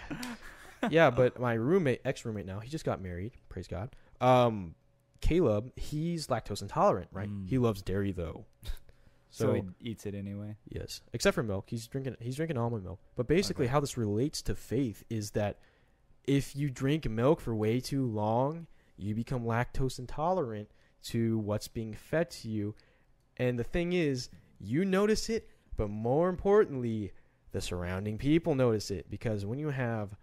yeah, 0.90 1.10
but 1.10 1.40
my 1.40 1.54
roommate, 1.54 2.00
ex 2.04 2.24
roommate 2.24 2.44
now, 2.46 2.60
he 2.60 2.68
just 2.68 2.84
got 2.84 3.00
married. 3.00 3.32
Praise 3.48 3.66
God. 3.66 3.96
Um, 4.20 4.74
Caleb, 5.20 5.72
he's 5.74 6.26
lactose 6.26 6.60
intolerant, 6.62 7.08
right? 7.12 7.28
Mm. 7.30 7.48
He 7.48 7.56
loves 7.58 7.80
dairy 7.82 8.12
though. 8.12 8.44
So, 9.30 9.46
So, 9.46 9.52
he 9.54 9.62
eats 9.90 10.04
it 10.06 10.14
anyway. 10.14 10.56
yes, 10.68 11.00
except 11.12 11.34
for 11.34 11.42
milk, 11.42 11.66
he's 11.70 11.86
drinking 11.86 12.16
he's 12.20 12.36
drinking 12.36 12.58
almond 12.58 12.84
milk. 12.84 13.00
But 13.16 13.26
basically, 13.26 13.64
Okay. 13.64 13.72
how 13.72 13.80
this 13.80 13.96
relates 13.96 14.42
to 14.42 14.54
faith 14.54 15.02
is 15.08 15.30
that 15.32 15.58
if 16.30 16.54
you 16.54 16.70
drink 16.70 17.10
milk 17.10 17.40
for 17.40 17.52
way 17.52 17.80
too 17.80 18.06
long, 18.06 18.68
you 18.96 19.16
become 19.16 19.42
lactose 19.42 19.98
intolerant 19.98 20.68
to 21.02 21.38
what's 21.38 21.66
being 21.66 21.92
fed 21.92 22.30
to 22.30 22.48
you. 22.48 22.72
And 23.36 23.58
the 23.58 23.64
thing 23.64 23.94
is, 23.94 24.28
you 24.60 24.84
notice 24.84 25.28
it, 25.28 25.48
but 25.76 25.90
more 25.90 26.28
importantly, 26.28 27.10
the 27.50 27.60
surrounding 27.60 28.16
people 28.16 28.54
notice 28.54 28.92
it 28.92 29.10
because 29.10 29.44
when 29.44 29.58
you 29.58 29.70
have 29.70 30.16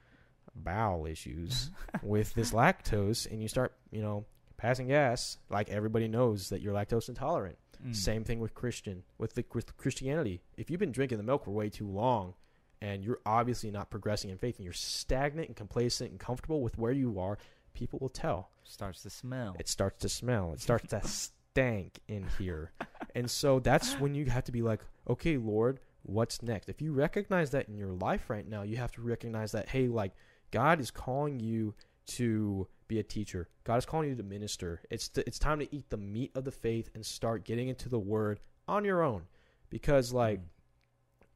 bowel 0.55 1.05
issues 1.07 1.71
with 2.01 2.33
this 2.35 2.53
lactose 2.53 3.29
and 3.29 3.41
you 3.41 3.49
start, 3.49 3.73
you 3.91 4.01
know, 4.01 4.23
passing 4.55 4.87
gas, 4.87 5.37
like 5.49 5.67
everybody 5.69 6.07
knows 6.07 6.47
that 6.47 6.61
you're 6.61 6.73
lactose 6.73 7.09
intolerant. 7.09 7.57
Mm. 7.85 7.93
Same 7.93 8.23
thing 8.23 8.39
with 8.39 8.53
Christian 8.53 9.03
with 9.17 9.33
the 9.33 9.43
with 9.53 9.75
Christianity. 9.75 10.41
If 10.55 10.69
you've 10.71 10.79
been 10.79 10.93
drinking 10.93 11.17
the 11.17 11.25
milk 11.25 11.43
for 11.43 11.51
way 11.51 11.69
too 11.69 11.85
long 11.85 12.35
and 12.81 13.03
you're 13.03 13.19
obviously 13.25 13.71
not 13.71 13.89
progressing 13.89 14.29
in 14.29 14.37
faith 14.37 14.57
and 14.57 14.63
you're 14.63 14.73
stagnant 14.73 15.47
and 15.47 15.55
complacent 15.55 16.11
and 16.11 16.19
comfortable 16.19 16.61
with 16.61 16.77
where 16.77 16.91
you 16.91 17.19
are, 17.19 17.37
people 17.73 17.99
will 17.99 18.09
tell. 18.09 18.49
Starts 18.63 19.01
to 19.03 19.09
smell. 19.09 19.55
It 19.59 19.67
starts 19.67 19.99
to 20.01 20.09
smell. 20.09 20.53
It 20.53 20.61
starts 20.61 20.89
to 20.89 21.01
stank 21.07 21.99
in 22.07 22.25
here. 22.37 22.71
And 23.15 23.29
so 23.29 23.59
that's 23.59 23.93
when 23.99 24.13
you 24.13 24.25
have 24.25 24.43
to 24.45 24.51
be 24.51 24.61
like, 24.61 24.81
"Okay, 25.09 25.37
Lord, 25.37 25.79
what's 26.03 26.43
next?" 26.43 26.69
If 26.69 26.81
you 26.81 26.93
recognize 26.93 27.51
that 27.51 27.67
in 27.67 27.77
your 27.77 27.93
life 27.93 28.29
right 28.29 28.47
now, 28.47 28.63
you 28.63 28.77
have 28.77 28.91
to 28.93 29.01
recognize 29.01 29.53
that 29.53 29.69
hey, 29.69 29.87
like 29.87 30.13
God 30.51 30.79
is 30.79 30.91
calling 30.91 31.39
you 31.39 31.73
to 32.07 32.67
be 32.87 32.99
a 32.99 33.03
teacher. 33.03 33.49
God 33.63 33.77
is 33.77 33.85
calling 33.85 34.09
you 34.09 34.15
to 34.15 34.23
minister. 34.23 34.81
It's 34.89 35.09
it's 35.15 35.39
time 35.39 35.59
to 35.59 35.75
eat 35.75 35.89
the 35.89 35.97
meat 35.97 36.31
of 36.35 36.43
the 36.43 36.51
faith 36.51 36.89
and 36.93 37.05
start 37.05 37.43
getting 37.45 37.69
into 37.69 37.89
the 37.89 37.99
word 37.99 38.39
on 38.67 38.85
your 38.85 39.01
own. 39.01 39.23
Because 39.69 40.13
like 40.13 40.39
Mm. 40.39 40.43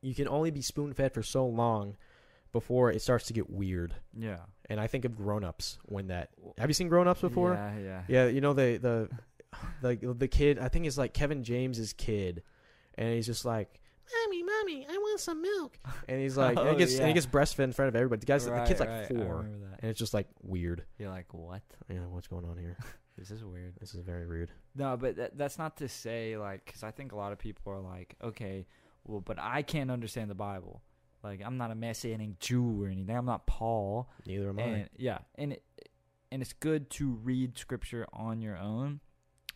You 0.01 0.15
can 0.15 0.27
only 0.27 0.51
be 0.51 0.61
spoon 0.61 0.93
fed 0.93 1.13
for 1.13 1.23
so 1.23 1.45
long 1.45 1.95
before 2.51 2.91
it 2.91 3.01
starts 3.01 3.25
to 3.27 3.33
get 3.33 3.49
weird. 3.49 3.93
yeah. 4.17 4.39
And 4.69 4.79
I 4.79 4.87
think 4.87 5.03
of 5.03 5.17
grown 5.17 5.43
ups 5.43 5.77
when 5.83 6.07
that 6.07 6.29
have 6.57 6.69
you 6.69 6.73
seen 6.73 6.87
grown 6.87 7.05
ups 7.05 7.19
before? 7.19 7.53
Yeah, 7.53 7.77
yeah. 7.77 8.01
Yeah, 8.07 8.27
you 8.27 8.39
know 8.39 8.53
the 8.53 8.77
the 8.77 9.09
the 9.81 10.13
the 10.13 10.27
kid. 10.29 10.59
I 10.59 10.69
think 10.69 10.85
it's 10.85 10.97
like 10.97 11.13
Kevin 11.13 11.43
James's 11.43 11.91
kid, 11.91 12.41
and 12.95 13.13
he's 13.13 13.25
just 13.25 13.43
like, 13.43 13.81
"Mommy, 14.25 14.43
mommy, 14.43 14.87
I 14.89 14.97
want 14.97 15.19
some 15.19 15.41
milk." 15.41 15.77
And 16.07 16.21
he's 16.21 16.37
like, 16.37 16.57
and 16.57 16.59
Oh, 16.69 16.71
he 16.71 16.77
gets 16.77 16.97
and 16.97 17.07
he 17.07 17.13
gets 17.13 17.25
breastfed 17.25 17.59
in 17.59 17.73
front 17.73 17.89
of 17.89 17.97
everybody. 17.97 18.21
The 18.21 18.25
guy's 18.27 18.45
the 18.45 18.63
kid's 18.65 18.79
like 18.79 18.87
Right, 18.87 19.09
right, 19.11 19.25
four, 19.25 19.41
and 19.41 19.89
it's 19.91 19.99
just 19.99 20.13
like 20.13 20.27
weird. 20.41 20.85
You're 20.97 21.09
like, 21.09 21.33
what? 21.33 21.63
Yeah, 21.89 21.99
what's 22.09 22.27
going 22.27 22.45
on 22.45 22.57
here? 22.57 22.77
This 23.17 23.29
is 23.29 23.43
weird. 23.43 23.73
This 23.79 23.93
is 23.93 23.99
very 23.99 24.25
rude. 24.25 24.49
No, 24.73 24.95
but 24.97 25.17
that, 25.17 25.37
that's 25.37 25.57
not 25.59 25.77
to 25.77 25.87
say 25.89 26.37
like 26.37 26.65
because 26.65 26.81
I 26.81 26.89
think 26.91 27.11
a 27.11 27.15
lot 27.17 27.33
of 27.33 27.37
people 27.37 27.73
are 27.73 27.81
like, 27.81 28.15
okay, 28.23 28.65
well, 29.05 29.21
but 29.21 29.37
I 29.39 29.61
can't 29.61 29.91
understand 29.91 30.29
the 30.29 30.35
Bible. 30.35 30.81
Like 31.23 31.41
I'm 31.45 31.57
not 31.57 31.71
a 31.71 31.75
messianic 31.75 32.39
Jew 32.39 32.83
or 32.83 32.87
anything. 32.87 33.15
I'm 33.15 33.25
not 33.25 33.45
Paul. 33.45 34.09
Neither 34.25 34.49
am 34.49 34.59
I. 34.59 34.87
Yeah, 34.97 35.19
and 35.35 35.53
it, 35.53 35.63
and 36.31 36.41
it's 36.41 36.53
good 36.53 36.89
to 36.91 37.11
read 37.23 37.57
scripture 37.57 38.07
on 38.13 38.41
your 38.41 38.57
own, 38.57 39.01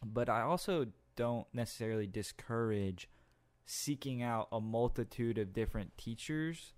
but 0.03 0.29
I 0.29 0.41
also 0.41 0.87
don't 1.15 1.47
necessarily 1.53 2.07
discourage 2.07 3.09
seeking 3.65 4.21
out 4.21 4.47
a 4.51 4.61
multitude 4.61 5.37
of 5.37 5.53
different 5.53 5.97
teachers 5.97 6.73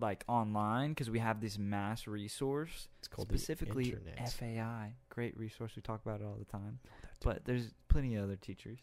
like 0.00 0.24
online 0.28 0.90
because 0.90 1.10
we 1.10 1.18
have 1.18 1.40
this 1.40 1.58
mass 1.58 2.06
resource 2.06 2.88
It's 2.98 3.08
called 3.08 3.28
specifically 3.28 3.90
the. 3.90 4.30
FAI, 4.30 4.94
great 5.08 5.36
resource. 5.38 5.72
We 5.74 5.82
talk 5.82 6.00
about 6.04 6.20
it 6.20 6.24
all 6.24 6.36
the 6.38 6.44
time. 6.44 6.78
But 7.22 7.44
there's 7.44 7.70
plenty 7.88 8.14
of 8.16 8.24
other 8.24 8.36
teachers. 8.36 8.78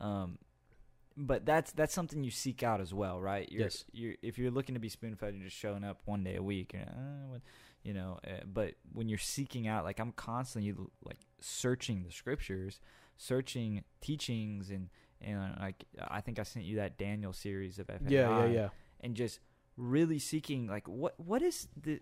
Um, 0.00 0.38
but 1.16 1.44
that's 1.44 1.72
that's 1.72 1.94
something 1.94 2.24
you 2.24 2.30
seek 2.30 2.62
out 2.62 2.80
as 2.80 2.92
well, 2.94 3.20
right? 3.20 3.50
You're, 3.50 3.62
Yes. 3.62 3.84
You're, 3.92 4.14
if 4.22 4.38
you're 4.38 4.50
looking 4.50 4.74
to 4.74 4.80
be 4.80 4.88
spoon 4.88 5.16
fed, 5.16 5.34
you're 5.34 5.44
just 5.44 5.56
showing 5.56 5.84
up 5.84 6.00
one 6.04 6.24
day 6.24 6.36
a 6.36 6.42
week. 6.42 6.74
Uh, 6.74 7.38
you 7.82 7.92
know. 7.92 8.18
Uh, 8.26 8.44
but 8.52 8.74
when 8.92 9.08
you're 9.08 9.18
seeking 9.18 9.66
out, 9.66 9.84
like 9.84 9.98
I'm 9.98 10.12
constantly 10.12 10.74
like 11.04 11.18
searching 11.40 12.02
the 12.04 12.12
scriptures, 12.12 12.80
searching 13.16 13.84
teachings, 14.00 14.70
and 14.70 14.88
and 15.20 15.38
uh, 15.38 15.60
like 15.60 15.84
I 16.00 16.20
think 16.20 16.38
I 16.38 16.42
sent 16.42 16.64
you 16.64 16.76
that 16.76 16.98
Daniel 16.98 17.32
series 17.32 17.78
of 17.78 17.86
FAI 17.86 17.98
yeah, 18.08 18.44
yeah, 18.44 18.46
yeah. 18.46 18.68
and 19.00 19.14
just 19.14 19.40
really 19.78 20.18
seeking 20.18 20.66
like 20.66 20.86
what 20.86 21.18
what 21.18 21.40
is 21.40 21.66
the 21.80 21.98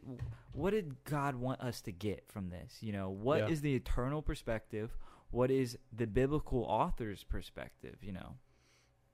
what 0.52 0.70
did 0.70 1.04
God 1.04 1.36
want 1.36 1.60
us 1.60 1.80
to 1.82 1.92
get 1.92 2.24
from 2.28 2.50
this? 2.50 2.78
You 2.80 2.92
know, 2.92 3.10
what 3.10 3.50
is 3.50 3.60
Yeah. 3.60 3.62
the 3.64 3.74
eternal 3.76 4.22
perspective? 4.22 4.96
What 5.30 5.50
is 5.50 5.78
the 5.92 6.06
biblical 6.06 6.64
author's 6.64 7.22
perspective? 7.22 7.96
You 8.02 8.12
know, 8.12 8.34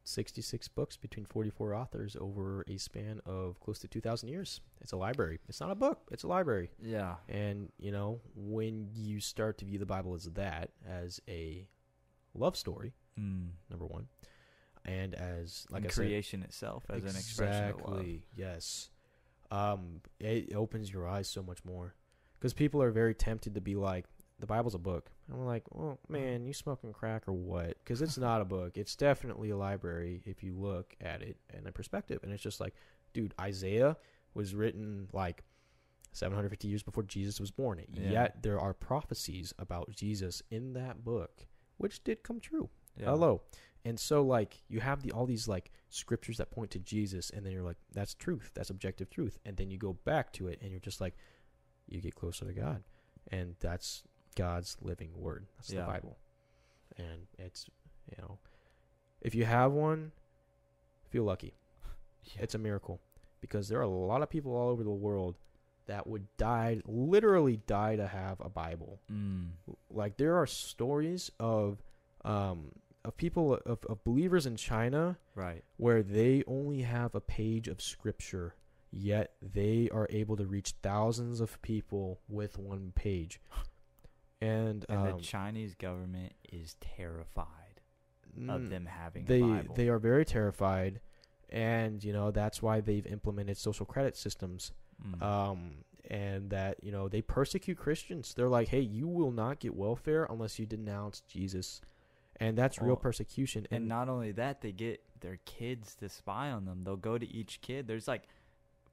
66 0.06 0.68
books 0.68 0.96
between 0.96 1.26
44 1.26 1.74
authors 1.74 2.16
over 2.20 2.64
a 2.68 2.76
span 2.76 3.20
of 3.26 3.58
close 3.60 3.78
to 3.80 3.88
2,000 3.88 4.28
years. 4.28 4.60
It's 4.80 4.92
a 4.92 4.96
library. 4.96 5.40
It's 5.48 5.60
not 5.60 5.70
a 5.70 5.74
book, 5.74 6.00
it's 6.10 6.22
a 6.22 6.28
library. 6.28 6.70
yeah, 6.80 7.16
And, 7.28 7.70
you 7.78 7.90
know, 7.90 8.20
when 8.36 8.88
you 8.94 9.20
start 9.20 9.58
to 9.58 9.64
view 9.64 9.78
the 9.78 9.86
Bible 9.86 10.14
as 10.14 10.24
that, 10.24 10.70
as 10.88 11.20
a 11.28 11.66
love 12.34 12.56
story, 12.56 12.92
mm. 13.18 13.48
number 13.68 13.86
one, 13.86 14.06
and 14.84 15.14
as, 15.14 15.66
like 15.70 15.82
and 15.82 15.90
I 15.90 15.92
said, 15.92 16.02
creation 16.02 16.42
itself 16.42 16.84
as 16.88 17.02
an 17.02 17.16
expression 17.16 17.70
of 17.70 17.80
love. 17.80 18.00
Exactly. 18.00 18.22
Yes. 18.36 18.90
Um, 19.50 20.00
it 20.20 20.54
opens 20.54 20.92
your 20.92 21.08
eyes 21.08 21.28
so 21.28 21.42
much 21.42 21.64
more 21.64 21.94
because 22.38 22.52
people 22.52 22.80
are 22.80 22.90
very 22.92 23.14
tempted 23.14 23.54
to 23.54 23.60
be 23.60 23.74
like, 23.74 24.04
the 24.38 24.46
Bible's 24.46 24.74
a 24.74 24.78
book. 24.78 25.10
I'm 25.32 25.46
like, 25.46 25.62
well, 25.72 25.98
mm-hmm. 26.04 26.12
man, 26.12 26.46
you 26.46 26.52
smoking 26.52 26.92
crack 26.92 27.26
or 27.26 27.32
what? 27.32 27.78
Because 27.82 28.02
it's 28.02 28.18
not 28.18 28.40
a 28.40 28.44
book. 28.44 28.76
It's 28.76 28.96
definitely 28.96 29.50
a 29.50 29.56
library 29.56 30.22
if 30.24 30.42
you 30.42 30.54
look 30.54 30.94
at 31.00 31.22
it 31.22 31.36
in 31.56 31.66
a 31.66 31.72
perspective. 31.72 32.20
And 32.22 32.32
it's 32.32 32.42
just 32.42 32.60
like, 32.60 32.74
dude, 33.12 33.34
Isaiah 33.40 33.96
was 34.34 34.54
written 34.54 35.08
like 35.12 35.42
750 36.12 36.68
years 36.68 36.82
before 36.82 37.02
Jesus 37.02 37.40
was 37.40 37.50
born. 37.50 37.82
Yeah. 37.92 38.10
Yet 38.10 38.42
there 38.42 38.60
are 38.60 38.74
prophecies 38.74 39.54
about 39.58 39.90
Jesus 39.90 40.42
in 40.50 40.74
that 40.74 41.04
book, 41.04 41.46
which 41.78 42.04
did 42.04 42.22
come 42.22 42.40
true. 42.40 42.68
Yeah. 42.98 43.06
Hello. 43.06 43.42
And 43.84 44.00
so 44.00 44.22
like 44.22 44.62
you 44.68 44.80
have 44.80 45.02
the 45.02 45.12
all 45.12 45.26
these 45.26 45.46
like 45.46 45.70
scriptures 45.90 46.38
that 46.38 46.50
point 46.50 46.72
to 46.72 46.78
Jesus 46.80 47.30
and 47.30 47.46
then 47.46 47.52
you're 47.52 47.62
like 47.62 47.76
that's 47.92 48.14
truth, 48.14 48.50
that's 48.54 48.70
objective 48.70 49.08
truth. 49.10 49.38
And 49.46 49.56
then 49.56 49.70
you 49.70 49.78
go 49.78 49.92
back 50.04 50.32
to 50.34 50.48
it 50.48 50.58
and 50.60 50.70
you're 50.70 50.80
just 50.80 51.00
like 51.00 51.14
you 51.86 52.00
get 52.00 52.14
closer 52.14 52.44
to 52.44 52.52
God. 52.52 52.82
And 53.30 53.54
that's 53.60 54.02
God's 54.36 54.76
living 54.80 55.10
word. 55.16 55.46
That's 55.56 55.72
Yeah. 55.72 55.80
the 55.80 55.86
Bible. 55.86 56.16
And 56.96 57.26
it's 57.38 57.68
you 58.10 58.16
know 58.22 58.38
if 59.20 59.34
you 59.34 59.44
have 59.44 59.72
one, 59.72 60.12
feel 61.10 61.24
lucky. 61.24 61.54
Yeah. 62.34 62.42
It's 62.42 62.54
a 62.56 62.58
miracle 62.58 63.00
because 63.40 63.68
there 63.68 63.78
are 63.78 63.82
a 63.82 63.88
lot 63.88 64.20
of 64.22 64.28
people 64.28 64.52
all 64.56 64.68
over 64.70 64.82
the 64.82 64.90
world 64.90 65.36
that 65.86 66.08
would 66.08 66.26
die 66.36 66.80
literally 66.86 67.58
die 67.68 67.94
to 67.94 68.06
have 68.08 68.40
a 68.40 68.48
Bible 68.48 68.98
Mm. 69.12 69.50
like 69.90 70.16
there 70.16 70.36
are 70.36 70.46
stories 70.46 71.30
of 71.38 71.82
um 72.24 72.72
of 73.04 73.16
people 73.16 73.54
of, 73.64 73.84
of 73.84 74.02
believers 74.02 74.44
in 74.46 74.56
China 74.56 75.18
Right. 75.36 75.62
where 75.76 76.02
they 76.02 76.42
only 76.48 76.82
have 76.82 77.14
a 77.14 77.20
page 77.20 77.68
of 77.68 77.80
scripture 77.80 78.56
yet 78.90 79.34
they 79.40 79.88
are 79.90 80.08
able 80.10 80.36
to 80.36 80.46
reach 80.46 80.74
thousands 80.82 81.40
of 81.40 81.62
people 81.62 82.18
with 82.28 82.58
one 82.58 82.90
page 82.96 83.40
and, 84.40 84.84
And 84.88 84.98
um, 84.98 85.16
the 85.16 85.22
Chinese 85.22 85.74
government 85.74 86.32
is 86.52 86.76
terrified 86.80 87.80
of 88.48 88.60
mm, 88.62 88.68
them 88.70 88.86
having 88.86 89.24
they 89.24 89.62
they 89.74 89.88
are 89.88 89.98
very 89.98 90.24
terrified 90.26 91.00
and 91.48 92.04
you 92.04 92.12
know 92.12 92.30
that's 92.30 92.60
why 92.60 92.80
they've 92.80 93.06
implemented 93.06 93.56
social 93.56 93.86
credit 93.86 94.16
systems 94.16 94.72
Mm. 95.06 95.22
um, 95.22 95.70
and 96.10 96.48
that 96.50 96.82
you 96.82 96.90
know 96.90 97.06
they 97.06 97.20
persecute 97.20 97.76
Christians. 97.76 98.32
They're 98.32 98.48
like, 98.48 98.68
hey, 98.68 98.80
you 98.80 99.06
will 99.06 99.30
not 99.30 99.58
get 99.60 99.74
welfare 99.76 100.26
unless 100.30 100.58
you 100.58 100.64
denounce 100.64 101.20
Jesus, 101.28 101.82
and 102.40 102.56
that's 102.56 102.78
real 102.78 102.88
Well, 102.88 102.96
persecution. 102.96 103.66
and 103.70 103.86
not 103.88 104.08
only 104.08 104.32
that, 104.32 104.62
they 104.62 104.72
get 104.72 105.02
their 105.20 105.38
kids 105.44 105.94
to 105.96 106.08
spy 106.08 106.50
on 106.50 106.64
them. 106.64 106.82
They'll 106.84 106.96
go 106.96 107.18
to 107.18 107.26
each 107.26 107.60
kid. 107.60 107.86
There's 107.86 108.08
like 108.08 108.22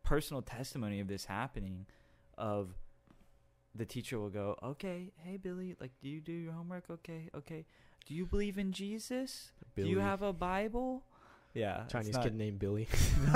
personal 0.04 0.42
testimony 0.42 1.00
of 1.00 1.08
this 1.08 1.24
happening 1.24 1.86
of 2.38 2.74
the 3.76 3.86
teacher 3.86 4.20
will 4.20 4.30
go, 4.30 4.58
"Okay, 4.64 5.12
hey 5.18 5.38
Billy, 5.38 5.76
like 5.80 5.92
do 6.02 6.10
you 6.10 6.22
do 6.22 6.32
your 6.32 6.54
homework? 6.54 6.90
Okay, 6.90 7.30
okay. 7.36 7.66
Do 8.06 8.14
you 8.14 8.26
believe 8.26 8.58
in 8.58 8.72
Jesus? 8.74 9.52
Billy, 9.76 9.88
Do 9.90 9.92
you 9.96 10.00
have 10.00 10.22
a 10.22 10.34
Bible?" 10.34 11.04
Yeah, 11.56 11.84
Chinese 11.88 12.14
not- 12.14 12.24
kid 12.24 12.36
named 12.36 12.58
Billy. 12.60 12.88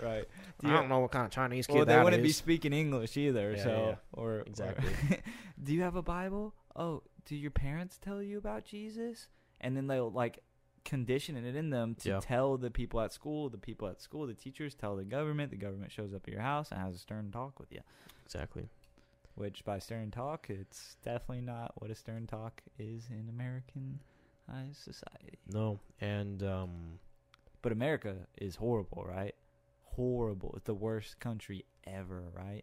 right. 0.00 0.24
Do 0.60 0.66
I 0.66 0.70
you- 0.70 0.76
don't 0.76 0.88
know 0.88 1.00
what 1.00 1.10
kind 1.10 1.24
of 1.24 1.30
Chinese 1.32 1.66
kid 1.66 1.74
well, 1.76 1.84
they 1.84 2.00
wouldn't 2.02 2.22
be 2.22 2.30
speaking 2.32 2.72
English 2.72 3.16
either. 3.16 3.52
Yeah, 3.56 3.62
so, 3.64 3.70
yeah. 3.70 3.94
or 4.12 4.30
or- 4.32 4.40
Exactly. 4.42 4.92
do 5.62 5.72
you 5.74 5.82
have 5.82 5.96
a 5.96 6.02
Bible? 6.02 6.54
Oh, 6.76 7.02
do 7.24 7.34
your 7.36 7.50
parents 7.50 7.98
tell 7.98 8.22
you 8.22 8.38
about 8.38 8.64
Jesus? 8.64 9.26
And 9.60 9.76
then 9.76 9.86
they'll 9.88 10.10
like 10.10 10.38
condition 10.84 11.36
it 11.36 11.54
in 11.54 11.70
them 11.70 11.94
to 11.96 12.08
Yeah. 12.10 12.20
tell 12.20 12.56
the 12.58 12.70
people 12.70 13.00
at 13.00 13.12
school, 13.12 13.48
the 13.48 13.58
people 13.58 13.86
at 13.88 14.00
school, 14.00 14.26
the 14.26 14.34
teachers 14.34 14.74
tell 14.74 14.96
the 14.96 15.04
government. 15.04 15.50
The 15.50 15.56
government 15.56 15.92
shows 15.92 16.12
up 16.14 16.22
at 16.26 16.32
your 16.32 16.42
house 16.42 16.70
and 16.72 16.80
has 16.80 16.94
a 16.94 16.98
stern 16.98 17.30
talk 17.32 17.58
with 17.60 17.70
you. 17.72 17.80
exactly. 18.24 18.68
Which 19.34 19.64
by 19.64 19.78
stern 19.78 20.10
talk, 20.10 20.46
it's 20.50 20.96
definitely 21.04 21.40
not 21.40 21.72
what 21.80 21.90
a 21.90 21.94
stern 21.94 22.26
talk 22.26 22.60
is 22.78 23.06
in 23.10 23.28
American 23.30 24.00
high 24.48 24.68
society. 24.72 25.38
No, 25.52 25.80
and 26.00 26.42
um, 26.42 26.98
But 27.62 27.72
America 27.72 28.14
is 28.36 28.56
horrible, 28.56 29.04
right? 29.08 29.34
Horrible. 29.84 30.52
It's 30.56 30.66
the 30.66 30.74
worst 30.74 31.18
country 31.20 31.64
ever, 31.86 32.24
right? 32.36 32.62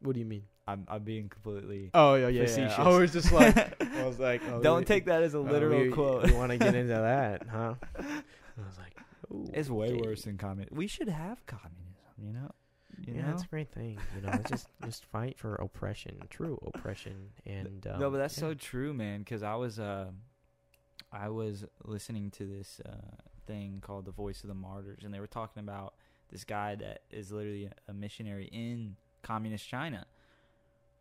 what 0.00 0.14
do 0.14 0.18
you 0.18 0.26
mean? 0.26 0.42
I'm 0.66 0.84
I'm 0.88 1.04
being 1.04 1.28
completely 1.28 1.90
Oh 1.94 2.16
yeah, 2.16 2.26
yeah. 2.26 2.42
facetious. 2.42 2.76
I 2.78 2.88
was 2.88 3.12
just 3.12 3.30
like, 3.30 3.56
I 3.80 4.04
was 4.04 4.18
like, 4.18 4.42
oh, 4.50 4.60
Don't 4.60 4.80
we- 4.80 4.84
take 4.84 5.06
that 5.06 5.22
as 5.22 5.34
a 5.34 5.38
oh, 5.38 5.42
literal 5.42 5.80
we- 5.80 5.90
quote. 5.90 6.28
You 6.28 6.34
want 6.34 6.50
to 6.50 6.58
get 6.58 6.74
into 6.74 6.92
that, 6.94 7.46
huh? 7.48 7.74
I 7.98 8.02
was 8.66 8.78
like, 8.78 8.96
It's 9.54 9.70
way 9.70 9.94
worse 9.94 10.22
than 10.22 10.38
communism. 10.38 10.76
We 10.76 10.88
should 10.88 11.08
have 11.08 11.46
communism, 11.46 12.12
you 12.20 12.32
know? 12.32 12.50
You 13.06 13.14
yeah, 13.14 13.26
know? 13.26 13.32
it's 13.32 13.42
a 13.42 13.46
great 13.46 13.72
thing. 13.72 13.98
You 14.14 14.22
know, 14.22 14.38
just 14.48 14.68
just 14.84 15.04
fight 15.06 15.38
for 15.38 15.56
oppression, 15.56 16.18
true 16.30 16.58
oppression, 16.66 17.30
and 17.44 17.86
um, 17.88 17.98
no, 17.98 18.10
but 18.10 18.18
that's 18.18 18.36
yeah. 18.36 18.40
so 18.40 18.54
true, 18.54 18.94
man. 18.94 19.20
Because 19.20 19.42
I 19.42 19.54
was, 19.56 19.78
uh, 19.80 20.10
I 21.12 21.28
was 21.28 21.64
listening 21.84 22.30
to 22.32 22.46
this 22.46 22.80
uh, 22.86 22.92
thing 23.46 23.82
called 23.84 24.04
"The 24.04 24.12
Voice 24.12 24.42
of 24.42 24.48
the 24.48 24.54
Martyrs," 24.54 25.02
and 25.04 25.12
they 25.12 25.18
were 25.18 25.26
talking 25.26 25.60
about 25.60 25.94
this 26.30 26.44
guy 26.44 26.76
that 26.76 27.02
is 27.10 27.32
literally 27.32 27.70
a 27.88 27.92
missionary 27.92 28.48
in 28.52 28.96
communist 29.22 29.68
China. 29.68 30.06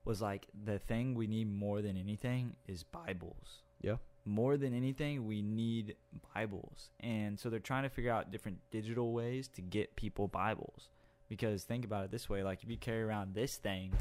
Was 0.04 0.22
like 0.22 0.47
the 0.66 0.80
thing 0.80 1.14
we 1.14 1.28
need 1.28 1.54
more 1.54 1.84
than 1.84 1.95
anything 1.95 2.56
is 2.68 2.84
Bibles. 2.84 3.62
Yeah. 3.82 3.97
More 4.26 4.58
than 4.58 4.74
anything, 4.74 5.28
we 5.28 5.43
need 5.43 5.95
Bibles, 6.34 6.89
and 6.99 7.39
so 7.39 7.49
they're 7.52 7.60
trying 7.60 7.84
to 7.84 7.89
figure 7.89 8.12
out 8.12 8.32
different 8.32 8.58
digital 8.72 9.14
ways 9.14 9.47
to 9.49 9.62
get 9.62 9.95
people 9.95 10.28
Bibles. 10.28 10.89
Because 11.32 11.63
think 11.63 11.86
about 11.86 12.03
it 12.03 12.11
this 12.11 12.29
way: 12.29 12.43
like 12.43 12.61
if 12.61 12.69
you 12.69 12.75
carry 12.75 13.01
around 13.03 13.34
this 13.34 13.55
thing, 13.55 13.93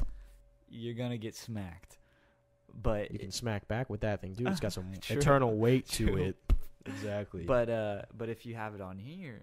you're 0.69 0.95
gonna 0.95 1.17
get 1.17 1.33
smacked. 1.33 1.97
But 2.83 3.09
You 3.09 3.19
can 3.19 3.31
smack 3.31 3.69
back 3.69 3.89
with 3.89 4.01
that 4.01 4.19
thing, 4.19 4.33
dude. 4.33 4.47
It's 4.49 4.59
got 4.59 4.73
some 4.73 4.91
True. 5.01 5.15
eternal 5.15 5.55
weight 5.57 5.87
to 5.91 6.07
True. 6.07 6.15
it. 6.17 6.35
Exactly. 6.85 7.43
But 7.45 7.69
uh, 7.69 8.01
but 8.17 8.27
if 8.27 8.45
you 8.45 8.55
have 8.55 8.75
it 8.75 8.81
on 8.81 8.97
here, 8.97 9.41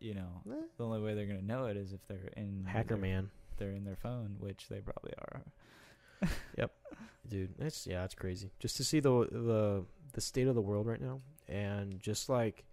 you 0.00 0.12
know, 0.12 0.42
Eh, 0.50 0.54
the 0.76 0.84
only 0.84 1.00
way 1.00 1.14
they're 1.14 1.24
gonna 1.26 1.40
know 1.40 1.64
it 1.64 1.78
is 1.78 1.94
if 1.94 2.06
they're 2.08 2.30
in 2.36 2.66
hacker 2.66 2.88
their, 2.88 2.96
man, 2.98 3.30
They're 3.56 3.72
in 3.72 3.84
their 3.84 3.96
phone, 3.96 4.36
which 4.38 4.68
they 4.68 4.80
probably 4.80 5.14
are. 5.16 5.42
Yep, 6.58 6.72
dude. 7.26 7.54
That's 7.58 7.86
yeah, 7.86 8.02
that's 8.02 8.14
crazy. 8.14 8.50
Just 8.58 8.76
to 8.76 8.84
see 8.84 9.00
the 9.00 9.10
the 9.32 9.84
the 10.12 10.20
state 10.20 10.46
of 10.46 10.54
the 10.54 10.60
world 10.60 10.86
right 10.86 11.00
now, 11.00 11.20
and 11.48 11.98
just 12.00 12.28
like 12.28 12.64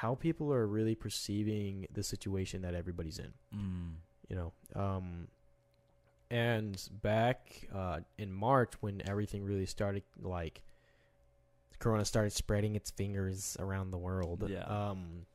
how 0.00 0.14
people 0.16 0.52
are 0.52 0.66
really 0.66 0.94
perceiving 0.96 1.86
the 1.92 2.02
situation 2.02 2.62
that 2.62 2.74
everybody's 2.74 3.18
in. 3.18 3.32
Mm. 3.54 3.92
you 4.28 4.36
know 4.36 4.52
um 4.74 5.28
and 6.30 6.88
back 7.02 7.68
uh 7.74 8.00
in 8.18 8.32
march 8.32 8.72
when 8.80 9.02
everything 9.08 9.44
really 9.44 9.66
started 9.66 10.02
like 10.20 10.62
corona 11.78 12.04
started 12.04 12.32
spreading 12.32 12.74
its 12.76 12.90
fingers 12.90 13.56
around 13.60 13.90
the 13.90 13.98
world 13.98 14.48
Yeah. 14.48 14.64
um 14.64 15.26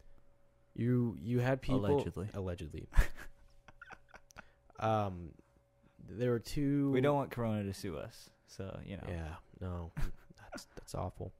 you 0.75 1.15
you 1.21 1.39
had 1.39 1.61
people 1.61 1.85
Allegedly. 1.85 2.27
allegedly 2.33 2.87
um 4.79 5.29
there 6.09 6.31
were 6.31 6.39
two 6.39 6.91
We 6.91 7.01
don't 7.01 7.15
want 7.15 7.29
Corona 7.31 7.63
to 7.63 7.73
sue 7.73 7.95
us, 7.97 8.29
so 8.47 8.79
you 8.85 8.97
know 8.97 9.03
yeah 9.07 9.35
no 9.61 9.91
that's 10.51 10.65
that's 10.75 10.95
awful 10.95 11.31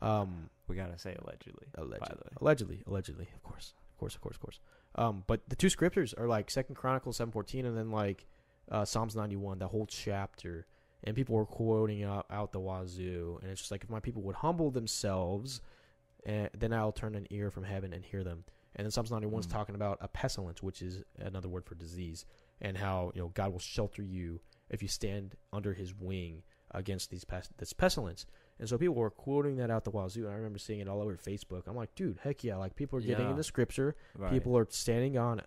um 0.00 0.48
we 0.68 0.76
gotta 0.76 0.98
say 0.98 1.14
allegedly. 1.24 1.66
allegedly. 1.76 2.28
allegedly. 2.40 2.82
Allegedly. 2.86 3.28
Of 3.34 3.42
course. 3.42 3.74
Of 3.92 3.98
course. 3.98 4.14
Of 4.14 4.20
course. 4.20 4.36
Of 4.36 4.40
course. 4.42 4.60
Um 4.96 5.24
but 5.26 5.40
the 5.48 5.56
two 5.56 5.68
scriptures 5.70 6.14
are 6.14 6.26
like 6.26 6.50
second 6.50 6.74
chronicles 6.76 7.16
714 7.16 7.66
and 7.66 7.76
then 7.76 7.90
like 7.90 8.26
uh 8.70 8.84
psalms 8.84 9.14
91 9.16 9.58
that 9.58 9.68
whole 9.68 9.86
chapter. 9.86 10.66
And 11.06 11.14
people 11.14 11.34
were 11.34 11.44
quoting 11.44 12.02
out, 12.02 12.24
out 12.30 12.52
the 12.52 12.60
wazoo. 12.60 13.38
And 13.42 13.50
it's 13.50 13.60
just 13.60 13.70
like 13.70 13.84
if 13.84 13.90
my 13.90 14.00
people 14.00 14.22
would 14.22 14.36
humble 14.36 14.70
themselves 14.70 15.60
and 16.24 16.48
then 16.56 16.72
i'll 16.72 16.92
turn 16.92 17.14
an 17.14 17.26
ear 17.30 17.50
from 17.50 17.64
heaven 17.64 17.92
and 17.92 18.04
hear 18.04 18.24
them. 18.24 18.44
And 18.76 18.84
then 18.86 18.90
psalms 18.90 19.10
91 19.10 19.40
is 19.40 19.46
Mm. 19.46 19.52
talking 19.52 19.74
about 19.74 19.98
a 20.00 20.08
pestilence 20.08 20.62
which 20.62 20.80
is 20.82 21.02
another 21.18 21.48
word 21.48 21.64
for 21.66 21.74
disease 21.74 22.24
and 22.60 22.76
how 22.78 23.12
you 23.14 23.20
know 23.20 23.28
god 23.34 23.52
will 23.52 23.58
shelter 23.58 24.02
you 24.02 24.40
if 24.70 24.80
you 24.82 24.88
stand 24.88 25.34
under 25.52 25.74
his 25.74 25.94
wing 25.94 26.42
against 26.70 27.10
these 27.10 27.24
pest- 27.24 27.56
this 27.58 27.72
pestilence 27.72 28.24
and 28.58 28.68
so 28.68 28.78
people 28.78 28.94
were 28.94 29.10
quoting 29.10 29.56
that 29.56 29.70
out 29.70 29.84
the 29.84 29.90
wazoo. 29.90 30.24
And 30.24 30.32
I 30.32 30.36
remember 30.36 30.58
seeing 30.58 30.80
it 30.80 30.88
all 30.88 31.00
over 31.02 31.16
Facebook. 31.16 31.62
I'm 31.66 31.76
like, 31.76 31.94
dude, 31.94 32.18
heck 32.22 32.44
yeah! 32.44 32.56
Like 32.56 32.76
people 32.76 32.98
are 32.98 33.02
getting 33.02 33.24
Yeah. 33.26 33.30
into 33.32 33.42
scripture. 33.44 33.94
Right. 34.16 34.30
People 34.32 34.56
are 34.56 34.66
standing 34.70 35.16
on 35.18 35.42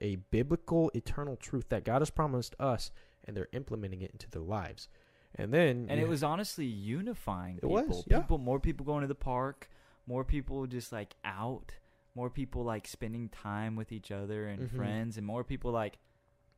a 0.00 0.16
biblical, 0.16 0.90
eternal 0.94 1.36
truth 1.36 1.68
that 1.70 1.84
God 1.84 2.00
has 2.02 2.10
promised 2.10 2.54
us, 2.60 2.90
and 3.24 3.36
they're 3.36 3.48
implementing 3.52 4.00
it 4.02 4.10
into 4.12 4.30
their 4.30 4.42
lives. 4.42 4.88
And 5.34 5.52
then, 5.52 5.86
and 5.88 6.00
you- 6.00 6.06
it 6.06 6.08
was 6.08 6.22
honestly 6.22 6.64
unifying 6.66 7.56
It 7.56 7.62
people. 7.62 7.70
was, 7.70 8.04
yeah. 8.06 8.20
People, 8.20 8.38
more 8.38 8.58
people 8.60 8.86
going 8.86 9.02
to 9.02 9.06
the 9.08 9.14
park, 9.14 9.68
more 10.06 10.24
people 10.24 10.66
just 10.66 10.90
like 10.92 11.14
out, 11.24 11.74
more 12.14 12.30
people 12.30 12.64
like 12.64 12.86
spending 12.88 13.28
time 13.28 13.76
with 13.76 13.92
each 13.92 14.10
other 14.10 14.46
and 14.46 14.70
Mhm. 14.70 14.76
friends, 14.76 15.16
and 15.18 15.26
more 15.26 15.44
people 15.44 15.70
like 15.70 15.98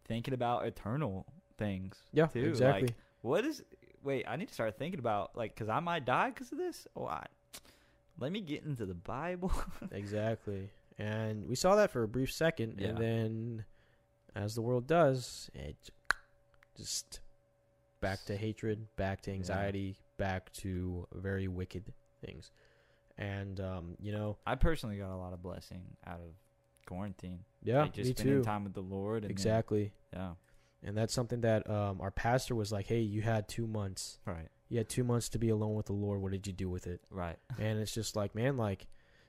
thinking 0.04 0.34
about 0.34 0.66
eternal 0.66 1.26
things. 1.56 2.02
yeah, 2.12 2.26
too, 2.26 2.40
exactly. 2.44 2.88
like- 2.88 2.96
What 3.22 3.44
is? 3.44 3.62
Wait, 4.02 4.24
I 4.28 4.36
need 4.36 4.48
to 4.48 4.54
start 4.54 4.78
thinking 4.78 4.98
about 4.98 5.36
like 5.36 5.54
because 5.54 5.68
I 5.68 5.80
might 5.80 6.04
die 6.04 6.30
because 6.30 6.50
of 6.52 6.58
this. 6.58 6.86
Oh, 6.96 7.06
I, 7.06 7.26
let 8.18 8.32
me 8.32 8.40
get 8.40 8.64
into 8.64 8.86
the 8.86 8.94
Bible. 8.94 9.52
exactly. 9.92 10.70
And 10.98 11.46
we 11.48 11.54
saw 11.54 11.76
that 11.76 11.90
for 11.90 12.02
a 12.02 12.08
brief 12.08 12.32
second, 12.32 12.76
Yeah. 12.78 12.88
and 12.88 12.98
then, 12.98 13.64
as 14.34 14.54
the 14.54 14.62
world 14.62 14.86
does, 14.86 15.50
it 15.54 15.76
just 16.76 17.20
back 18.00 18.24
to 18.26 18.36
hatred, 18.36 18.86
back 18.96 19.20
to 19.22 19.30
Yeah. 19.30 19.36
anxiety, 19.36 19.96
back 20.16 20.52
to 20.54 21.06
very 21.14 21.48
wicked 21.48 21.92
things. 22.24 22.50
And 23.18 23.60
um, 23.60 23.96
you 24.00 24.12
know, 24.12 24.38
I 24.46 24.54
personally 24.54 24.96
got 24.96 25.10
a 25.10 25.16
lot 25.16 25.32
of 25.34 25.42
blessing 25.42 25.82
out 26.06 26.20
of 26.20 26.34
quarantine. 26.86 27.40
yeah, 27.62 27.82
like 27.82 27.92
just 27.92 28.08
me 28.08 28.14
spending 28.14 28.36
too. 28.38 28.42
time 28.44 28.64
with 28.64 28.72
the 28.72 28.80
Lord. 28.82 29.16
And 29.22 29.24
then- 29.24 29.30
Exactly. 29.30 29.92
yeah. 30.12 30.32
And 30.82 30.96
that's 30.96 31.12
something 31.12 31.42
that 31.42 31.68
um, 31.68 32.00
our 32.00 32.10
pastor 32.10 32.54
was 32.54 32.72
like, 32.72 32.86
"Hey, 32.86 33.00
you 33.00 33.22
had 33.22 33.48
two 33.48 33.66
months. 33.66 34.18
Right. 34.26 34.48
You 34.68 34.78
had 34.78 34.88
two 34.88 35.04
months 35.04 35.28
to 35.30 35.38
be 35.38 35.48
alone 35.50 35.74
with 35.74 35.86
the 35.86 35.92
Lord. 35.92 36.20
What 36.22 36.32
did 36.32 36.46
you 36.46 36.52
do 36.52 36.68
with 36.70 36.86
it?" 36.86 37.00
Right. 37.10 37.36
and 37.58 37.78
it's 37.78 37.92
just 37.92 38.16
like, 38.16 38.34
man, 38.34 38.56
like, 38.56 38.86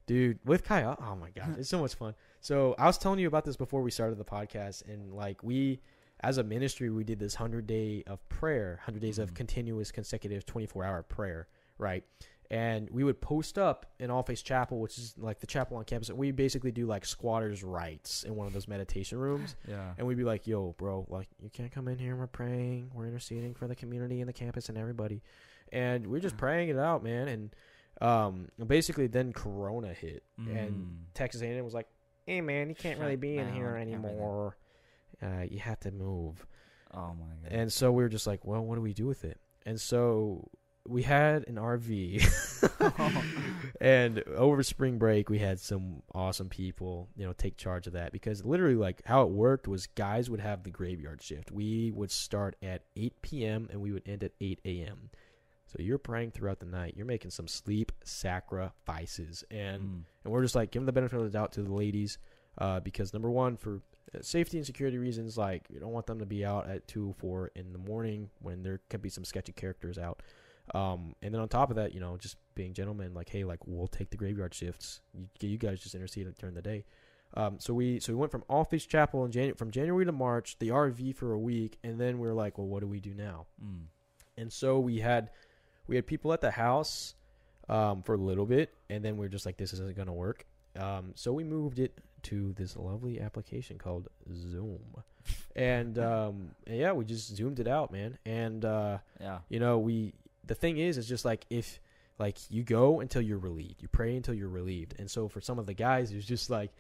dude, 0.08 0.40
with 0.46 0.64
Kaya, 0.64 0.96
oh 1.02 1.16
my 1.16 1.30
god, 1.32 1.58
it's 1.60 1.70
so 1.70 1.80
much 1.82 1.96
fun. 1.96 2.16
So 2.40 2.76
I 2.80 2.86
was 2.86 2.98
telling 2.98 3.20
you 3.20 3.28
about 3.28 3.44
this 3.46 3.58
before 3.58 3.82
we 3.82 3.92
started 3.92 4.18
the 4.18 4.26
podcast, 4.26 4.88
and 4.88 5.14
like 5.14 5.44
we, 5.44 5.82
as 6.22 6.38
a 6.38 6.44
ministry, 6.44 6.90
we 6.90 7.04
did 7.04 7.20
this 7.20 7.36
hundred 7.36 7.68
day 7.68 8.04
of 8.08 8.28
prayer, 8.30 8.80
hundred 8.86 9.02
days 9.02 9.20
of 9.20 9.32
Mhm. 9.32 9.36
continuous, 9.36 9.92
consecutive, 9.92 10.46
twenty 10.46 10.68
four 10.68 10.84
hour 10.86 11.04
prayer, 11.04 11.48
right? 11.78 12.04
And 12.52 12.90
we 12.90 13.06
would 13.06 13.22
post 13.22 13.58
up 13.58 13.86
in 13.98 14.12
All 14.12 14.24
Faiths 14.24 14.42
Chapel, 14.42 14.80
which 14.82 14.98
is 14.98 15.16
like 15.18 15.40
the 15.40 15.48
chapel 15.48 15.78
on 15.78 15.86
campus. 15.86 16.10
And 16.10 16.18
we 16.18 16.32
basically 16.32 16.72
do 16.74 16.86
like 16.86 17.06
squatters' 17.06 17.64
rights 17.64 18.24
in 18.24 18.36
one 18.36 18.46
of 18.46 18.52
those 18.52 18.68
meditation 18.68 19.18
rooms. 19.18 19.56
Yeah. 19.70 19.94
And 19.98 20.06
we'd 20.06 20.18
be 20.18 20.26
like, 20.26 20.48
yo, 20.48 20.76
bro, 20.78 21.06
like, 21.08 21.30
you 21.42 21.50
can't 21.50 21.72
come 21.72 21.88
in 21.88 21.98
here 21.98 22.14
we're 22.16 22.28
praying. 22.28 22.92
We're 22.94 23.08
interceding 23.08 23.54
for 23.54 23.70
the 23.70 23.76
community 23.76 24.20
and 24.20 24.28
the 24.28 24.34
campus 24.34 24.68
and 24.68 24.78
everybody. 24.78 25.22
And 25.72 26.08
we're 26.08 26.20
just 26.20 26.36
praying 26.36 26.68
it 26.68 26.78
out, 26.78 27.04
man. 27.06 27.30
And 27.30 27.56
um, 28.02 28.50
basically, 28.68 29.08
then 29.08 29.32
Corona 29.32 29.94
hit. 29.94 30.24
And 30.38 30.48
Mm. 30.74 30.88
Texas 31.14 31.42
A&M 31.42 31.64
was 31.64 31.74
like, 31.74 31.88
hey, 32.26 32.42
man, 32.42 32.68
you 32.68 32.76
can't 32.76 33.00
really 33.00 33.14
Shut 33.14 33.22
be 33.22 33.38
in 33.38 33.54
here 33.54 33.78
anymore. 33.78 34.58
Uh, 35.24 35.44
you 35.50 35.60
have 35.60 35.80
to 35.82 35.92
move. 35.92 36.46
oh 36.94 37.14
my 37.14 37.28
god. 37.44 37.52
And 37.52 37.72
so 37.72 37.94
we 37.94 38.04
were 38.04 38.10
just 38.10 38.28
like, 38.28 38.44
well, 38.44 38.62
what 38.66 38.76
do 38.76 38.82
we 38.82 38.94
do 38.94 39.06
with 39.08 39.24
it? 39.24 39.40
And 39.66 39.80
so 39.80 40.50
we 40.88 41.04
had 41.04 41.48
an 41.48 41.56
RV. 41.56 42.22
and 43.82 44.24
over 44.36 44.64
spring 44.64 44.98
break, 44.98 45.30
we 45.30 45.40
had 45.40 45.60
some 45.60 46.02
awesome 46.14 46.50
people, 46.50 47.10
you 47.16 47.26
know, 47.26 47.34
take 47.34 47.58
charge 47.58 47.88
of 47.88 47.94
that 47.94 48.12
because 48.12 48.44
literally, 48.46 48.76
like, 48.76 49.02
how 49.06 49.24
it 49.24 49.30
worked 49.30 49.68
was 49.68 49.88
guys 49.88 50.30
would 50.30 50.40
have 50.40 50.64
the 50.64 50.70
graveyard 50.70 51.22
shift. 51.22 51.52
We 51.52 51.92
would 51.92 52.12
start 52.12 52.56
at 52.62 52.84
8 52.96 53.22
p.m. 53.22 53.68
and 53.72 53.82
we 53.82 53.92
would 53.92 54.04
end 54.06 54.24
at 54.24 54.32
8 54.42 54.60
a.m. 54.66 55.10
So 55.68 55.78
you're 55.80 55.98
praying 55.98 56.32
throughout 56.32 56.60
the 56.60 56.66
night. 56.66 56.96
You're 56.98 57.06
making 57.06 57.32
some 57.32 57.48
sleep 57.48 57.92
sacrifices. 58.04 59.44
And 59.50 59.82
Mm. 59.82 60.04
and 60.24 60.34
we're 60.34 60.42
just 60.44 60.56
like 60.56 60.72
giving 60.72 60.86
the 60.86 60.92
benefit 60.92 61.18
of 61.18 61.24
the 61.24 61.30
doubt 61.30 61.54
to 61.54 61.64
the 61.64 61.74
ladies 61.74 62.18
uh, 62.58 62.80
because 62.82 63.14
number 63.14 63.30
one 63.32 63.56
for 63.58 63.82
uh, 64.14 64.20
safety 64.22 64.58
and 64.58 64.66
security 64.66 64.98
reasons 64.98 65.38
like 65.38 65.66
you 65.70 65.80
don't 65.80 65.94
want 65.94 66.06
them 66.08 66.20
to 66.20 66.26
be 66.26 66.44
out 66.46 66.70
at 66.70 66.88
2 66.88 67.16
4 67.20 67.52
in 67.56 67.72
the 67.72 67.80
morning 67.80 68.30
when 68.42 68.62
there 68.64 68.82
could 68.90 69.02
be 69.02 69.10
some 69.10 69.24
sketchy 69.24 69.54
characters 69.54 69.98
out 69.98 70.22
um, 70.74 71.16
and 71.22 71.34
then 71.34 71.42
on 71.42 71.48
top 71.50 71.70
of 71.70 71.76
that 71.76 71.94
you 71.94 72.00
know 72.00 72.18
just 72.18 72.38
being 72.56 72.74
gentlemen 72.74 73.14
like 73.14 73.30
hey 73.30 73.44
like 73.44 73.60
we'll 73.66 73.88
take 73.88 74.10
the 74.10 74.18
graveyard 74.18 74.54
shifts 74.54 75.02
you, 75.40 75.50
you 75.50 75.58
guys 75.58 75.80
just 75.82 75.96
intercede 75.96 76.28
during 76.40 76.56
the 76.56 76.62
day 76.62 76.84
um, 77.36 77.56
so 77.60 77.74
we 77.74 78.00
so 78.00 78.12
we 78.14 78.18
went 78.18 78.32
from 78.32 78.44
all 78.50 78.64
faiths 78.64 78.86
chapel 78.86 79.24
in 79.26 79.32
Janu- 79.32 79.58
from 79.58 79.72
january 79.72 80.06
to 80.06 80.12
march 80.12 80.58
the 80.60 80.70
rv 80.70 81.16
for 81.16 81.34
a 81.34 81.40
week 81.40 81.78
and 81.84 82.00
then 82.00 82.20
we 82.20 82.28
were 82.28 82.34
like 82.34 82.58
well 82.58 82.68
what 82.68 82.82
do 82.82 82.88
we 82.88 83.00
do 83.00 83.14
now 83.14 83.46
Mm. 83.64 83.86
and 84.38 84.52
so 84.52 84.80
we 84.80 85.00
had 85.00 85.30
we 85.88 85.96
had 85.96 86.06
people 86.08 86.32
at 86.34 86.42
the 86.42 86.52
house 86.52 87.16
um, 87.70 88.02
for 88.04 88.16
a 88.16 88.18
little 88.18 88.46
bit, 88.46 88.74
and 88.90 89.04
then 89.06 89.16
we 89.18 89.26
are 89.26 89.30
just 89.30 89.46
like, 89.46 89.56
this 89.56 89.72
isn't 89.74 89.96
gonna 89.96 90.14
work. 90.14 90.46
Um, 90.78 91.12
so 91.16 91.32
we 91.32 91.44
moved 91.44 91.80
it 91.80 91.98
to 92.24 92.54
this 92.54 92.76
lovely 92.76 93.20
application 93.22 93.78
called 93.78 94.08
Zoom, 94.34 94.80
and, 95.56 95.98
um, 96.12 96.52
and 96.68 96.78
yeah, 96.78 96.92
we 96.92 97.06
just 97.06 97.34
zoomed 97.36 97.60
it 97.60 97.68
out, 97.68 97.92
man. 97.92 98.18
And 98.26 98.66
uh, 98.66 98.98
Yeah. 99.22 99.40
you 99.50 99.60
know, 99.60 99.80
we 99.80 100.14
the 100.46 100.56
thing 100.56 100.78
is, 100.78 100.98
is 100.98 101.08
just 101.08 101.26
like 101.26 101.46
if 101.50 101.80
like 102.20 102.38
you 102.50 102.64
go 102.64 103.00
until 103.00 103.22
you're 103.22 103.38
relieved, 103.38 103.82
you 103.82 103.88
pray 103.88 104.16
until 104.16 104.34
you're 104.34 104.50
relieved, 104.50 104.96
and 105.00 105.10
so 105.10 105.28
for 105.28 105.42
some 105.42 105.60
of 105.60 105.66
the 105.66 105.74
guys, 105.74 106.12
it's 106.12 106.26
just 106.26 106.50
like 106.50 106.72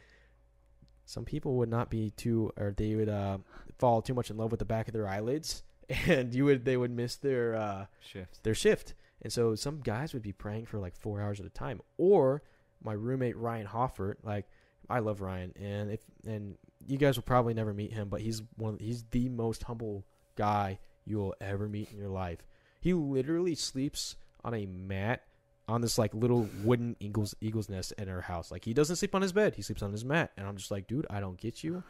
some 1.06 1.26
people 1.26 1.56
would 1.56 1.70
not 1.70 1.90
be 1.90 2.12
too, 2.12 2.52
or 2.58 2.74
they 2.76 2.96
would 2.96 3.10
uh, 3.10 3.38
fall 3.80 4.02
too 4.02 4.14
much 4.14 4.30
in 4.30 4.38
love 4.38 4.52
with 4.52 4.60
the 4.60 4.66
back 4.66 4.88
of 4.88 4.94
their 4.94 5.08
eyelids, 5.08 5.64
and 6.08 6.34
you 6.34 6.46
would 6.46 6.66
they 6.66 6.78
would 6.78 6.92
miss 6.92 7.16
their. 7.16 7.56
Uh, 7.56 7.86
Shift. 8.02 8.44
their 8.44 8.56
shift. 8.56 8.94
And 9.24 9.32
so 9.32 9.54
some 9.54 9.82
guys 9.82 10.14
would 10.14 10.24
be 10.24 10.32
praying 10.32 10.66
for 10.66 10.80
like 10.80 10.96
four 10.96 11.22
hours 11.22 11.40
at 11.40 11.46
a 11.46 11.50
time. 11.50 11.80
Or 11.98 12.42
my 12.84 12.94
roommate 12.94 13.38
Ryan 13.38 13.68
Hoffert, 13.68 14.16
like 14.24 14.48
I 14.90 15.00
love 15.00 15.22
Ryan, 15.22 15.54
and 15.62 15.92
if 15.92 16.00
and 16.26 16.56
you 16.88 16.98
guys 16.98 17.16
will 17.18 17.24
probably 17.24 17.54
never 17.54 17.74
meet 17.74 17.94
him, 17.94 18.10
but 18.10 18.22
he's 18.22 18.42
one. 18.58 18.78
He's 18.80 19.04
the 19.12 19.30
most 19.30 19.64
humble 19.64 20.06
guy 20.36 20.80
you 21.06 21.18
will 21.18 21.36
ever 21.42 21.68
meet 21.68 21.92
in 21.92 21.98
your 21.98 22.10
life. 22.10 22.40
He 22.82 22.94
literally 22.94 23.56
sleeps 23.56 24.18
on 24.44 24.54
a 24.54 24.66
mat 24.66 25.24
on 25.68 25.80
this 25.80 25.98
like 25.98 26.14
little 26.14 26.50
wooden 26.52 26.98
eagles 27.00 27.34
eagle's 27.40 27.70
nest 27.70 27.94
in 27.98 28.10
our 28.10 28.22
house. 28.22 28.52
Like 28.52 28.66
he 28.66 28.74
doesn't 28.74 28.98
sleep 28.98 29.16
on 29.16 29.22
his 29.22 29.32
bed; 29.32 29.56
he 29.56 29.62
sleeps 29.62 29.82
on 29.82 29.92
his 29.94 30.04
mat. 30.04 30.32
And 30.36 30.46
I'm 30.46 30.58
just 30.58 30.72
like, 30.72 30.88
dude, 30.88 31.08
I 31.10 31.20
don't 31.22 31.38
get 31.38 31.64
you, 31.64 31.84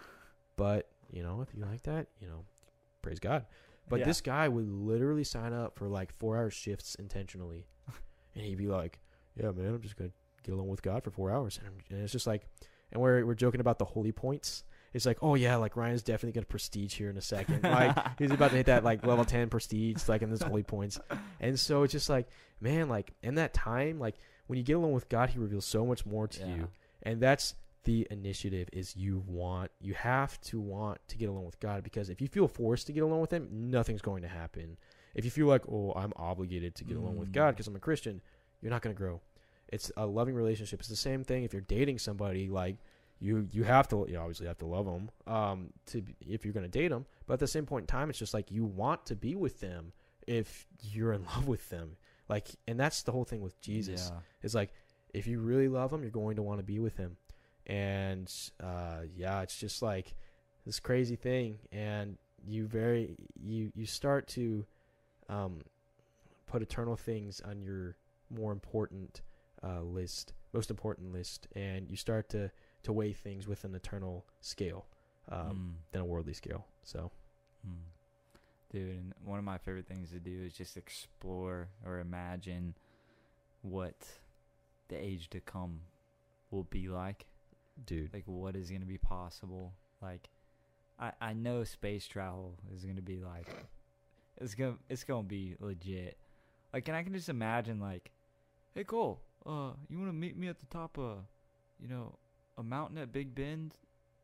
but 0.57 0.89
you 1.11 1.23
know, 1.23 1.41
if 1.41 1.55
you 1.55 1.65
like 1.65 1.81
that, 1.83 2.07
you 2.19 2.27
know, 2.27 2.45
praise 3.01 3.19
God. 3.19 3.45
But 3.89 3.99
Yeah. 4.01 4.05
this 4.05 4.21
guy 4.21 4.47
would 4.47 4.69
literally 4.69 5.23
sign 5.23 5.53
up 5.53 5.77
for 5.77 5.87
like 5.87 6.13
four 6.19 6.37
hour 6.37 6.49
shifts 6.49 6.95
intentionally. 6.95 7.65
and 8.35 8.45
he'd 8.45 8.57
be 8.57 8.67
like, 8.67 8.99
Yeah, 9.35 9.51
man, 9.51 9.73
I'm 9.73 9.81
just 9.81 9.95
going 9.97 10.11
to 10.11 10.15
get 10.43 10.53
along 10.53 10.69
with 10.69 10.81
God 10.81 11.03
for 11.03 11.11
four 11.11 11.31
hours. 11.31 11.59
And, 11.65 11.73
and 11.89 12.03
it's 12.03 12.11
just 12.11 12.27
like, 12.27 12.43
and 12.91 13.01
we're, 13.01 13.25
we're 13.25 13.33
joking 13.35 13.61
about 13.61 13.79
the 13.79 13.85
holy 13.85 14.11
points. 14.11 14.63
It's 14.93 15.05
like, 15.05 15.19
oh, 15.21 15.35
yeah, 15.35 15.55
like 15.55 15.77
Ryan's 15.77 16.03
definitely 16.03 16.39
to 16.41 16.45
prestige 16.45 16.95
here 16.95 17.09
in 17.09 17.17
a 17.17 17.21
second. 17.21 17.61
Like, 17.63 17.95
he's 18.19 18.31
about 18.31 18.51
to 18.51 18.57
hit 18.57 18.65
that 18.65 18.83
like 18.83 19.05
level 19.05 19.23
10 19.25 19.49
prestige, 19.49 20.07
like 20.09 20.21
in 20.21 20.29
this 20.29 20.41
holy 20.41 20.63
points. 20.63 20.99
And 21.39 21.59
so 21.59 21.83
it's 21.83 21.93
just 21.93 22.09
like, 22.09 22.27
man, 22.59 22.89
like 22.89 23.13
in 23.23 23.35
that 23.35 23.53
time, 23.53 23.99
like 23.99 24.15
when 24.47 24.57
you 24.57 24.63
get 24.63 24.73
along 24.73 24.91
with 24.91 25.07
God, 25.07 25.29
he 25.29 25.39
reveals 25.39 25.65
so 25.65 25.85
much 25.85 26.05
more 26.05 26.27
to 26.27 26.39
Yeah. 26.41 26.55
you. 26.55 26.67
And 27.03 27.21
that's 27.21 27.55
the 27.83 28.05
initiative 28.11 28.69
is 28.73 28.95
you 28.95 29.23
want 29.25 29.71
you 29.79 29.95
have 29.95 30.39
to 30.41 30.59
want 30.59 30.99
to 31.07 31.17
get 31.17 31.29
along 31.29 31.45
with 31.45 31.59
God 31.59 31.83
because 31.83 32.09
if 32.09 32.21
you 32.21 32.27
feel 32.27 32.47
forced 32.47 32.85
to 32.87 32.93
get 32.93 33.01
along 33.01 33.21
with 33.21 33.31
him, 33.31 33.47
nothing's 33.51 34.01
going 34.03 34.21
to 34.21 34.27
happen. 34.27 34.77
If 35.15 35.25
you 35.25 35.31
feel 35.31 35.47
like, 35.47 35.63
"Oh, 35.67 35.91
I'm 35.95 36.13
obligated 36.15 36.75
to 36.75 36.83
get 36.83 36.95
along 36.97 37.17
with 37.17 37.29
Mm. 37.29 37.33
God 37.33 37.51
because 37.51 37.67
I'm 37.67 37.75
a 37.75 37.79
Christian," 37.79 38.21
you're 38.61 38.69
not 38.69 38.83
going 38.83 38.95
to 38.95 38.97
grow. 38.97 39.21
It's 39.67 39.91
a 39.97 40.05
loving 40.05 40.35
relationship. 40.35 40.79
It's 40.81 40.89
the 40.89 40.95
same 40.95 41.23
thing 41.23 41.43
if 41.43 41.53
you're 41.53 41.61
dating 41.63 41.97
somebody 41.97 42.49
like 42.49 42.75
you 43.21 43.47
you 43.51 43.63
have 43.63 43.87
to 43.87 44.05
you 44.09 44.17
obviously 44.17 44.47
have 44.47 44.57
to 44.57 44.65
love 44.65 44.85
them 44.85 45.09
um 45.27 45.67
to 45.85 46.03
if 46.19 46.43
you're 46.43 46.53
going 46.53 46.69
to 46.69 46.79
date 46.79 46.89
them, 46.89 47.05
but 47.27 47.33
at 47.33 47.39
the 47.39 47.47
same 47.47 47.65
point 47.65 47.83
in 47.83 47.87
time 47.87 48.09
it's 48.09 48.19
just 48.19 48.33
like 48.33 48.51
you 48.51 48.65
want 48.65 49.05
to 49.05 49.15
be 49.15 49.35
with 49.35 49.59
them 49.59 49.93
if 50.27 50.65
you're 50.81 51.13
in 51.13 51.23
love 51.35 51.47
with 51.47 51.69
them. 51.69 51.95
Like 52.27 52.47
and 52.67 52.79
that's 52.79 53.03
the 53.03 53.11
whole 53.11 53.23
thing 53.25 53.41
with 53.41 53.59
Jesus. 53.61 54.11
Yeah. 54.11 54.19
It's 54.41 54.55
like 54.55 54.73
if 55.13 55.27
you 55.27 55.39
really 55.39 55.67
love 55.67 55.93
him, 55.93 56.01
you're 56.01 56.11
going 56.11 56.37
to 56.37 56.41
want 56.41 56.59
to 56.59 56.63
be 56.63 56.79
with 56.79 56.97
him. 56.97 57.17
And 57.67 58.31
uh, 58.61 59.01
yeah, 59.15 59.41
it's 59.41 59.57
just 59.57 59.81
like 59.81 60.15
this 60.65 60.79
crazy 60.79 61.15
thing, 61.15 61.59
and 61.71 62.17
you 62.45 62.65
very 62.65 63.15
you 63.39 63.71
you 63.75 63.85
start 63.85 64.27
to 64.29 64.65
um, 65.29 65.61
put 66.47 66.61
eternal 66.61 66.95
things 66.95 67.41
on 67.41 67.61
your 67.61 67.95
more 68.29 68.51
important 68.51 69.21
uh, 69.63 69.81
list, 69.81 70.33
most 70.53 70.69
important 70.71 71.13
list, 71.13 71.47
and 71.55 71.89
you 71.89 71.95
start 71.95 72.29
to 72.29 72.51
to 72.83 72.91
weigh 72.93 73.13
things 73.13 73.47
with 73.47 73.63
an 73.63 73.75
eternal 73.75 74.25
scale 74.41 74.85
um, 75.29 75.37
Mm. 75.37 75.91
than 75.91 76.01
a 76.01 76.05
worldly 76.05 76.33
scale. 76.33 76.65
So 76.83 77.11
Mm. 77.67 77.83
Dude, 78.71 78.89
and 78.97 79.13
one 79.25 79.37
of 79.37 79.43
my 79.45 79.57
favorite 79.57 79.85
things 79.87 80.11
to 80.11 80.19
do 80.19 80.43
is 80.43 80.53
just 80.53 80.77
explore 80.77 81.69
or 81.85 81.99
imagine 81.99 82.75
what 83.61 84.19
the 84.87 84.95
age 84.95 85.29
to 85.31 85.39
come 85.41 85.81
will 86.49 86.63
be 86.63 86.87
like. 86.87 87.25
dude, 87.85 88.13
Like 88.13 88.23
what 88.25 88.55
is 88.55 88.69
going 88.69 88.81
to 88.81 88.87
be 88.87 88.97
possible. 88.97 89.73
Like 90.01 90.29
I 90.99 91.11
I 91.21 91.33
know 91.33 91.63
space 91.63 92.07
travel 92.07 92.57
is 92.73 92.83
going 92.83 92.95
to 92.95 93.01
be 93.01 93.19
like 93.19 93.47
it's 94.39 94.55
going 94.55 94.73
to 94.75 94.79
it's 94.89 95.03
to 95.03 95.21
be 95.23 95.55
legit. 95.59 96.17
Like 96.73 96.87
and 96.87 96.97
I 96.97 97.03
can 97.03 97.13
just 97.13 97.29
imagine 97.29 97.79
like 97.79 98.11
hey 98.73 98.83
Cole, 98.85 99.21
uh 99.45 99.73
you 99.89 99.97
want 99.99 100.09
to 100.09 100.13
meet 100.13 100.37
me 100.37 100.47
at 100.47 100.59
the 100.59 100.65
top 100.67 100.97
of 100.97 101.25
you 101.79 101.87
know 101.87 102.15
a 102.57 102.63
mountain 102.63 102.97
at 102.97 103.11
Big 103.11 103.35
Bend 103.35 103.75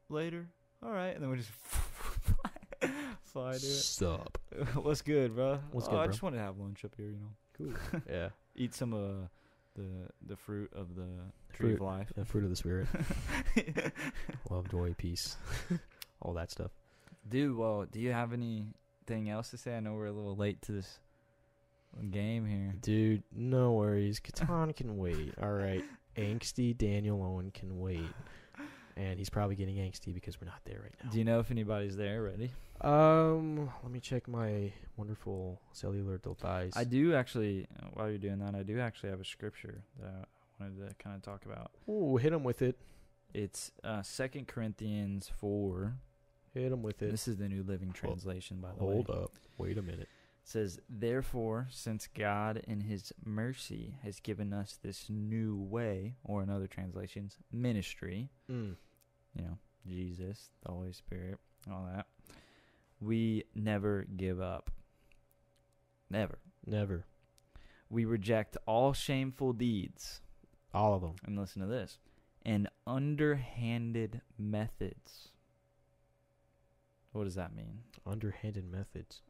later? 0.10 0.48
All 0.84 0.92
right, 0.92 1.14
and 1.14 1.24
then 1.24 1.30
we 1.30 1.38
just 1.38 1.50
fly 3.24 3.52
to 3.52 3.58
it. 3.58 3.60
stop. 3.60 4.38
What's 4.76 5.02
good, 5.02 5.36
bro? 5.36 5.60
What's 5.72 5.88
oh, 5.88 5.92
good, 5.92 5.98
I 5.98 6.04
bro? 6.04 6.12
just 6.12 6.22
want 6.22 6.36
to 6.36 6.42
have 6.42 6.58
lunch 6.58 6.86
up 6.86 6.92
here, 6.98 7.08
you 7.08 7.18
know. 7.18 7.32
Cool. 7.58 8.02
yeah, 8.10 8.30
Eat 8.56 8.74
some 8.76 8.94
uh 8.94 9.28
the 9.76 10.10
the 10.28 10.36
fruit 10.36 10.72
of 10.74 10.96
the 10.96 11.08
tree 11.54 11.74
of 11.74 11.82
life. 11.82 12.12
the 12.16 12.26
fruit 12.26 12.44
of 12.44 12.50
the 12.50 12.56
spirit, 12.56 12.88
love, 14.50 14.70
joy, 14.70 14.94
peace, 14.98 15.38
all 16.22 16.34
that 16.34 16.52
stuff. 16.52 16.72
Dude, 17.28 17.56
well, 17.58 17.86
do 17.92 18.00
you 18.00 18.12
have 18.12 18.34
anything 18.34 19.30
else 19.30 19.50
to 19.52 19.58
say? 19.58 19.76
I 19.76 19.80
know 19.80 19.94
we're 19.94 20.08
a 20.08 20.12
little 20.12 20.36
late 20.36 20.62
to 20.64 20.72
this 20.72 21.00
game 22.12 22.46
here. 22.46 22.74
Dude, 22.82 23.24
no 23.36 23.74
worries. 23.74 24.20
Catan 24.20 24.76
can 24.76 24.98
wait. 24.98 25.34
All 25.42 25.52
right. 25.52 25.84
Angsty 26.18 26.78
Daniel 26.78 27.22
Owen 27.24 27.52
can 27.52 27.80
wait. 27.80 28.02
and 28.96 29.20
he's 29.20 29.30
probably 29.30 29.56
getting 29.56 29.76
angsty 29.78 30.14
because 30.14 30.42
we're 30.42 30.48
not 30.48 30.62
there 30.66 30.80
right 30.82 30.94
now. 31.04 31.10
Do 31.12 31.18
you 31.20 31.24
know 31.24 31.40
if 31.40 31.52
anybody's 31.52 31.96
there 31.96 32.24
ready? 32.24 32.52
Um, 32.82 33.70
let 33.84 33.92
me 33.92 34.00
check 34.00 34.28
my 34.28 34.72
wonderful 34.98 35.62
cellular 35.72 36.18
device. 36.18 36.74
I 36.76 36.84
do 36.84 37.14
actually. 37.16 37.68
uh, 37.82 37.88
While 37.94 38.10
you're 38.10 38.18
doing 38.18 38.40
that, 38.40 38.56
I 38.56 38.64
do 38.64 38.80
actually 38.80 39.10
have 39.10 39.22
a 39.22 39.26
scripture 39.26 39.84
that 40.02 40.28
I 40.60 40.64
wanted 40.64 40.90
to 40.90 40.96
kind 40.96 41.16
of 41.16 41.22
talk 41.22 41.46
about. 41.46 41.72
Ooh, 41.90 42.18
hit 42.18 42.34
him 42.34 42.44
with 42.44 42.62
it. 42.62 42.78
It's 43.34 43.72
uh, 43.84 44.02
Second 44.02 44.48
Corinthians 44.48 45.30
four. 45.40 45.94
Hit 46.54 46.72
him 46.72 46.82
with 46.82 47.02
it. 47.04 47.12
This 47.12 47.28
is 47.28 47.38
the 47.38 47.48
New 47.48 47.62
Living 47.64 47.92
Translation, 47.92 48.58
by 48.62 48.70
the 48.78 48.84
way. 48.84 48.94
Hold 48.94 49.10
up. 49.12 49.32
Wait 49.60 49.78
a 49.78 49.82
minute. 49.84 50.08
Says, 50.48 50.80
Therefore, 50.90 51.68
since 51.70 52.08
God 52.08 52.62
in 52.68 52.82
his 52.82 53.12
mercy 53.26 53.96
has 54.04 54.20
given 54.20 54.54
us 54.54 54.80
this 54.82 55.10
new 55.10 55.56
way, 55.56 56.16
or 56.24 56.42
in 56.42 56.50
other 56.50 56.68
translations, 56.68 57.38
ministry, 57.52 58.30
Mm. 58.50 58.76
you 59.36 59.42
know, 59.44 59.58
Jesus, 59.86 60.50
the 60.66 60.72
Holy 60.72 60.94
Spirit, 60.94 61.40
all 61.70 61.86
that, 61.86 62.08
we 63.02 63.44
never 63.54 64.06
give 64.16 64.40
up. 64.40 64.72
Never. 66.10 66.40
Never. 66.66 67.06
We 67.90 68.06
reject 68.06 68.58
all 68.66 68.94
shameful 68.94 69.54
deeds. 69.54 70.22
All 70.74 70.94
of 70.94 71.02
them. 71.02 71.16
And 71.26 71.38
listen 71.38 71.62
to 71.62 71.68
this 71.68 72.00
and 72.46 72.70
underhanded 72.86 74.22
methods. 74.38 75.30
What 77.12 77.26
does 77.26 77.36
that 77.36 77.54
mean? 77.54 77.80
Underhanded 78.06 78.64
methods. 78.72 79.22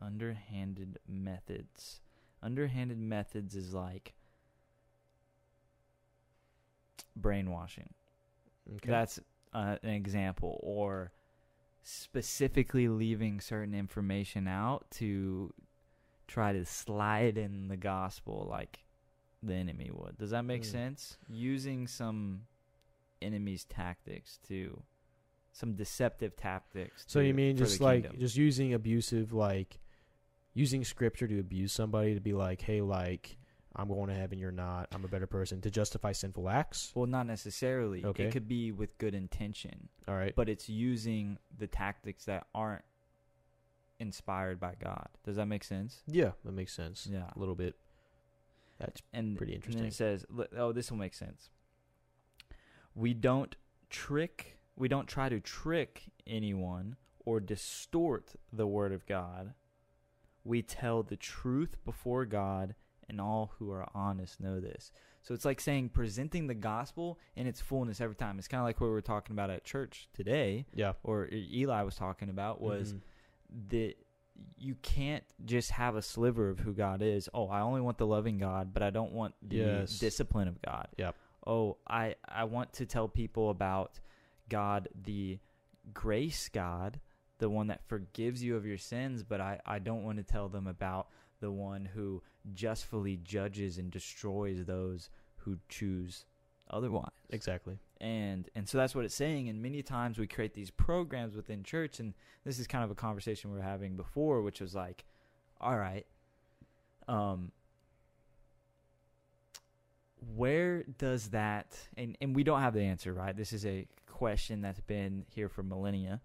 Underhanded 0.00 0.98
methods. 1.08 2.00
Underhanded 2.42 2.98
methods 2.98 3.54
is 3.56 3.72
like 3.74 4.14
brainwashing. 7.16 7.90
Okay. 8.76 8.90
That's 8.90 9.18
uh, 9.52 9.76
an 9.82 9.90
example. 9.90 10.60
Or 10.62 11.12
specifically 11.82 12.88
leaving 12.88 13.40
certain 13.40 13.74
information 13.74 14.48
out 14.48 14.90
to 14.92 15.52
try 16.26 16.52
to 16.52 16.64
slide 16.64 17.38
in 17.38 17.68
the 17.68 17.76
gospel 17.76 18.46
like 18.50 18.80
the 19.42 19.54
enemy 19.54 19.90
would. 19.92 20.18
Does 20.18 20.30
that 20.30 20.42
make 20.42 20.62
Mm. 20.62 20.70
sense? 20.72 21.18
Using 21.28 21.86
some 21.86 22.42
enemy's 23.22 23.64
tactics 23.64 24.38
to 24.48 24.82
some 25.52 25.74
deceptive 25.74 26.36
tactics. 26.36 27.04
so 27.06 27.20
to- 27.20 27.26
you 27.26 27.32
mean 27.32 27.56
just 27.56 27.80
like 27.80 28.02
kingdom. 28.02 28.20
just 28.20 28.36
using 28.36 28.74
abusive 28.74 29.32
like 29.32 29.78
using 30.56 30.82
scripture 30.84 31.28
to 31.28 31.38
abuse 31.38 31.70
somebody 31.72 32.14
to 32.14 32.20
be 32.20 32.32
like, 32.32 32.62
hey, 32.62 32.80
like 32.80 33.36
I'm 33.76 33.88
going 33.88 34.08
to 34.08 34.14
heaven, 34.14 34.38
you're 34.38 34.50
not. 34.50 34.88
I'm 34.92 35.04
a 35.04 35.08
better 35.08 35.26
person 35.26 35.60
to 35.60 35.70
justify 35.70 36.12
sinful 36.12 36.48
acts. 36.48 36.92
well, 36.94 37.06
not 37.06 37.26
necessarily. 37.26 38.02
Okay. 38.04 38.24
It 38.24 38.32
could 38.32 38.48
be 38.48 38.72
with 38.72 38.96
good 38.96 39.14
intention, 39.14 39.90
All 40.08 40.14
right. 40.14 40.34
but 40.34 40.48
it's 40.48 40.68
using 40.70 41.36
the 41.58 41.66
tactics 41.66 42.24
that 42.24 42.46
aren't 42.54 42.82
inspired 44.00 44.58
by 44.58 44.74
God. 44.82 45.08
Does 45.24 45.36
that 45.36 45.46
make 45.46 45.62
sense? 45.62 46.02
yeah, 46.06 46.30
that 46.44 46.52
makes 46.52 46.72
sense. 46.74 47.06
Yeah. 47.10 47.30
A 47.34 47.38
little 47.38 47.54
bit. 47.54 47.76
That's 48.78 49.00
and 49.12 49.36
Pretty 49.36 49.54
And 49.54 49.62
interesting. 49.62 49.86
it 49.86 49.94
says, 49.94 50.26
"Oh, 50.56 50.72
this 50.72 50.90
will 50.90 50.98
make 50.98 51.14
sense." 51.14 51.50
We 52.94 53.12
don't 53.14 53.56
trick. 53.90 54.58
We 54.74 54.88
don't 54.88 55.06
try 55.06 55.28
to 55.30 55.40
trick 55.40 56.04
anyone 56.26 56.96
or 57.24 57.40
distort 57.40 58.34
the 58.52 58.66
word 58.66 58.92
of 58.92 59.06
God. 59.06 59.54
We 60.46 60.62
tell 60.62 61.02
the 61.02 61.16
truth 61.16 61.76
before 61.84 62.24
God, 62.24 62.74
and 63.08 63.20
all 63.20 63.52
who 63.58 63.70
are 63.70 63.86
honest 63.94 64.40
know 64.40 64.60
this. 64.60 64.90
So 65.22 65.34
it's 65.34 65.44
like 65.44 65.60
saying 65.60 65.88
presenting 65.90 66.46
the 66.46 66.54
gospel 66.54 67.18
in 67.34 67.46
its 67.46 67.60
fullness 67.60 68.00
every 68.00 68.14
time. 68.16 68.38
It's 68.38 68.48
kind 68.48 68.60
of 68.60 68.64
like 68.64 68.80
what 68.80 68.86
we 68.88 68.92
were 68.92 69.00
talking 69.02 69.34
about 69.34 69.50
at 69.50 69.64
church 69.64 70.08
today, 70.14 70.66
yeah. 70.74 70.92
or 71.02 71.28
Eli 71.32 71.82
was 71.82 71.96
talking 71.96 72.28
about 72.30 72.60
was 72.60 72.94
Mhm. 72.94 73.00
that 73.70 73.94
you 74.58 74.74
can't 74.82 75.24
just 75.44 75.70
have 75.72 75.96
a 75.96 76.02
sliver 76.02 76.48
of 76.50 76.60
who 76.60 76.72
God 76.74 77.00
is. 77.02 77.28
Oh, 77.32 77.48
I 77.48 77.60
only 77.60 77.80
want 77.80 77.98
the 77.98 78.06
loving 78.06 78.38
God, 78.38 78.72
but 78.74 78.82
I 78.82 78.90
don't 78.90 79.12
want 79.12 79.34
the 79.42 79.56
Yes. 79.56 79.98
discipline 79.98 80.46
of 80.48 80.60
God. 80.62 80.88
Yep. 80.98 81.16
Oh, 81.46 81.78
I 81.86 82.16
I 82.28 82.44
want 82.44 82.72
to 82.74 82.86
tell 82.86 83.08
people 83.08 83.50
about 83.50 83.98
God, 84.48 84.88
the 84.94 85.38
grace 85.94 86.48
God, 86.48 87.00
the 87.38 87.50
one 87.50 87.66
that 87.68 87.82
forgives 87.86 88.42
you 88.42 88.56
of 88.56 88.66
your 88.66 88.78
sins, 88.78 89.22
but 89.22 89.40
I 89.40 89.60
I 89.66 89.78
don't 89.78 90.04
want 90.04 90.18
to 90.18 90.24
tell 90.24 90.48
them 90.48 90.66
about 90.66 91.08
the 91.40 91.50
one 91.50 91.84
who 91.84 92.22
justfully 92.54 93.18
judges 93.22 93.78
and 93.78 93.90
destroys 93.90 94.64
those 94.64 95.10
who 95.38 95.58
choose 95.68 96.24
otherwise. 96.70 97.10
Exactly. 97.30 97.78
and 98.00 98.48
and 98.54 98.68
so 98.68 98.78
that's 98.78 98.94
what 98.94 99.04
it's 99.04 99.14
saying 99.14 99.48
and 99.48 99.62
many 99.62 99.82
times 99.82 100.18
we 100.18 100.26
create 100.26 100.54
these 100.54 100.70
programs 100.70 101.36
within 101.36 101.62
church 101.62 102.00
and 102.00 102.14
this 102.44 102.58
is 102.58 102.66
kind 102.66 102.82
of 102.84 102.90
a 102.90 102.94
conversation 102.94 103.50
we 103.50 103.56
were 103.56 103.62
having 103.62 103.96
before 103.96 104.42
which 104.42 104.60
was 104.60 104.74
like 104.74 105.04
all 105.60 105.76
right 105.78 106.06
um 107.08 107.52
where 110.34 110.82
does 110.98 111.28
that 111.28 111.78
and 111.96 112.16
and 112.20 112.34
we 112.34 112.42
don't 112.42 112.60
have 112.60 112.74
the 112.74 112.82
answer 112.82 113.12
right? 113.12 113.36
This 113.36 113.52
is 113.52 113.64
a 113.66 113.86
question 114.06 114.60
that's 114.62 114.80
been 114.80 115.24
here 115.28 115.48
for 115.48 115.62
millennia 115.62 116.20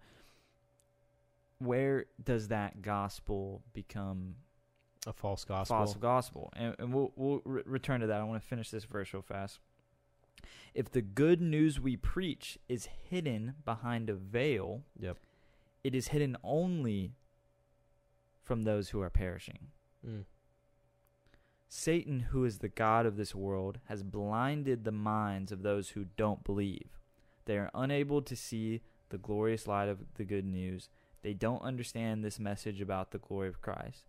where 1.64 2.06
does 2.22 2.48
that 2.48 2.82
gospel 2.82 3.62
become 3.72 4.36
A 5.06 5.12
false 5.12 5.44
gospel. 5.44 5.76
false 5.76 5.94
gospel. 5.94 6.52
And, 6.56 6.74
and 6.78 6.92
we'll, 6.94 7.12
we'll 7.16 7.40
re- 7.44 7.62
return 7.66 8.00
to 8.00 8.06
that. 8.08 8.20
I 8.20 8.24
want 8.24 8.40
to 8.42 8.46
finish 8.48 8.70
this 8.70 8.84
verse 8.84 9.12
real 9.12 9.22
fast. 9.22 9.58
If 10.74 10.90
the 10.90 11.02
good 11.02 11.40
news 11.40 11.78
we 11.80 11.96
preach 11.96 12.58
is 12.68 12.88
hidden 13.10 13.54
behind 13.64 14.08
a 14.08 14.14
veil, 14.14 14.82
Yep. 14.98 15.16
it 15.84 15.94
is 15.94 16.08
hidden 16.08 16.36
only 16.42 17.12
from 18.42 18.62
those 18.62 18.90
who 18.90 19.00
are 19.02 19.10
perishing. 19.10 19.68
Mm. 20.06 20.24
Satan, 21.68 22.20
who 22.30 22.44
is 22.44 22.58
the 22.58 22.68
God 22.68 23.06
of 23.06 23.16
this 23.16 23.34
world, 23.34 23.78
has 23.86 24.02
blinded 24.02 24.84
the 24.84 24.92
minds 24.92 25.52
of 25.52 25.62
those 25.62 25.90
who 25.90 26.06
don't 26.16 26.44
believe. 26.44 26.98
They 27.46 27.56
are 27.56 27.70
unable 27.74 28.20
to 28.22 28.36
see 28.36 28.82
the 29.08 29.18
glorious 29.18 29.66
light 29.66 29.88
of 29.88 30.00
the 30.14 30.24
good 30.24 30.44
news. 30.44 30.88
They 31.22 31.34
don't 31.34 31.62
understand 31.62 32.24
this 32.24 32.38
message 32.38 32.80
about 32.80 33.10
the 33.10 33.18
glory 33.18 33.48
of 33.48 33.60
Christ, 33.62 34.04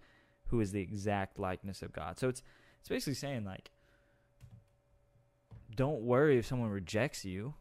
who 0.47 0.59
is 0.59 0.71
the 0.71 0.81
exact 0.81 1.39
likeness 1.39 1.81
of 1.81 1.93
God. 1.93 2.17
So 2.19 2.29
it's 2.29 2.41
it's 2.79 2.89
basically 2.89 3.13
saying 3.13 3.45
like 3.45 3.71
don't 5.75 6.01
worry 6.01 6.37
if 6.37 6.45
someone 6.45 6.69
rejects 6.69 7.25
you. 7.25 7.53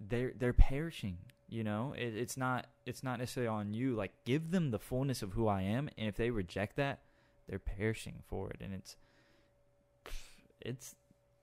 They're 0.00 0.32
they're 0.38 0.52
perishing. 0.52 1.18
You 1.48 1.64
know, 1.64 1.94
it, 1.96 2.14
it's 2.14 2.36
not 2.36 2.66
it's 2.86 3.02
not 3.02 3.18
necessarily 3.18 3.48
on 3.48 3.72
you. 3.72 3.94
Like, 3.94 4.12
give 4.24 4.50
them 4.50 4.70
the 4.70 4.78
fullness 4.78 5.22
of 5.22 5.32
who 5.32 5.48
I 5.48 5.62
am, 5.62 5.88
and 5.96 6.08
if 6.08 6.16
they 6.16 6.30
reject 6.30 6.76
that, 6.76 7.00
they're 7.48 7.58
perishing 7.58 8.22
for 8.28 8.50
it, 8.50 8.60
and 8.60 8.74
it's 8.74 8.96
it's 10.60 10.94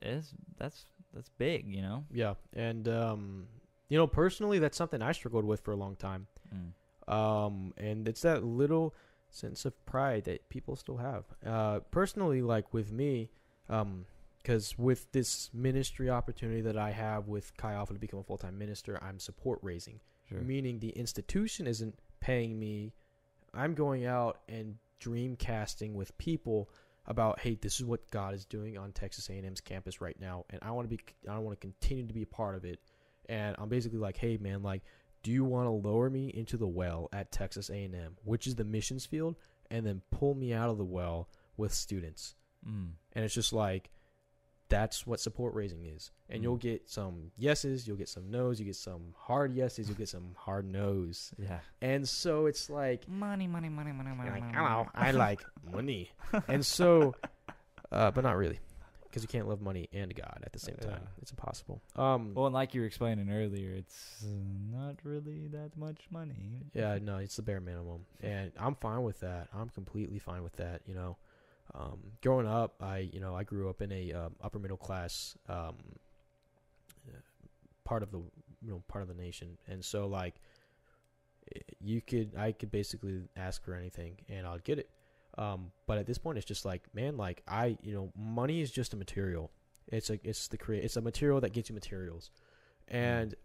it's 0.02 0.30
that's 0.58 0.86
that's 1.14 1.30
big. 1.38 1.68
You 1.68 1.82
know. 1.82 2.06
Yeah. 2.14 2.36
And 2.54 2.88
um 2.88 3.48
you 3.90 3.98
know, 3.98 4.08
personally 4.08 4.60
that's 4.60 4.78
something 4.78 5.02
I 5.02 5.12
struggled 5.12 5.46
with 5.46 5.62
for 5.62 5.72
a 5.72 5.76
long 5.76 5.96
time. 5.96 6.28
Mm. 6.54 7.14
Um 7.14 7.74
and 7.78 8.08
it's 8.08 8.22
that 8.22 8.44
little 8.44 8.96
sense 9.30 9.66
of 9.66 9.86
pride 9.86 10.26
that 10.26 10.48
people 10.50 10.76
still 10.76 10.98
have. 10.98 11.26
Uh 11.46 11.80
personally 11.92 12.42
like 12.42 12.74
with 12.74 12.92
me 12.92 13.30
um 13.70 14.06
cuz 14.44 14.78
with 14.78 15.12
this 15.12 15.50
ministry 15.54 16.10
opportunity 16.10 16.62
that 16.62 16.78
I 16.78 16.92
have 16.92 17.28
with 17.28 17.56
Chi 17.58 17.74
Alpha 17.74 17.94
to 17.94 18.00
become 18.00 18.20
a 18.20 18.24
full-time 18.24 18.58
minister, 18.58 19.02
I'm 19.04 19.20
support 19.20 19.60
raising. 19.62 20.00
Sure. 20.30 20.42
meaning 20.42 20.80
the 20.80 20.90
institution 20.90 21.68
isn't 21.68 22.00
paying 22.20 22.58
me. 22.60 22.94
I'm 23.54 23.76
going 23.76 24.06
out 24.06 24.40
and 24.50 24.78
dream 25.00 25.36
casting 25.36 25.94
with 25.94 26.18
people 26.18 26.70
about, 27.06 27.40
hey, 27.40 27.56
this 27.62 27.76
is 27.76 27.86
what 27.86 28.10
God 28.10 28.34
is 28.34 28.46
doing 28.46 28.78
on 28.78 28.92
Texas 28.92 29.30
A&M's 29.30 29.62
campus 29.62 30.02
right 30.02 30.20
now, 30.20 30.46
and 30.50 30.60
I 30.64 30.72
want 30.72 30.90
to 30.90 30.98
be, 30.98 31.04
I 31.30 31.38
want 31.38 31.60
to 31.60 31.68
continue 31.68 32.08
to 32.08 32.14
be 32.14 32.24
a 32.24 32.28
part 32.28 32.56
of 32.56 32.66
it. 32.66 32.80
And 33.30 33.56
I'm 33.60 33.70
basically 33.70 34.00
like, 34.00 34.18
hey, 34.18 34.38
man, 34.38 34.62
like, 34.64 34.82
do 35.24 35.32
you 35.32 35.44
want 35.44 35.66
to 35.68 35.72
lower 35.72 36.10
me 36.10 36.30
into 36.30 36.56
the 36.58 36.68
well 36.68 37.10
at 37.12 37.32
Texas 37.32 37.70
A&M, 37.70 38.18
which 38.24 38.46
is 38.48 38.56
the 38.56 38.64
missions 38.64 39.06
field, 39.06 39.36
and 39.72 39.86
then 39.86 40.02
pull 40.12 40.36
me 40.36 40.54
out 40.54 40.70
of 40.70 40.78
the 40.78 40.86
well 40.86 41.30
with 41.58 41.74
students? 41.74 42.36
Mm. 42.68 42.92
And 43.14 43.26
it's 43.26 43.34
just 43.34 43.52
like, 43.54 43.90
that's 44.68 45.06
what 45.06 45.20
support 45.20 45.54
raising 45.54 45.86
is. 45.86 46.12
And 46.30 46.40
Mm. 46.40 46.44
you'll 46.44 46.56
get 46.58 46.90
some 46.90 47.32
yeses, 47.38 47.88
you'll 47.88 47.98
get 47.98 48.10
some 48.10 48.32
nos, 48.32 48.60
you 48.60 48.66
get 48.66 48.76
some 48.76 49.14
hard 49.16 49.54
yeses, 49.54 49.88
you'll 49.88 49.98
get 49.98 50.10
some 50.10 50.34
hard 50.36 50.66
nos. 50.66 51.32
Yeah. 51.38 51.60
And 51.82 52.08
so 52.10 52.48
it's 52.48 52.68
like, 52.70 53.08
Money, 53.08 53.46
money, 53.48 53.70
money, 53.70 53.92
money, 53.92 54.10
money. 54.16 54.30
like 54.32 54.44
money." 54.56 54.90
I 54.96 55.12
like 55.12 55.44
money. 55.72 56.10
And 56.48 56.66
so, 56.66 57.14
uh, 57.92 58.10
but 58.12 58.24
not 58.24 58.38
really. 58.38 58.60
Because 59.16 59.24
you 59.24 59.30
can't 59.30 59.48
love 59.48 59.62
money 59.62 59.88
and 59.94 60.14
God 60.14 60.42
at 60.44 60.52
the 60.52 60.60
same 60.60 60.76
time. 60.76 61.00
Yeah. 61.02 61.22
It's 61.22 61.32
impossible. 61.32 61.82
Um, 61.96 62.34
Well, 62.34 62.48
and 62.48 62.54
like 62.54 62.74
you 62.74 62.82
were 62.82 62.88
explaining 62.88 63.32
earlier, 63.32 63.72
it's 63.72 64.26
not 64.70 64.96
really 65.06 65.48
that 65.54 65.78
much 65.78 66.02
money. 66.12 66.64
yeah, 66.74 67.00
no, 67.02 67.20
it's 67.20 67.38
the 67.38 67.42
bare 67.42 67.62
minimum. 67.62 68.06
And 68.22 68.52
I'm 68.60 68.76
fine 68.76 69.04
with 69.04 69.22
that. 69.22 69.48
I'm 69.56 69.70
completely 69.70 70.20
fine 70.20 70.44
with 70.44 70.58
that, 70.58 70.82
you 70.86 70.96
know. 70.96 71.16
Um, 71.74 72.00
growing 72.22 72.46
up, 72.46 72.74
I, 72.82 72.98
you 72.98 73.22
know, 73.22 73.34
I 73.34 73.44
grew 73.44 73.70
up 73.70 73.82
in 73.82 73.94
a 73.94 74.12
um, 74.12 74.36
upper 74.44 74.60
middle 74.60 74.76
class 74.76 75.38
um, 75.48 75.76
part 77.86 78.04
of 78.04 78.12
the 78.12 78.18
you 78.18 78.72
know 78.72 78.84
part 78.90 79.02
of 79.02 79.08
the 79.08 79.14
nation, 79.14 79.58
and 79.70 79.86
so 79.86 80.08
like 80.08 80.36
eh, 81.56 81.60
you 81.80 82.02
could 82.02 82.36
I 82.36 82.52
could 82.52 82.72
basically 82.72 83.22
ask 83.38 83.64
for 83.64 83.76
anything 83.76 84.18
and 84.28 84.46
I'll 84.46 84.60
get 84.60 84.80
it. 84.80 84.90
Um, 85.38 85.72
but 85.88 85.98
at 85.98 86.06
this 86.06 86.18
point, 86.18 86.38
it's 86.38 86.48
just 86.48 86.66
like 86.66 86.84
man, 86.94 87.18
like 87.18 87.44
I 87.48 87.78
you 87.82 87.94
know 87.94 88.12
money 88.18 88.62
is 88.62 88.72
just 88.72 88.94
a 88.94 88.98
material. 88.98 89.52
It's 89.88 90.10
a 90.10 90.20
it's 90.24 90.48
the 90.48 90.58
create 90.58 90.84
it's 90.84 90.98
a 90.98 91.02
material 91.02 91.42
that 91.42 91.54
gets 91.54 91.70
you 91.70 91.76
materials, 91.76 92.32
and 92.88 93.36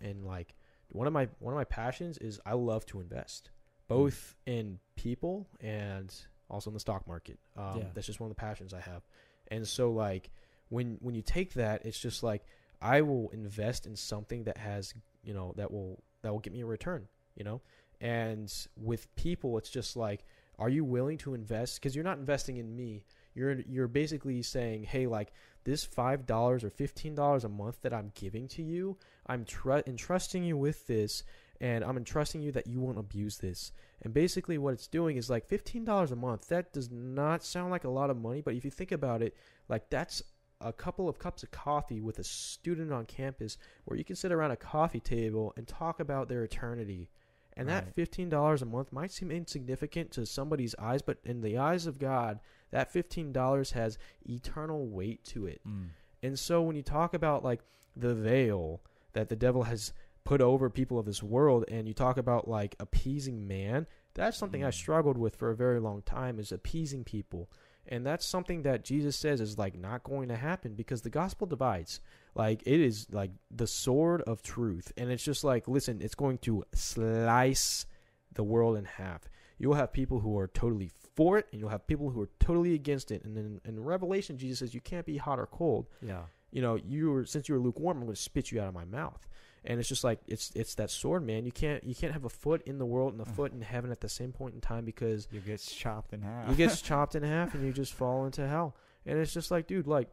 and 0.00 0.24
like 0.24 0.54
one 0.90 1.06
of 1.06 1.12
my 1.12 1.28
one 1.38 1.52
of 1.54 1.56
my 1.56 1.64
passions 1.64 2.18
is 2.18 2.40
I 2.44 2.54
love 2.54 2.86
to 2.86 3.00
invest 3.00 3.50
both 3.88 4.34
in 4.46 4.78
people 4.96 5.48
and 5.60 6.14
also 6.50 6.70
in 6.70 6.74
the 6.74 6.80
stock 6.80 7.06
market. 7.06 7.38
Um, 7.56 7.78
Yeah. 7.78 7.84
That's 7.94 8.06
just 8.06 8.20
one 8.20 8.30
of 8.30 8.36
the 8.36 8.40
passions 8.40 8.74
I 8.74 8.80
have. 8.80 9.02
And 9.50 9.66
so 9.66 9.90
like 9.90 10.30
when 10.68 10.98
when 11.00 11.14
you 11.14 11.22
take 11.22 11.54
that, 11.54 11.86
it's 11.86 11.98
just 11.98 12.22
like 12.22 12.44
I 12.82 13.00
will 13.02 13.30
invest 13.30 13.86
in 13.86 13.96
something 13.96 14.44
that 14.44 14.58
has 14.58 14.94
you 15.22 15.34
know 15.34 15.54
that 15.56 15.70
will 15.70 16.02
that 16.22 16.32
will 16.32 16.40
get 16.40 16.52
me 16.52 16.60
a 16.62 16.66
return. 16.66 17.08
You 17.36 17.44
know, 17.44 17.60
and 18.00 18.52
with 18.76 19.14
people, 19.14 19.58
it's 19.58 19.70
just 19.70 19.96
like, 19.96 20.24
are 20.58 20.68
you 20.68 20.84
willing 20.84 21.18
to 21.18 21.34
invest? 21.34 21.76
Because 21.76 21.94
you're 21.94 22.04
not 22.04 22.18
investing 22.18 22.56
in 22.56 22.74
me. 22.74 23.04
You're 23.34 23.60
you're 23.60 23.88
basically 23.88 24.42
saying, 24.42 24.84
hey, 24.84 25.06
like 25.06 25.32
this 25.64 25.84
five 25.84 26.26
dollars 26.26 26.64
or 26.64 26.70
fifteen 26.70 27.14
dollars 27.14 27.44
a 27.44 27.48
month 27.48 27.82
that 27.82 27.94
I'm 27.94 28.12
giving 28.14 28.48
to 28.48 28.62
you, 28.62 28.96
I'm 29.26 29.44
tr- 29.44 29.80
entrusting 29.86 30.42
you 30.42 30.56
with 30.56 30.86
this, 30.86 31.22
and 31.60 31.84
I'm 31.84 31.96
entrusting 31.96 32.40
you 32.40 32.50
that 32.52 32.66
you 32.66 32.80
won't 32.80 32.98
abuse 32.98 33.38
this. 33.38 33.70
And 34.02 34.12
basically, 34.12 34.58
what 34.58 34.74
it's 34.74 34.88
doing 34.88 35.16
is 35.16 35.30
like 35.30 35.46
fifteen 35.46 35.84
dollars 35.84 36.10
a 36.10 36.16
month. 36.16 36.48
That 36.48 36.72
does 36.72 36.90
not 36.90 37.44
sound 37.44 37.70
like 37.70 37.84
a 37.84 37.90
lot 37.90 38.10
of 38.10 38.16
money, 38.16 38.40
but 38.40 38.54
if 38.54 38.64
you 38.64 38.70
think 38.70 38.92
about 38.92 39.22
it, 39.22 39.36
like 39.68 39.88
that's 39.90 40.22
a 40.60 40.72
couple 40.72 41.08
of 41.08 41.20
cups 41.20 41.44
of 41.44 41.52
coffee 41.52 42.00
with 42.00 42.18
a 42.18 42.24
student 42.24 42.92
on 42.92 43.06
campus, 43.06 43.58
where 43.84 43.96
you 43.96 44.04
can 44.04 44.16
sit 44.16 44.32
around 44.32 44.50
a 44.50 44.56
coffee 44.56 44.98
table 44.98 45.52
and 45.56 45.68
talk 45.68 46.00
about 46.00 46.28
their 46.28 46.42
eternity. 46.42 47.08
And 47.58 47.68
that 47.68 47.94
fifteen 47.94 48.28
dollars 48.28 48.62
a 48.62 48.66
month 48.66 48.92
might 48.92 49.10
seem 49.10 49.30
insignificant 49.30 50.10
to 50.12 50.24
somebody's 50.24 50.74
eyes, 50.78 51.02
but 51.02 51.18
in 51.24 51.40
the 51.40 51.58
eyes 51.58 51.86
of 51.86 51.98
God, 51.98 52.38
that 52.70 52.90
fifteen 52.92 53.32
dollars 53.32 53.72
has 53.72 53.98
eternal 54.24 54.86
weight 54.86 55.24
to 55.26 55.46
it. 55.46 55.60
Mm. 55.66 55.88
And 56.22 56.38
so 56.38 56.62
when 56.62 56.76
you 56.76 56.82
talk 56.82 57.14
about 57.14 57.44
like 57.44 57.60
the 57.96 58.14
veil 58.14 58.80
that 59.12 59.28
the 59.28 59.36
devil 59.36 59.64
has 59.64 59.92
put 60.24 60.40
over 60.40 60.70
people 60.70 60.98
of 60.98 61.06
this 61.06 61.22
world 61.22 61.64
and 61.68 61.88
you 61.88 61.94
talk 61.94 62.16
about 62.16 62.46
like 62.46 62.76
appeasing 62.78 63.48
man, 63.48 63.86
that's 64.14 64.36
something 64.36 64.62
I 64.62 64.68
Mm. 64.68 64.74
struggled 64.74 65.18
with 65.18 65.34
for 65.36 65.50
a 65.50 65.56
very 65.56 65.80
long 65.80 66.02
time 66.02 66.38
is 66.38 66.52
appeasing 66.52 67.02
people. 67.04 67.50
And 67.88 68.04
that's 68.04 68.26
something 68.26 68.62
that 68.62 68.84
Jesus 68.84 69.16
says 69.16 69.40
is 69.40 69.56
like 69.58 69.78
not 69.78 70.04
going 70.04 70.28
to 70.28 70.36
happen 70.36 70.74
because 70.74 71.02
the 71.02 71.10
gospel 71.10 71.46
divides. 71.46 72.00
Like 72.34 72.62
it 72.66 72.80
is 72.80 73.06
like 73.10 73.30
the 73.50 73.66
sword 73.66 74.22
of 74.22 74.42
truth. 74.42 74.92
And 74.96 75.10
it's 75.10 75.24
just 75.24 75.42
like, 75.42 75.66
listen, 75.66 76.00
it's 76.02 76.14
going 76.14 76.38
to 76.38 76.64
slice 76.74 77.86
the 78.34 78.44
world 78.44 78.76
in 78.76 78.84
half. 78.84 79.22
You'll 79.58 79.74
have 79.74 79.92
people 79.92 80.20
who 80.20 80.38
are 80.38 80.46
totally 80.48 80.90
for 81.16 81.36
it, 81.38 81.46
and 81.50 81.60
you'll 81.60 81.70
have 81.70 81.86
people 81.86 82.10
who 82.10 82.20
are 82.20 82.28
totally 82.38 82.74
against 82.74 83.10
it. 83.10 83.24
And 83.24 83.36
then 83.36 83.60
in 83.64 83.82
Revelation, 83.82 84.38
Jesus 84.38 84.60
says 84.60 84.74
you 84.74 84.80
can't 84.80 85.06
be 85.06 85.16
hot 85.16 85.40
or 85.40 85.46
cold 85.46 85.86
Yeah. 86.00 86.22
you 86.52 86.62
know, 86.62 86.76
you 86.76 87.10
were 87.10 87.24
since 87.24 87.48
you 87.48 87.54
were 87.56 87.60
lukewarm, 87.60 87.96
I'm 87.96 88.04
going 88.04 88.14
to 88.14 88.20
spit 88.20 88.52
you 88.52 88.60
out 88.60 88.68
of 88.68 88.74
my 88.74 88.84
mouth. 88.84 89.26
And 89.68 89.78
it's 89.78 89.88
just 89.88 90.02
like 90.02 90.18
it's 90.26 90.50
it's 90.56 90.74
that 90.76 90.90
sword, 90.90 91.24
man. 91.24 91.44
You 91.44 91.52
can't 91.52 91.84
you 91.84 91.94
can't 91.94 92.12
have 92.12 92.24
a 92.24 92.30
foot 92.30 92.62
in 92.66 92.78
the 92.78 92.86
world 92.86 93.12
and 93.12 93.20
a 93.20 93.24
mm. 93.24 93.36
foot 93.36 93.52
in 93.52 93.60
heaven 93.60 93.92
at 93.92 94.00
the 94.00 94.08
same 94.08 94.32
point 94.32 94.54
in 94.54 94.60
time 94.60 94.84
because 94.84 95.28
You 95.30 95.40
get 95.40 95.60
chopped 95.60 96.12
in 96.12 96.22
half. 96.22 96.48
you 96.48 96.56
get 96.56 96.74
chopped 96.82 97.14
in 97.14 97.22
half 97.22 97.54
and 97.54 97.64
you 97.64 97.72
just 97.72 97.92
fall 97.92 98.26
into 98.26 98.48
hell. 98.48 98.74
And 99.06 99.18
it's 99.18 99.32
just 99.32 99.50
like, 99.50 99.66
dude, 99.66 99.86
like, 99.86 100.08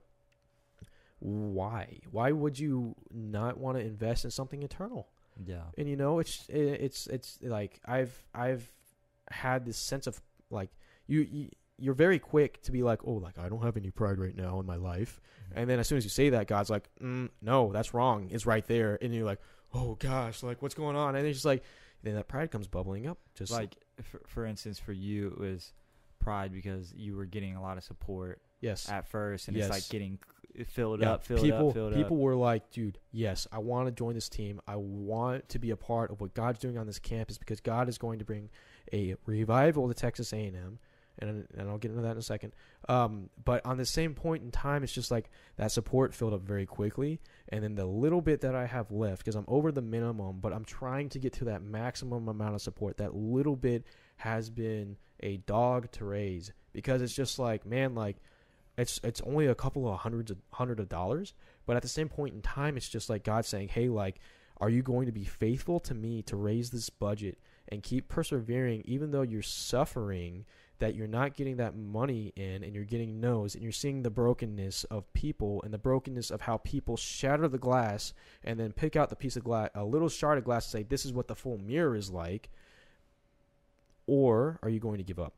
why? 1.20 2.00
Why 2.12 2.32
would 2.32 2.60
you 2.60 2.96
not 3.12 3.58
want 3.58 3.78
to 3.78 3.84
invest 3.84 4.26
in 4.26 4.32
something 4.32 4.62
eternal? 4.62 5.08
yeah. 5.44 5.64
and 5.78 5.90
you 5.90 5.96
know 5.96 6.20
it's 6.20 6.48
it, 6.50 6.58
it's 6.58 7.08
it's 7.08 7.40
like 7.42 7.80
i've 7.86 8.24
i've 8.34 8.72
had 9.30 9.66
this 9.66 9.78
sense 9.78 10.08
of 10.08 10.22
like 10.50 10.70
you, 11.08 11.22
you 11.22 11.50
you're 11.78 11.94
very 11.94 12.20
quick 12.20 12.62
to 12.64 12.72
be 12.72 12.84
like 12.84 13.00
oh 13.06 13.14
like 13.14 13.38
i 13.38 13.50
don't 13.50 13.62
have 13.64 13.76
any 13.78 13.92
pride 13.92 14.18
right 14.20 14.36
now 14.36 14.60
in 14.60 14.66
my 14.66 14.76
life. 14.78 15.20
And 15.54 15.70
then 15.70 15.80
as 15.80 15.88
soon 15.88 15.98
as 15.98 16.04
you 16.04 16.10
say 16.10 16.30
that 16.30 16.48
god's 16.48 16.70
like 16.70 16.90
mm, 17.02 17.30
no 17.42 17.72
that's 17.72 17.94
wrong. 17.94 18.30
It's 18.32 18.46
right 18.46 18.66
there. 18.68 18.98
And 19.02 19.14
you're 19.14 19.26
like 19.26 19.40
oh 19.74 19.96
gosh 19.96 20.42
like 20.44 20.62
what's 20.62 20.76
going 20.76 20.96
on? 20.96 21.16
And 21.16 21.28
it's 21.28 21.38
just 21.38 21.46
like 21.46 21.64
then 22.04 22.16
that 22.16 22.28
pride 22.28 22.52
comes 22.52 22.68
bubbling 22.68 23.08
up 23.08 23.18
just 23.34 23.52
like 23.52 23.76
for, 24.04 24.22
for 24.28 24.46
instance 24.46 24.80
for 24.80 24.94
you 24.94 25.28
it 25.28 25.40
was 25.40 25.74
pride 26.20 26.54
because 26.54 26.94
you 26.94 27.16
were 27.16 27.26
getting 27.26 27.56
a 27.56 27.62
lot 27.62 27.78
of 27.78 27.84
support 27.84 28.42
yes. 28.62 28.90
at 28.90 29.08
first 29.08 29.48
and 29.48 29.58
it's 29.58 29.70
like 29.70 29.88
getting 29.90 30.18
filled 30.68 31.02
Yeah, 31.02 31.14
up 31.14 31.24
filled 31.24 31.42
people 31.42 31.70
up. 31.70 31.74
filled 31.74 31.94
people 31.94 32.18
up 32.18 32.22
were 32.22 32.36
like 32.36 32.72
dude 32.72 32.98
yes 33.12 33.48
i 33.52 33.58
want 33.60 33.88
to 33.88 33.92
join 33.92 34.16
this 34.16 34.30
team. 34.30 34.62
I 34.68 34.78
want 34.78 35.50
to 35.50 35.60
be 35.60 35.72
a 35.72 35.76
part 35.76 36.12
of 36.12 36.22
what 36.22 36.34
god's 36.34 36.60
doing 36.60 36.78
on 36.78 36.88
this 36.88 37.00
campus 37.00 37.38
because 37.38 37.60
god 37.60 37.90
is 37.90 37.98
going 37.98 38.20
to 38.20 38.26
bring 38.26 38.50
a 38.94 39.16
revival 39.26 39.88
to 39.88 39.94
texas 39.94 40.32
a&m 40.34 40.80
and, 41.20 41.48
and 41.58 41.70
i'll 41.70 41.78
get 41.78 41.92
into 41.92 42.04
that 42.04 42.12
in 42.12 42.18
a 42.18 42.22
second. 42.22 42.54
Um, 42.88 43.30
but 43.44 43.66
on 43.66 43.78
the 43.78 43.86
same 43.86 44.14
point 44.14 44.44
in 44.44 44.52
time 44.52 44.84
it's 44.84 44.94
just 44.94 45.12
like 45.12 45.30
that 45.58 45.72
support 45.72 46.14
filled 46.14 46.34
up 46.34 46.42
very 46.42 46.66
quickly. 46.66 47.20
And 47.50 47.64
then 47.64 47.76
the 47.76 47.86
little 47.86 48.22
bit 48.22 48.42
that 48.42 48.56
i 48.56 48.66
have 48.66 48.92
left 48.92 49.20
because 49.20 49.36
i'm 49.36 49.46
over 49.48 49.72
the 49.72 49.82
minimum 49.82 50.40
but 50.40 50.54
i'm 50.54 50.66
trying 50.66 51.10
to 51.10 51.20
get 51.20 51.34
to 51.34 51.46
that 51.46 51.62
maximum 51.62 52.28
amount 52.28 52.56
of 52.56 52.62
support. 52.62 52.98
That 52.98 53.16
little 53.16 53.56
bit 53.56 53.86
has 54.18 54.50
been 54.50 54.98
a 55.22 55.38
dog 55.38 55.92
to 55.94 56.06
raise 56.06 56.52
because 56.74 57.02
it's 57.02 57.14
just 57.14 57.40
like 57.40 57.66
man 57.66 57.96
like 57.96 58.18
it's 58.78 59.00
it's 59.04 59.22
only 59.22 59.48
a 59.48 59.56
couple 59.56 59.92
of 59.92 60.00
hundreds 60.00 60.32
of 60.32 60.38
hundred 60.52 60.80
of 60.80 60.90
dollars. 60.90 61.34
But 61.66 61.78
at 61.78 61.82
the 61.82 61.88
same 61.88 62.10
point 62.10 62.36
in 62.36 62.42
time 62.42 62.78
it's 62.78 62.90
just 62.90 63.10
like 63.10 63.24
god 63.24 63.46
saying 63.46 63.70
hey 63.70 63.90
like 63.90 64.20
are 64.58 64.70
you 64.70 64.82
going 64.82 65.06
to 65.06 65.12
be 65.12 65.26
faithful 65.26 65.80
to 65.82 65.94
me 65.94 66.22
to 66.24 66.36
raise 66.36 66.70
this 66.70 66.90
budget 66.90 67.38
and 67.70 67.84
keep 67.84 68.08
persevering 68.08 68.84
even 68.86 69.12
though 69.12 69.22
you're 69.22 69.42
suffering 69.42 70.46
that 70.80 70.96
you're 70.96 71.08
not 71.08 71.36
getting 71.36 71.58
that 71.58 71.76
money 71.76 72.34
in 72.36 72.64
and 72.64 72.76
you're 72.76 72.84
getting 72.84 73.20
no's 73.20 73.56
and 73.56 73.64
you're 73.64 73.72
seeing 73.72 74.04
the 74.04 74.10
brokenness 74.10 74.84
of 74.86 75.12
people 75.14 75.62
and 75.64 75.74
the 75.74 75.78
brokenness 75.78 76.32
of 76.32 76.42
how 76.42 76.58
people 76.58 76.98
shatter 76.98 77.48
the 77.48 77.58
glass 77.58 78.14
and 78.44 78.60
then 78.60 78.72
pick 78.72 78.96
out 78.96 79.10
the 79.10 79.16
piece 79.16 79.38
of 79.38 79.44
glass 79.44 79.70
a 79.76 79.84
little 79.84 80.10
shard 80.10 80.38
of 80.38 80.44
glass 80.44 80.66
and 80.66 80.72
say 80.72 80.88
this 80.88 81.06
is 81.06 81.14
what 81.14 81.28
the 81.28 81.36
full 81.36 81.58
mirror 81.58 81.96
is 81.96 82.12
like 82.12 82.50
or 84.08 84.60
are 84.62 84.70
you 84.70 84.80
going 84.80 84.98
to 84.98 85.04
give 85.04 85.20
up? 85.20 85.34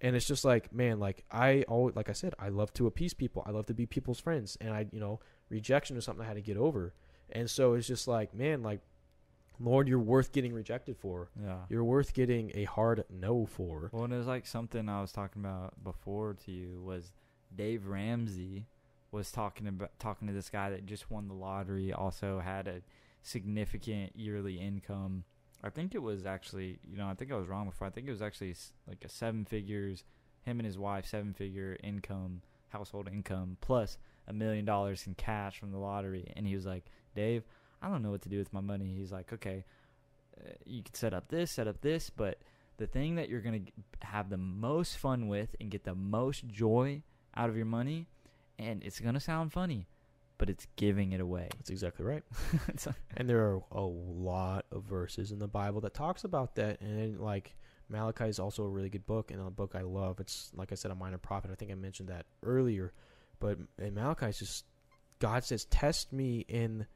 And 0.00 0.14
it's 0.14 0.26
just 0.26 0.44
like 0.44 0.72
man 0.74 1.00
like 1.00 1.24
i 1.30 1.62
always 1.68 1.96
like 1.96 2.10
i 2.10 2.12
said 2.12 2.34
i 2.38 2.48
love 2.48 2.72
to 2.74 2.86
appease 2.86 3.14
people. 3.14 3.42
I 3.46 3.50
love 3.50 3.66
to 3.66 3.74
be 3.74 3.86
people's 3.86 4.20
friends. 4.20 4.56
And 4.60 4.74
i 4.74 4.86
you 4.92 5.00
know 5.00 5.20
rejection 5.48 5.96
is 5.96 6.04
something 6.04 6.24
i 6.24 6.28
had 6.28 6.36
to 6.36 6.42
get 6.42 6.56
over. 6.56 6.92
And 7.30 7.50
so 7.50 7.74
it's 7.74 7.86
just 7.86 8.06
like 8.06 8.34
man 8.34 8.62
like 8.62 8.80
lord 9.60 9.88
you're 9.88 9.98
worth 9.98 10.32
getting 10.32 10.52
rejected 10.52 10.96
for. 10.96 11.30
Yeah. 11.42 11.58
You're 11.68 11.84
worth 11.84 12.14
getting 12.14 12.52
a 12.54 12.64
hard 12.64 13.04
no 13.10 13.46
for. 13.46 13.90
Well 13.92 14.04
and 14.04 14.12
it 14.12 14.18
was 14.18 14.26
like 14.26 14.46
something 14.46 14.88
i 14.88 15.00
was 15.00 15.12
talking 15.12 15.42
about 15.42 15.82
before 15.82 16.34
to 16.44 16.52
you 16.52 16.80
was 16.84 17.12
dave 17.54 17.86
ramsey 17.86 18.66
was 19.10 19.30
talking 19.30 19.66
about 19.66 19.98
talking 19.98 20.28
to 20.28 20.34
this 20.34 20.50
guy 20.50 20.70
that 20.70 20.84
just 20.86 21.10
won 21.10 21.28
the 21.28 21.34
lottery 21.34 21.92
also 21.92 22.40
had 22.40 22.68
a 22.68 22.82
significant 23.22 24.12
yearly 24.14 24.56
income. 24.60 25.24
I 25.64 25.70
think 25.70 25.94
it 25.94 26.02
was 26.02 26.26
actually 26.26 26.78
you 26.88 26.96
know 26.96 27.08
i 27.08 27.14
think 27.14 27.32
i 27.32 27.36
was 27.36 27.48
wrong 27.48 27.66
before. 27.66 27.86
I 27.86 27.90
think 27.90 28.08
it 28.08 28.12
was 28.12 28.22
actually 28.22 28.54
like 28.86 29.04
a 29.04 29.08
seven 29.08 29.44
figures 29.44 30.04
him 30.42 30.60
and 30.60 30.66
his 30.66 30.78
wife 30.78 31.06
seven 31.06 31.32
figure 31.34 31.76
income 31.82 32.42
household 32.68 33.08
income 33.10 33.56
plus 33.60 33.98
a 34.28 34.32
million 34.32 34.64
dollars 34.64 35.06
in 35.06 35.14
cash 35.14 35.58
from 35.58 35.72
the 35.72 35.78
lottery. 35.78 36.32
And 36.36 36.46
he 36.46 36.54
was 36.54 36.66
like 36.66 36.84
dave 37.14 37.44
i 37.82 37.88
don't 37.88 38.02
know 38.02 38.10
what 38.10 38.22
to 38.22 38.28
do 38.28 38.38
with 38.38 38.52
my 38.52 38.60
money. 38.60 38.94
He's 38.96 39.12
like 39.12 39.32
okay 39.32 39.64
uh, 40.40 40.52
you 40.64 40.82
could 40.82 40.96
set 40.96 41.14
up 41.14 41.28
this 41.28 41.50
set 41.50 41.68
up 41.68 41.80
this 41.80 42.10
but 42.10 42.38
the 42.78 42.86
thing 42.86 43.14
that 43.16 43.28
you're 43.28 43.40
going 43.40 43.64
to 43.64 44.06
have 44.06 44.28
the 44.28 44.36
most 44.36 44.98
fun 44.98 45.28
with 45.28 45.56
and 45.60 45.70
get 45.70 45.84
the 45.84 45.94
most 45.94 46.46
joy 46.46 47.02
out 47.34 47.48
of 47.48 47.56
your 47.56 47.66
money 47.66 48.06
and 48.58 48.82
it's 48.82 49.00
going 49.00 49.14
to 49.14 49.20
sound 49.20 49.52
funny 49.52 49.86
but 50.38 50.50
it's 50.50 50.66
giving 50.76 51.12
it 51.12 51.20
away. 51.20 51.48
That's 51.56 51.70
exactly 51.70 52.04
right. 52.04 52.22
And 53.16 53.28
there 53.28 53.40
are 53.40 53.62
a 53.72 53.80
lot 53.80 54.66
of 54.70 54.82
verses 54.82 55.32
in 55.32 55.38
the 55.38 55.48
bible 55.48 55.80
that 55.82 55.94
talks 55.94 56.24
about 56.24 56.56
that 56.56 56.80
and 56.80 57.18
like 57.18 57.56
malachi 57.88 58.24
is 58.24 58.38
also 58.38 58.64
a 58.64 58.68
really 58.68 58.90
good 58.90 59.06
book 59.06 59.30
and 59.30 59.40
a 59.40 59.50
book 59.50 59.74
i 59.74 59.80
love. 59.82 60.20
It's 60.20 60.50
like 60.54 60.72
i 60.72 60.74
said 60.74 60.90
a 60.90 60.94
minor 60.94 61.18
prophet. 61.18 61.50
I 61.50 61.54
think 61.54 61.70
i 61.70 61.74
mentioned 61.74 62.08
that 62.08 62.26
earlier 62.42 62.92
but 63.40 63.58
in 63.78 63.94
malachi 63.94 64.26
it's 64.26 64.38
just 64.38 64.64
god 65.18 65.44
says 65.44 65.64
test 65.66 66.12
me 66.12 66.44
in 66.48 66.86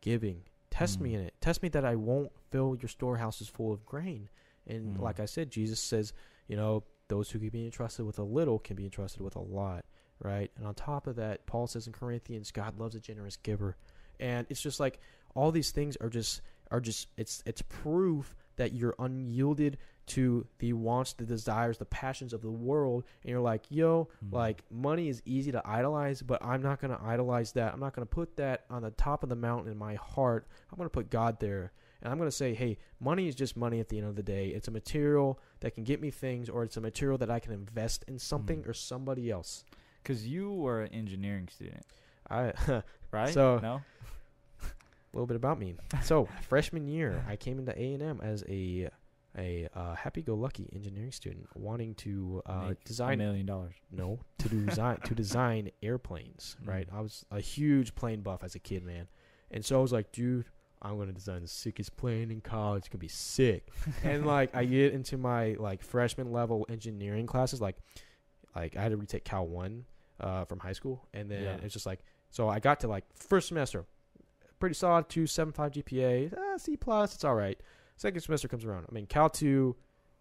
giving. 0.00 0.42
Test 0.70 1.00
me 1.00 1.12
Mm. 1.12 1.14
in 1.14 1.20
it. 1.20 1.34
Test 1.40 1.62
me 1.62 1.68
that 1.70 1.84
i 1.84 1.94
won't 1.96 2.32
fill 2.50 2.76
your 2.80 2.88
storehouses 2.88 3.48
full 3.48 3.72
of 3.72 3.84
grain. 3.84 4.28
And 4.66 4.96
Mm. 4.96 5.00
like 5.02 5.18
i 5.20 5.24
said 5.26 5.50
jesus 5.50 5.80
says 5.80 6.12
you 6.46 6.56
know 6.56 6.84
those 7.08 7.30
who 7.30 7.38
can 7.38 7.48
be 7.48 7.64
entrusted 7.64 8.06
with 8.06 8.18
a 8.18 8.22
little 8.22 8.58
can 8.58 8.76
be 8.76 8.84
entrusted 8.84 9.20
with 9.22 9.36
a 9.36 9.40
lot 9.40 9.84
right? 10.22 10.50
And 10.56 10.66
on 10.66 10.74
top 10.74 11.06
of 11.06 11.16
that 11.16 11.46
paul 11.46 11.66
says 11.66 11.86
in 11.86 11.92
corinthians 11.94 12.50
god 12.52 12.78
loves 12.78 12.94
a 12.94 13.00
generous 13.00 13.36
giver. 13.36 13.76
And 14.18 14.46
it's 14.50 14.60
just 14.60 14.78
like 14.78 15.00
all 15.34 15.50
these 15.50 15.70
things 15.70 15.96
are 15.96 16.10
just 16.10 16.42
are 16.70 16.80
just 16.80 17.08
it's 17.16 17.42
it's 17.46 17.62
proof 17.62 18.36
that 18.56 18.72
you're 18.74 18.94
unyielded 18.98 19.78
to 20.10 20.46
the 20.58 20.72
wants, 20.72 21.12
the 21.14 21.24
desires, 21.24 21.78
the 21.78 21.84
passions 21.86 22.32
of 22.32 22.42
the 22.42 22.50
world, 22.50 23.04
and 23.22 23.30
you're 23.30 23.40
like, 23.40 23.64
yo, 23.70 24.08
Mhm. 24.24 24.32
like 24.32 24.62
money 24.70 25.08
is 25.08 25.22
easy 25.24 25.50
to 25.52 25.62
idolize, 25.66 26.22
but 26.22 26.44
I'm 26.44 26.62
not 26.62 26.80
gonna 26.80 26.98
idolize 27.02 27.52
that. 27.52 27.72
I'm 27.72 27.80
not 27.80 27.92
gonna 27.94 28.06
put 28.06 28.36
that 28.36 28.64
on 28.70 28.82
the 28.82 28.90
top 28.92 29.22
of 29.22 29.28
the 29.28 29.36
mountain 29.36 29.70
in 29.72 29.78
my 29.78 29.94
heart. 29.96 30.46
I'm 30.70 30.78
gonna 30.78 30.90
put 30.90 31.10
God 31.10 31.40
there. 31.40 31.72
And 32.02 32.10
I'm 32.10 32.16
going 32.16 32.30
to 32.30 32.34
say, 32.34 32.54
hey, 32.54 32.78
money 32.98 33.28
is 33.28 33.34
just 33.34 33.58
money 33.58 33.78
at 33.78 33.90
the 33.90 33.98
end 33.98 34.06
of 34.06 34.16
the 34.16 34.22
day. 34.22 34.48
It's 34.48 34.68
a 34.68 34.70
material 34.70 35.38
that 35.60 35.74
can 35.74 35.84
get 35.84 36.00
me 36.00 36.10
things, 36.10 36.48
or 36.48 36.62
it's 36.64 36.78
a 36.78 36.80
material 36.80 37.18
that 37.18 37.30
I 37.30 37.40
can 37.40 37.52
invest 37.52 38.06
in 38.08 38.18
something 38.18 38.62
Mhm. 38.62 38.68
or 38.68 38.72
somebody 38.72 39.30
else. 39.30 39.66
Because 40.02 40.26
you 40.26 40.50
were 40.50 40.80
an 40.80 40.94
engineering 40.94 41.48
student, 41.48 41.84
I 42.30 42.54
a 42.68 42.84
right? 43.12 43.28
So- 43.34 43.58
no. 43.58 43.82
little 45.12 45.26
bit 45.26 45.36
about 45.36 45.58
me. 45.58 45.74
So 46.02 46.26
freshman 46.40 46.88
year, 46.88 47.22
I 47.28 47.36
came 47.36 47.58
into 47.58 47.78
A 47.78 47.92
and 47.92 48.02
M 48.02 48.20
as 48.22 48.44
a 48.48 48.88
a 49.38 49.68
uh, 49.74 49.94
happy-go-lucky 49.94 50.70
engineering 50.74 51.12
student, 51.12 51.46
wanting 51.54 51.94
to 51.96 52.42
uh, 52.46 52.68
Make 52.68 52.80
a 52.80 52.84
design 52.84 53.18
million 53.18 53.46
dollars. 53.46 53.74
no 53.92 54.20
to 54.38 54.48
design 54.48 54.98
to 55.04 55.14
design 55.14 55.70
airplanes. 55.82 56.56
Right, 56.64 56.88
Mm. 56.90 56.96
I 56.96 57.00
was 57.00 57.24
a 57.30 57.40
huge 57.40 57.94
plane 57.94 58.20
buff 58.22 58.42
as 58.42 58.54
a 58.54 58.58
kid, 58.58 58.82
man, 58.84 59.08
and 59.50 59.64
so 59.64 59.78
I 59.78 59.82
was 59.82 59.92
like, 59.92 60.12
dude. 60.12 60.46
I'm 60.82 60.96
gonna 60.98 61.12
design 61.12 61.42
the 61.42 61.46
sickest 61.46 61.94
plane 61.98 62.30
in 62.30 62.40
college. 62.40 62.78
It's 62.78 62.88
gonna 62.88 63.00
be 63.00 63.08
sick. 63.08 63.68
and 64.02 64.24
like 64.36 64.54
I 64.56 64.64
get 64.64 64.94
into 64.94 65.18
my 65.18 65.54
like 65.58 65.82
freshman 65.82 66.32
level 66.32 66.64
engineering 66.70 67.26
classes, 67.26 67.60
like 67.60 67.76
like 68.56 68.76
I 68.78 68.82
had 68.84 68.92
to 68.92 68.96
retake 68.96 69.22
Cal 69.26 69.46
one 69.46 69.84
uh, 70.20 70.46
from 70.46 70.58
high 70.58 70.72
school, 70.72 71.06
and 71.12 71.30
then 71.30 71.42
Yeah. 71.42 71.56
it's 71.62 71.74
just 71.74 71.84
like 71.84 72.00
so 72.30 72.48
I 72.48 72.60
got 72.60 72.80
to 72.80 72.88
like 72.88 73.04
first 73.14 73.48
semester, 73.48 73.84
pretty 74.58 74.74
solid 74.74 75.10
two 75.10 75.26
seven 75.26 75.52
five 75.52 75.72
GPA, 75.72 76.32
ah, 76.34 76.56
C 76.56 76.78
plus, 76.78 77.14
it's 77.14 77.24
all 77.24 77.34
right. 77.34 77.60
Second 78.00 78.22
semester 78.22 78.48
comes 78.48 78.64
around, 78.64 78.86
I 78.88 78.92
mean 78.94 79.04
Cal 79.04 79.28
two, 79.28 79.76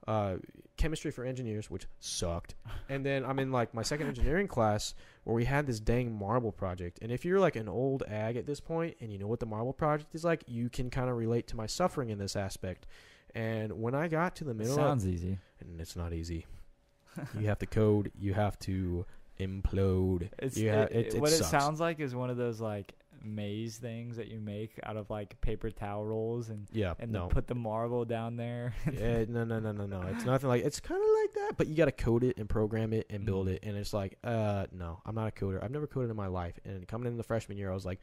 uh, 0.06 0.36
chemistry 0.76 1.12
for 1.12 1.24
engineers, 1.24 1.70
which 1.70 1.86
sucked, 2.02 2.56
and 2.90 3.06
then 3.06 3.24
I'm 3.24 3.40
in 3.40 3.54
like 3.54 3.74
my 3.74 3.84
second 3.84 4.08
engineering 4.08 4.50
class 4.50 4.94
where 5.24 5.34
we 5.34 5.46
had 5.46 5.66
this 5.66 5.80
dang 5.80 6.12
marble 6.12 6.52
project, 6.52 7.00
and 7.02 7.10
if 7.10 7.24
you're 7.24 7.40
like 7.40 7.56
an 7.56 7.70
old 7.70 8.04
ag 8.08 8.36
at 8.36 8.46
this 8.46 8.60
point 8.60 8.98
and 9.00 9.14
you 9.14 9.18
know 9.18 9.28
what 9.28 9.40
the 9.40 9.46
marble 9.46 9.72
project 9.72 10.14
is 10.14 10.26
like, 10.26 10.44
you 10.46 10.70
can 10.70 10.90
kind 10.90 11.10
of 11.10 11.16
relate 11.16 11.48
to 11.48 11.56
my 11.56 11.68
suffering 11.68 12.10
in 12.10 12.18
this 12.18 12.36
aspect. 12.36 12.86
And 13.34 13.72
when 13.82 13.96
I 13.96 14.10
got 14.10 14.36
to 14.38 14.44
the 14.44 14.52
It 14.52 14.58
middle, 14.58 14.76
sounds 14.76 15.08
easy. 15.08 15.38
and 15.62 15.80
it's 15.80 15.96
not 15.96 16.12
easy. 16.12 16.48
you 17.40 17.48
have 17.48 17.60
to 17.60 17.66
code. 17.66 18.12
You 18.20 18.34
have 18.34 18.60
to 18.60 19.06
implode. 19.40 20.30
It's 20.40 20.58
you 20.58 20.70
ha- 20.72 20.82
it, 20.84 20.92
it- 20.96 21.14
it 21.16 21.22
what 21.22 21.30
sucks. 21.30 21.42
it 21.48 21.50
sounds 21.50 21.80
like 21.80 22.00
is 22.02 22.14
one 22.16 22.30
of 22.30 22.38
those 22.38 22.60
like 22.60 22.94
maze 23.24 23.78
things 23.78 24.18
that 24.18 24.28
you 24.28 24.40
make 24.40 24.80
out 24.84 24.98
of 24.98 25.10
like 25.10 25.40
paper 25.42 25.70
towel 25.70 26.06
rolls 26.06 26.50
and 26.50 26.68
Yeah, 26.72 26.94
and 27.00 27.12
no, 27.12 27.22
then 27.22 27.30
put 27.30 27.48
the 27.48 27.56
marble 27.56 28.06
down 28.06 28.36
there. 28.38 28.74
yeah, 28.92 29.26
no, 29.28 29.44
no, 29.44 29.60
no, 29.60 29.72
no, 29.72 29.86
no. 29.86 30.02
It's 30.14 30.26
nothing 30.26 30.50
like. 30.50 30.64
It's 30.64 30.80
kind 30.80 31.02
of 31.02 31.10
like 31.22 31.34
that, 31.34 31.54
but 31.58 31.68
you 31.68 31.76
got 31.76 31.86
to 31.86 31.92
code 31.92 32.24
it 32.24 32.38
and 32.38 32.48
program 32.50 32.94
it 32.94 33.08
and 33.10 33.26
build 33.26 33.48
Mm. 33.48 33.54
it. 33.54 33.64
And 33.64 33.78
it's 33.78 33.94
like, 33.94 34.18
uh, 34.24 34.66
no, 34.72 35.02
I'm 35.06 35.16
not 35.16 35.28
a 35.28 35.32
coder. 35.32 35.64
I've 35.64 35.72
never 35.72 35.88
coded 35.88 36.10
in 36.10 36.16
my 36.16 36.28
life. 36.28 36.60
And 36.66 36.88
coming 36.88 37.08
into 37.08 37.18
the 37.18 37.24
freshman 37.24 37.58
year, 37.58 37.72
I 37.72 37.74
was 37.74 37.86
like, 37.86 38.00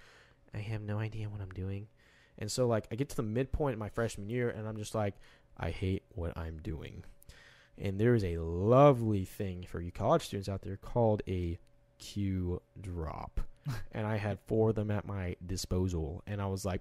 I 0.54 0.58
have 0.58 0.82
no 0.82 0.98
idea 0.98 1.28
what 1.28 1.40
I'm 1.40 1.50
doing. 1.50 1.88
And 2.38 2.50
so 2.50 2.66
like, 2.66 2.86
I 2.92 2.94
get 2.96 3.08
to 3.10 3.16
the 3.16 3.22
midpoint 3.22 3.74
of 3.74 3.78
my 3.78 3.88
freshman 3.88 4.28
year, 4.28 4.50
and 4.50 4.68
I'm 4.68 4.76
just 4.76 4.94
like, 4.94 5.14
I 5.58 5.70
hate 5.70 6.02
what 6.14 6.36
I'm 6.36 6.58
doing. 6.62 7.04
And 7.78 7.98
there 7.98 8.14
is 8.14 8.24
a 8.24 8.38
lovely 8.38 9.24
thing 9.24 9.64
for 9.68 9.80
you 9.80 9.90
college 9.92 10.22
students 10.22 10.48
out 10.48 10.62
there 10.62 10.76
called 10.76 11.22
a 11.28 11.58
Q 11.98 12.60
drop. 12.80 13.40
And 13.92 14.06
I 14.06 14.16
had 14.16 14.38
four 14.46 14.70
of 14.70 14.74
them 14.76 14.90
at 14.90 15.06
my 15.06 15.36
disposal, 15.44 16.22
and 16.26 16.40
I 16.40 16.46
was 16.46 16.64
like, 16.64 16.80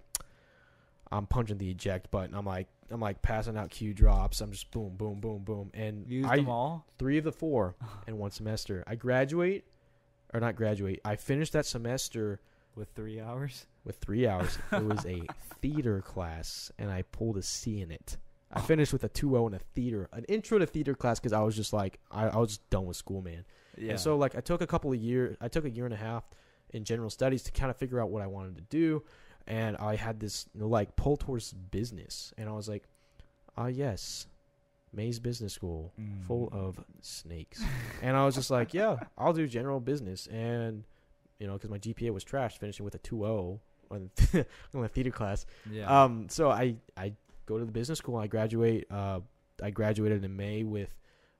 I'm 1.12 1.26
punching 1.28 1.57
the 1.57 1.70
eject 1.70 2.12
button. 2.12 2.36
I'm 2.36 2.45
like, 2.45 2.68
I'm 2.90 2.99
like 2.99 3.22
passing 3.22 3.57
out 3.57 3.70
Q 3.70 3.94
drops. 3.94 4.41
I'm 4.41 4.52
just 4.52 4.72
boom, 4.72 4.95
boom, 4.95 5.20
boom, 5.20 5.44
boom, 5.44 5.72
and 5.74 6.06
Use 6.07 6.26
I 6.26 6.38
them 6.38 6.49
all. 6.49 6.86
three 6.98 7.18
of 7.18 7.24
the 7.24 7.32
four 7.32 7.76
in 8.07 8.18
one 8.18 8.32
semester. 8.32 8.84
I 8.88 8.95
graduate, 8.95 9.66
or 10.34 10.40
not 10.40 10.56
graduate. 10.56 10.99
I 11.06 11.16
finished 11.16 11.53
that 11.53 11.66
semester 11.66 12.40
with 12.76 12.90
three 12.95 13.20
hours. 13.22 13.68
with 13.86 13.98
three 13.98 14.28
hours. 14.28 14.57
it 14.72 14.84
was 14.84 15.06
a 15.06 15.22
theater 15.62 16.02
class, 16.02 16.72
and 16.78 16.91
I 16.91 17.03
pulled 17.03 17.38
a 17.38 17.41
C 17.44 17.82
in 17.82 17.91
it. 17.91 18.18
I 18.52 18.62
finished 18.62 18.94
with 18.94 19.03
a 19.03 19.10
2.0 19.10 19.48
in 19.48 19.53
a 19.56 19.60
theater, 19.60 20.07
an 20.14 20.24
intro 20.26 20.60
to 20.60 20.66
theater 20.66 20.94
class, 20.95 21.20
because 21.20 21.34
I 21.34 21.41
was 21.41 21.56
just 21.57 21.74
like, 21.74 21.99
I, 22.10 22.28
I 22.28 22.38
was 22.38 22.49
just 22.49 22.70
done 22.70 22.86
with 22.86 22.95
school, 22.95 23.22
man. 23.22 23.44
Yeah. 23.78 23.91
And 23.91 23.99
so 23.99 24.16
like 24.18 24.36
I 24.36 24.40
took 24.40 24.62
a 24.62 24.68
couple 24.68 24.94
of 24.94 24.98
years, 24.98 25.36
I 25.41 25.49
took 25.49 25.66
a 25.66 25.70
year 25.70 25.84
and 25.86 25.94
a 25.94 25.98
half 25.98 26.24
in 26.76 26.84
general 26.84 27.10
studies 27.10 27.41
to 27.43 27.52
kind 27.52 27.69
of 27.72 27.77
figure 27.77 27.99
out 28.02 28.10
what 28.10 28.22
I 28.22 28.27
wanted 28.27 28.56
to 28.57 28.64
do, 28.64 29.03
and 29.47 29.77
I 29.77 29.95
had 29.95 30.19
this 30.19 30.47
you 30.53 30.61
know, 30.61 30.68
like 30.68 30.95
pull 30.95 31.18
towards 31.18 31.53
business, 31.53 32.34
and 32.38 32.49
I 32.49 32.53
was 32.53 32.68
like, 32.68 32.84
ah 33.57 33.68
yes, 33.68 34.27
Mays 34.93 35.19
Business 35.19 35.53
School, 35.53 35.93
full 36.27 36.49
Mm. 36.49 36.53
of 36.56 36.84
snakes, 37.02 37.64
and 38.02 38.15
I 38.18 38.26
was 38.26 38.35
just 38.35 38.49
like, 38.52 38.73
yeah, 38.73 38.97
I'll 39.18 39.34
do 39.34 39.47
general 39.47 39.80
business, 39.80 40.27
and 40.27 40.84
you 41.39 41.47
know 41.47 41.53
because 41.53 41.69
my 41.69 41.80
GPA 41.80 42.11
was 42.14 42.23
trash, 42.23 42.57
finishing 42.60 42.84
with 42.85 42.95
a 42.95 42.99
2.0 42.99 43.60
on 43.91 44.10
on 44.73 44.81
the 44.81 44.88
theater 44.88 45.11
class. 45.11 45.45
yeah. 45.72 46.03
Um, 46.03 46.27
so 46.30 46.49
I 46.49 46.76
I 46.97 47.14
go 47.45 47.57
to 47.60 47.65
the 47.65 47.72
business 47.72 47.99
school. 47.99 48.18
I 48.18 48.27
graduate. 48.27 48.88
Uh, 48.91 49.19
I 49.64 49.69
graduated 49.69 50.23
in 50.26 50.35
May 50.35 50.64
with 50.64 50.93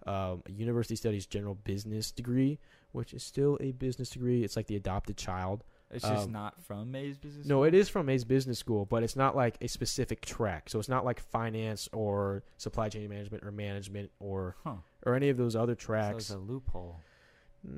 um, 0.06 0.44
a 0.46 0.52
university 0.52 0.96
studies 0.96 1.26
general 1.26 1.56
business 1.56 2.12
degree, 2.12 2.60
which 2.96 3.14
is 3.14 3.24
still 3.24 3.58
a 3.62 3.72
business 3.74 4.10
degree. 4.10 4.44
It's 4.44 4.56
like 4.56 4.68
the 4.68 4.76
adopted 4.76 5.18
child. 5.18 5.64
it's 5.92 6.04
just 6.04 6.26
um, 6.28 6.32
not 6.32 6.62
from 6.64 6.92
Mays 6.92 7.18
Business. 7.18 7.46
No, 7.46 7.56
School? 7.58 7.64
it 7.66 7.74
is 7.76 7.90
from 7.90 8.06
Mays 8.08 8.24
Business 8.24 8.58
School, 8.58 8.86
but 8.86 9.04
it's 9.04 9.16
not 9.16 9.36
like 9.36 9.58
a 9.62 9.68
specific 9.68 10.22
track. 10.26 10.70
So 10.70 10.80
it's 10.80 10.90
not 10.90 11.06
like 11.06 11.20
finance 11.20 11.88
or 11.94 12.44
supply 12.58 12.90
chain 12.90 13.08
management 13.10 13.44
or 13.44 13.52
management 13.52 14.10
or 14.20 14.56
Huh. 14.64 14.76
or 15.06 15.14
any 15.16 15.30
of 15.30 15.38
those 15.38 15.56
other 15.56 15.74
So 15.74 15.86
tracks. 15.86 16.18
it's 16.18 16.30
a 16.32 16.38
loophole. 16.38 17.00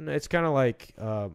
It's 0.07 0.27
kind 0.27 0.45
of 0.45 0.53
like 0.53 0.94
uh, 0.98 1.30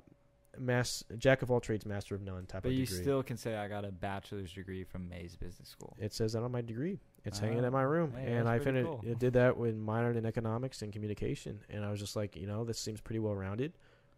mass 0.58 1.04
jack 1.18 1.42
of 1.42 1.50
all 1.50 1.60
trades, 1.60 1.84
master 1.86 2.14
of 2.14 2.22
none 2.22 2.46
type 2.46 2.62
But 2.62 2.70
of 2.72 2.74
you 2.74 2.86
degree. 2.86 3.02
still 3.02 3.22
can 3.22 3.36
say 3.36 3.56
I 3.56 3.68
got 3.68 3.84
a 3.84 3.90
bachelor's 3.92 4.52
degree 4.52 4.84
from 4.84 5.08
Mays 5.08 5.36
Business 5.36 5.68
School. 5.68 5.96
It 5.98 6.12
says 6.12 6.32
that 6.34 6.42
on 6.42 6.52
my 6.52 6.60
degree. 6.62 7.00
It's 7.24 7.38
hanging 7.38 7.60
Oh, 7.62 7.66
in 7.68 7.72
my 7.72 7.82
room, 7.82 8.12
hey, 8.16 8.32
and 8.32 8.48
I 8.48 8.58
finished. 8.58 8.90
cool. 8.90 9.00
It 9.04 9.18
did 9.20 9.34
that 9.34 9.56
with 9.56 9.76
minored 9.78 10.16
in 10.16 10.26
economics 10.26 10.82
and 10.82 10.92
communication, 10.92 11.60
and 11.70 11.84
I 11.84 11.90
was 11.90 12.00
just 12.00 12.16
like, 12.16 12.34
you 12.34 12.46
know, 12.46 12.64
this 12.64 12.78
seems 12.80 13.00
pretty 13.00 13.20
well 13.20 13.34
rounded, 13.36 13.72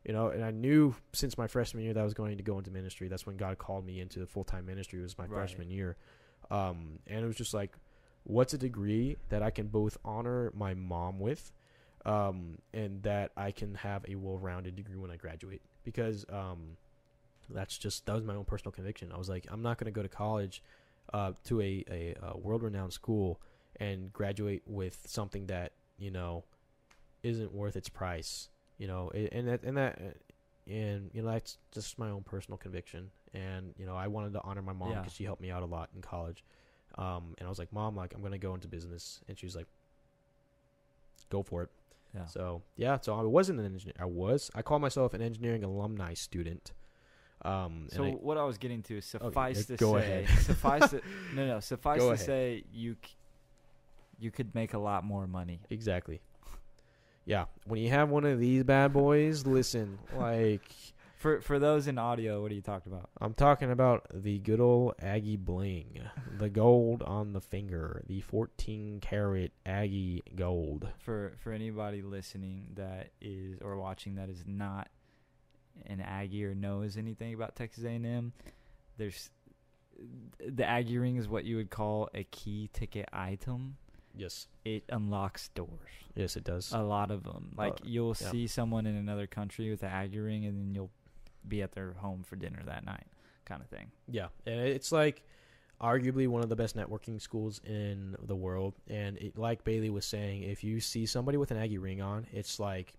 you 0.06 0.14
know. 0.14 0.28
And 0.28 0.42
I 0.42 0.50
knew 0.50 0.94
since 1.12 1.36
my 1.36 1.46
freshman 1.46 1.84
year 1.84 1.92
that 1.92 2.00
I 2.00 2.04
was 2.04 2.14
going 2.14 2.36
to 2.38 2.42
go 2.42 2.56
into 2.56 2.70
ministry. 2.70 3.08
That's 3.08 3.26
when 3.26 3.36
God 3.36 3.58
called 3.58 3.84
me 3.84 4.00
into 4.00 4.24
full 4.26 4.44
time 4.44 4.64
ministry. 4.64 5.00
It 5.00 5.02
Was 5.02 5.18
my 5.18 5.24
Right. 5.26 5.34
freshman 5.48 5.70
year, 5.70 5.96
um, 6.50 6.98
and 7.06 7.22
it 7.22 7.26
was 7.26 7.36
just 7.36 7.52
like, 7.52 7.76
what's 8.22 8.54
a 8.54 8.58
degree 8.58 9.16
that 9.28 9.42
I 9.42 9.50
can 9.50 9.66
both 9.66 9.98
honor 10.02 10.50
my 10.54 10.72
mom 10.72 11.20
with, 11.20 11.52
um, 12.06 12.56
and 12.72 13.02
that 13.02 13.32
I 13.36 13.50
can 13.50 13.74
have 13.74 14.06
a 14.08 14.14
well 14.14 14.38
rounded 14.38 14.76
degree 14.76 14.96
when 14.96 15.10
I 15.10 15.16
graduate 15.16 15.60
because 15.84 16.24
um, 16.30 16.78
that's 17.50 17.76
just 17.76 18.06
that 18.06 18.14
was 18.14 18.24
my 18.24 18.34
own 18.34 18.44
personal 18.46 18.72
conviction. 18.72 19.12
I 19.12 19.18
was 19.18 19.28
like, 19.28 19.46
I'm 19.50 19.60
not 19.60 19.76
going 19.76 19.92
to 19.92 19.94
go 19.94 20.02
to 20.02 20.08
college 20.08 20.62
uh, 21.12 21.32
to 21.44 21.60
a, 21.60 21.84
a, 21.90 22.14
a 22.22 22.38
world 22.38 22.62
renowned 22.62 22.92
school 22.92 23.40
and 23.80 24.12
graduate 24.12 24.62
with 24.66 24.98
something 25.06 25.46
that 25.46 25.72
you 25.98 26.10
know 26.10 26.44
isn't 27.22 27.52
worth 27.52 27.76
its 27.76 27.88
price. 27.88 28.48
You 28.78 28.88
know, 28.88 29.10
and 29.10 29.46
that 29.48 29.62
and 29.62 29.76
that 29.76 29.98
and 30.66 31.10
you 31.12 31.22
know 31.22 31.30
that's 31.30 31.58
just 31.72 31.98
my 31.98 32.10
own 32.10 32.22
personal 32.22 32.58
conviction. 32.58 33.10
And 33.32 33.74
you 33.78 33.86
know, 33.86 33.96
I 33.96 34.06
wanted 34.08 34.32
to 34.34 34.40
honor 34.42 34.62
my 34.62 34.72
mom 34.72 34.90
Yeah. 34.90 35.00
because 35.00 35.12
she 35.14 35.24
helped 35.24 35.42
me 35.42 35.50
out 35.50 35.62
a 35.62 35.66
lot 35.66 35.90
in 35.94 36.02
college. 36.02 36.44
Um, 36.96 37.34
and 37.38 37.46
I 37.46 37.48
was 37.48 37.58
like, 37.58 37.72
Mom, 37.72 37.96
like 37.96 38.14
I'm 38.14 38.22
gonna 38.22 38.38
go 38.38 38.54
into 38.54 38.68
business, 38.68 39.20
and 39.28 39.36
she 39.38 39.46
was 39.46 39.56
like, 39.56 39.66
Go 41.30 41.42
for 41.42 41.62
it. 41.64 41.70
Yeah. 42.14 42.26
So 42.26 42.62
yeah, 42.76 42.98
so 43.00 43.18
I 43.18 43.22
wasn't 43.22 43.58
an 43.60 43.66
engineer. 43.66 43.94
I 43.98 44.04
was. 44.04 44.50
I 44.54 44.62
call 44.62 44.78
myself 44.78 45.14
an 45.14 45.22
engineering 45.22 45.64
alumni 45.64 46.14
student. 46.14 46.72
Um, 47.44 47.82
and 47.82 47.92
So 47.92 48.04
I- 48.04 48.10
what 48.12 48.38
I 48.38 48.44
was 48.44 48.56
getting 48.58 48.82
to 48.84 48.98
is 48.98 49.04
suffice 49.04 49.68
yeah, 49.68 49.76
to 49.76 49.84
go 49.84 49.98
say, 49.98 50.24
ahead. 50.24 50.38
suffice 50.44 50.90
to, 50.90 51.00
no, 51.34 51.46
no, 51.46 51.60
suffice 51.60 51.98
Go 51.98 52.08
to 52.08 52.14
ahead. 52.14 52.26
say, 52.26 52.64
you 52.72 52.96
you 54.18 54.30
could 54.30 54.54
make 54.54 54.72
a 54.74 54.78
lot 54.78 55.04
more 55.04 55.26
money. 55.26 55.60
Exactly. 55.70 56.20
Yeah, 57.26 57.46
when 57.66 57.80
you 57.80 57.90
have 57.90 58.10
one 58.10 58.24
of 58.24 58.38
these 58.38 58.62
bad 58.64 58.92
boys, 58.92 59.44
listen, 59.46 59.98
like 60.16 60.62
For 61.16 61.40
for 61.40 61.58
those 61.58 61.86
in 61.88 61.96
audio, 61.98 62.42
what 62.42 62.50
are 62.52 62.54
you 62.54 62.60
talking 62.62 62.92
about? 62.92 63.08
I'm 63.20 63.34
talking 63.34 63.70
about 63.70 64.06
the 64.12 64.38
good 64.38 64.60
old 64.60 64.94
Aggie 65.00 65.36
bling, 65.38 66.00
the 66.38 66.50
gold 66.50 67.02
on 67.02 67.32
the 67.32 67.40
finger, 67.40 68.02
the 68.06 68.20
14 68.20 69.00
karat 69.00 69.52
Aggie 69.66 70.22
gold. 70.36 70.88
For 70.98 71.32
for 71.38 71.52
anybody 71.52 72.02
listening 72.02 72.68
that 72.74 73.10
is 73.20 73.58
or 73.62 73.76
watching 73.78 74.14
that 74.16 74.28
is 74.28 74.44
not 74.46 74.88
an 75.86 76.00
Aggie 76.00 76.44
or 76.44 76.54
knows 76.54 76.96
anything 76.96 77.34
about 77.34 77.56
Texas 77.56 77.84
A&M, 77.84 78.32
there's 78.96 79.30
the 80.44 80.64
Aggie 80.64 80.98
ring 80.98 81.16
is 81.16 81.28
what 81.28 81.44
you 81.44 81.56
would 81.56 81.70
call 81.70 82.08
a 82.14 82.24
key 82.24 82.68
ticket 82.72 83.08
item. 83.12 83.76
Yes, 84.16 84.46
It 84.64 84.84
unlocks 84.90 85.48
doors. 85.48 85.70
yes, 86.14 86.36
it 86.36 86.44
does. 86.44 86.72
A 86.72 86.78
lot 86.78 87.10
of 87.10 87.24
them. 87.24 87.52
Like 87.56 87.74
Uh, 87.74 87.84
you'll 87.84 88.16
yeah. 88.20 88.30
see 88.30 88.46
someone 88.46 88.86
in 88.86 88.94
another 88.94 89.26
country 89.26 89.70
with 89.70 89.82
an 89.82 89.90
Aggie 89.90 90.20
ring, 90.20 90.44
and 90.44 90.56
then 90.58 90.74
you'll 90.74 90.90
be 91.46 91.62
at 91.62 91.72
their 91.72 91.92
home 91.94 92.22
for 92.22 92.36
dinner 92.36 92.62
that 92.66 92.84
night, 92.84 93.06
kind 93.44 93.60
of 93.60 93.68
thing. 93.68 93.90
yeah, 94.08 94.28
and 94.46 94.60
it's 94.60 94.92
like, 94.92 95.22
arguably 95.80 96.28
one 96.28 96.42
of 96.42 96.48
the 96.48 96.56
best 96.56 96.76
networking 96.76 97.20
schools 97.20 97.60
in 97.66 98.16
the 98.22 98.36
world. 98.36 98.74
And 98.88 99.18
it, 99.18 99.36
like 99.36 99.64
Bailey 99.64 99.90
was 99.90 100.06
saying, 100.06 100.44
if 100.44 100.62
you 100.62 100.78
see 100.80 101.04
somebody 101.06 101.36
with 101.36 101.50
an 101.50 101.56
Aggie 101.58 101.78
ring 101.78 102.00
on, 102.00 102.26
it's 102.32 102.60
like 102.60 102.94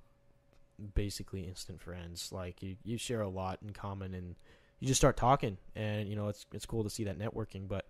basically 0.94 1.42
instant 1.42 1.82
friends. 1.82 2.32
Like 2.32 2.62
you, 2.62 2.76
you 2.84 2.98
share 2.98 3.22
a 3.22 3.30
lot 3.30 3.60
in 3.62 3.72
common, 3.72 4.14
and 4.14 4.36
you 4.80 4.88
just 4.88 5.00
start 5.00 5.18
talking. 5.18 5.58
And 5.76 6.10
you 6.10 6.16
know, 6.16 6.28
it's 6.28 6.46
it's 6.54 6.66
cool 6.66 6.84
to 6.84 6.90
see 6.90 7.04
that 7.06 7.20
networking. 7.20 7.68
But 7.68 7.86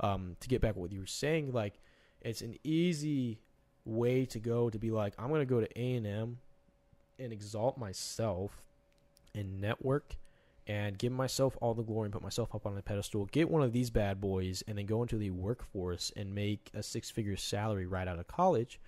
um, 0.00 0.36
to 0.40 0.48
get 0.48 0.60
back 0.60 0.76
what 0.76 0.92
you 0.92 1.00
were 1.00 1.06
saying, 1.06 1.52
like 1.52 1.80
it's 2.20 2.42
an 2.42 2.56
easy 2.64 3.40
way 3.84 4.26
to 4.26 4.38
go 4.38 4.70
to 4.70 4.78
be 4.78 4.90
like, 4.90 5.14
I'm 5.18 5.30
gonna 5.30 5.44
go 5.44 5.60
to 5.60 5.80
A 5.80 5.94
and 5.94 6.06
M 6.06 6.38
and 7.18 7.32
exalt 7.32 7.78
myself 7.78 8.62
and 9.34 9.60
network 9.60 10.16
and 10.66 10.98
give 10.98 11.12
myself 11.12 11.56
all 11.60 11.74
the 11.74 11.82
glory 11.82 12.06
and 12.06 12.12
put 12.12 12.22
myself 12.22 12.54
up 12.54 12.66
on 12.66 12.76
a 12.76 12.82
pedestal, 12.82 13.26
get 13.26 13.50
one 13.50 13.62
of 13.62 13.72
these 13.72 13.90
bad 13.90 14.20
boys, 14.20 14.62
and 14.68 14.78
then 14.78 14.86
go 14.86 15.02
into 15.02 15.16
the 15.16 15.30
workforce 15.30 16.12
and 16.16 16.34
make 16.34 16.70
a 16.74 16.82
six 16.82 17.10
figure 17.10 17.36
salary 17.36 17.86
right 17.86 18.06
out 18.06 18.18
of 18.18 18.28
college. 18.28 18.78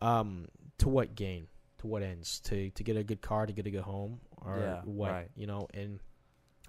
Um, 0.00 0.48
to 0.78 0.88
what 0.88 1.14
gain? 1.14 1.48
To 1.78 1.86
what 1.86 2.02
ends? 2.02 2.40
To 2.40 2.70
to 2.70 2.82
get 2.82 2.96
a 2.96 3.04
good 3.04 3.20
car, 3.22 3.46
to 3.46 3.52
get 3.52 3.66
a 3.66 3.70
good 3.70 3.82
home, 3.82 4.20
or 4.44 4.58
Yeah, 4.58 4.82
what? 4.84 5.10
right. 5.10 5.30
You 5.36 5.46
know, 5.46 5.68
and 5.74 6.00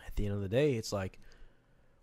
at 0.06 0.16
the 0.16 0.26
end 0.26 0.36
of 0.36 0.42
the 0.42 0.50
day, 0.50 0.74
it's 0.74 0.92
like, 0.94 1.20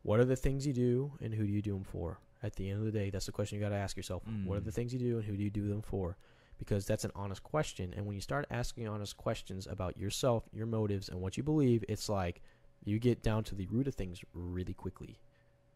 what 0.03 0.19
are 0.21 0.25
the 0.25 0.37
things 0.37 0.67
you 0.67 0.73
do, 0.73 1.13
and 1.21 1.33
who 1.35 1.47
do 1.47 1.53
you 1.53 1.63
do 1.63 1.73
them 1.75 1.85
for? 1.85 2.19
At 2.43 2.55
the 2.57 2.69
end 2.71 2.81
of 2.81 2.85
the 2.85 2.99
day, 2.99 3.11
that's 3.11 3.27
the 3.27 3.33
question 3.33 3.57
you 3.59 3.65
got 3.65 3.71
to 3.71 3.77
ask 3.77 3.97
yourself. 3.97 4.23
What 4.45 4.59
are 4.59 4.61
Mm. 4.61 4.65
the 4.65 4.73
things 4.73 4.93
you 4.93 4.99
do, 4.99 5.17
and 5.17 5.25
who 5.25 5.37
do 5.37 5.43
you 5.43 5.51
do 5.51 5.69
them 5.69 5.83
for? 5.83 6.17
Because 6.59 6.87
that's 6.87 7.05
an 7.05 7.11
honest 7.15 7.43
question. 7.43 7.93
And 7.95 8.07
when 8.07 8.15
you 8.15 8.21
start 8.21 8.47
asking 8.51 8.89
honest 8.89 9.17
questions 9.17 9.67
about 9.67 9.97
yourself, 9.97 10.49
your 10.53 10.67
motives, 10.67 11.09
and 11.09 11.21
what 11.21 11.37
you 11.37 11.43
believe, 11.43 11.85
it's 11.89 12.09
like 12.09 12.43
you 12.85 12.99
get 12.99 13.23
down 13.23 13.45
to 13.45 13.55
the 13.55 13.67
root 13.67 13.87
of 13.89 13.95
things 13.95 14.23
really 14.33 14.75
quickly. 14.75 15.19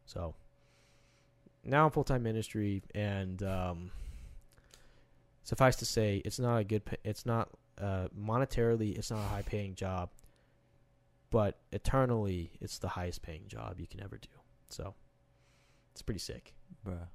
So 0.04 0.34
now 1.64 1.84
I'm 1.86 1.90
full 1.92 2.04
time 2.04 2.22
ministry, 2.22 2.82
and 2.94 3.42
um, 3.42 3.90
suffice 5.42 5.76
to 5.76 5.84
say, 5.84 6.22
it's 6.24 6.38
not 6.38 6.58
a 6.58 6.64
good. 6.64 6.82
It's 7.04 7.26
not 7.26 7.50
uh, 7.80 8.08
monetarily, 8.18 8.96
it's 8.96 9.10
not 9.10 9.20
a 9.20 9.28
high 9.28 9.42
paying 9.42 9.74
job, 9.74 10.10
but 11.30 11.58
eternally, 11.72 12.52
it's 12.60 12.78
the 12.78 12.88
highest 12.88 13.22
paying 13.22 13.44
job 13.46 13.80
you 13.80 13.86
can 13.86 14.02
ever 14.02 14.18
do. 14.18 14.28
So 14.68 14.94
it's 15.92 16.02
pretty 16.02 16.20
sick. 16.20 16.54
Bruh. 16.86 17.08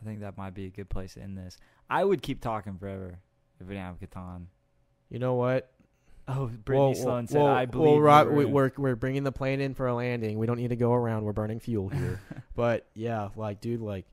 I 0.00 0.04
think 0.04 0.20
that 0.20 0.36
might 0.36 0.54
be 0.54 0.66
a 0.66 0.70
good 0.70 0.88
place 0.90 1.14
to 1.14 1.22
end 1.22 1.38
this. 1.38 1.56
I 1.88 2.04
would 2.04 2.22
keep 2.22 2.40
talking 2.40 2.76
forever 2.78 3.18
if 3.60 3.66
we 3.66 3.74
didn't 3.74 3.86
have 3.86 4.00
Catan. 4.00 4.46
You 5.08 5.18
know 5.18 5.34
what? 5.34 5.70
Oh, 6.28 6.46
Brittany 6.46 6.88
Whoa, 6.88 6.94
Sloan 6.94 7.26
said, 7.28 7.40
whoa, 7.40 7.46
"I 7.46 7.66
believe." 7.66 7.96
you 7.96 8.00
Rob, 8.00 8.28
we, 8.28 8.44
in." 8.44 8.50
we're 8.50 8.72
we're 8.76 8.96
bringing 8.96 9.22
the 9.22 9.32
plane 9.32 9.60
in 9.60 9.74
for 9.74 9.86
a 9.86 9.94
landing. 9.94 10.38
We 10.38 10.46
don't 10.46 10.58
need 10.58 10.70
to 10.70 10.76
go 10.76 10.92
around. 10.92 11.24
We're 11.24 11.32
burning 11.32 11.60
fuel 11.60 11.88
here. 11.88 12.20
but 12.56 12.88
yeah, 12.94 13.28
like 13.36 13.60
dude, 13.60 13.80
like 13.80 14.06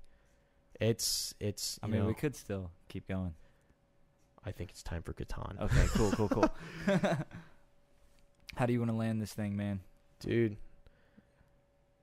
it's 0.79 1.33
it's. 1.39 1.79
I 1.81 1.87
mean, 1.87 2.01
know, 2.01 2.07
we 2.07 2.13
could 2.13 2.35
still 2.35 2.69
keep 2.93 3.07
going. 3.07 3.33
I 4.45 4.51
think 4.51 4.69
it's 4.71 4.83
time 4.83 5.01
for 5.01 5.13
Catan. 5.13 5.59
Okay, 5.61 5.85
cool, 5.93 6.11
cool, 6.11 6.29
cool. 6.29 6.49
How 8.55 8.65
do 8.65 8.73
you 8.73 8.79
want 8.79 8.91
to 8.91 8.97
land 8.97 9.21
this 9.21 9.33
thing, 9.33 9.55
man? 9.57 9.79
dude. 10.19 10.55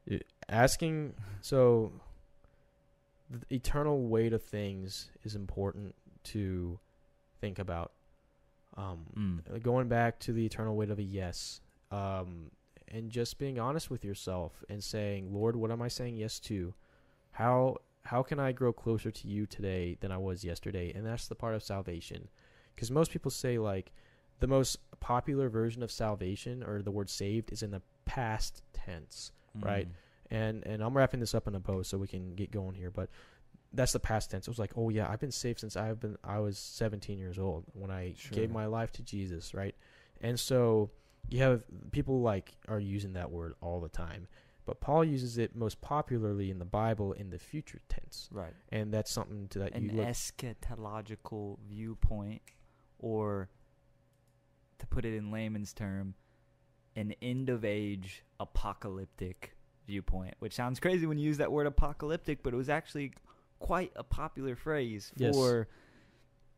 It- 0.07 0.27
asking 0.49 1.15
so 1.41 1.93
the 3.31 3.55
eternal 3.55 4.03
weight 4.09 4.33
of 4.33 4.43
things 4.43 5.11
is 5.23 5.35
important 5.37 5.95
to 6.25 6.79
think 7.41 7.59
about. 7.59 7.93
Um, 8.77 9.07
Mm. 9.17 9.63
going 9.63 9.89
back 9.89 10.19
to 10.21 10.33
the 10.33 10.45
eternal 10.47 10.77
weight 10.77 10.91
of 10.91 10.99
a 10.99 11.03
yes, 11.03 11.61
um, 11.91 12.51
and 12.89 13.11
just 13.11 13.39
being 13.39 13.59
honest 13.59 13.91
with 13.91 14.05
yourself 14.05 14.65
and 14.69 14.83
saying, 14.83 15.33
"Lord, 15.33 15.57
what 15.57 15.71
am 15.71 15.81
I 15.83 15.89
saying 15.89 16.17
yes 16.17 16.39
to? 16.41 16.75
How 17.33 17.79
how 18.05 18.23
can 18.23 18.39
I 18.41 18.53
grow 18.53 18.73
closer 18.73 19.11
to 19.11 19.29
you 19.29 19.47
today 19.47 19.97
than 20.01 20.11
I 20.13 20.19
was 20.19 20.45
yesterday?" 20.45 20.93
And 20.93 21.07
that's 21.07 21.29
the 21.29 21.35
part 21.35 21.55
of 21.55 21.63
salvation, 21.63 22.29
because 22.75 22.91
most 22.91 23.11
people 23.11 23.31
say 23.31 23.59
like 23.59 23.93
the 24.41 24.47
most 24.47 24.79
popular 25.01 25.49
version 25.49 25.83
of 25.83 25.91
salvation 25.91 26.63
or 26.63 26.83
the 26.83 26.91
word 26.91 27.11
saved 27.11 27.53
is 27.53 27.63
in 27.63 27.71
the 27.71 27.83
past 28.07 28.63
tense 28.73 29.33
Right. 29.55 29.89
Mm. 29.89 29.93
and 30.39 30.67
and 30.67 30.83
I'm 30.83 30.97
wrapping 30.97 31.21
this 31.21 31.35
up 31.35 31.47
in 31.49 31.55
a 31.55 31.61
bow 31.61 31.83
so 31.83 31.99
we 31.99 32.07
can 32.07 32.35
get 32.37 32.51
going 32.51 32.75
here. 32.75 32.91
But 32.91 33.11
that's 33.73 33.93
the 33.93 34.01
past 34.01 34.31
tense. 34.31 34.47
It 34.47 34.51
was 34.51 34.59
like, 34.59 34.73
oh 34.77 34.89
yeah, 34.89 35.09
I've 35.11 35.21
been 35.21 35.31
saved 35.33 35.61
since 35.61 35.77
I've 35.77 36.01
been 36.01 36.17
I 36.25 36.39
was 36.39 36.57
17 36.59 37.19
years 37.19 37.39
old 37.39 37.65
when 37.73 37.91
I 37.91 38.15
Sure. 38.17 38.35
gave 38.37 38.51
my 38.51 38.67
life 38.67 38.93
to 38.93 39.03
Jesus, 39.03 39.55
right? 39.55 39.75
And 40.21 40.39
so 40.41 40.91
you 41.29 41.41
have 41.43 41.63
people 41.93 42.21
like 42.23 42.53
are 42.69 42.81
using 42.81 43.13
that 43.15 43.31
word 43.31 43.55
all 43.61 43.81
the 43.81 43.89
time, 43.89 44.27
but 44.71 44.81
Paul 44.81 45.05
uses 45.05 45.37
it 45.37 45.57
most 45.57 45.81
popularly 45.81 46.49
in 46.51 46.59
the 46.61 46.65
Bible 46.65 47.13
in 47.13 47.31
the 47.31 47.39
future 47.39 47.81
tense, 47.89 48.29
Right. 48.31 48.53
and 48.71 48.93
that's 48.95 49.11
something 49.11 49.49
to 49.49 49.59
that 49.61 49.75
you 49.81 49.91
An 49.91 49.97
look. 49.97 50.07
eschatological 50.07 51.59
viewpoint, 51.69 52.43
or 53.01 53.49
to 54.79 54.87
put 54.87 55.05
it 55.05 55.15
in 55.15 55.31
layman's 55.33 55.73
term, 55.73 56.15
an 56.95 57.15
end 57.21 57.49
of 57.51 57.65
age 57.65 58.23
apocalyptic 58.39 59.57
viewpoint. 59.87 60.35
Which 60.39 60.55
sounds 60.55 60.79
crazy 60.79 61.05
when 61.07 61.19
you 61.19 61.27
use 61.27 61.39
that 61.39 61.51
word 61.51 61.67
apocalyptic, 61.67 62.43
but 62.43 62.55
it 62.55 62.57
was 62.57 62.69
actually 62.69 63.13
quite 63.59 63.93
a 63.97 64.05
popular 64.05 64.55
phrase 64.55 65.13
Yes. 65.17 65.35
for 65.35 65.67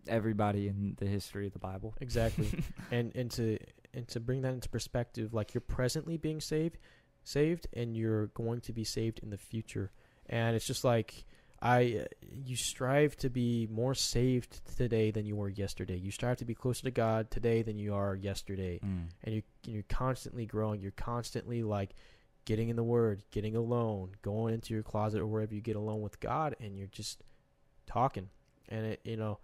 everybody 0.07 0.69
in 0.69 0.95
the 0.99 1.07
history 1.07 1.47
of 1.47 1.53
the 1.53 1.59
Bible. 1.59 1.95
Exactly. 2.01 2.63
and 2.91 3.15
and 3.17 3.31
to 3.33 3.59
and 3.95 4.07
to 4.09 4.21
bring 4.21 4.43
that 4.43 4.53
into 4.55 4.69
perspective 4.69 5.33
like 5.35 5.55
you're 5.55 5.61
presently 5.61 6.17
being 6.17 6.41
saved 6.41 6.79
saved 7.25 7.67
and 7.73 7.97
you're 7.97 8.27
going 8.29 8.61
to 8.63 8.73
be 8.73 8.85
saved 8.85 9.21
in 9.23 9.31
the 9.31 9.39
future. 9.39 9.91
And 10.27 10.57
it's 10.57 10.67
just 10.67 10.85
like 10.85 11.25
i 11.61 12.03
uh, 12.03 12.05
you 12.45 12.57
strive 12.57 13.17
to 13.17 13.31
be 13.31 13.69
more 13.71 13.95
saved 13.95 14.61
today 14.77 15.11
than 15.13 15.25
you 15.25 15.37
were 15.37 15.49
yesterday. 15.49 15.97
You 15.97 16.11
strive 16.11 16.39
to 16.39 16.45
be 16.45 16.55
closer 16.55 16.83
to 16.85 16.91
god 16.91 17.31
today 17.31 17.63
than 17.63 17.79
you 17.79 17.95
are 17.95 18.15
yesterday. 18.17 18.81
Mm. 18.85 19.07
and 19.25 19.35
you 19.35 19.43
you're 19.67 19.85
constantly 19.89 20.47
growing. 20.47 20.81
You're 20.81 20.91
constantly 20.93 21.63
like 21.63 21.95
getting 22.45 22.69
in 22.69 22.77
the 22.77 22.83
word 22.83 23.23
getting 23.31 23.55
alone 23.55 24.11
going 24.23 24.53
into 24.53 24.75
your 24.75 24.83
closet 24.83 25.21
or 25.21 25.27
wherever 25.27 25.55
you 25.55 25.61
get 25.61 25.77
alone 25.77 26.01
with 26.01 26.19
god 26.19 26.57
and 26.61 26.77
you're 26.77 26.89
just 26.89 27.23
talking. 27.87 28.29
And 28.69 28.87
it 28.87 29.01
you 29.05 29.17
know 29.17 29.39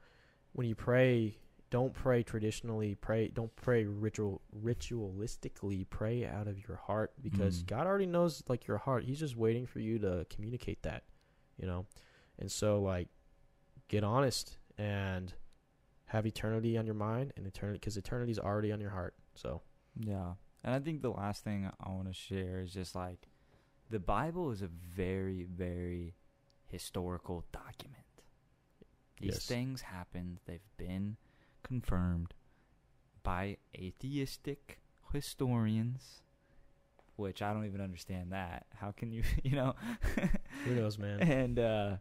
when 0.52 0.66
you 0.66 0.74
pray 0.74 1.36
don't 1.70 1.92
pray 1.92 2.22
traditionally 2.22 2.94
pray 2.94 3.28
don't 3.28 3.54
pray 3.56 3.84
ritual 3.84 4.40
ritualistically 4.64 5.86
pray 5.90 6.24
out 6.26 6.46
of 6.48 6.66
your 6.66 6.76
heart 6.76 7.12
because 7.22 7.62
Mm. 7.62 7.66
god 7.66 7.86
already 7.86 8.06
knows 8.06 8.42
like 8.48 8.66
your 8.66 8.78
heart 8.78 9.04
he's 9.04 9.18
just 9.18 9.36
waiting 9.36 9.66
for 9.66 9.80
you 9.80 9.98
to 9.98 10.26
communicate 10.30 10.82
that 10.82 11.04
you 11.58 11.66
know 11.66 11.86
and 12.38 12.50
so 12.50 12.80
like 12.80 13.08
get 13.88 14.02
honest 14.04 14.56
and 14.78 15.34
have 16.06 16.26
eternity 16.26 16.78
on 16.78 16.86
your 16.86 16.94
mind 16.94 17.32
and 17.36 17.46
eternity 17.46 17.78
because 17.78 17.96
eternity 17.96 18.32
is 18.32 18.38
already 18.38 18.72
on 18.72 18.80
your 18.80 18.90
heart 18.90 19.14
so 19.34 19.60
Yeah. 20.00 20.34
And 20.64 20.74
I 20.74 20.80
think 20.80 21.02
the 21.02 21.10
last 21.10 21.44
thing 21.44 21.70
I 21.80 21.88
want 21.90 22.08
to 22.08 22.12
share 22.14 22.60
is 22.60 22.72
just 22.72 22.94
like 22.94 23.28
the 23.90 24.00
Bible 24.00 24.50
is 24.50 24.60
a 24.60 24.66
very, 24.66 25.44
very 25.44 26.14
historical 26.66 27.44
document. 27.52 28.04
These 29.20 29.34
Yes. 29.34 29.46
things 29.46 29.80
happened, 29.82 30.40
they've 30.46 30.68
been 30.76 31.16
confirmed 31.62 32.34
by 33.22 33.58
atheistic 33.76 34.80
historians, 35.12 36.22
which 37.16 37.42
I 37.42 37.52
don't 37.52 37.66
even 37.66 37.80
understand 37.80 38.32
that. 38.32 38.66
How 38.76 38.92
can 38.92 39.12
you, 39.12 39.22
you 39.42 39.56
know? 39.56 39.74
who 40.64 40.74
knows 40.74 40.98
man 40.98 41.20
and 41.20 41.58
uh 41.58 41.96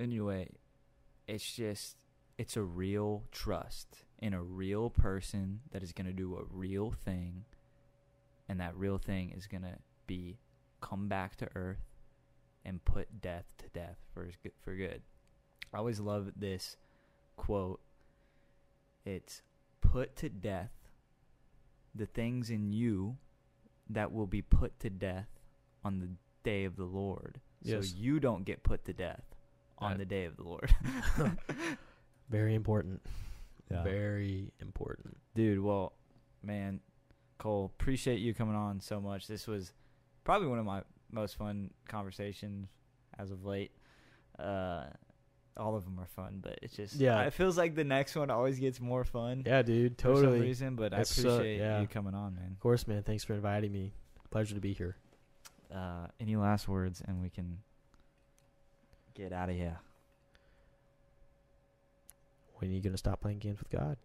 anyway 0.00 0.48
it's 1.26 1.54
just 1.54 1.96
it's 2.38 2.56
a 2.56 2.62
real 2.62 3.24
trust 3.30 4.04
in 4.18 4.34
a 4.34 4.42
real 4.42 4.90
person 4.90 5.60
that 5.70 5.82
is 5.82 5.92
going 5.92 6.06
to 6.06 6.12
do 6.12 6.36
a 6.36 6.44
real 6.50 6.90
thing 6.90 7.44
and 8.48 8.60
that 8.60 8.76
real 8.76 8.98
thing 8.98 9.30
is 9.30 9.46
going 9.46 9.62
to 9.62 9.76
be 10.06 10.38
come 10.80 11.08
back 11.08 11.36
to 11.36 11.48
earth 11.54 11.84
and 12.64 12.84
put 12.84 13.20
death 13.20 13.44
to 13.58 13.66
death 13.68 13.98
for 14.12 14.28
for 14.60 14.74
good 14.74 15.02
i 15.72 15.78
always 15.78 16.00
love 16.00 16.30
this 16.36 16.76
quote 17.36 17.80
it's 19.04 19.42
put 19.80 20.14
to 20.16 20.28
death 20.28 20.70
the 21.94 22.06
things 22.06 22.50
in 22.50 22.72
you 22.72 23.16
that 23.90 24.12
will 24.12 24.26
be 24.26 24.40
put 24.42 24.78
to 24.80 24.88
death 24.90 25.28
on 25.84 25.98
the 26.00 26.08
day 26.48 26.64
of 26.64 26.76
the 26.76 26.84
Lord. 26.84 27.40
Yes. 27.62 27.88
So 27.90 27.96
you 27.96 28.20
don't 28.20 28.44
get 28.44 28.62
put 28.62 28.84
to 28.86 28.92
death 28.92 29.24
on 29.78 29.92
That- 29.92 29.98
the 29.98 30.04
day 30.04 30.24
of 30.24 30.36
the 30.36 30.44
Lord. 30.44 30.74
very 32.30 32.54
important 32.54 33.02
Yeah. 33.70 33.82
very 33.82 34.52
important 34.60 35.16
Dude, 35.34 35.60
well, 35.60 35.92
man, 36.42 36.80
Cole, 37.38 37.66
appreciate 37.78 38.20
you 38.20 38.32
coming 38.34 38.54
on 38.54 38.80
so 38.80 39.00
much. 39.00 39.26
This 39.26 39.46
was 39.46 39.72
probably 40.24 40.46
one 40.48 40.58
of 40.58 40.64
my 40.64 40.82
most 41.10 41.36
fun 41.36 41.70
conversations 41.88 42.68
as 43.18 43.30
of 43.30 43.44
late. 43.44 43.72
Uh 44.38 44.84
all 45.56 45.76
of 45.76 45.84
them 45.84 45.98
are 46.00 46.06
fun, 46.06 46.40
but 46.42 46.58
it's 46.62 46.74
just 46.74 46.94
Yeah. 46.94 47.22
It 47.22 47.32
feels 47.34 47.58
like 47.58 47.74
the 47.74 47.84
next 47.84 48.16
one 48.16 48.30
always 48.30 48.58
gets 48.58 48.80
more 48.80 49.04
fun 49.04 49.42
yeah 49.46 49.62
dude 49.62 50.00
for 50.00 50.14
some 50.14 50.22
totally 50.22 50.40
reason. 50.40 50.76
But 50.76 50.94
I 50.94 51.02
so- 51.02 51.36
appreciate 51.36 51.58
yeah. 51.58 51.80
you 51.80 51.86
coming 51.86 52.14
on, 52.14 52.34
man. 52.34 52.50
Of 52.52 52.60
course, 52.60 52.86
man. 52.88 53.02
Thanks 53.02 53.24
for 53.24 53.34
inviting 53.34 53.72
me. 53.72 53.92
Pleasure 54.30 54.54
to 54.54 54.60
be 54.60 54.72
here. 54.72 54.96
uh, 55.74 56.06
any 56.20 56.36
last 56.36 56.68
words, 56.68 57.02
and 57.06 57.22
we 57.22 57.30
can 57.30 57.58
get 59.14 59.32
out 59.32 59.48
of 59.50 59.56
here. 59.56 59.78
When 62.56 62.70
are 62.70 62.74
you 62.74 62.80
gonna 62.80 62.96
stop 62.96 63.20
playing 63.20 63.38
games 63.38 63.58
with 63.58 63.70
God? 63.70 63.96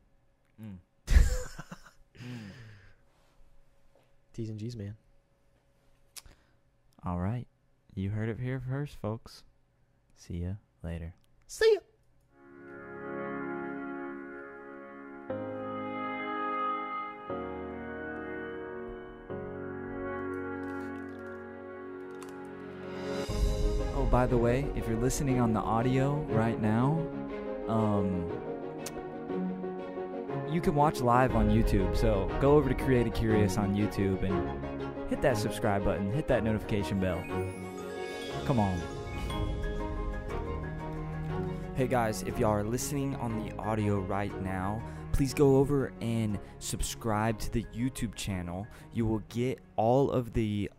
Mm. 0.62 0.78
Mm. 2.18 2.50
T's 4.34 4.50
and 4.50 4.58
G's, 4.60 4.76
man. 4.76 4.96
All 7.06 7.20
right. 7.20 7.46
You 7.94 8.10
heard 8.10 8.28
it 8.28 8.40
here 8.40 8.60
first, 8.60 8.96
folks. 9.00 9.44
See 10.16 10.38
ya 10.38 10.54
later. 10.84 11.14
See 11.50 11.74
ya. 11.74 11.80
Oh, 23.96 24.06
by 24.12 24.28
the 24.28 24.38
way, 24.38 24.68
if 24.76 24.88
you're 24.88 24.98
listening 25.00 25.40
on 25.40 25.54
the 25.54 25.62
audio 25.62 26.16
right 26.30 26.62
now, 26.62 27.02
um, 27.70 28.30
you 30.50 30.60
can 30.60 30.76
watch 30.76 31.00
live 31.00 31.34
on 31.34 31.50
YouTube. 31.50 31.96
So 31.96 32.30
go 32.42 32.56
over 32.56 32.68
to 32.68 32.76
Created 32.76 33.14
Curious 33.14 33.58
on 33.58 33.74
YouTube 33.74 34.22
and 34.24 35.10
hit 35.10 35.22
that 35.22 35.38
subscribe 35.38 35.86
button, 35.86 36.12
hit 36.12 36.28
that 36.28 36.44
notification 36.44 37.00
bell. 37.00 37.24
Come 38.46 38.60
on. 38.60 38.97
Hey 41.78 41.86
guys, 41.86 42.24
if 42.24 42.40
y'all 42.40 42.54
are 42.54 42.64
listening 42.64 43.16
on 43.18 43.38
the 43.38 43.56
audio 43.58 44.00
right 44.00 44.36
now, 44.42 44.82
please 45.12 45.32
go 45.32 45.58
over 45.58 45.94
and 46.02 46.40
subscribe 46.58 47.38
to 47.38 47.52
the 47.52 47.66
YouTube 47.66 48.16
channel. 48.16 48.66
You 48.94 49.06
will 49.06 49.22
get 49.30 49.60
all 49.76 50.10
of 50.10 50.34
the 50.34 50.72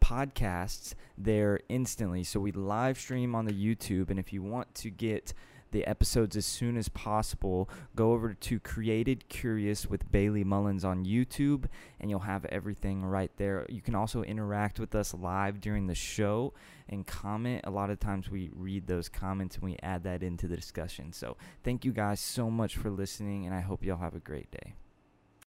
podcasts 0.00 0.94
there 1.18 1.58
instantly. 1.68 2.22
So 2.22 2.38
we 2.38 2.52
live 2.52 3.00
stream 3.00 3.34
on 3.34 3.46
the 3.46 3.52
YouTube, 3.52 4.10
and 4.10 4.20
if 4.20 4.32
you 4.32 4.44
want 4.44 4.72
to 4.76 4.90
get 4.90 5.34
the 5.70 5.86
episodes 5.86 6.36
as 6.36 6.46
soon 6.46 6.76
as 6.76 6.88
possible, 6.88 7.68
go 7.94 8.12
over 8.12 8.34
to 8.34 8.60
Created 8.60 9.28
Curious 9.28 9.86
with 9.86 10.10
Bailey 10.10 10.44
Mullins 10.44 10.84
on 10.84 11.04
YouTube, 11.04 11.66
and 12.00 12.10
you'll 12.10 12.20
have 12.20 12.44
everything 12.46 13.04
right 13.04 13.30
there. 13.36 13.66
You 13.68 13.80
can 13.80 13.94
also 13.94 14.22
interact 14.22 14.78
with 14.80 14.94
us 14.94 15.14
live 15.14 15.60
during 15.60 15.86
the 15.86 15.94
show 15.94 16.52
and 16.88 17.06
comment. 17.06 17.62
A 17.64 17.70
lot 17.70 17.90
of 17.90 18.00
times 18.00 18.30
we 18.30 18.50
read 18.54 18.86
those 18.86 19.08
comments 19.08 19.56
and 19.56 19.64
we 19.64 19.76
add 19.82 20.04
that 20.04 20.22
into 20.22 20.48
the 20.48 20.56
discussion. 20.56 21.12
So 21.12 21.36
thank 21.62 21.84
you 21.84 21.92
guys 21.92 22.20
so 22.20 22.50
much 22.50 22.76
for 22.76 22.90
listening, 22.90 23.46
and 23.46 23.54
I 23.54 23.60
hope 23.60 23.84
y'all 23.84 23.98
have 23.98 24.14
a 24.14 24.20
great 24.20 24.50
day. 24.50 24.74